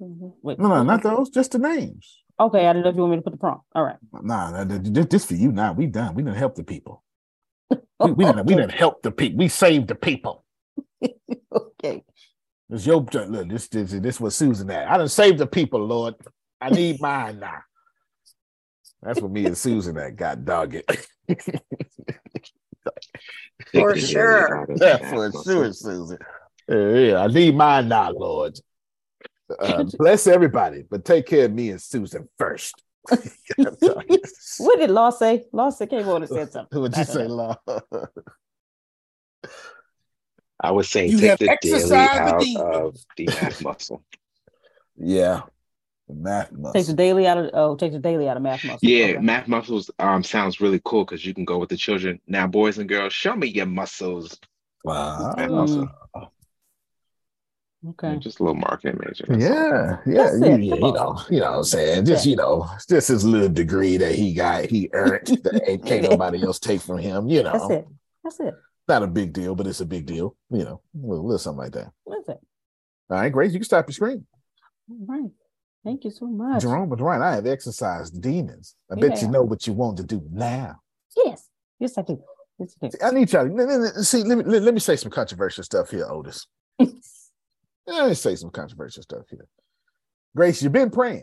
Mhm. 0.00 0.32
Wait. 0.42 0.58
No, 0.58 0.68
no, 0.68 0.82
not 0.82 1.02
those. 1.02 1.28
Just 1.30 1.52
the 1.52 1.58
names. 1.58 2.22
Okay, 2.38 2.66
I 2.66 2.72
don't 2.72 2.82
know 2.82 2.90
if 2.90 2.94
you 2.96 3.00
want 3.02 3.12
me 3.12 3.16
to 3.18 3.22
put 3.22 3.32
the 3.32 3.38
prompt. 3.38 3.64
All 3.74 3.82
right. 3.84 3.96
Nah, 4.12 4.50
nah, 4.50 4.64
th- 4.64 5.08
this 5.08 5.24
for 5.24 5.34
you. 5.34 5.52
Now 5.52 5.72
we 5.72 5.86
done. 5.86 6.14
We 6.14 6.22
didn't 6.22 6.36
help 6.38 6.54
the 6.54 6.64
people. 6.64 7.02
We, 7.98 8.12
we 8.12 8.24
didn't. 8.26 8.46
We 8.46 8.54
didn't 8.54 8.72
help 8.72 9.02
the 9.02 9.10
people. 9.10 9.38
We 9.38 9.48
saved 9.48 9.88
the 9.88 9.94
people. 9.94 10.44
okay. 11.02 12.04
It's 12.68 12.86
your. 12.86 13.00
Look, 13.00 13.48
this 13.48 13.68
this 13.68 13.92
this 13.92 14.20
was 14.20 14.36
Susan 14.36 14.70
at. 14.70 14.90
I 14.90 14.98
done 14.98 15.08
saved 15.08 15.38
the 15.38 15.46
people, 15.46 15.84
Lord. 15.84 16.14
I 16.60 16.68
need 16.70 17.00
mine 17.00 17.40
now. 17.40 17.60
That's 19.02 19.20
what 19.20 19.30
me 19.30 19.46
and 19.46 19.56
Susan 19.56 19.96
at. 19.98 20.16
God 20.16 20.44
dog 20.44 20.74
it. 20.74 21.06
For 23.72 23.96
sure. 23.96 24.56
out 24.58 24.70
of 24.70 24.78
Yeah, 24.80 24.96
for 25.10 25.28
muscle. 25.30 25.44
sure, 25.44 25.72
Susan. 25.72 26.18
Yeah, 26.68 26.94
yeah, 26.94 27.18
I 27.22 27.26
need 27.28 27.54
mine 27.54 27.88
now, 27.88 28.10
Lord. 28.10 28.58
Uh, 29.60 29.84
bless 29.98 30.26
everybody, 30.26 30.82
but 30.90 31.04
take 31.04 31.26
care 31.26 31.44
of 31.46 31.52
me 31.52 31.70
and 31.70 31.80
Susan 31.80 32.28
first. 32.38 32.82
What 34.58 34.78
did 34.80 34.90
Law 34.90 35.10
say? 35.10 35.44
Law 35.52 35.70
said 35.70 35.90
came 35.90 36.08
on 36.08 36.22
and 36.22 36.28
said 36.30 36.50
something. 36.50 36.80
What'd 36.80 36.96
you 36.96 37.04
say, 37.04 37.28
know. 37.28 37.56
Law? 37.68 37.78
I 40.58 40.70
was 40.72 40.88
saying 40.88 41.10
You 41.12 41.18
take 41.18 41.30
have 41.30 41.38
the 41.38 41.56
daily 41.60 41.74
exercised 41.82 42.46
the 42.46 42.58
out 42.60 42.74
of 42.74 42.96
the 43.16 43.26
math 43.26 43.62
muscle. 43.62 44.02
yeah, 44.96 45.42
the 45.42 45.55
math 46.08 46.52
muscle. 46.52 46.72
Take 46.74 46.86
the 46.86 46.94
daily 46.94 47.26
out 47.26 47.38
of 47.38 47.50
oh, 47.54 47.76
takes 47.76 47.94
the 47.94 47.98
daily 48.00 48.28
out 48.28 48.36
of 48.36 48.42
math 48.42 48.64
muscle. 48.64 48.78
Yeah, 48.82 49.06
Okay. 49.06 49.18
math 49.18 49.48
muscles 49.48 49.90
um 49.98 50.22
sounds 50.22 50.60
really 50.60 50.80
cool 50.84 51.04
because 51.04 51.24
you 51.24 51.34
can 51.34 51.44
go 51.44 51.58
with 51.58 51.68
the 51.68 51.76
children. 51.76 52.20
Now, 52.26 52.46
boys 52.46 52.78
and 52.78 52.88
girls, 52.88 53.12
show 53.12 53.34
me 53.34 53.48
your 53.48 53.66
muscles. 53.66 54.38
Wow. 54.84 55.34
Math 55.36 55.48
Mm. 55.50 55.54
muscle. 55.54 55.88
Okay. 57.90 58.18
Just 58.18 58.40
a 58.40 58.42
little 58.42 58.56
marketing 58.56 58.98
major. 59.04 59.26
Yeah, 59.30 59.98
yeah, 60.06 60.24
That's 60.24 60.40
you, 60.40 60.74
you 60.74 60.80
know, 60.80 61.20
you 61.30 61.38
know 61.38 61.50
what 61.52 61.56
I'm 61.58 61.64
saying? 61.64 62.06
Just, 62.06 62.26
Yeah. 62.26 62.30
you 62.30 62.36
know, 62.36 62.68
just 62.88 63.06
his 63.08 63.24
little 63.24 63.48
degree 63.48 63.96
that 63.96 64.14
he 64.14 64.34
got, 64.34 64.64
he 64.64 64.88
earned 64.92 65.26
that 65.44 65.62
ain't 65.68 65.84
can't 65.86 66.02
nobody 66.10 66.42
else 66.42 66.58
take 66.58 66.80
from 66.80 66.98
him, 66.98 67.28
you 67.28 67.44
know. 67.44 67.52
That's 67.52 67.70
it. 67.70 67.86
That's 68.24 68.40
it. 68.40 68.54
Not 68.88 69.02
a 69.04 69.06
big 69.06 69.32
deal, 69.32 69.54
but 69.54 69.66
it's 69.68 69.80
a 69.80 69.86
big 69.86 70.06
deal, 70.06 70.36
you 70.50 70.64
know, 70.64 70.80
a 70.96 71.06
little, 71.06 71.24
little 71.24 71.38
something 71.38 71.58
like 71.62 71.72
that. 71.72 71.92
That's 72.06 72.28
it. 72.28 72.38
All 73.10 73.18
right, 73.20 73.30
Grace, 73.30 73.52
you 73.52 73.60
can 73.60 73.64
stop 73.64 73.86
your 73.86 73.92
screen. 73.94 74.26
All 74.90 74.96
right. 75.06 75.30
Thank 75.86 76.02
you 76.02 76.10
so 76.10 76.26
much. 76.26 76.62
Jerome 76.62 76.90
right. 76.90 77.20
I 77.22 77.36
have 77.36 77.46
exercised 77.46 78.20
demons. 78.20 78.74
I 78.90 78.96
bet 78.96 79.22
you 79.22 79.28
know 79.28 79.44
what 79.44 79.68
you 79.68 79.72
want 79.72 79.98
to 79.98 80.02
do 80.02 80.20
now. 80.32 80.80
Yes. 81.16 81.48
Yes, 81.78 81.96
I 81.96 82.02
do. 82.02 82.20
Yes, 82.58 82.74
I 82.82 82.88
do. 82.88 82.98
I 83.04 83.10
need 83.12 83.32
y'all. 83.32 83.46
let- 83.46 83.94
See, 84.04 84.24
let 84.24 84.38
me 84.38 84.44
let, 84.58 84.74
me 84.74 84.80
say 84.80 84.96
some 84.96 85.12
controversial 85.12 85.62
stuff 85.62 85.90
here, 85.90 86.04
Otis. 86.10 86.48
Let 87.88 88.08
me 88.08 88.14
say 88.14 88.34
some 88.34 88.50
controversial 88.50 89.04
stuff 89.04 89.26
here. 89.30 89.46
Grace, 90.34 90.60
you've 90.60 90.72
been 90.72 90.90
praying. 90.90 91.22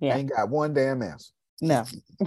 Yeah. 0.00 0.18
Ain't 0.18 0.28
got 0.28 0.50
one 0.50 0.74
damn 0.74 1.00
answer. 1.00 1.32
No. 1.62 1.86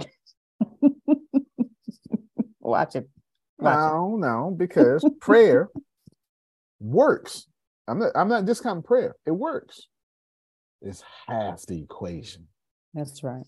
Watch 2.58 2.96
it. 2.96 3.08
Watch 3.60 3.76
No, 3.76 4.16
no, 4.16 4.50
because 4.50 5.08
prayer 5.20 5.68
works. 6.80 7.46
I'm 7.86 8.00
not. 8.00 8.10
I'm 8.16 8.28
not 8.28 8.46
discounting 8.46 8.82
prayer. 8.82 9.14
It 9.24 9.30
works. 9.30 9.86
It's 10.80 11.02
half 11.26 11.62
the 11.66 11.82
equation. 11.82 12.46
That's 12.94 13.22
right. 13.22 13.46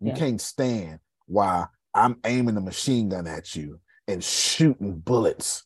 You 0.00 0.08
Yeah. 0.08 0.16
can't 0.16 0.40
stand 0.40 1.00
why 1.26 1.66
I'm 1.94 2.18
aiming 2.24 2.56
a 2.56 2.60
machine 2.60 3.08
gun 3.08 3.26
at 3.26 3.54
you 3.54 3.80
and 4.08 4.22
shooting 4.22 4.98
bullets. 4.98 5.64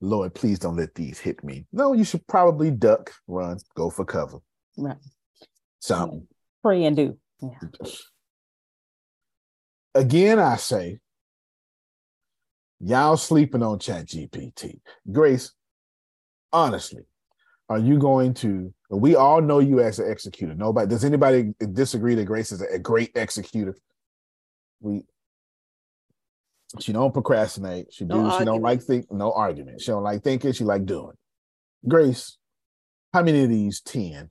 Lord, 0.00 0.34
please 0.34 0.58
don't 0.58 0.76
let 0.76 0.94
these 0.94 1.18
hit 1.18 1.42
me. 1.44 1.66
No, 1.72 1.92
you 1.92 2.04
should 2.04 2.26
probably 2.26 2.70
duck, 2.70 3.12
run, 3.26 3.58
go 3.74 3.88
for 3.90 4.04
cover. 4.04 4.38
Right. 4.76 4.98
Something. 5.78 6.26
Pray 6.62 6.84
and 6.84 6.96
do. 6.96 7.18
Yeah. 7.40 7.58
Again, 9.94 10.38
I 10.40 10.56
say, 10.56 10.98
y'all 12.80 13.16
sleeping 13.16 13.62
on 13.62 13.78
Chat 13.78 14.06
GPT. 14.06 14.80
Grace, 15.10 15.52
honestly, 16.52 17.04
are 17.68 17.78
you 17.78 17.98
going 17.98 18.34
to? 18.34 18.72
We 18.90 19.16
all 19.16 19.40
know 19.40 19.58
you 19.58 19.80
as 19.80 19.98
an 19.98 20.10
executor. 20.10 20.54
Nobody 20.54 20.88
does 20.88 21.04
anybody 21.04 21.52
disagree 21.72 22.14
that 22.14 22.24
Grace 22.24 22.52
is 22.52 22.60
a 22.60 22.78
great 22.78 23.12
executor? 23.14 23.76
We 24.80 25.02
she 26.80 26.92
don't 26.92 27.12
procrastinate. 27.12 27.92
She 27.92 28.04
do. 28.04 28.22
No 28.22 28.38
she 28.38 28.44
don't 28.44 28.62
like 28.62 28.82
think. 28.82 29.10
No 29.10 29.32
argument. 29.32 29.80
She 29.80 29.88
don't 29.88 30.02
like 30.02 30.22
thinking. 30.22 30.52
She 30.52 30.64
like 30.64 30.84
doing. 30.84 31.12
Grace, 31.86 32.36
how 33.12 33.22
many 33.22 33.44
of 33.44 33.48
these 33.48 33.80
ten? 33.80 34.30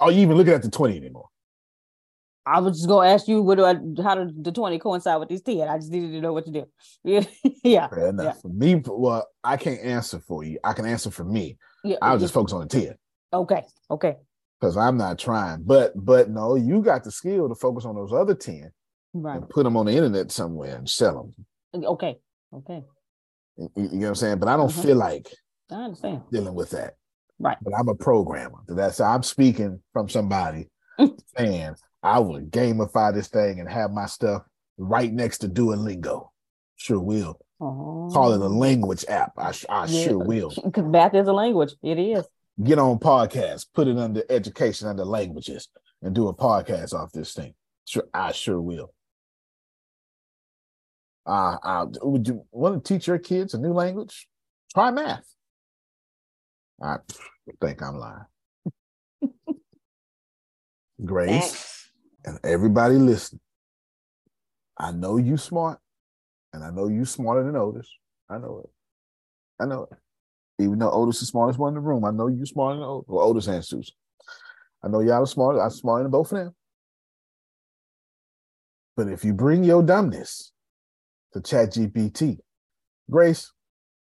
Are 0.00 0.10
you 0.10 0.20
even 0.20 0.36
looking 0.36 0.54
at 0.54 0.62
the 0.62 0.70
twenty 0.70 0.96
anymore? 0.96 1.28
I 2.44 2.60
was 2.60 2.76
just 2.76 2.88
gonna 2.88 3.08
ask 3.08 3.28
you 3.28 3.42
what 3.42 3.56
do 3.56 3.64
I 3.64 3.74
how 4.02 4.16
did 4.16 4.42
the 4.42 4.50
20 4.50 4.78
coincide 4.80 5.20
with 5.20 5.28
these 5.28 5.42
10? 5.42 5.68
I 5.68 5.76
just 5.78 5.92
needed 5.92 6.10
to 6.12 6.20
know 6.20 6.32
what 6.32 6.44
to 6.46 6.50
do. 6.50 6.66
Yeah. 7.04 7.22
yeah. 7.64 7.88
Fair 7.88 8.08
enough. 8.08 8.40
For 8.42 8.48
me, 8.48 8.82
well, 8.84 9.28
I 9.44 9.56
can't 9.56 9.80
answer 9.80 10.18
for 10.18 10.42
you. 10.42 10.58
I 10.64 10.72
can 10.72 10.84
answer 10.84 11.10
for 11.10 11.24
me. 11.24 11.56
Yeah. 11.84 11.96
I'll 12.02 12.18
just 12.18 12.34
focus 12.34 12.52
on 12.52 12.60
the 12.62 12.66
10 12.68 12.94
Okay. 13.32 13.62
Okay. 13.90 14.16
because 14.60 14.76
I'm 14.76 14.96
not 14.96 15.18
trying. 15.18 15.62
But 15.64 15.92
but 15.96 16.30
no, 16.30 16.54
you 16.54 16.82
got 16.82 17.04
the 17.04 17.10
skill 17.10 17.48
to 17.48 17.54
focus 17.54 17.84
on 17.84 17.94
those 17.94 18.12
other 18.12 18.34
10 18.34 18.70
Right. 19.14 19.36
and 19.36 19.48
put 19.48 19.64
them 19.64 19.76
on 19.76 19.86
the 19.86 19.92
internet 19.92 20.30
somewhere 20.30 20.76
and 20.76 20.88
sell 20.88 21.32
them. 21.74 21.84
Okay. 21.84 22.18
Okay. 22.54 22.84
You, 23.56 23.68
you 23.76 23.82
know 23.90 23.98
what 23.98 24.08
I'm 24.08 24.14
saying? 24.14 24.38
But 24.38 24.48
I 24.48 24.56
don't 24.56 24.70
Mhm. 24.70 24.82
feel 24.82 24.96
like 24.96 25.28
I 25.70 25.74
understand. 25.74 26.22
dealing 26.30 26.54
with 26.54 26.70
that. 26.70 26.94
Right. 27.38 27.56
But 27.62 27.74
I'm 27.78 27.88
a 27.88 27.94
programmer. 27.94 28.58
That's 28.68 29.00
I'm 29.00 29.22
speaking 29.22 29.80
from 29.92 30.08
somebody 30.08 30.68
saying 31.36 31.74
I 32.02 32.18
would 32.20 32.50
gamify 32.50 33.12
this 33.14 33.28
thing 33.28 33.60
and 33.60 33.68
have 33.68 33.90
my 33.90 34.06
stuff 34.06 34.42
right 34.78 35.12
next 35.12 35.38
to 35.38 35.48
Duolingo. 35.48 36.28
Sure 36.76 37.00
will. 37.00 37.40
Call 37.62 38.32
it 38.32 38.40
a 38.40 38.48
language 38.48 39.04
app. 39.08 39.32
I, 39.38 39.52
I 39.68 39.86
sure 39.86 40.18
will. 40.18 40.52
Because 40.64 40.84
math 40.84 41.14
is 41.14 41.28
a 41.28 41.32
language. 41.32 41.74
It 41.82 41.96
is. 41.98 42.26
Get 42.62 42.78
on 42.78 42.98
podcast, 42.98 43.66
put 43.72 43.86
it 43.86 43.96
under 43.96 44.22
education, 44.28 44.88
under 44.88 45.04
languages, 45.04 45.68
and 46.02 46.14
do 46.14 46.26
a 46.26 46.34
podcast 46.34 46.92
off 46.92 47.12
this 47.12 47.34
thing. 47.34 47.54
Sure, 47.84 48.04
I 48.12 48.32
sure 48.32 48.60
will. 48.60 48.92
Uh, 51.24 51.56
uh, 51.62 51.86
would 52.02 52.26
you 52.26 52.44
want 52.50 52.84
to 52.84 52.94
teach 52.94 53.06
your 53.06 53.18
kids 53.18 53.54
a 53.54 53.58
new 53.58 53.72
language? 53.72 54.26
Try 54.74 54.90
math. 54.90 55.24
I 56.82 56.96
think 57.60 57.80
I'm 57.80 57.96
lying. 57.96 58.24
Grace 61.04 61.90
and 62.24 62.40
everybody 62.42 62.96
listening. 62.96 63.40
I 64.76 64.90
know 64.90 65.16
you 65.16 65.36
smart, 65.36 65.78
and 66.52 66.64
I 66.64 66.70
know 66.70 66.88
you 66.88 67.04
smarter 67.04 67.44
than 67.44 67.56
Otis. 67.56 67.88
I 68.28 68.38
know 68.38 68.62
it. 68.64 68.70
I 69.62 69.66
know 69.66 69.88
it. 69.90 69.98
Even 70.62 70.78
though 70.78 70.90
Otis 70.90 71.16
is 71.16 71.20
the 71.22 71.26
smartest 71.26 71.58
one 71.58 71.70
in 71.70 71.74
the 71.74 71.80
room, 71.80 72.04
I 72.04 72.10
know 72.10 72.28
you 72.28 72.44
smarter 72.46 72.78
than 72.78 72.88
Otis. 72.88 73.08
Well, 73.08 73.26
Otis 73.26 73.46
and 73.46 73.64
Susan. 73.64 73.94
I 74.82 74.88
know 74.88 75.00
y'all 75.00 75.22
are 75.22 75.26
smarter. 75.26 75.60
I'm 75.60 75.70
smarter 75.70 76.04
than 76.04 76.10
both 76.10 76.32
of 76.32 76.38
them. 76.38 76.54
But 78.96 79.08
if 79.08 79.24
you 79.24 79.32
bring 79.32 79.64
your 79.64 79.82
dumbness 79.82 80.52
to 81.32 81.40
Chat 81.40 81.72
GPT, 81.72 82.38
Grace, 83.10 83.52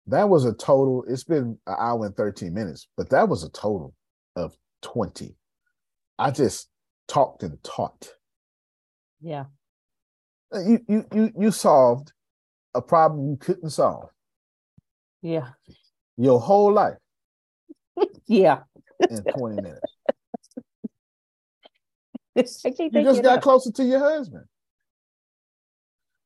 that 0.08 0.28
was 0.28 0.46
a 0.46 0.54
total, 0.54 1.04
it's 1.08 1.24
been 1.24 1.58
an 1.68 1.76
hour 1.78 2.06
and 2.06 2.16
13 2.16 2.54
minutes, 2.54 2.88
but 2.98 3.10
that 3.12 3.30
was 3.30 3.44
a 3.44 3.50
total 3.50 3.94
of 4.36 4.56
20. 4.82 5.36
I 6.18 6.32
just 6.32 6.70
talked 7.08 7.44
and 7.44 7.62
taught. 7.64 8.14
Yeah. 9.22 9.46
You 10.54 10.80
you 10.88 11.06
you 11.14 11.32
you 11.38 11.52
solved 11.52 12.12
a 12.74 12.82
problem 12.82 13.30
you 13.30 13.38
couldn't 13.38 13.70
solve 13.72 14.10
Yeah. 15.22 15.50
your 16.18 16.40
whole 16.40 16.72
life 16.72 16.98
Yeah. 18.28 18.60
in 19.10 19.24
20 19.24 19.62
minutes. 19.62 19.82
You 22.80 23.04
just 23.04 23.22
got 23.24 23.38
up. 23.40 23.42
closer 23.44 23.72
to 23.72 23.84
your 23.84 24.00
husband. 24.00 24.46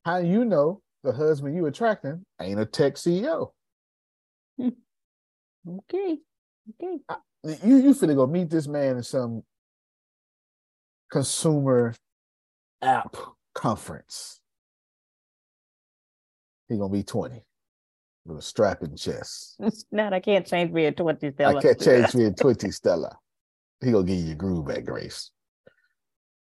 How 0.06 0.18
you 0.18 0.46
know 0.46 0.82
the 1.04 1.12
husband 1.12 1.56
you 1.56 1.66
attracting 1.66 2.24
ain't 2.40 2.60
a 2.60 2.66
tech 2.66 2.96
CEO? 2.96 3.52
Okay. 5.66 6.18
Okay. 6.84 6.98
You 7.66 7.78
you 7.78 7.94
finna 7.94 8.16
go 8.16 8.28
meet 8.28 8.50
this 8.50 8.68
man 8.68 8.98
in 8.98 9.04
some 9.04 9.44
consumer 11.10 11.96
app 12.82 13.16
conference. 13.56 14.42
He 16.70 16.78
gonna 16.78 16.92
be 16.92 17.04
20 17.04 17.44
with 18.26 18.38
a 18.38 18.42
strapping 18.42 18.96
chest. 18.96 19.60
Not, 19.92 20.14
I 20.14 20.20
can't 20.20 20.46
change 20.46 20.72
me 20.72 20.86
at 20.86 20.98
20 20.98 21.32
Stella. 21.32 21.58
I 21.58 21.62
can't 21.62 21.82
change 21.82 22.16
me 22.16 22.26
in 22.26 22.36
20 22.36 22.72
Stella. 22.72 23.16
He 23.82 23.92
gonna 23.92 24.06
give 24.06 24.18
you 24.18 24.26
your 24.28 24.36
groove 24.36 24.68
back, 24.68 24.86
Grace. 24.86 25.32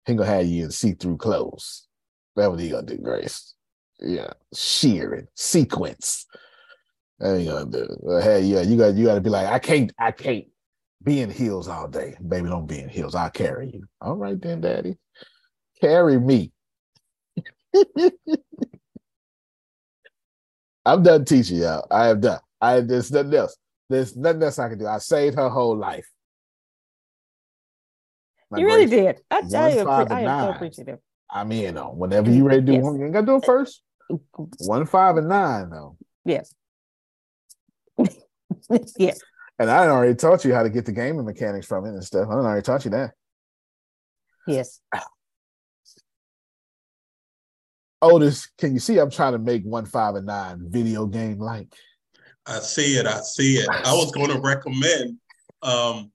He 0.06 0.16
gonna 0.16 0.30
have 0.30 0.46
you 0.46 0.66
in 0.66 0.72
see-through 0.72 1.18
clothes. 1.18 1.88
That's 2.36 2.50
what 2.50 2.60
he 2.60 2.70
gonna 2.70 2.86
do, 2.86 2.98
Grace. 2.98 3.54
Yeah, 4.00 4.32
sheer 4.54 5.14
and 5.14 5.28
sequence. 5.36 6.26
That 7.20 7.40
he 7.40 7.46
gonna 7.46 7.70
do. 7.70 7.88
Hey, 8.22 8.42
yeah, 8.42 8.62
you 8.62 8.78
got 8.78 8.96
you 8.96 9.06
got 9.06 9.16
to 9.16 9.22
be 9.22 9.30
like, 9.30 9.48
I 9.48 9.60
can't, 9.60 9.92
I 10.00 10.12
can't 10.12 10.46
be 11.04 11.22
in 11.22 11.30
heels 11.30 11.68
all 11.68 11.88
day, 11.88 12.16
baby. 12.28 12.50
Don't 12.50 12.68
be 12.68 12.80
in 12.80 12.90
heels. 12.90 13.16
I'll 13.16 13.30
carry 13.30 13.72
you. 13.72 13.84
All 14.02 14.16
right, 14.16 14.40
then, 14.40 14.62
Daddy, 14.62 14.98
carry 15.80 16.20
me. 16.20 16.52
I'm 20.88 21.04
done 21.04 21.26
teaching 21.26 21.58
y'all. 21.58 21.86
I 21.92 22.08
am 22.08 22.22
done. 22.22 22.40
I 22.62 22.80
there's 22.80 23.12
nothing 23.12 23.34
else. 23.34 23.58
There's 23.90 24.16
nothing 24.16 24.42
else 24.42 24.58
I 24.58 24.70
can 24.70 24.80
do. 24.80 24.88
I 24.88 25.00
saved 25.00 25.36
her 25.36 25.50
whole 25.50 25.76
life. 25.76 26.10
My 28.50 28.60
You 28.60 28.68
really 28.68 28.86
did. 28.86 29.20
I, 29.30 29.40
I, 29.40 29.42
one, 29.42 29.52
appre- 29.52 30.12
I 30.12 30.22
am 30.22 30.46
so 30.46 30.52
appreciative. 30.56 31.00
I'm 31.30 31.52
in 31.52 31.78
on 31.78 31.98
whenever 31.98 32.32
you 32.32 32.46
ready 32.46 32.62
to 32.62 32.66
do 32.66 32.72
Yes. 32.74 32.84
one. 32.84 33.00
You 33.00 33.04
ain't 33.04 33.14
gotta 33.14 33.26
do 33.26 33.36
it 33.36 33.44
uh, 33.44 33.46
first. 33.46 33.84
One, 34.60 34.86
five, 34.86 35.18
and 35.18 35.28
nine 35.28 35.70
though. 35.70 35.98
Yes. 36.24 36.54
yes. 38.98 39.20
And 39.60 39.70
I 39.70 39.88
already 39.88 40.16
taught 40.16 40.46
you 40.46 40.54
how 40.54 40.64
to 40.64 40.70
get 40.70 40.86
the 40.86 40.94
gaming 40.94 41.26
mechanics 41.26 41.68
from 41.68 41.86
it 41.86 41.90
and 41.90 42.04
stuff. 42.04 42.30
I 42.30 42.34
already 42.34 42.62
taught 42.62 42.86
you 42.86 42.92
that. 42.92 43.12
Yes. 44.48 44.80
Ah. 44.96 45.04
Otis, 48.02 48.48
can 48.58 48.74
you 48.74 48.80
see 48.80 49.00
I'm 49.00 49.10
trying 49.10 49.34
to 49.34 49.40
make 49.40 49.64
one, 49.64 49.86
five, 49.86 50.16
and 50.16 50.26
nine 50.28 50.60
video 50.70 51.06
game 51.06 51.40
like? 51.40 51.74
I 52.46 52.60
see 52.60 52.98
it. 52.98 53.06
I 53.06 53.20
see 53.22 53.56
it. 53.58 53.70
I 53.70 53.94
was 53.94 54.12
going 54.12 54.30
to 54.30 54.40
recommend 54.40 55.18
um, 55.64 56.12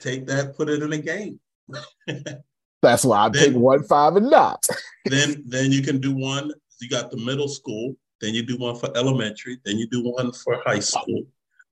take 0.00 0.26
that, 0.26 0.56
put 0.56 0.68
it 0.68 0.82
in 0.82 0.92
a 0.92 0.98
game. 0.98 1.40
That's 2.82 3.04
why 3.04 3.26
I 3.26 3.28
Then- 3.30 3.52
pick 3.52 3.54
one, 3.56 3.82
five, 3.84 4.16
and 4.16 4.30
nine. 4.30 4.56
then 5.06 5.42
then 5.46 5.72
you 5.72 5.82
can 5.82 6.00
do 6.00 6.14
one. 6.14 6.52
You 6.80 6.88
got 6.88 7.10
the 7.10 7.16
middle 7.16 7.48
school. 7.48 7.96
Then 8.20 8.34
you 8.34 8.42
do 8.44 8.56
one 8.58 8.76
for 8.76 8.94
elementary. 8.96 9.58
Then 9.64 9.78
you 9.78 9.86
do 9.88 10.02
one 10.02 10.32
for 10.32 10.60
high 10.66 10.80
school. 10.80 11.22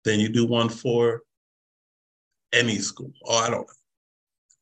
Then 0.05 0.19
you 0.21 0.29
do 0.29 0.47
one 0.47 0.69
for 0.69 1.23
any 2.53 2.79
school. 2.79 3.13
Oh, 3.25 3.39
I 3.39 3.51
don't 3.51 3.61
know. 3.61 3.67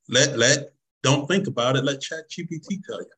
Let 0.09 0.39
let 0.39 0.73
don't 1.03 1.27
think 1.27 1.47
about 1.47 1.77
it. 1.77 1.85
Let 1.85 2.01
Chat 2.01 2.31
GPT 2.31 2.83
tell 2.87 3.01
you. 3.01 3.11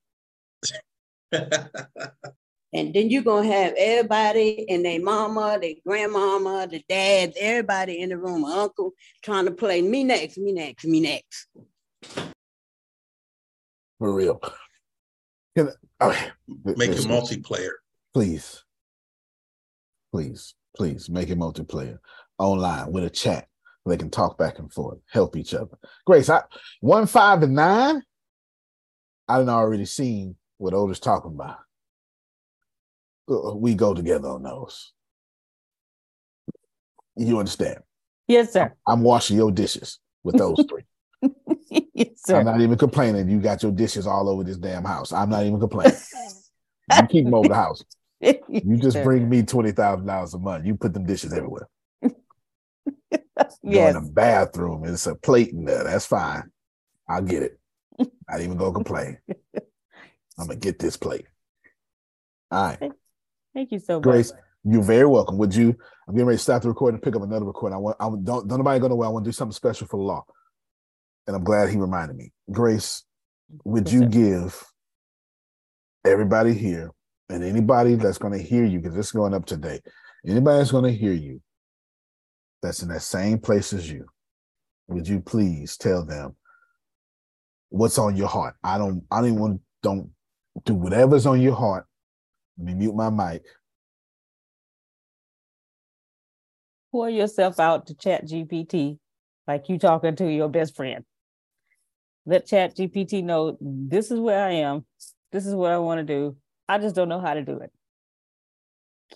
And 2.77 2.93
then 2.93 3.09
you're 3.09 3.23
gonna 3.23 3.49
have 3.49 3.73
everybody 3.79 4.67
and 4.69 4.85
their 4.85 5.01
mama, 5.01 5.59
their 5.59 5.77
grandmama, 5.87 6.69
the 6.71 6.85
dad, 6.87 7.33
everybody 7.41 8.03
in 8.03 8.11
the 8.11 8.19
room, 8.19 8.45
uncle, 8.45 8.93
trying 9.23 9.47
to 9.47 9.51
play 9.53 9.81
me 9.81 10.05
next, 10.05 10.37
me 10.37 10.53
next, 10.53 10.85
me 10.85 11.01
next. 11.01 11.47
For 13.99 14.13
real. 14.13 14.43
Can, 15.57 15.71
okay. 16.03 16.27
Make 16.65 16.91
it 16.91 17.07
multiplayer. 17.07 17.71
Please. 18.13 18.63
Please, 20.13 20.55
please 20.77 21.09
make 21.09 21.31
it 21.31 21.39
multiplayer 21.39 21.99
online 22.39 22.93
with 22.93 23.05
a 23.05 23.11
chat. 23.11 23.47
They 23.87 23.97
can 23.97 24.11
talk 24.11 24.37
back 24.37 24.59
and 24.59 24.71
forth, 24.71 24.99
help 25.09 25.37
each 25.37 25.55
other. 25.55 25.79
Grace, 26.05 26.29
I 26.29 26.43
one, 26.81 27.07
five, 27.07 27.43
and 27.43 27.55
nine. 27.55 28.03
I 29.29 29.39
done 29.39 29.49
already 29.49 29.87
seen 29.87 30.37
what 30.59 30.75
Otis 30.75 30.99
talking 31.01 31.33
about. 31.33 31.59
Uh, 33.31 33.55
We 33.57 33.75
go 33.75 33.95
together 33.95 34.29
on 34.29 34.43
those. 34.43 34.93
You 37.17 37.39
understand? 37.39 37.79
Yes, 38.29 38.53
sir. 38.53 38.75
I'm 38.87 39.03
washing 39.03 39.37
your 39.37 39.51
dishes 39.51 39.99
with 40.23 40.37
those 40.37 40.65
three. 40.69 40.83
yes, 41.71 42.09
sir. 42.17 42.39
I'm 42.39 42.45
not 42.45 42.61
even 42.61 42.77
complaining. 42.77 43.29
You 43.29 43.41
got 43.41 43.63
your 43.63 43.73
dishes 43.73 44.07
all 44.07 44.29
over 44.29 44.45
this 44.45 44.59
damn 44.59 44.85
house. 44.85 45.13
I'm 45.13 45.31
not 45.31 45.45
even 45.45 45.59
complaining. 45.61 45.97
you 46.93 47.07
keep 47.09 47.25
them 47.25 47.35
over 47.35 47.49
the 47.49 47.55
house. 47.55 47.83
You 48.49 48.79
just 48.79 49.03
bring 49.05 49.29
me 49.29 49.43
twenty 49.43 49.71
thousand 49.73 50.07
dollars 50.07 50.33
a 50.35 50.39
month. 50.39 50.65
You 50.67 50.75
put 50.77 50.95
them 50.95 51.05
dishes 51.05 51.33
everywhere. 51.33 51.69
Go 52.03 52.11
Yes. 53.63 53.95
in 53.95 54.03
the 54.05 54.11
bathroom. 54.13 54.85
It's 54.87 55.07
a 55.07 55.15
plate 55.15 55.51
in 55.51 55.65
there. 55.65 55.85
That's 55.85 56.07
fine. 56.07 56.45
I'll 57.09 57.23
get 57.23 57.43
it. 57.43 57.59
I'm 58.01 58.11
not 58.31 58.41
even 58.41 58.57
gonna 58.57 58.73
complain. 58.73 59.19
I'm 60.39 60.47
gonna 60.47 60.59
get 60.59 60.79
this 60.79 60.97
plate. 60.97 61.27
All 62.51 62.77
right, 62.81 62.93
Thank 63.55 63.73
you 63.73 63.79
so 63.79 63.95
much. 63.95 64.03
Grace. 64.03 64.33
You're 64.69 64.83
very 64.83 65.07
welcome. 65.07 65.39
Would 65.39 65.55
you? 65.55 65.77
I'm 66.09 66.15
getting 66.15 66.27
ready 66.27 66.39
to 66.39 66.43
stop 66.43 66.63
the 66.63 66.69
recording 66.69 66.97
and 66.97 67.03
pick 67.03 67.15
up 67.15 67.23
another 67.23 67.45
recording. 67.45 67.75
I 67.75 67.79
want. 67.79 67.97
I 68.01 68.05
don't. 68.05 68.25
Don't 68.25 68.49
nobody 68.49 68.81
go 68.81 68.89
nowhere. 68.89 69.09
I 69.09 69.11
want 69.13 69.25
to 69.25 69.29
do 69.29 69.33
something 69.33 69.53
special 69.53 69.87
for 69.87 69.97
the 69.97 70.03
law. 70.03 70.25
And 71.27 71.37
I'm 71.37 71.45
glad 71.45 71.71
he 71.71 71.77
reminded 71.77 72.17
me. 72.17 72.33
Grace, 72.51 73.05
would 73.65 73.91
you 73.91 74.07
give 74.07 74.63
everybody 76.05 76.53
here 76.53 76.91
and 77.29 77.43
anybody 77.43 77.95
that's 77.95 78.19
going 78.19 78.33
to 78.33 78.43
hear 78.43 78.65
you 78.65 78.81
because 78.81 78.97
it's 78.97 79.13
going 79.13 79.35
up 79.35 79.47
today, 79.47 79.81
anybody 80.27 80.59
that's 80.59 80.71
going 80.71 80.85
to 80.85 80.93
hear 80.93 81.13
you 81.13 81.41
that's 82.63 82.83
in 82.83 82.89
that 82.89 83.03
same 83.03 83.39
place 83.39 83.73
as 83.73 83.91
you, 83.91 84.07
would 84.89 85.07
you 85.07 85.21
please 85.21 85.77
tell 85.77 86.05
them 86.05 86.37
what's 87.69 87.99
on 87.99 88.17
your 88.17 88.29
heart? 88.29 88.55
I 88.63 88.79
don't. 88.79 89.05
I 89.11 89.21
don't 89.21 89.29
even 89.31 89.41
want. 89.41 89.61
Don't 89.83 90.11
do 90.65 90.75
whatever's 90.75 91.27
on 91.27 91.41
your 91.41 91.55
heart. 91.55 91.87
Let 92.59 92.67
me 92.67 92.75
mute 92.75 92.95
my 92.95 93.11
mic. 93.11 93.45
Pour 96.91 97.11
yourself 97.11 97.61
out 97.61 97.87
to 97.89 97.95
Chat 97.95 98.27
GPT 98.27 98.99
like 99.47 99.69
you 99.69 99.79
talking 99.79 100.17
to 100.17 100.31
your 100.31 100.49
best 100.49 100.75
friend. 100.75 101.05
Let 102.25 102.47
Chat 102.47 102.77
GPT 102.77 103.23
know 103.23 103.57
this 103.61 104.11
is 104.11 104.19
where 104.19 104.45
I 104.45 104.53
am. 104.53 104.85
This 105.33 105.47
is 105.47 105.55
what 105.55 105.73
I 105.73 105.79
want 105.79 105.99
to 105.99 106.05
do. 106.05 106.37
I 106.69 106.79
just 106.79 106.97
don't 106.97 107.09
know 107.09 107.21
how 107.21 107.35
to 107.35 107.43
do 107.43 107.59
it. 107.59 107.71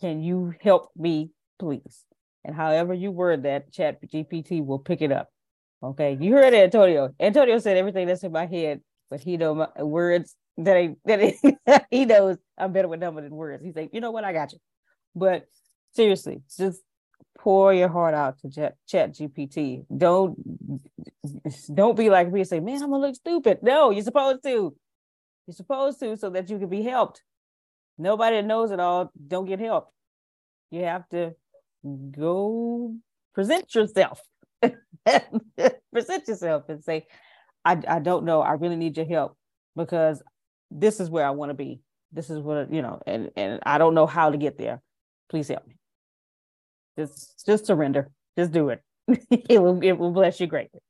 Can 0.01 0.23
you 0.23 0.55
help 0.61 0.91
me, 0.97 1.31
please? 1.59 2.05
And 2.45 2.55
however 2.55 2.95
you 2.95 3.11
word 3.11 3.45
that, 3.45 3.73
Chat 3.73 4.01
GPT 4.03 4.65
will 4.65 4.79
pick 4.79 5.03
it 5.03 5.11
up. 5.11 5.29
Okay, 5.83 6.17
you 6.21 6.33
heard 6.33 6.53
Antonio. 6.53 7.15
Antonio 7.19 7.59
said 7.59 7.77
everything 7.77 8.07
that's 8.07 8.23
in 8.23 8.33
my 8.33 8.47
head, 8.47 8.83
but 9.09 9.21
he 9.21 9.37
know 9.39 9.55
my 9.55 9.83
words 9.83 10.37
that 10.65 10.97
that 11.07 11.87
he 11.91 12.07
knows 12.07 12.39
I'm 12.59 12.73
better 12.73 12.89
with 12.89 13.01
number 13.01 13.23
than 13.23 13.35
words. 13.35 13.65
He's 13.65 13.77
like, 13.77 13.91
you 13.93 14.01
know 14.01 14.13
what, 14.13 14.25
I 14.25 14.33
got 14.33 14.53
you. 14.53 14.59
But 15.17 15.47
seriously, 15.95 16.43
just 16.59 16.83
pour 17.39 17.73
your 17.75 17.89
heart 17.89 18.15
out 18.15 18.39
to 18.41 18.51
chat, 18.51 18.77
chat 18.89 19.15
GPT. 19.15 19.85
Don't 19.97 20.37
don't 21.75 21.97
be 21.97 22.11
like 22.11 22.33
me 22.33 22.41
and 22.41 22.49
say, 22.49 22.61
man, 22.61 22.83
I'm 22.83 22.91
gonna 22.91 23.07
look 23.07 23.17
stupid. 23.17 23.59
No, 23.63 23.91
you're 23.91 24.05
supposed 24.05 24.43
to. 24.45 24.75
You're 25.47 25.55
supposed 25.55 26.01
to 26.01 26.17
so 26.17 26.31
that 26.31 26.51
you 26.51 26.59
can 26.59 26.69
be 26.69 26.83
helped. 26.83 27.23
nobody 27.99 28.37
that 28.37 28.47
knows 28.47 28.71
it 28.73 28.81
all 28.81 29.11
don't 29.29 29.47
get 29.47 29.61
help. 29.61 29.93
You 30.71 30.85
have 30.85 31.09
to 31.11 31.35
go 32.13 32.95
present 33.35 33.75
yourself. 33.75 34.21
present 35.93 36.29
yourself 36.29 36.69
and 36.69 36.85
say, 36.85 37.07
I, 37.65 37.81
I 37.89 38.01
don't 38.01 38.25
know. 38.25 38.41
I 38.43 38.53
really 38.53 38.77
need 38.77 38.97
your 38.97 39.07
help 39.07 39.37
because 39.77 40.23
this 40.71 41.01
is 41.01 41.11
where 41.11 41.27
I 41.27 41.31
want 41.31 41.51
to 41.51 41.55
be. 41.55 41.81
This 42.13 42.31
is 42.31 42.39
what, 42.41 42.73
you 42.73 42.83
know, 42.83 43.01
and, 43.07 43.31
and 43.37 43.61
I 43.65 43.79
don't 43.79 43.95
know 43.95 44.07
how 44.07 44.31
to 44.31 44.37
get 44.37 44.59
there. 44.59 44.83
Please 45.29 45.49
help 45.49 45.67
me. 45.67 45.77
Just 46.99 47.47
just 47.47 47.67
surrender. 47.67 48.11
Just 48.37 48.53
do 48.53 48.71
it. 48.71 48.83
it 49.31 49.61
will 49.63 49.83
it 49.83 49.93
will 49.93 50.11
bless 50.11 50.41
you 50.41 50.47
greatly. 50.47 50.81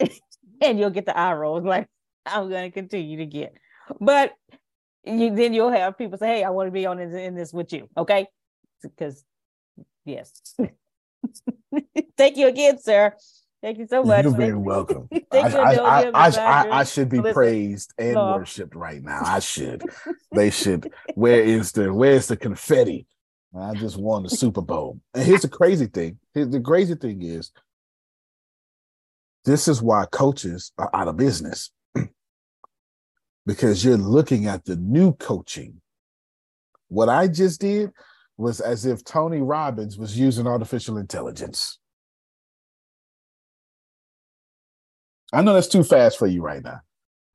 and 0.60 0.78
you'll 0.78 0.90
get 0.90 1.06
the 1.06 1.16
eye 1.16 1.34
rolls 1.34 1.64
like 1.64 1.86
I'm 2.26 2.48
gonna 2.48 2.70
continue 2.70 3.18
to 3.18 3.26
get. 3.26 3.54
But 4.00 4.32
you, 5.04 5.34
then 5.34 5.54
you'll 5.54 5.70
have 5.70 5.98
people 5.98 6.18
say, 6.18 6.38
Hey, 6.38 6.44
I 6.44 6.50
want 6.50 6.68
to 6.68 6.72
be 6.72 6.86
on 6.86 6.98
this, 6.98 7.14
in 7.14 7.34
this 7.34 7.52
with 7.52 7.72
you. 7.72 7.88
Okay. 7.96 8.26
Because 8.82 9.24
yes. 10.04 10.32
Thank 12.16 12.36
you 12.36 12.48
again, 12.48 12.78
sir. 12.78 13.14
Thank 13.62 13.78
you 13.78 13.86
so 13.86 14.02
much. 14.02 14.24
You're 14.24 14.34
very 14.34 14.56
welcome. 14.56 15.08
I, 15.32 15.38
I, 15.38 15.74
I, 15.74 16.10
I, 16.14 16.78
I, 16.80 16.84
should 16.84 17.10
be 17.10 17.20
praised 17.20 17.92
and 17.98 18.16
worshipped 18.16 18.74
right 18.74 19.02
now. 19.02 19.20
I 19.22 19.40
should. 19.40 19.82
they 20.32 20.50
should. 20.50 20.90
Where 21.14 21.42
is 21.42 21.72
the 21.72 21.92
where's 21.92 22.26
the 22.26 22.38
confetti? 22.38 23.06
I 23.58 23.74
just 23.74 23.98
won 23.98 24.22
the 24.22 24.30
Super 24.30 24.62
Bowl. 24.62 25.00
And 25.12 25.24
here's 25.24 25.42
the 25.42 25.48
crazy 25.48 25.86
thing. 25.86 26.18
Here's 26.32 26.48
The 26.48 26.60
crazy 26.60 26.94
thing 26.94 27.22
is, 27.22 27.50
this 29.44 29.66
is 29.68 29.82
why 29.82 30.06
coaches 30.10 30.72
are 30.78 30.90
out 30.94 31.08
of 31.08 31.16
business 31.16 31.70
because 33.46 33.84
you're 33.84 33.96
looking 33.96 34.46
at 34.46 34.64
the 34.64 34.76
new 34.76 35.12
coaching. 35.14 35.80
What 36.88 37.08
I 37.08 37.26
just 37.26 37.60
did 37.60 37.90
was 38.36 38.60
as 38.60 38.86
if 38.86 39.04
Tony 39.04 39.42
Robbins 39.42 39.98
was 39.98 40.18
using 40.18 40.46
artificial 40.46 40.96
intelligence. 40.96 41.79
I 45.32 45.42
know 45.42 45.54
that's 45.54 45.68
too 45.68 45.84
fast 45.84 46.18
for 46.18 46.26
you 46.26 46.42
right 46.42 46.62
now, 46.62 46.80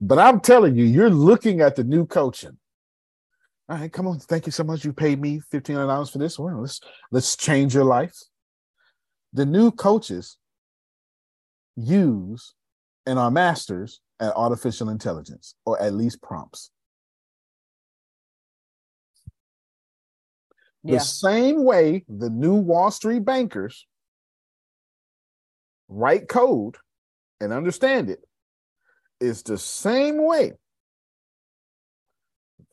but 0.02 0.20
I'm 0.20 0.40
telling 0.40 0.76
you, 0.76 0.84
you're 0.84 1.10
looking 1.10 1.62
at 1.62 1.76
the 1.76 1.84
new 1.84 2.06
coaching. 2.06 2.58
All 3.68 3.78
right, 3.78 3.92
come 3.92 4.08
on. 4.08 4.20
Thank 4.20 4.46
you 4.46 4.52
so 4.52 4.64
much. 4.64 4.86
You 4.86 4.94
paid 4.94 5.20
me 5.20 5.40
fifteen 5.40 5.76
hundred 5.76 5.88
dollars 5.88 6.10
for 6.10 6.20
this. 6.20 6.38
Well, 6.38 6.62
let's 6.62 6.80
let's 7.12 7.36
change 7.36 7.74
your 7.74 7.86
life. 7.86 8.16
The 9.34 9.46
new 9.46 9.72
coaches 9.72 10.38
use 11.76 12.54
and 13.06 13.18
are 13.18 13.32
masters 13.32 14.02
at 14.20 14.36
artificial 14.36 14.90
intelligence, 14.90 15.56
or 15.66 15.82
at 15.82 15.94
least 15.94 16.22
prompts. 16.22 16.70
Yeah. 20.84 21.00
The 21.00 21.04
same 21.04 21.64
way 21.64 22.06
the 22.08 22.30
new 22.30 22.54
Wall 22.54 22.92
Street 22.92 23.26
bankers 23.26 23.88
write 25.88 26.28
code 26.28 26.78
and 27.46 27.54
understand 27.54 28.10
it, 28.10 28.20
is 29.22 29.42
the 29.44 29.58
same 29.58 30.24
way 30.26 30.52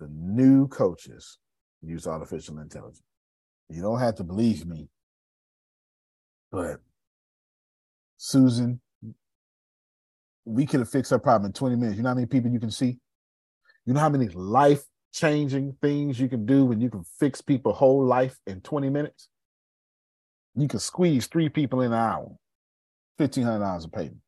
the 0.02 0.08
new 0.08 0.66
coaches 0.66 1.38
use 1.80 2.06
artificial 2.06 2.58
intelligence. 2.58 3.02
You 3.68 3.82
don't 3.82 4.00
have 4.00 4.16
to 4.16 4.24
believe 4.24 4.66
me, 4.66 4.88
but 6.50 6.80
Susan, 8.16 8.80
we 10.44 10.66
could 10.66 10.80
have 10.80 10.90
fixed 10.90 11.10
her 11.10 11.18
problem 11.18 11.46
in 11.46 11.52
20 11.52 11.76
minutes. 11.76 11.96
You 11.96 12.02
know 12.02 12.10
how 12.10 12.14
many 12.14 12.26
people 12.26 12.50
you 12.50 12.60
can 12.60 12.70
see? 12.70 12.98
You 13.86 13.94
know 13.94 14.00
how 14.00 14.08
many 14.08 14.28
life 14.28 14.82
changing 15.12 15.76
things 15.80 16.18
you 16.18 16.28
can 16.28 16.46
do 16.46 16.64
when 16.64 16.80
you 16.80 16.90
can 16.90 17.04
fix 17.20 17.40
people's 17.40 17.76
whole 17.76 18.04
life 18.04 18.38
in 18.46 18.60
20 18.60 18.90
minutes? 18.90 19.28
You 20.54 20.68
can 20.68 20.80
squeeze 20.80 21.26
three 21.26 21.48
people 21.48 21.80
in 21.80 21.92
an 21.92 21.98
hour, 21.98 22.30
$1,500 23.20 23.84
a 23.84 23.88
payment. 23.88 24.21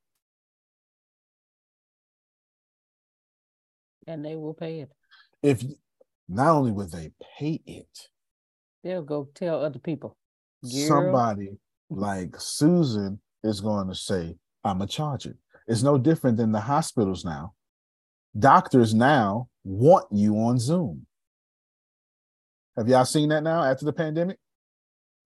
And 4.07 4.25
they 4.25 4.37
will 4.37 4.55
pay 4.55 4.81
it 4.81 4.91
if 5.45 5.63
not 6.27 6.49
only 6.49 6.73
would 6.73 6.91
they 6.91 7.13
pay 7.39 7.61
it, 7.67 8.09
they'll 8.83 9.03
go 9.03 9.29
tell 9.35 9.63
other 9.63 9.79
people. 9.79 10.17
Girl. 10.63 10.89
Somebody 10.89 11.59
like 11.91 12.35
Susan 12.39 13.21
is 13.45 13.61
going 13.61 13.89
to 13.89 13.95
say, 13.95 14.37
I'm 14.65 14.81
a 14.81 14.87
charger. 14.87 15.37
It's 15.69 15.83
no 15.83 15.99
different 15.99 16.39
than 16.39 16.51
the 16.51 16.61
hospitals 16.61 17.27
now. 17.27 17.53
Doctors 18.37 18.95
now 18.95 19.49
want 19.65 20.07
you 20.11 20.35
on 20.37 20.59
Zoom. 20.59 21.07
Have 22.77 22.89
y'all 22.89 23.05
seen 23.05 23.29
that 23.29 23.43
now 23.43 23.63
after 23.63 23.85
the 23.85 23.93
pandemic? 23.93 24.39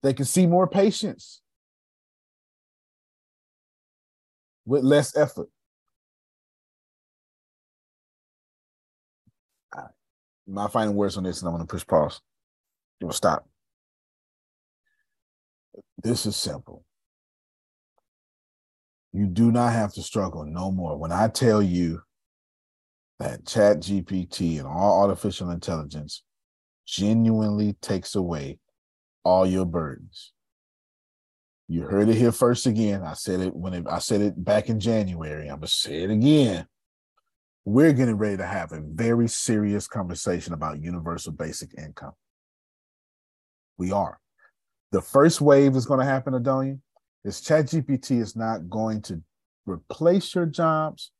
They 0.03 0.13
can 0.13 0.25
see 0.25 0.45
more 0.47 0.67
patients 0.67 1.41
with 4.65 4.83
less 4.83 5.15
effort. 5.15 5.47
My 10.49 10.67
final 10.67 10.93
words 10.93 11.17
on 11.17 11.23
this, 11.23 11.41
and 11.41 11.47
I'm 11.47 11.55
going 11.55 11.65
to 11.65 11.71
push 11.71 11.85
pause. 11.85 12.19
You'll 12.99 13.11
stop. 13.11 13.47
This 16.03 16.25
is 16.25 16.35
simple. 16.35 16.83
You 19.13 19.25
do 19.25 19.51
not 19.51 19.73
have 19.73 19.93
to 19.93 20.03
struggle 20.03 20.45
no 20.45 20.71
more. 20.71 20.97
When 20.97 21.11
I 21.11 21.27
tell 21.27 21.61
you 21.61 22.01
that 23.19 23.45
Chat 23.45 23.77
GPT 23.79 24.59
and 24.59 24.67
all 24.67 25.01
artificial 25.01 25.49
intelligence 25.49 26.23
genuinely 26.85 27.73
takes 27.81 28.15
away 28.15 28.59
all 29.23 29.45
your 29.45 29.65
burdens. 29.65 30.31
You 31.67 31.83
heard 31.83 32.09
it 32.09 32.15
here 32.15 32.31
first 32.31 32.65
again. 32.65 33.03
I 33.03 33.13
said 33.13 33.41
it 33.41 33.55
when 33.55 33.73
it, 33.73 33.85
I 33.87 33.99
said 33.99 34.21
it 34.21 34.43
back 34.43 34.69
in 34.69 34.79
January. 34.79 35.47
I'm 35.47 35.57
gonna 35.57 35.67
say 35.67 36.03
it 36.03 36.09
again 36.09 36.65
we're 37.69 37.93
getting 37.93 38.17
ready 38.17 38.35
to 38.35 38.45
have 38.47 38.71
a 38.71 38.81
very 38.81 39.27
serious 39.27 39.87
conversation 39.87 40.53
about 40.53 40.81
universal 40.81 41.31
basic 41.31 41.69
income. 41.77 42.13
We 43.77 43.91
are. 43.91 44.19
The 44.91 45.03
first 45.03 45.39
wave 45.39 45.75
is 45.75 45.85
going 45.85 45.99
to 45.99 46.05
happen, 46.05 46.33
Adonia, 46.33 46.79
is 47.23 47.41
ChatGPT 47.41 48.19
is 48.19 48.35
not 48.35 48.67
going 48.71 49.03
to 49.03 49.21
replace 49.67 50.33
your 50.33 50.47
jobs. 50.47 51.11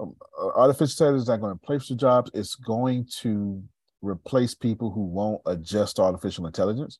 Um, 0.00 0.16
uh, 0.40 0.48
artificial 0.56 0.92
intelligence 1.06 1.22
is 1.24 1.28
not 1.28 1.40
going 1.40 1.50
to 1.50 1.62
replace 1.62 1.90
your 1.90 1.98
jobs. 1.98 2.30
It's 2.32 2.54
going 2.54 3.06
to 3.20 3.62
replace 4.00 4.54
people 4.54 4.90
who 4.90 5.04
won't 5.04 5.42
adjust 5.44 6.00
artificial 6.00 6.46
intelligence. 6.46 6.98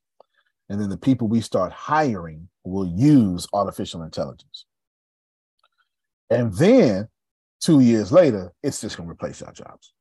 And 0.69 0.79
then 0.79 0.91
the 0.91 0.99
people 0.99 1.27
we 1.27 1.41
start 1.41 1.73
hiring 1.73 2.51
will 2.65 2.87
use 2.87 3.49
artificial 3.55 4.03
intelligence. 4.03 4.67
And 6.29 6.53
then 6.53 7.09
two 7.65 7.81
years 7.81 8.13
later, 8.13 8.53
it's 8.63 8.81
just 8.81 8.97
going 8.97 9.09
to 9.09 9.13
replace 9.13 9.41
our 9.41 9.53
jobs. 9.53 9.93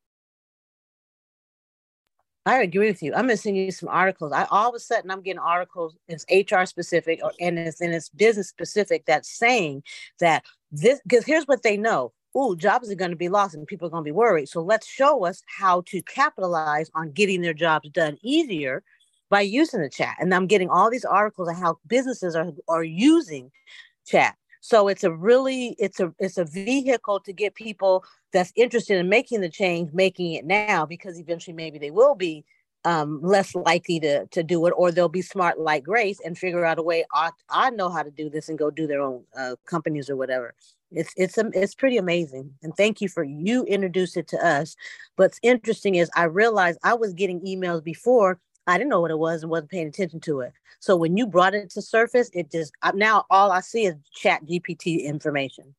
I 2.45 2.61
agree 2.61 2.90
with 2.90 3.02
you. 3.02 3.14
I'm 3.14 3.22
gonna 3.22 3.38
send 3.38 3.56
you 3.56 3.72
some 3.72 3.88
articles. 3.88 4.34
I 4.34 4.44
all 4.52 4.68
of 4.68 4.76
a 4.76 4.80
sudden 4.80 5.10
I'm 5.10 5.22
getting 5.22 5.40
articles. 5.40 5.95
It's 6.10 6.26
HR 6.30 6.65
specific 6.65 7.22
or 7.23 7.31
and 7.40 7.57
it's 7.57 7.80
and 7.80 7.94
it's 7.94 8.10
business 8.10 8.49
specific 8.49 9.06
that's 9.06 9.30
saying 9.30 9.84
that 10.19 10.44
this 10.69 10.99
because 11.03 11.26
here's 11.26 11.45
what 11.45 11.64
they 11.64 11.77
know. 11.77 12.11
Oh, 12.35 12.53
jobs 12.53 12.91
are 12.91 12.95
going 12.95 13.11
to 13.11 13.18
be 13.18 13.30
lost 13.30 13.56
and 13.56 13.65
people 13.65 13.88
are 13.88 13.91
going 13.91 14.03
to 14.03 14.07
be 14.07 14.11
worried. 14.11 14.49
So 14.49 14.61
let's 14.61 14.88
show 14.88 15.23
us 15.23 15.41
how 15.48 15.84
to 15.85 16.02
capitalize 16.02 16.91
on 16.95 17.11
getting 17.11 17.41
their 17.41 17.53
jobs 17.53 17.90
done 17.91 18.18
easier 18.23 18.84
by 19.30 19.41
using 19.41 19.81
the 19.81 19.90
chat. 19.90 20.18
And 20.19 20.34
I'm 20.34 20.48
getting 20.48 20.69
all 20.69 20.90
these 20.90 21.06
articles 21.06 21.48
on 21.48 21.56
how 21.56 21.77
businesses 21.88 22.35
are 22.35 22.52
are 22.68 22.84
using 22.84 23.52
chat. 24.06 24.35
So 24.64 24.88
it's 24.88 25.03
a 25.03 25.11
really 25.11 25.76
it's 25.77 25.99
a 25.99 26.14
it's 26.19 26.38
a 26.38 26.45
vehicle 26.45 27.19
to 27.19 27.34
get 27.34 27.53
people 27.53 28.06
that's 28.31 28.53
interested 28.56 28.98
in 28.98 29.10
making 29.10 29.41
the 29.41 29.49
change, 29.49 29.91
making 29.91 30.31
it 30.31 30.45
now, 30.45 30.85
because 30.85 31.19
eventually 31.19 31.53
maybe 31.53 31.77
they 31.77 31.91
will 31.91 32.15
be 32.15 32.45
um, 32.85 33.19
less 33.22 33.56
likely 33.56 33.99
to 33.99 34.26
to 34.27 34.41
do 34.41 34.65
it, 34.65 34.73
or 34.77 34.90
they'll 34.90 35.10
be 35.10 35.22
smart 35.22 35.60
like 35.60 35.84
Grace 35.84 36.22
and 36.23 36.38
figure 36.38 36.64
out 36.64 36.80
a 36.80 36.81
way. 36.81 37.03
I, 37.14 37.31
I 37.49 37.72
know 37.72 37.90
how 37.90 38.03
to 38.03 38.10
do 38.10 38.30
this 38.30 38.48
and 38.48 38.57
go 38.57 38.72
do 38.72 38.88
their 38.88 39.02
own 39.02 39.26
uh, 39.38 39.57
companies 39.65 40.10
or 40.10 40.15
whatever. 40.15 40.53
It's 40.91 41.11
it's 41.18 41.38
um, 41.38 41.52
it's 41.53 41.76
pretty 41.76 41.98
amazing, 41.98 42.52
and 42.64 42.73
thank 42.77 43.02
you 43.02 43.10
for 43.10 43.26
you 43.26 43.65
introduced 43.65 44.15
it 44.15 44.30
to 44.30 44.38
us. 44.38 44.77
What's 45.18 45.40
interesting 45.44 45.95
is 45.95 46.10
I 46.15 46.23
realized 46.23 46.80
I 46.84 46.94
was 46.94 47.11
getting 47.11 47.41
emails 47.41 47.84
before 47.84 48.40
I 48.65 48.77
didn't 48.77 48.90
know 48.90 49.02
what 49.02 49.11
it 49.11 49.19
was 49.19 49.44
and 49.44 49.49
wasn't 49.49 49.72
paying 49.72 49.88
attention 49.88 50.19
to 50.22 50.41
it. 50.41 50.53
So 50.80 50.95
when 50.95 51.18
you 51.18 51.27
brought 51.27 51.53
it 51.53 51.69
to 51.72 51.81
surface, 51.81 52.30
it 52.34 52.52
just 52.52 52.72
now 52.94 53.26
all 53.30 53.52
I 53.52 53.61
see 53.61 53.85
is 53.85 53.95
Chat 54.14 54.45
GPT 54.45 55.03
information. 55.03 55.76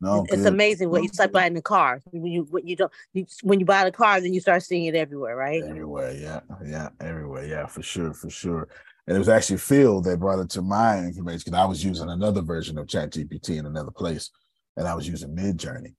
No, 0.00 0.24
it's 0.28 0.42
good. 0.42 0.52
amazing 0.52 0.90
what 0.90 1.02
you 1.02 1.08
start 1.08 1.32
buying 1.32 1.54
the 1.54 1.62
car. 1.62 2.02
When 2.10 2.26
you 2.26 2.42
when 2.50 2.66
you 2.66 2.74
don't 2.74 2.92
you, 3.12 3.24
when 3.42 3.60
you 3.60 3.66
buy 3.66 3.84
the 3.84 3.92
car, 3.92 4.20
then 4.20 4.34
you 4.34 4.40
start 4.40 4.62
seeing 4.64 4.86
it 4.86 4.96
everywhere, 4.96 5.36
right? 5.36 5.62
Everywhere, 5.62 6.12
yeah, 6.12 6.40
yeah, 6.66 6.88
everywhere, 7.00 7.46
yeah, 7.46 7.66
for 7.66 7.82
sure, 7.82 8.12
for 8.12 8.28
sure. 8.28 8.68
And 9.06 9.16
it 9.16 9.18
was 9.18 9.28
actually 9.28 9.58
Phil 9.58 10.00
that 10.02 10.18
brought 10.18 10.40
it 10.40 10.50
to 10.50 10.62
my 10.62 10.98
information 10.98 11.42
because 11.46 11.58
I 11.58 11.64
was 11.64 11.84
using 11.84 12.10
another 12.10 12.42
version 12.42 12.78
of 12.78 12.88
Chat 12.88 13.12
GPT 13.12 13.58
in 13.58 13.66
another 13.66 13.92
place, 13.92 14.30
and 14.76 14.88
I 14.88 14.94
was 14.94 15.08
using 15.08 15.36
Midjourney. 15.36 15.94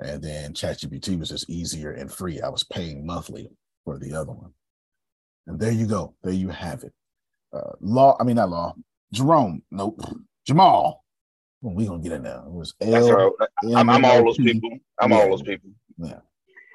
And 0.00 0.22
then 0.22 0.52
Chat 0.52 0.78
GPT 0.78 1.18
was 1.18 1.28
just 1.28 1.48
easier 1.48 1.92
and 1.92 2.10
free. 2.10 2.40
I 2.40 2.48
was 2.48 2.64
paying 2.64 3.06
monthly 3.06 3.48
for 3.84 3.98
the 3.98 4.14
other 4.14 4.32
one. 4.32 4.52
And 5.46 5.58
there 5.60 5.72
you 5.72 5.86
go. 5.86 6.14
There 6.22 6.32
you 6.32 6.48
have 6.48 6.84
it. 6.84 6.92
Uh, 7.52 7.72
law, 7.80 8.16
I 8.20 8.24
mean, 8.24 8.36
not 8.36 8.50
law. 8.50 8.74
Jerome, 9.12 9.62
nope. 9.70 10.00
Jamal. 10.46 11.04
Well, 11.62 11.74
we 11.74 11.86
gonna 11.86 12.02
get 12.02 12.12
in 12.12 12.22
there. 12.24 12.42
It 12.44 12.50
was 12.52 12.74
That's 12.80 13.06
L. 13.08 13.34
right. 13.38 13.48
I'm, 13.76 13.88
I'm 13.88 14.04
all 14.04 14.24
those 14.24 14.38
M 14.38 14.46
L 14.46 14.52
P. 14.52 14.52
people. 14.54 14.78
I'm 15.00 15.10
Yeah. 15.12 15.18
all 15.18 15.30
those 15.30 15.42
people. 15.42 15.70
Yeah. 15.98 16.18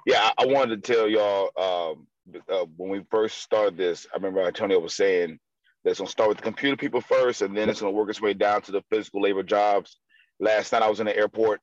Yeah, 0.05 0.29
I, 0.37 0.43
I 0.43 0.45
wanted 0.47 0.83
to 0.83 0.93
tell 0.93 1.07
y'all 1.07 1.49
um, 1.57 2.07
uh, 2.49 2.65
when 2.77 2.89
we 2.89 3.01
first 3.11 3.39
started 3.39 3.77
this. 3.77 4.07
I 4.13 4.17
remember 4.17 4.41
Antonio 4.41 4.79
was 4.79 4.95
saying 4.95 5.37
that 5.83 5.91
it's 5.91 5.99
gonna 5.99 6.09
start 6.09 6.29
with 6.29 6.37
the 6.37 6.43
computer 6.43 6.77
people 6.77 7.01
first, 7.01 7.41
and 7.41 7.55
then 7.55 7.69
it's 7.69 7.81
gonna 7.81 7.91
work 7.91 8.09
its 8.09 8.21
way 8.21 8.33
down 8.33 8.61
to 8.63 8.71
the 8.71 8.83
physical 8.89 9.21
labor 9.21 9.43
jobs. 9.43 9.97
Last 10.39 10.71
night 10.71 10.81
I 10.81 10.89
was 10.89 10.99
in 11.01 11.05
the 11.05 11.15
airport, 11.15 11.59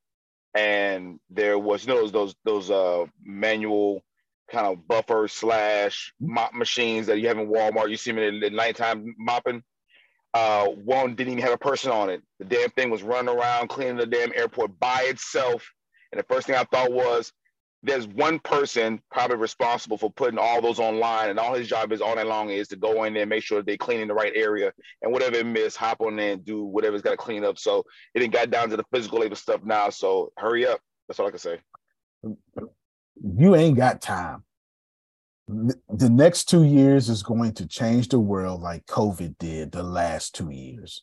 and 0.54 1.18
there 1.30 1.58
was 1.58 1.86
you 1.86 1.94
know 1.94 2.00
those 2.02 2.12
those, 2.12 2.34
those 2.44 2.70
uh, 2.70 3.06
manual 3.24 4.02
kind 4.50 4.66
of 4.66 4.86
buffer 4.86 5.28
slash 5.28 6.12
mop 6.20 6.54
machines 6.54 7.06
that 7.06 7.18
you 7.18 7.28
have 7.28 7.38
in 7.38 7.48
Walmart. 7.48 7.90
You 7.90 7.96
see 7.96 8.12
them 8.12 8.22
in 8.22 8.40
the 8.40 8.50
nighttime 8.50 9.14
mopping. 9.18 9.62
Uh, 10.34 10.66
one 10.66 11.14
didn't 11.14 11.32
even 11.32 11.44
have 11.44 11.54
a 11.54 11.58
person 11.58 11.90
on 11.90 12.10
it. 12.10 12.22
The 12.38 12.44
damn 12.44 12.70
thing 12.70 12.90
was 12.90 13.02
running 13.02 13.34
around 13.34 13.68
cleaning 13.68 13.96
the 13.96 14.06
damn 14.06 14.32
airport 14.34 14.78
by 14.78 15.02
itself. 15.04 15.70
And 16.12 16.18
the 16.18 16.24
first 16.24 16.46
thing 16.46 16.56
I 16.56 16.64
thought 16.64 16.92
was, 16.92 17.32
there's 17.82 18.08
one 18.08 18.38
person 18.40 19.00
probably 19.10 19.36
responsible 19.36 19.96
for 19.96 20.10
putting 20.10 20.38
all 20.38 20.60
those 20.60 20.80
online, 20.80 21.30
and 21.30 21.38
all 21.38 21.54
his 21.54 21.68
job 21.68 21.92
is 21.92 22.00
all 22.00 22.16
day 22.16 22.24
long 22.24 22.50
is 22.50 22.68
to 22.68 22.76
go 22.76 23.04
in 23.04 23.12
there 23.12 23.22
and 23.22 23.30
make 23.30 23.44
sure 23.44 23.62
they 23.62 23.76
clean 23.76 24.00
in 24.00 24.08
the 24.08 24.14
right 24.14 24.32
area, 24.34 24.72
and 25.02 25.12
whatever 25.12 25.36
it 25.36 25.46
missed, 25.46 25.76
hop 25.76 26.00
on 26.00 26.16
there 26.16 26.32
and 26.32 26.44
do 26.44 26.64
whatever's 26.64 27.02
got 27.02 27.10
to 27.10 27.16
clean 27.16 27.44
up. 27.44 27.58
So 27.58 27.84
it 28.14 28.20
didn't 28.20 28.32
got 28.32 28.50
down 28.50 28.70
to 28.70 28.76
the 28.76 28.84
physical 28.92 29.20
labor 29.20 29.36
stuff 29.36 29.62
now. 29.62 29.90
So 29.90 30.32
hurry 30.36 30.66
up. 30.66 30.80
That's 31.06 31.20
all 31.20 31.28
I 31.28 31.30
can 31.30 31.38
say. 31.38 31.60
You 33.22 33.54
ain't 33.54 33.76
got 33.76 34.00
time. 34.00 34.44
The 35.48 36.10
next 36.10 36.44
two 36.44 36.64
years 36.64 37.08
is 37.08 37.22
going 37.22 37.54
to 37.54 37.68
change 37.68 38.08
the 38.08 38.18
world 38.18 38.62
like 38.62 38.86
COVID 38.86 39.38
did 39.38 39.72
the 39.72 39.82
last 39.82 40.34
two 40.34 40.50
years. 40.50 41.02